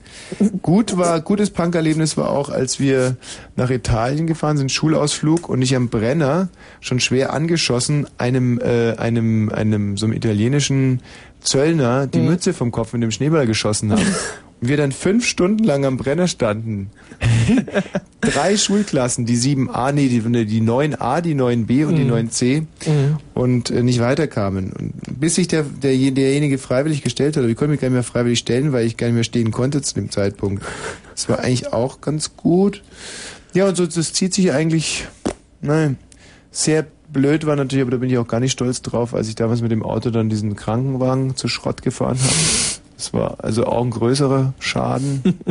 [0.61, 3.15] Gut war, gutes Punkerlebnis war auch, als wir
[3.55, 6.49] nach Italien gefahren sind, Schulausflug und ich am Brenner
[6.79, 11.01] schon schwer angeschossen einem, äh, einem, einem, so einem italienischen
[11.41, 14.01] Zöllner die Mütze vom Kopf mit dem Schneeball geschossen habe.
[14.61, 16.89] Wir dann fünf Stunden lang am Brenner standen.
[18.21, 22.11] Drei Schulklassen, die 7a, nee, die, die 9a, die 9b und die Mhm.
[22.29, 23.17] 9c Mhm.
[23.33, 24.71] und äh, nicht weiterkamen.
[24.71, 27.93] Und bis sich der, der, derjenige freiwillig gestellt hat, aber ich konnte mich gar nicht
[27.95, 30.63] mehr freiwillig stellen, weil ich gar nicht mehr stehen konnte zu dem Zeitpunkt.
[31.13, 32.81] Das war eigentlich auch ganz gut.
[33.53, 35.05] Ja, und so, das zieht sich eigentlich,
[35.61, 35.97] nein,
[36.51, 39.35] sehr blöd war natürlich, aber da bin ich auch gar nicht stolz drauf, als ich
[39.35, 42.33] damals mit dem Auto dann diesen Krankenwagen zu Schrott gefahren habe.
[42.97, 45.23] Das war also auch ein größerer Schaden.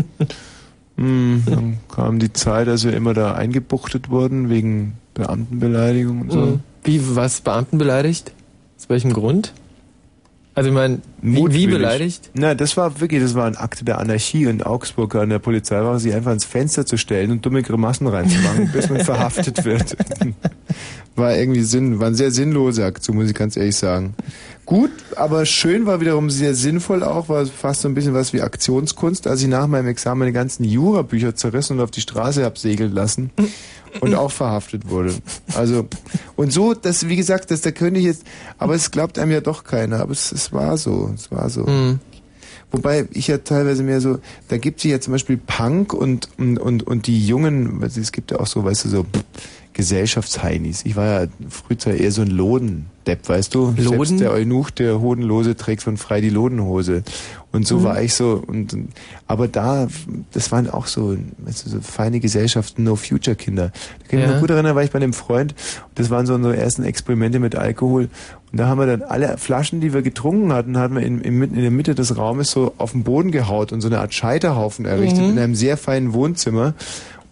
[0.96, 6.38] Hm, dann kam die Zeit, als wir immer da eingebuchtet wurden wegen Beamtenbeleidigung und so.
[6.38, 6.60] Mhm.
[6.84, 8.32] Wie, was, Beamten beleidigt?
[8.78, 9.52] Aus welchem Grund?
[10.54, 11.70] Also ich meine, wie, wie Mutwillig.
[11.70, 12.30] beleidigt?
[12.34, 15.98] Na, das war wirklich, das war ein Akte der Anarchie in Augsburg an der Polizeiwache,
[15.98, 19.96] sich einfach ins Fenster zu stellen und dumme Grimassen reinzumachen, bis man verhaftet wird.
[21.16, 24.14] War irgendwie Sinn, war eine sehr sinnlose Aktion, muss ich ganz ehrlich sagen.
[24.66, 28.42] Gut, aber schön war wiederum sehr sinnvoll auch, war fast so ein bisschen was wie
[28.42, 32.58] Aktionskunst, als ich nach meinem Examen meine ganzen Jurabücher zerrissen und auf die Straße hab
[32.58, 33.30] segeln lassen
[34.00, 35.14] und auch verhaftet wurde.
[35.54, 35.86] Also,
[36.36, 38.24] und so, das, wie gesagt, das, da könnte ich jetzt,
[38.58, 41.64] aber es glaubt einem ja doch keiner, aber es, es war so, es war so.
[41.64, 42.00] Mhm.
[42.70, 44.18] Wobei ich ja teilweise mehr so,
[44.48, 48.32] da gibt es ja zum Beispiel Punk und, und, und, und die Jungen, es gibt
[48.32, 49.06] ja auch so, weißt du, so
[49.74, 50.84] Gesellschaftsheinis.
[50.84, 53.74] Ich war ja früher eher so ein Lodendepp, weißt du?
[53.76, 53.88] Loden?
[54.06, 57.02] Selbst der Eunuch, der Hodenlose, trägt von frei die Lodenhose.
[57.52, 57.84] Und so Mhm.
[57.84, 58.76] war ich so, und,
[59.28, 59.86] aber da,
[60.32, 63.70] das waren auch so, weißt du, so feine Gesellschaften, No-Future-Kinder.
[63.70, 64.32] Da kann ich Ja.
[64.32, 65.52] mich gut erinnern, war ich bei einem Freund,
[65.88, 68.08] und das waren so unsere ersten Experimente mit Alkohol.
[68.50, 71.42] Und da haben wir dann alle Flaschen, die wir getrunken hatten, hatten wir in, in,
[71.42, 74.84] in der Mitte des Raumes so auf den Boden gehaut und so eine Art Scheiterhaufen
[74.84, 75.30] errichtet Mhm.
[75.30, 76.74] in einem sehr feinen Wohnzimmer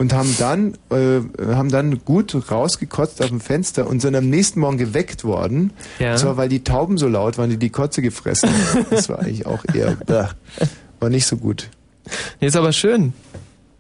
[0.03, 1.21] und haben dann äh,
[1.55, 5.73] haben dann gut rausgekotzt auf dem Fenster und sind am nächsten Morgen geweckt worden.
[6.01, 6.13] Ja.
[6.13, 8.87] Und zwar weil die Tauben so laut waren, die die Kotze gefressen haben.
[8.91, 9.97] Das war eigentlich auch eher
[11.01, 11.69] war nicht so gut.
[12.41, 13.13] Ist aber schön.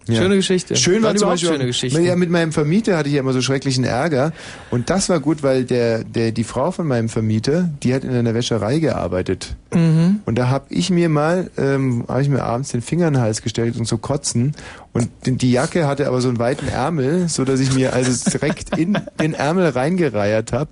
[0.09, 0.17] Ja.
[0.17, 0.75] Schöne Geschichte.
[0.75, 2.03] Schön war Waren zum Beispiel, schöne Geschichten.
[2.05, 4.33] Ja, mit meinem Vermieter hatte ich ja immer so schrecklichen Ärger.
[4.71, 8.11] Und das war gut, weil der, der, die Frau von meinem Vermieter, die hat in
[8.11, 9.55] einer Wäscherei gearbeitet.
[9.73, 10.21] Mhm.
[10.27, 13.23] Und da habe ich mir mal, ähm, habe ich mir abends den Finger in den
[13.23, 14.55] Hals gestellt und so kotzen.
[14.93, 18.77] Und die- Jacke hatte aber so einen weiten Ärmel, so dass ich mir also direkt
[18.77, 20.71] in den Ärmel reingereiert habe.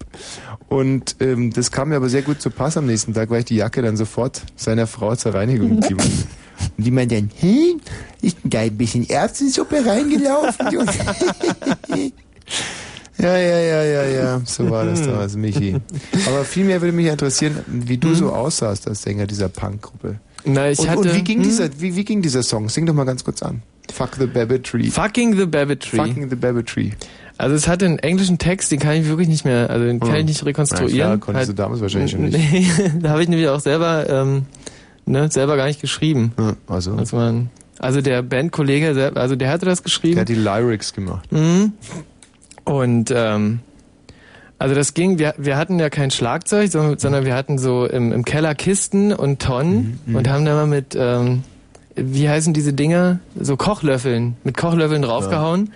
[0.68, 3.44] Und ähm, das kam mir aber sehr gut zu Pass am nächsten Tag, weil ich
[3.46, 6.02] die Jacke dann sofort seiner Frau zur Reinigung gebe.
[6.76, 7.74] Und die meint dann, hä,
[8.22, 10.66] ist denn da ein bisschen Erbsensuppe reingelaufen?
[10.70, 10.92] Junge?"
[13.18, 15.76] ja, ja, ja, ja, ja, so war das damals, Michi.
[16.26, 20.18] Aber vielmehr würde mich interessieren, wie du so aussahst als Sänger dieser Punkgruppe.
[20.44, 21.44] Na, ich und, hatte- und wie ging hm?
[21.44, 22.68] dieser, wie, wie ging dieser Song?
[22.70, 23.62] Sing doch mal ganz kurz an.
[23.92, 24.84] Fuck the Babbitry.
[24.90, 25.96] Fucking the Babbitry.
[25.98, 26.92] Fucking the Babbitry.
[27.36, 30.10] Also es hatte einen englischen Text, den kann ich wirklich nicht mehr, also den kann
[30.10, 30.16] Hm.
[30.16, 30.92] ich nicht rekonstruieren.
[30.94, 32.38] Klar, konntest du damals wahrscheinlich schon nicht.
[32.52, 32.66] Nee,
[33.00, 34.44] da habe ich nämlich auch selber, ähm,
[35.10, 36.32] ne, selber gar nicht geschrieben.
[36.66, 36.96] also.
[36.96, 40.14] Das man, also der Bandkollege, also der hatte das geschrieben.
[40.14, 41.30] Der hat die Lyrics gemacht.
[41.32, 41.72] Mhm.
[42.64, 43.60] Und ähm,
[44.58, 48.12] also das ging, wir, wir hatten ja kein Schlagzeug, sondern, sondern wir hatten so im,
[48.12, 51.44] im Keller Kisten und Tonnen Mhm, und haben da mal mit, ähm,
[51.96, 53.20] wie heißen diese Dinger?
[53.40, 55.72] So Kochlöffeln, mit Kochlöffeln draufgehauen.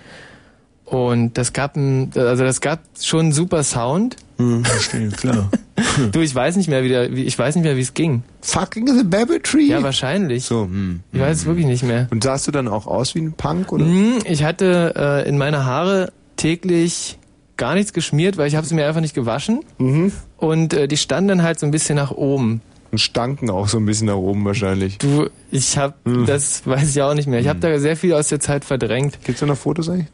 [0.85, 4.17] Und das gab ein, also das gab schon einen super Sound.
[4.63, 5.51] Verstehe, klar.
[6.13, 8.23] du, ich weiß nicht mehr, wie, der, wie ich weiß nicht mehr, wie es ging.
[8.41, 9.69] Fucking the Babbitry?
[9.69, 10.45] Ja, wahrscheinlich.
[10.45, 11.01] So, hm.
[11.13, 12.09] Ich weiß es wirklich nicht mehr.
[12.11, 13.85] Und sahst du dann auch aus wie ein Punk oder?
[13.85, 17.19] Mhm, Ich hatte äh, in meine Haare täglich
[17.57, 19.61] gar nichts geschmiert, weil ich habe sie mir einfach nicht gewaschen.
[19.79, 20.13] Mhm.
[20.37, 22.61] Und äh, die standen dann halt so ein bisschen nach oben.
[22.91, 24.99] Und stanken auch so ein bisschen nach oben wahrscheinlich.
[24.99, 26.27] Du, ich habe, Mhm.
[26.27, 27.41] das weiß ich auch nicht mehr.
[27.41, 29.19] Ich habe da sehr viel aus der Zeit verdrängt.
[29.25, 30.09] Gibt's da noch Fotos eigentlich?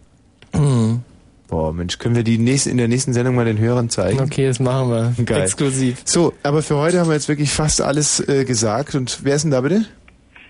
[0.54, 1.00] Mhm.
[1.50, 4.20] Boah, Mensch, können wir die nächste, in der nächsten Sendung mal den Hörern zeigen?
[4.20, 5.24] Okay, das machen wir.
[5.24, 5.42] Geil.
[5.42, 6.00] Exklusiv.
[6.04, 8.94] So, aber für heute haben wir jetzt wirklich fast alles äh, gesagt.
[8.94, 9.84] Und wer ist denn da bitte?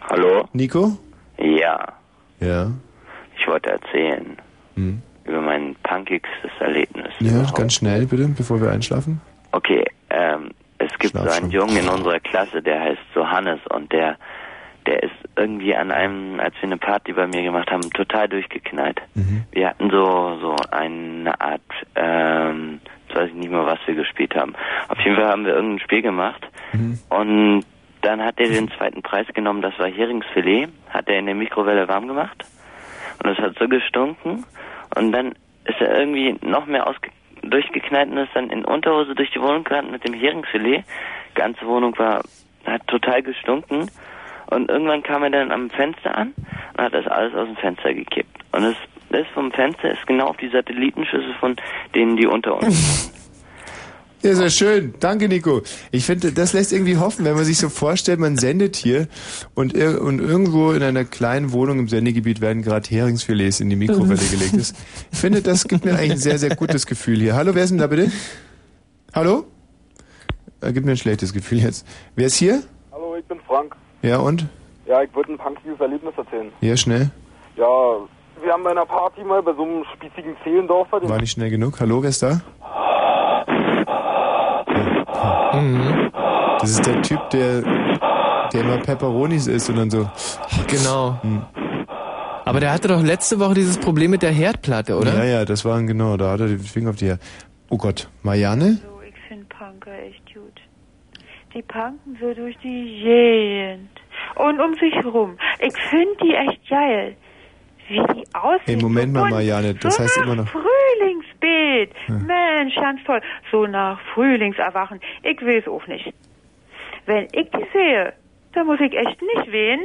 [0.08, 0.46] Hallo?
[0.52, 0.98] Nico?
[1.38, 1.94] Ja,
[2.40, 2.70] Ja.
[3.38, 4.36] ich wollte erzählen
[4.76, 5.00] Hm.
[5.24, 7.08] über mein punkigstes Erlebnis.
[7.20, 7.54] Ja, überhaupt.
[7.56, 9.20] ganz schnell bitte, bevor wir einschlafen.
[9.52, 13.90] Okay, ähm, es gibt so einen Jungen in unserer Klasse, der heißt so Hannes und
[13.92, 14.16] der,
[14.86, 19.00] der ist irgendwie an einem, als wir eine Party bei mir gemacht haben, total durchgeknallt.
[19.52, 21.60] Wir hatten so, so eine Art,
[21.96, 24.54] ähm, jetzt weiß ich nicht mehr, was wir gespielt haben.
[24.88, 26.46] Auf jeden Fall haben wir irgendein Spiel gemacht
[27.08, 27.64] und
[28.02, 31.86] dann hat er den zweiten Preis genommen, das war Heringsfilet, hat er in der Mikrowelle
[31.88, 32.44] warm gemacht
[33.22, 34.44] und es hat so gestunken
[34.96, 35.34] und dann
[35.64, 37.10] ist er irgendwie noch mehr ausge
[37.42, 40.84] durchgeknallt und ist dann in Unterhose durch die Wohnung gerannt mit dem Heringsfilet.
[41.30, 42.22] Die ganze Wohnung war,
[42.66, 43.90] hat total gestunken
[44.50, 46.34] und irgendwann kam er dann am Fenster an
[46.76, 48.38] und hat das alles aus dem Fenster gekippt.
[48.52, 48.76] Und das,
[49.10, 51.56] das vom Fenster ist genau auf die Satellitenschüssel von
[51.94, 53.16] denen, die unter uns wohnen.
[54.22, 54.92] Ja, sehr schön.
[55.00, 55.62] Danke, Nico.
[55.92, 59.08] Ich finde, das lässt irgendwie hoffen, wenn man sich so vorstellt, man sendet hier
[59.54, 63.76] und, ir und irgendwo in einer kleinen Wohnung im Sendegebiet werden gerade Heringsfilets in die
[63.76, 64.58] Mikrowelle gelegt.
[64.58, 64.74] Das,
[65.10, 67.34] ich finde, das gibt mir eigentlich ein sehr, sehr gutes Gefühl hier.
[67.34, 68.12] Hallo, wer ist denn da bitte?
[69.14, 69.46] Hallo?
[70.60, 71.86] Äh, gibt mir ein schlechtes Gefühl jetzt.
[72.14, 72.62] Wer ist hier?
[72.92, 73.74] Hallo, ich bin Frank.
[74.02, 74.46] Ja, und?
[74.86, 76.50] Ja, ich wollte ein punkiges Erlebnis erzählen.
[76.60, 77.10] Ja, schnell.
[77.56, 77.66] Ja,
[78.42, 81.78] wir haben bei einer Party mal bei so einem spießigen Zehlendorfer War nicht schnell genug.
[81.80, 82.40] Hallo, wer ist da?
[86.60, 87.62] Das ist der Typ, der,
[88.52, 90.08] der immer Pepperonis isst und dann so.
[90.66, 91.18] Genau.
[91.22, 91.42] Hm.
[92.44, 95.14] Aber der hatte doch letzte Woche dieses Problem mit der Herdplatte, oder?
[95.14, 97.14] Ja, ja, das waren genau, da hat er den Finger auf die.
[97.68, 98.78] Oh Gott, Marianne?
[98.82, 100.19] So, ich finde Punker echt.
[101.54, 103.90] Die punken so durch die Gegend
[104.36, 105.36] und um sich rum.
[105.58, 107.16] Ich finde die echt geil.
[107.88, 108.60] Wie die aussehen.
[108.64, 110.48] Hey, Moment mal, Und Marianne, das so heißt nach immer noch.
[110.48, 111.92] Frühlingsbeet.
[112.06, 112.14] Ja.
[112.14, 113.20] Mensch, ganz toll.
[113.50, 115.00] So nach Frühlingserwachen.
[115.24, 116.14] Ich will es auch nicht.
[117.06, 118.12] Wenn ich die sehe,
[118.52, 119.80] dann muss ich echt nicht wehen.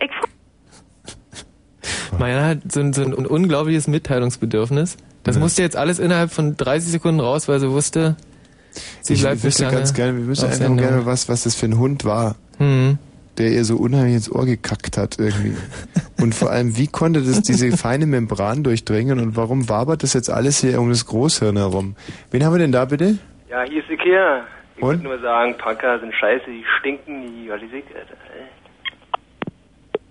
[0.00, 0.10] Ich
[2.18, 4.96] Marianne hat so ein, so ein unglaubliches Mitteilungsbedürfnis.
[5.22, 8.16] Das musste jetzt alles innerhalb von 30 Sekunden raus, weil sie wusste,
[9.00, 11.66] sie ich bleibt wüsste ganz gerne, wir wüssten auf einfach gerne, was, was das für
[11.66, 12.98] ein Hund war, Mhm.
[13.38, 15.56] der ihr so unheimlich ins Ohr gekackt hat irgendwie.
[16.20, 20.30] Und vor allem, wie konnte das diese feine Membran durchdringen und warum wabert das jetzt
[20.30, 21.96] alles hier um das Großhirn herum?
[22.30, 23.18] Wen haben wir denn da bitte?
[23.50, 24.44] Ja, hier ist Ikea.
[24.76, 24.88] Ich Und?
[24.88, 27.72] wollte nur sagen, Punker sind scheiße, die stinken, die, was ich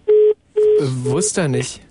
[0.06, 1.82] Äh, Wusste er nicht.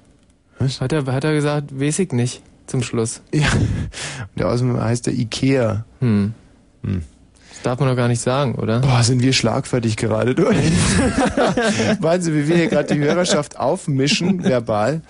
[0.80, 3.22] Hat er, hat er gesagt, weiß ich nicht, zum Schluss.
[3.34, 3.48] Ja.
[3.52, 5.84] Und der außerdem heißt der Ikea.
[6.00, 6.34] Hm.
[6.82, 7.02] Hm.
[7.50, 8.80] Das darf man doch gar nicht sagen, oder?
[8.80, 10.56] Boah, sind wir schlagfertig gerade durch.
[12.00, 15.02] Wahnsinn, wie wir hier gerade die Hörerschaft aufmischen, verbal.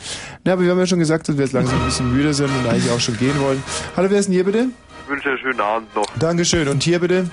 [0.44, 2.50] Na, aber wir haben ja schon gesagt, dass wir jetzt langsam ein bisschen müde sind
[2.50, 3.62] und eigentlich auch schon gehen wollen.
[3.96, 4.66] Hallo, wer ist denn hier bitte?
[5.04, 6.04] Ich wünsche einen schönen Abend noch.
[6.18, 6.68] Dankeschön.
[6.68, 7.30] Und hier bitte?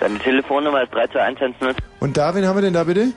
[0.00, 1.74] Seine Telefonnummer ist 32110.
[2.00, 3.08] Und da, wen haben wir denn da bitte?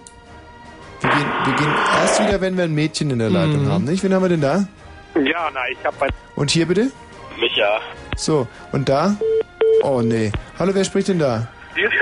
[1.01, 4.03] Wir gehen, wir gehen erst wieder, wenn wir ein Mädchen in der Leitung haben, nicht?
[4.03, 4.67] Wen haben wir denn da?
[5.15, 6.91] Ja, na, ich hab bei Und hier bitte?
[7.39, 7.79] Micha.
[8.15, 9.15] So, und da?
[9.83, 10.31] Oh nee.
[10.59, 11.47] Hallo, wer spricht denn da?
[11.75, 11.95] Hier ist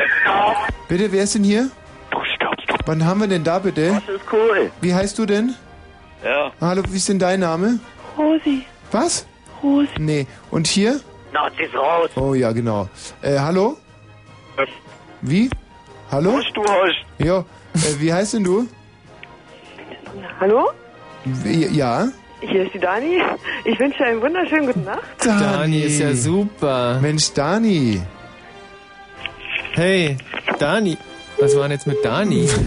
[0.88, 1.70] Bitte, wer ist denn hier?
[2.86, 3.92] Wann haben wir denn da bitte?
[3.92, 4.72] Das ist cool.
[4.82, 5.54] Wie heißt du denn?
[6.24, 6.52] Ja.
[6.60, 7.80] Hallo, wie ist denn dein Name?
[8.18, 8.66] Rosi.
[8.92, 9.28] Was?
[9.62, 9.90] Rosi.
[10.00, 10.28] Nee.
[10.50, 11.00] Und hier?
[11.32, 12.10] Nazis raus.
[12.16, 12.90] Oh ja, genau.
[13.22, 13.78] Äh, hallo?
[15.22, 15.50] Wie?
[16.12, 16.34] Hallo?
[16.34, 17.06] Husch, du Husch.
[17.20, 17.40] Ja,
[17.76, 18.68] äh, wie heißt denn du?
[20.40, 20.72] Hallo?
[21.26, 22.08] Wie, ja?
[22.42, 23.22] Hier ist die Dani.
[23.66, 25.04] Ich wünsche einen wunderschönen guten Nacht.
[25.24, 27.00] Dani ist ja super.
[27.02, 28.02] Mensch, Dani.
[29.74, 30.18] Hey,
[30.58, 30.98] Dani.
[31.40, 32.50] Was war denn jetzt mit Dani?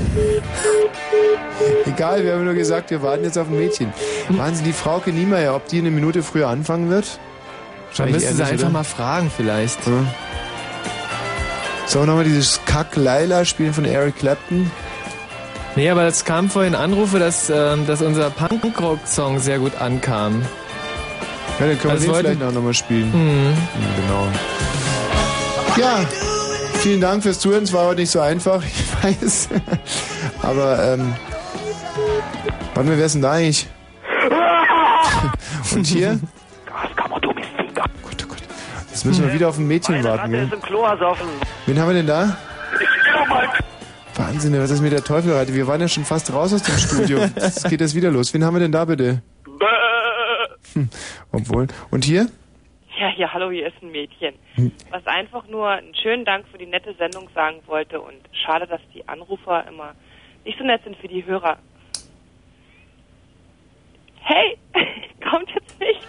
[1.86, 3.92] Egal, wir haben nur gesagt, wir warten jetzt auf ein Mädchen.
[4.28, 7.18] Wahnsinn, die Frauke Niemeyer, ob die eine Minute früher anfangen wird?
[7.96, 8.72] Dann müssten sie einfach oder?
[8.72, 9.86] mal fragen vielleicht.
[9.86, 9.92] Ja.
[11.86, 14.70] Sollen wir nochmal dieses Kack-Laila spielen von Eric Clapton?
[15.74, 20.42] Nee, aber es kam vorhin Anrufe, dass, ähm, dass unser Punkrock-Song sehr gut ankam.
[21.58, 23.10] Ja, dann können wir Also den wollte- vielleicht auch nochmal spielen.
[23.10, 23.48] Mhm.
[23.48, 23.56] Mhm,
[23.96, 24.28] Genau.
[25.78, 26.00] Ja,
[26.80, 27.62] vielen Dank fürs Zuhören.
[27.64, 29.48] Es war heute nicht so einfach, ich weiß.
[30.42, 31.14] Aber, ähm,
[32.74, 33.66] warte mal, wer ist denn da eigentlich?
[35.74, 36.18] Und hier?
[38.02, 38.38] Gut, oh Gott.
[38.90, 40.30] Jetzt müssen wir wieder auf ein Mädchen warten.
[40.32, 40.48] Der Gell?
[40.48, 41.28] ist im Klo ersoffen.
[41.64, 42.36] Wen haben wir denn da?
[44.16, 45.54] Wahnsinn, was ist mit der Teufel heute?
[45.54, 47.18] Wir waren ja schon fast raus aus dem Studio.
[47.36, 48.32] Jetzt geht das wieder los.
[48.34, 49.22] Wen haben wir denn da bitte?
[50.74, 50.88] Hm,
[51.32, 51.66] obwohl.
[51.90, 52.26] Und hier?
[52.98, 54.70] Ja, ja, hallo, hier ist ein Mädchen, Hm.
[54.90, 58.80] was einfach nur einen schönen Dank für die nette Sendung sagen wollte und schade, dass
[58.94, 59.94] die Anrufer immer
[60.44, 61.58] nicht so nett sind für die Hörer.
[64.20, 64.56] Hey,
[65.30, 66.00] kommt jetzt nicht.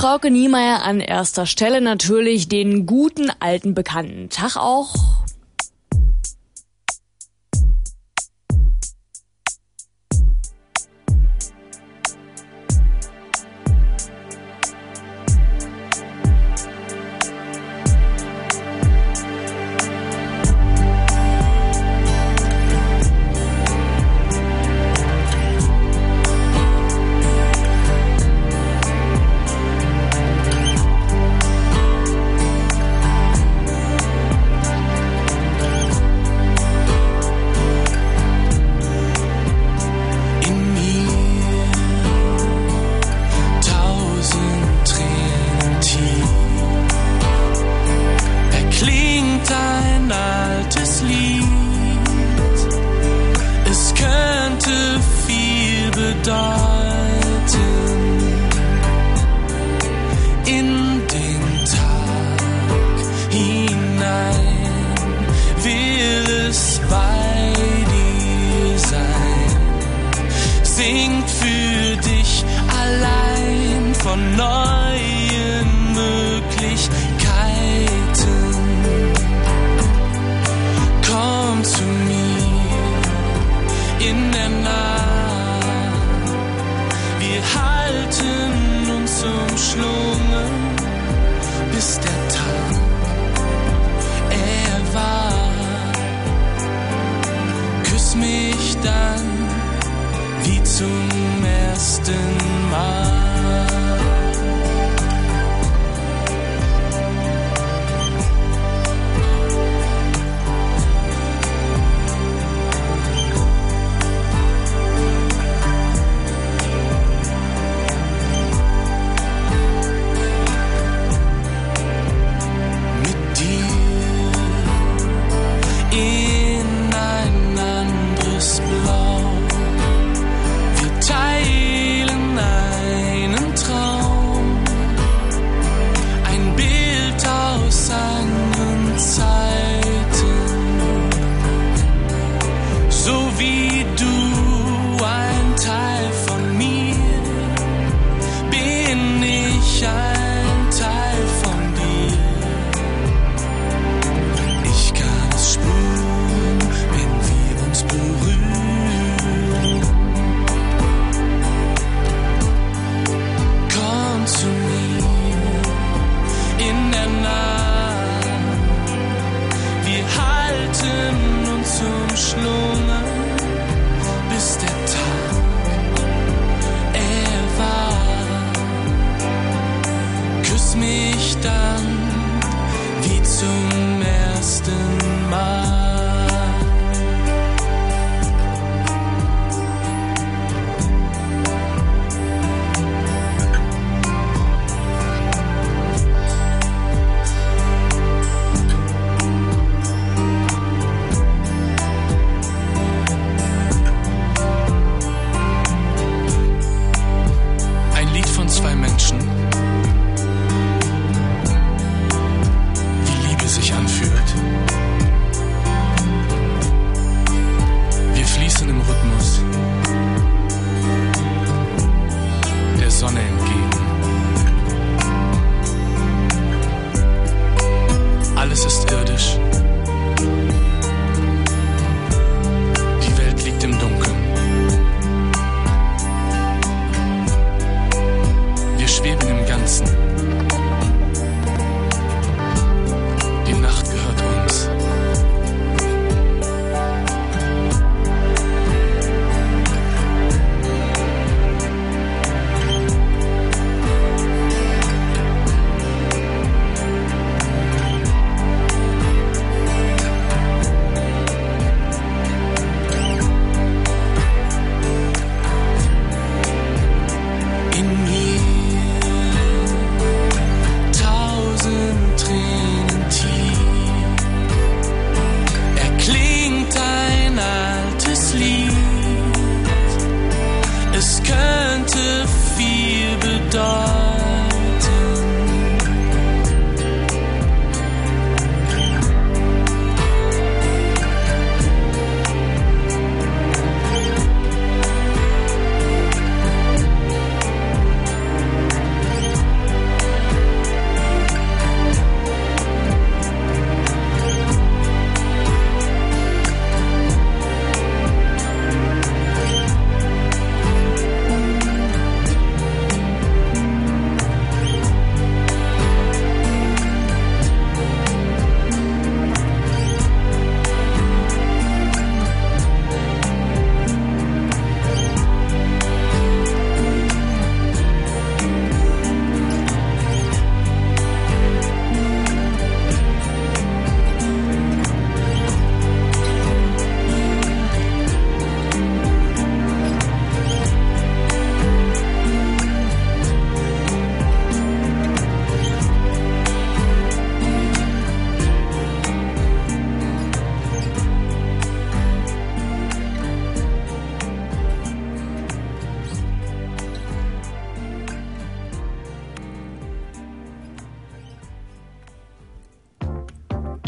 [0.00, 4.30] Frauke Niemeyer an erster Stelle natürlich den guten alten Bekannten.
[4.30, 4.94] Tag auch.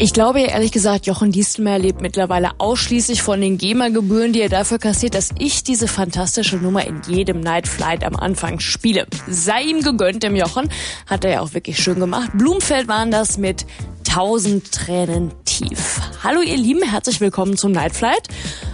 [0.03, 4.77] Ich glaube ehrlich gesagt, Jochen Diestelmeier lebt mittlerweile ausschließlich von den GEMA-Gebühren, die er dafür
[4.77, 9.07] kassiert, dass ich diese fantastische Nummer in jedem Night Flight am Anfang spiele.
[9.29, 10.69] Sei ihm gegönnt, dem Jochen.
[11.05, 12.31] Hat er ja auch wirklich schön gemacht.
[12.33, 13.65] Blumfeld waren das mit
[14.09, 16.01] 1000 Tränen tief.
[16.21, 18.27] Hallo ihr Lieben, herzlich willkommen zum Night Flight.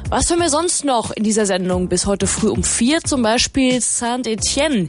[0.10, 1.88] Was hören wir sonst noch in dieser Sendung?
[1.88, 4.88] Bis heute früh um vier zum Beispiel Saint-Etienne,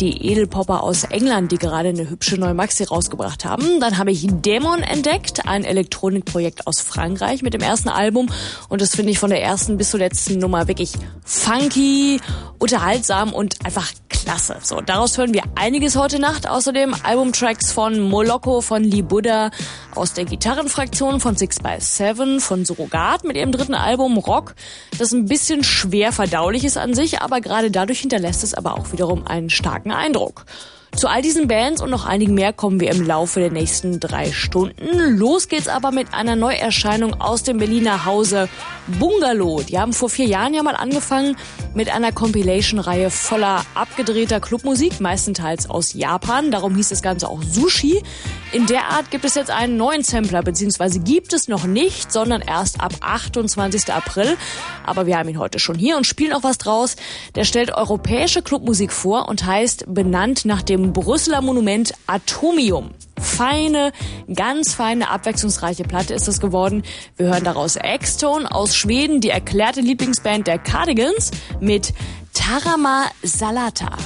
[0.00, 3.78] die Edelpopper aus England, die gerade eine hübsche neue Maxi rausgebracht haben.
[3.78, 8.28] Dann habe ich Dämon entdeckt, ein Elektronikprojekt aus Frankreich mit dem ersten Album.
[8.68, 12.20] Und das finde ich von der ersten bis zur letzten Nummer wirklich funky,
[12.58, 14.56] unterhaltsam und einfach klasse.
[14.60, 16.48] So, daraus hören wir einiges heute Nacht.
[16.48, 19.50] Außerdem Albumtracks von Moloko, von Lee Buddha,
[19.94, 24.55] aus der Gitarrenfraktion von Six by Seven, von Surrogat mit ihrem dritten Album Rock,
[24.98, 28.92] das ein bisschen schwer verdaulich ist an sich, aber gerade dadurch hinterlässt es aber auch
[28.92, 30.44] wiederum einen starken Eindruck.
[30.96, 34.32] Zu all diesen Bands und noch einigen mehr kommen wir im Laufe der nächsten drei
[34.32, 35.18] Stunden.
[35.18, 38.48] Los geht's aber mit einer Neuerscheinung aus dem Berliner Hause
[38.98, 39.62] Bungalow.
[39.62, 41.36] Die haben vor vier Jahren ja mal angefangen
[41.74, 46.50] mit einer Compilation-Reihe voller abgedrehter Clubmusik, meistenteils aus Japan.
[46.50, 48.02] Darum hieß das Ganze auch Sushi.
[48.56, 52.40] In der Art gibt es jetzt einen neuen Sampler, beziehungsweise gibt es noch nicht, sondern
[52.40, 53.92] erst ab 28.
[53.92, 54.38] April.
[54.82, 56.96] Aber wir haben ihn heute schon hier und spielen auch was draus.
[57.34, 62.92] Der stellt europäische Clubmusik vor und heißt benannt nach dem Brüsseler Monument Atomium.
[63.20, 63.92] Feine,
[64.34, 66.82] ganz feine, abwechslungsreiche Platte ist es geworden.
[67.18, 71.92] Wir hören daraus X-Tone aus Schweden, die erklärte Lieblingsband der Cardigans mit
[72.32, 73.98] Tarama Salata.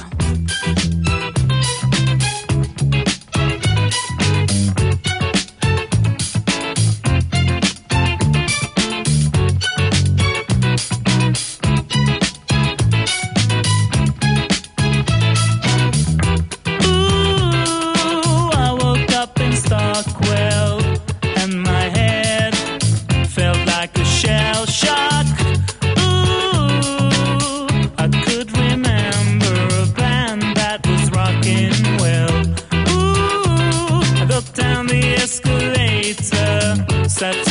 [37.21, 37.50] sets.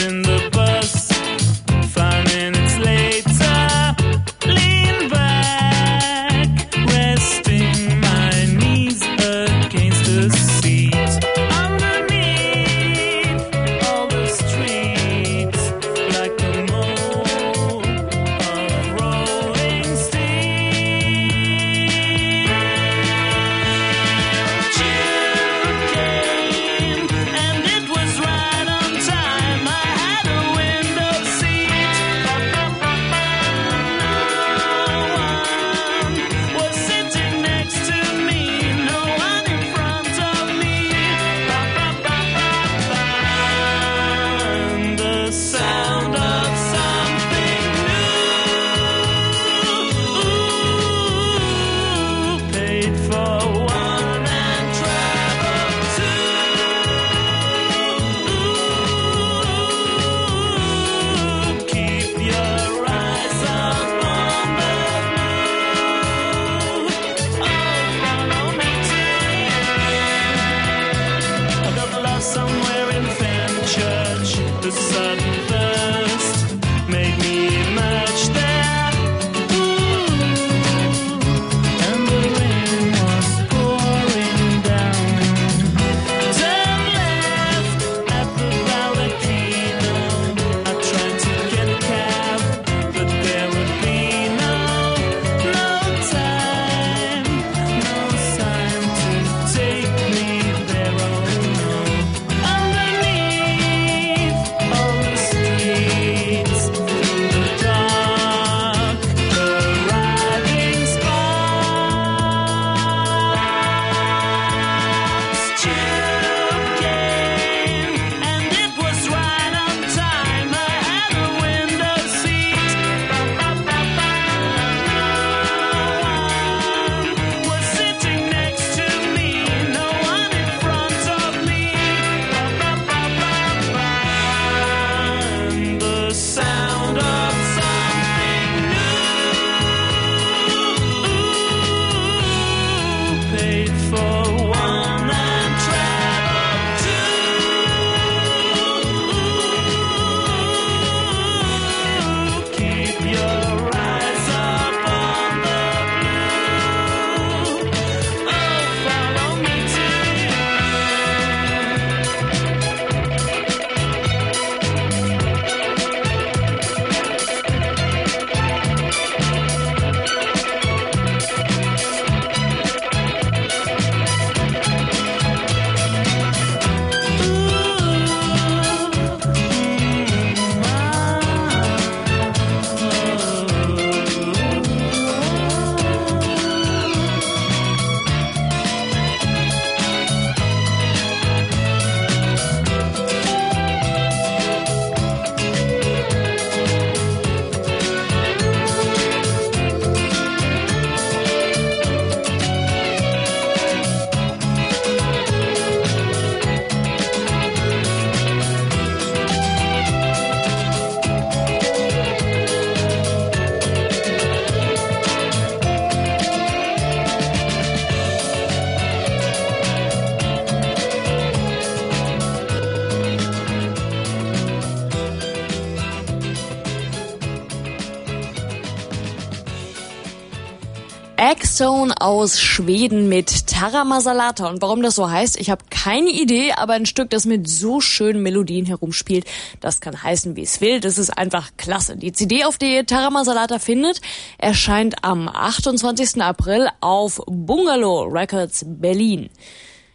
[231.30, 234.48] Eggstone aus Schweden mit Tara Masalata.
[234.48, 237.80] Und warum das so heißt, ich habe keine Idee, aber ein Stück, das mit so
[237.80, 239.26] schönen Melodien herumspielt,
[239.60, 240.80] das kann heißen, wie es will.
[240.80, 241.96] Das ist einfach klasse.
[241.96, 244.00] Die CD, auf der ihr Tara Masalata findet,
[244.38, 246.20] erscheint am 28.
[246.20, 249.30] April auf Bungalow Records Berlin.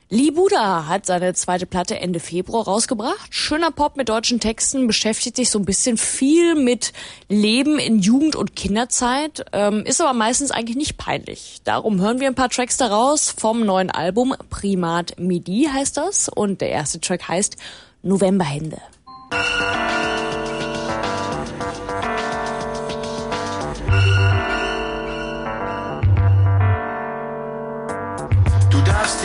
[0.09, 3.33] Lee Buda hat seine zweite Platte Ende Februar rausgebracht.
[3.33, 6.93] Schöner Pop mit deutschen Texten, beschäftigt sich so ein bisschen viel mit
[7.27, 11.61] Leben in Jugend- und Kinderzeit, ähm, ist aber meistens eigentlich nicht peinlich.
[11.63, 16.61] Darum hören wir ein paar Tracks daraus vom neuen Album Primat Midi heißt das und
[16.61, 17.57] der erste Track heißt
[18.03, 18.77] Novemberhände.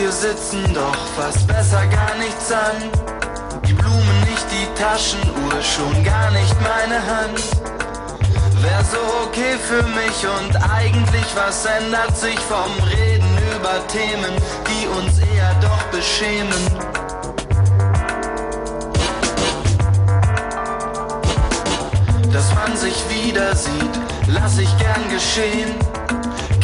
[0.01, 2.91] Hier sitzen, doch fast besser gar nichts an.
[3.69, 7.39] Die Blumen nicht die Taschenuhr, schon gar nicht meine Hand.
[8.63, 8.97] Wär so
[9.27, 14.33] okay für mich und eigentlich was ändert sich vom Reden über Themen,
[14.69, 16.65] die uns eher doch beschämen.
[22.33, 25.90] Dass man sich wieder sieht, lass ich gern geschehen.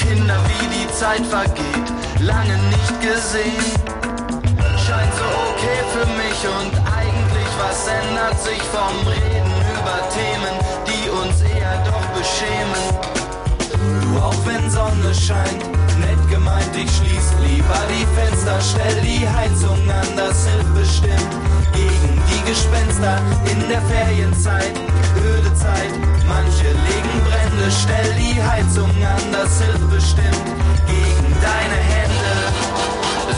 [0.09, 1.89] Kinder, wie die Zeit vergeht,
[2.20, 3.67] lange nicht gesehen.
[4.78, 10.55] Scheint so okay für mich und eigentlich was ändert sich vom Reden über Themen,
[10.86, 12.85] die uns eher doch beschämen.
[14.02, 15.62] Du auch wenn Sonne scheint,
[15.99, 21.33] nett gemeint, ich schließ lieber die Fenster, stell die Heizung an, das hilft bestimmt.
[21.73, 23.18] Gegen die Gespenster
[23.51, 24.75] in der Ferienzeit,
[25.27, 25.95] öde Zeit,
[26.27, 30.47] manche legen Brände, stell die Heizung an, das hilft bestimmt.
[30.87, 32.35] Gegen deine Hände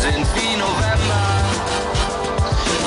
[0.03, 1.25] sind wie November,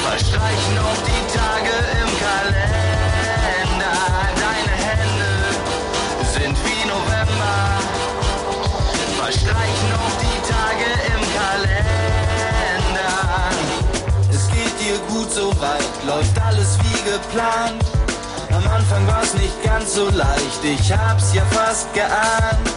[0.07, 3.97] verstreichen auch die Tage im Kalender.
[4.45, 5.31] Deine Hände
[6.33, 7.55] sind wie November,
[9.19, 11.81] verstreichen auch die Tage im Kalender.
[14.29, 18.00] Es geht dir gut soweit, läuft alles wie geplant.
[18.53, 22.67] Am Anfang war's nicht ganz so leicht, ich hab's ja fast geahnt.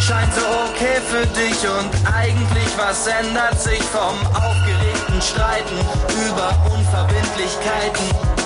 [0.00, 5.78] Scheint so okay für dich und eigentlich was ändert sich vom aufgeregten Streiten
[6.26, 8.37] über Unverbindlichkeiten.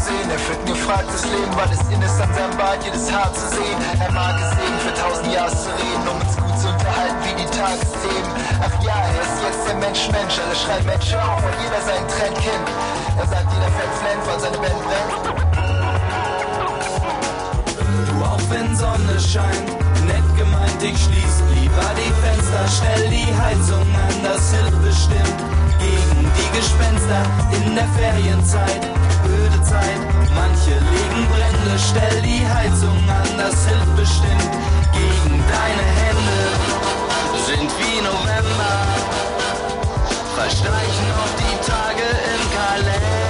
[0.00, 2.56] Ist klar zu sehen, er führt ein gefragtes Leben, weil es in ist an seinem
[2.56, 3.78] Bart jedes Haar zu sehen.
[4.00, 7.34] Er mag es eben für tausend Jahre zu reden, um uns gut zu unterhalten wie
[7.42, 8.32] die Tagesthemen.
[8.60, 12.08] Ach ja, er ist jetzt der Mensch Mensch, alle schreiben Mensch auf, weil jeder seinen
[12.08, 12.68] Trend kennt.
[13.18, 15.12] Er sagt, jeder fährt Flenn, weil seine Band brennt.
[18.08, 19.68] Du auch wenn Sonne scheint,
[20.06, 25.40] nett gemeint, ich schließ lieber die Fenster, stell die Heizung an, das hilft bestimmt.
[25.80, 27.22] Gegen die Gespenster
[27.56, 30.00] in der Ferienzeit, öde Zeit,
[30.34, 34.52] manche legen Brände, stell die Heizung an, das hilft bestimmt.
[34.92, 36.40] Gegen deine Hände
[37.46, 38.72] sind wie November,
[40.36, 43.29] verstreichen auch die Tage im Kalender.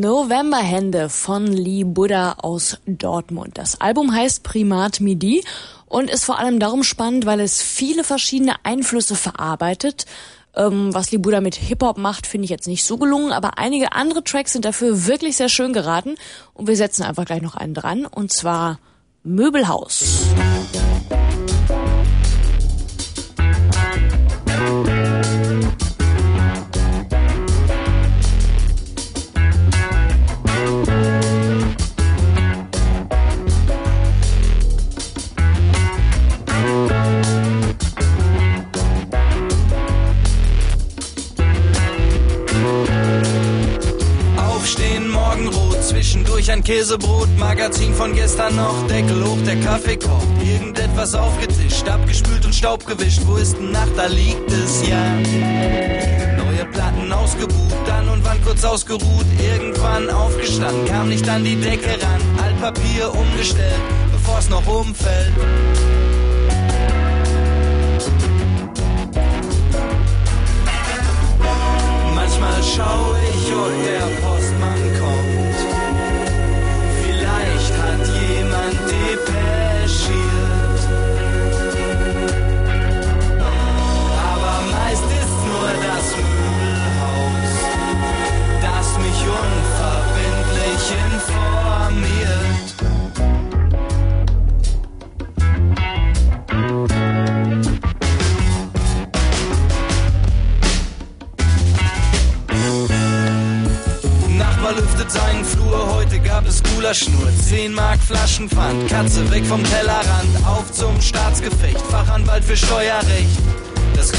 [0.00, 3.58] Novemberhände von Lee Buddha aus Dortmund.
[3.58, 5.44] Das Album heißt Primat Midi
[5.84, 10.06] und ist vor allem darum spannend, weil es viele verschiedene Einflüsse verarbeitet.
[10.56, 13.92] Ähm, was Lee Buddha mit Hip-Hop macht, finde ich jetzt nicht so gelungen, aber einige
[13.92, 16.14] andere Tracks sind dafür wirklich sehr schön geraten
[16.54, 18.78] und wir setzen einfach gleich noch einen dran und zwar
[19.22, 20.24] Möbelhaus.
[46.10, 52.44] Zwischendurch ein Käsebrot, Magazin von gestern noch, Deckel hoch, der Kaffee kocht, irgendetwas aufgetischt, abgespült
[52.44, 55.14] und Staub gewischt, wo ist denn Nacht, da liegt es ja.
[56.36, 61.90] Neue Platten ausgebucht, dann und wann kurz ausgeruht, irgendwann aufgestanden, kam nicht an die Decke
[62.02, 63.80] ran, Altpapier umgestellt,
[64.10, 65.32] bevor's noch umfällt.
[72.16, 75.19] Manchmal schau ich und der Postmann kommt.
[89.20, 92.40] Unverbindlich informiert.
[104.38, 109.62] Nachbar lüftet seinen Flur, heute gab es Gulasch nur 10 Mark Flaschenpfand, Katze weg vom
[109.64, 113.38] Tellerrand, auf zum Staatsgefecht, Fachanwalt für Steuerrecht.
[113.96, 114.12] Das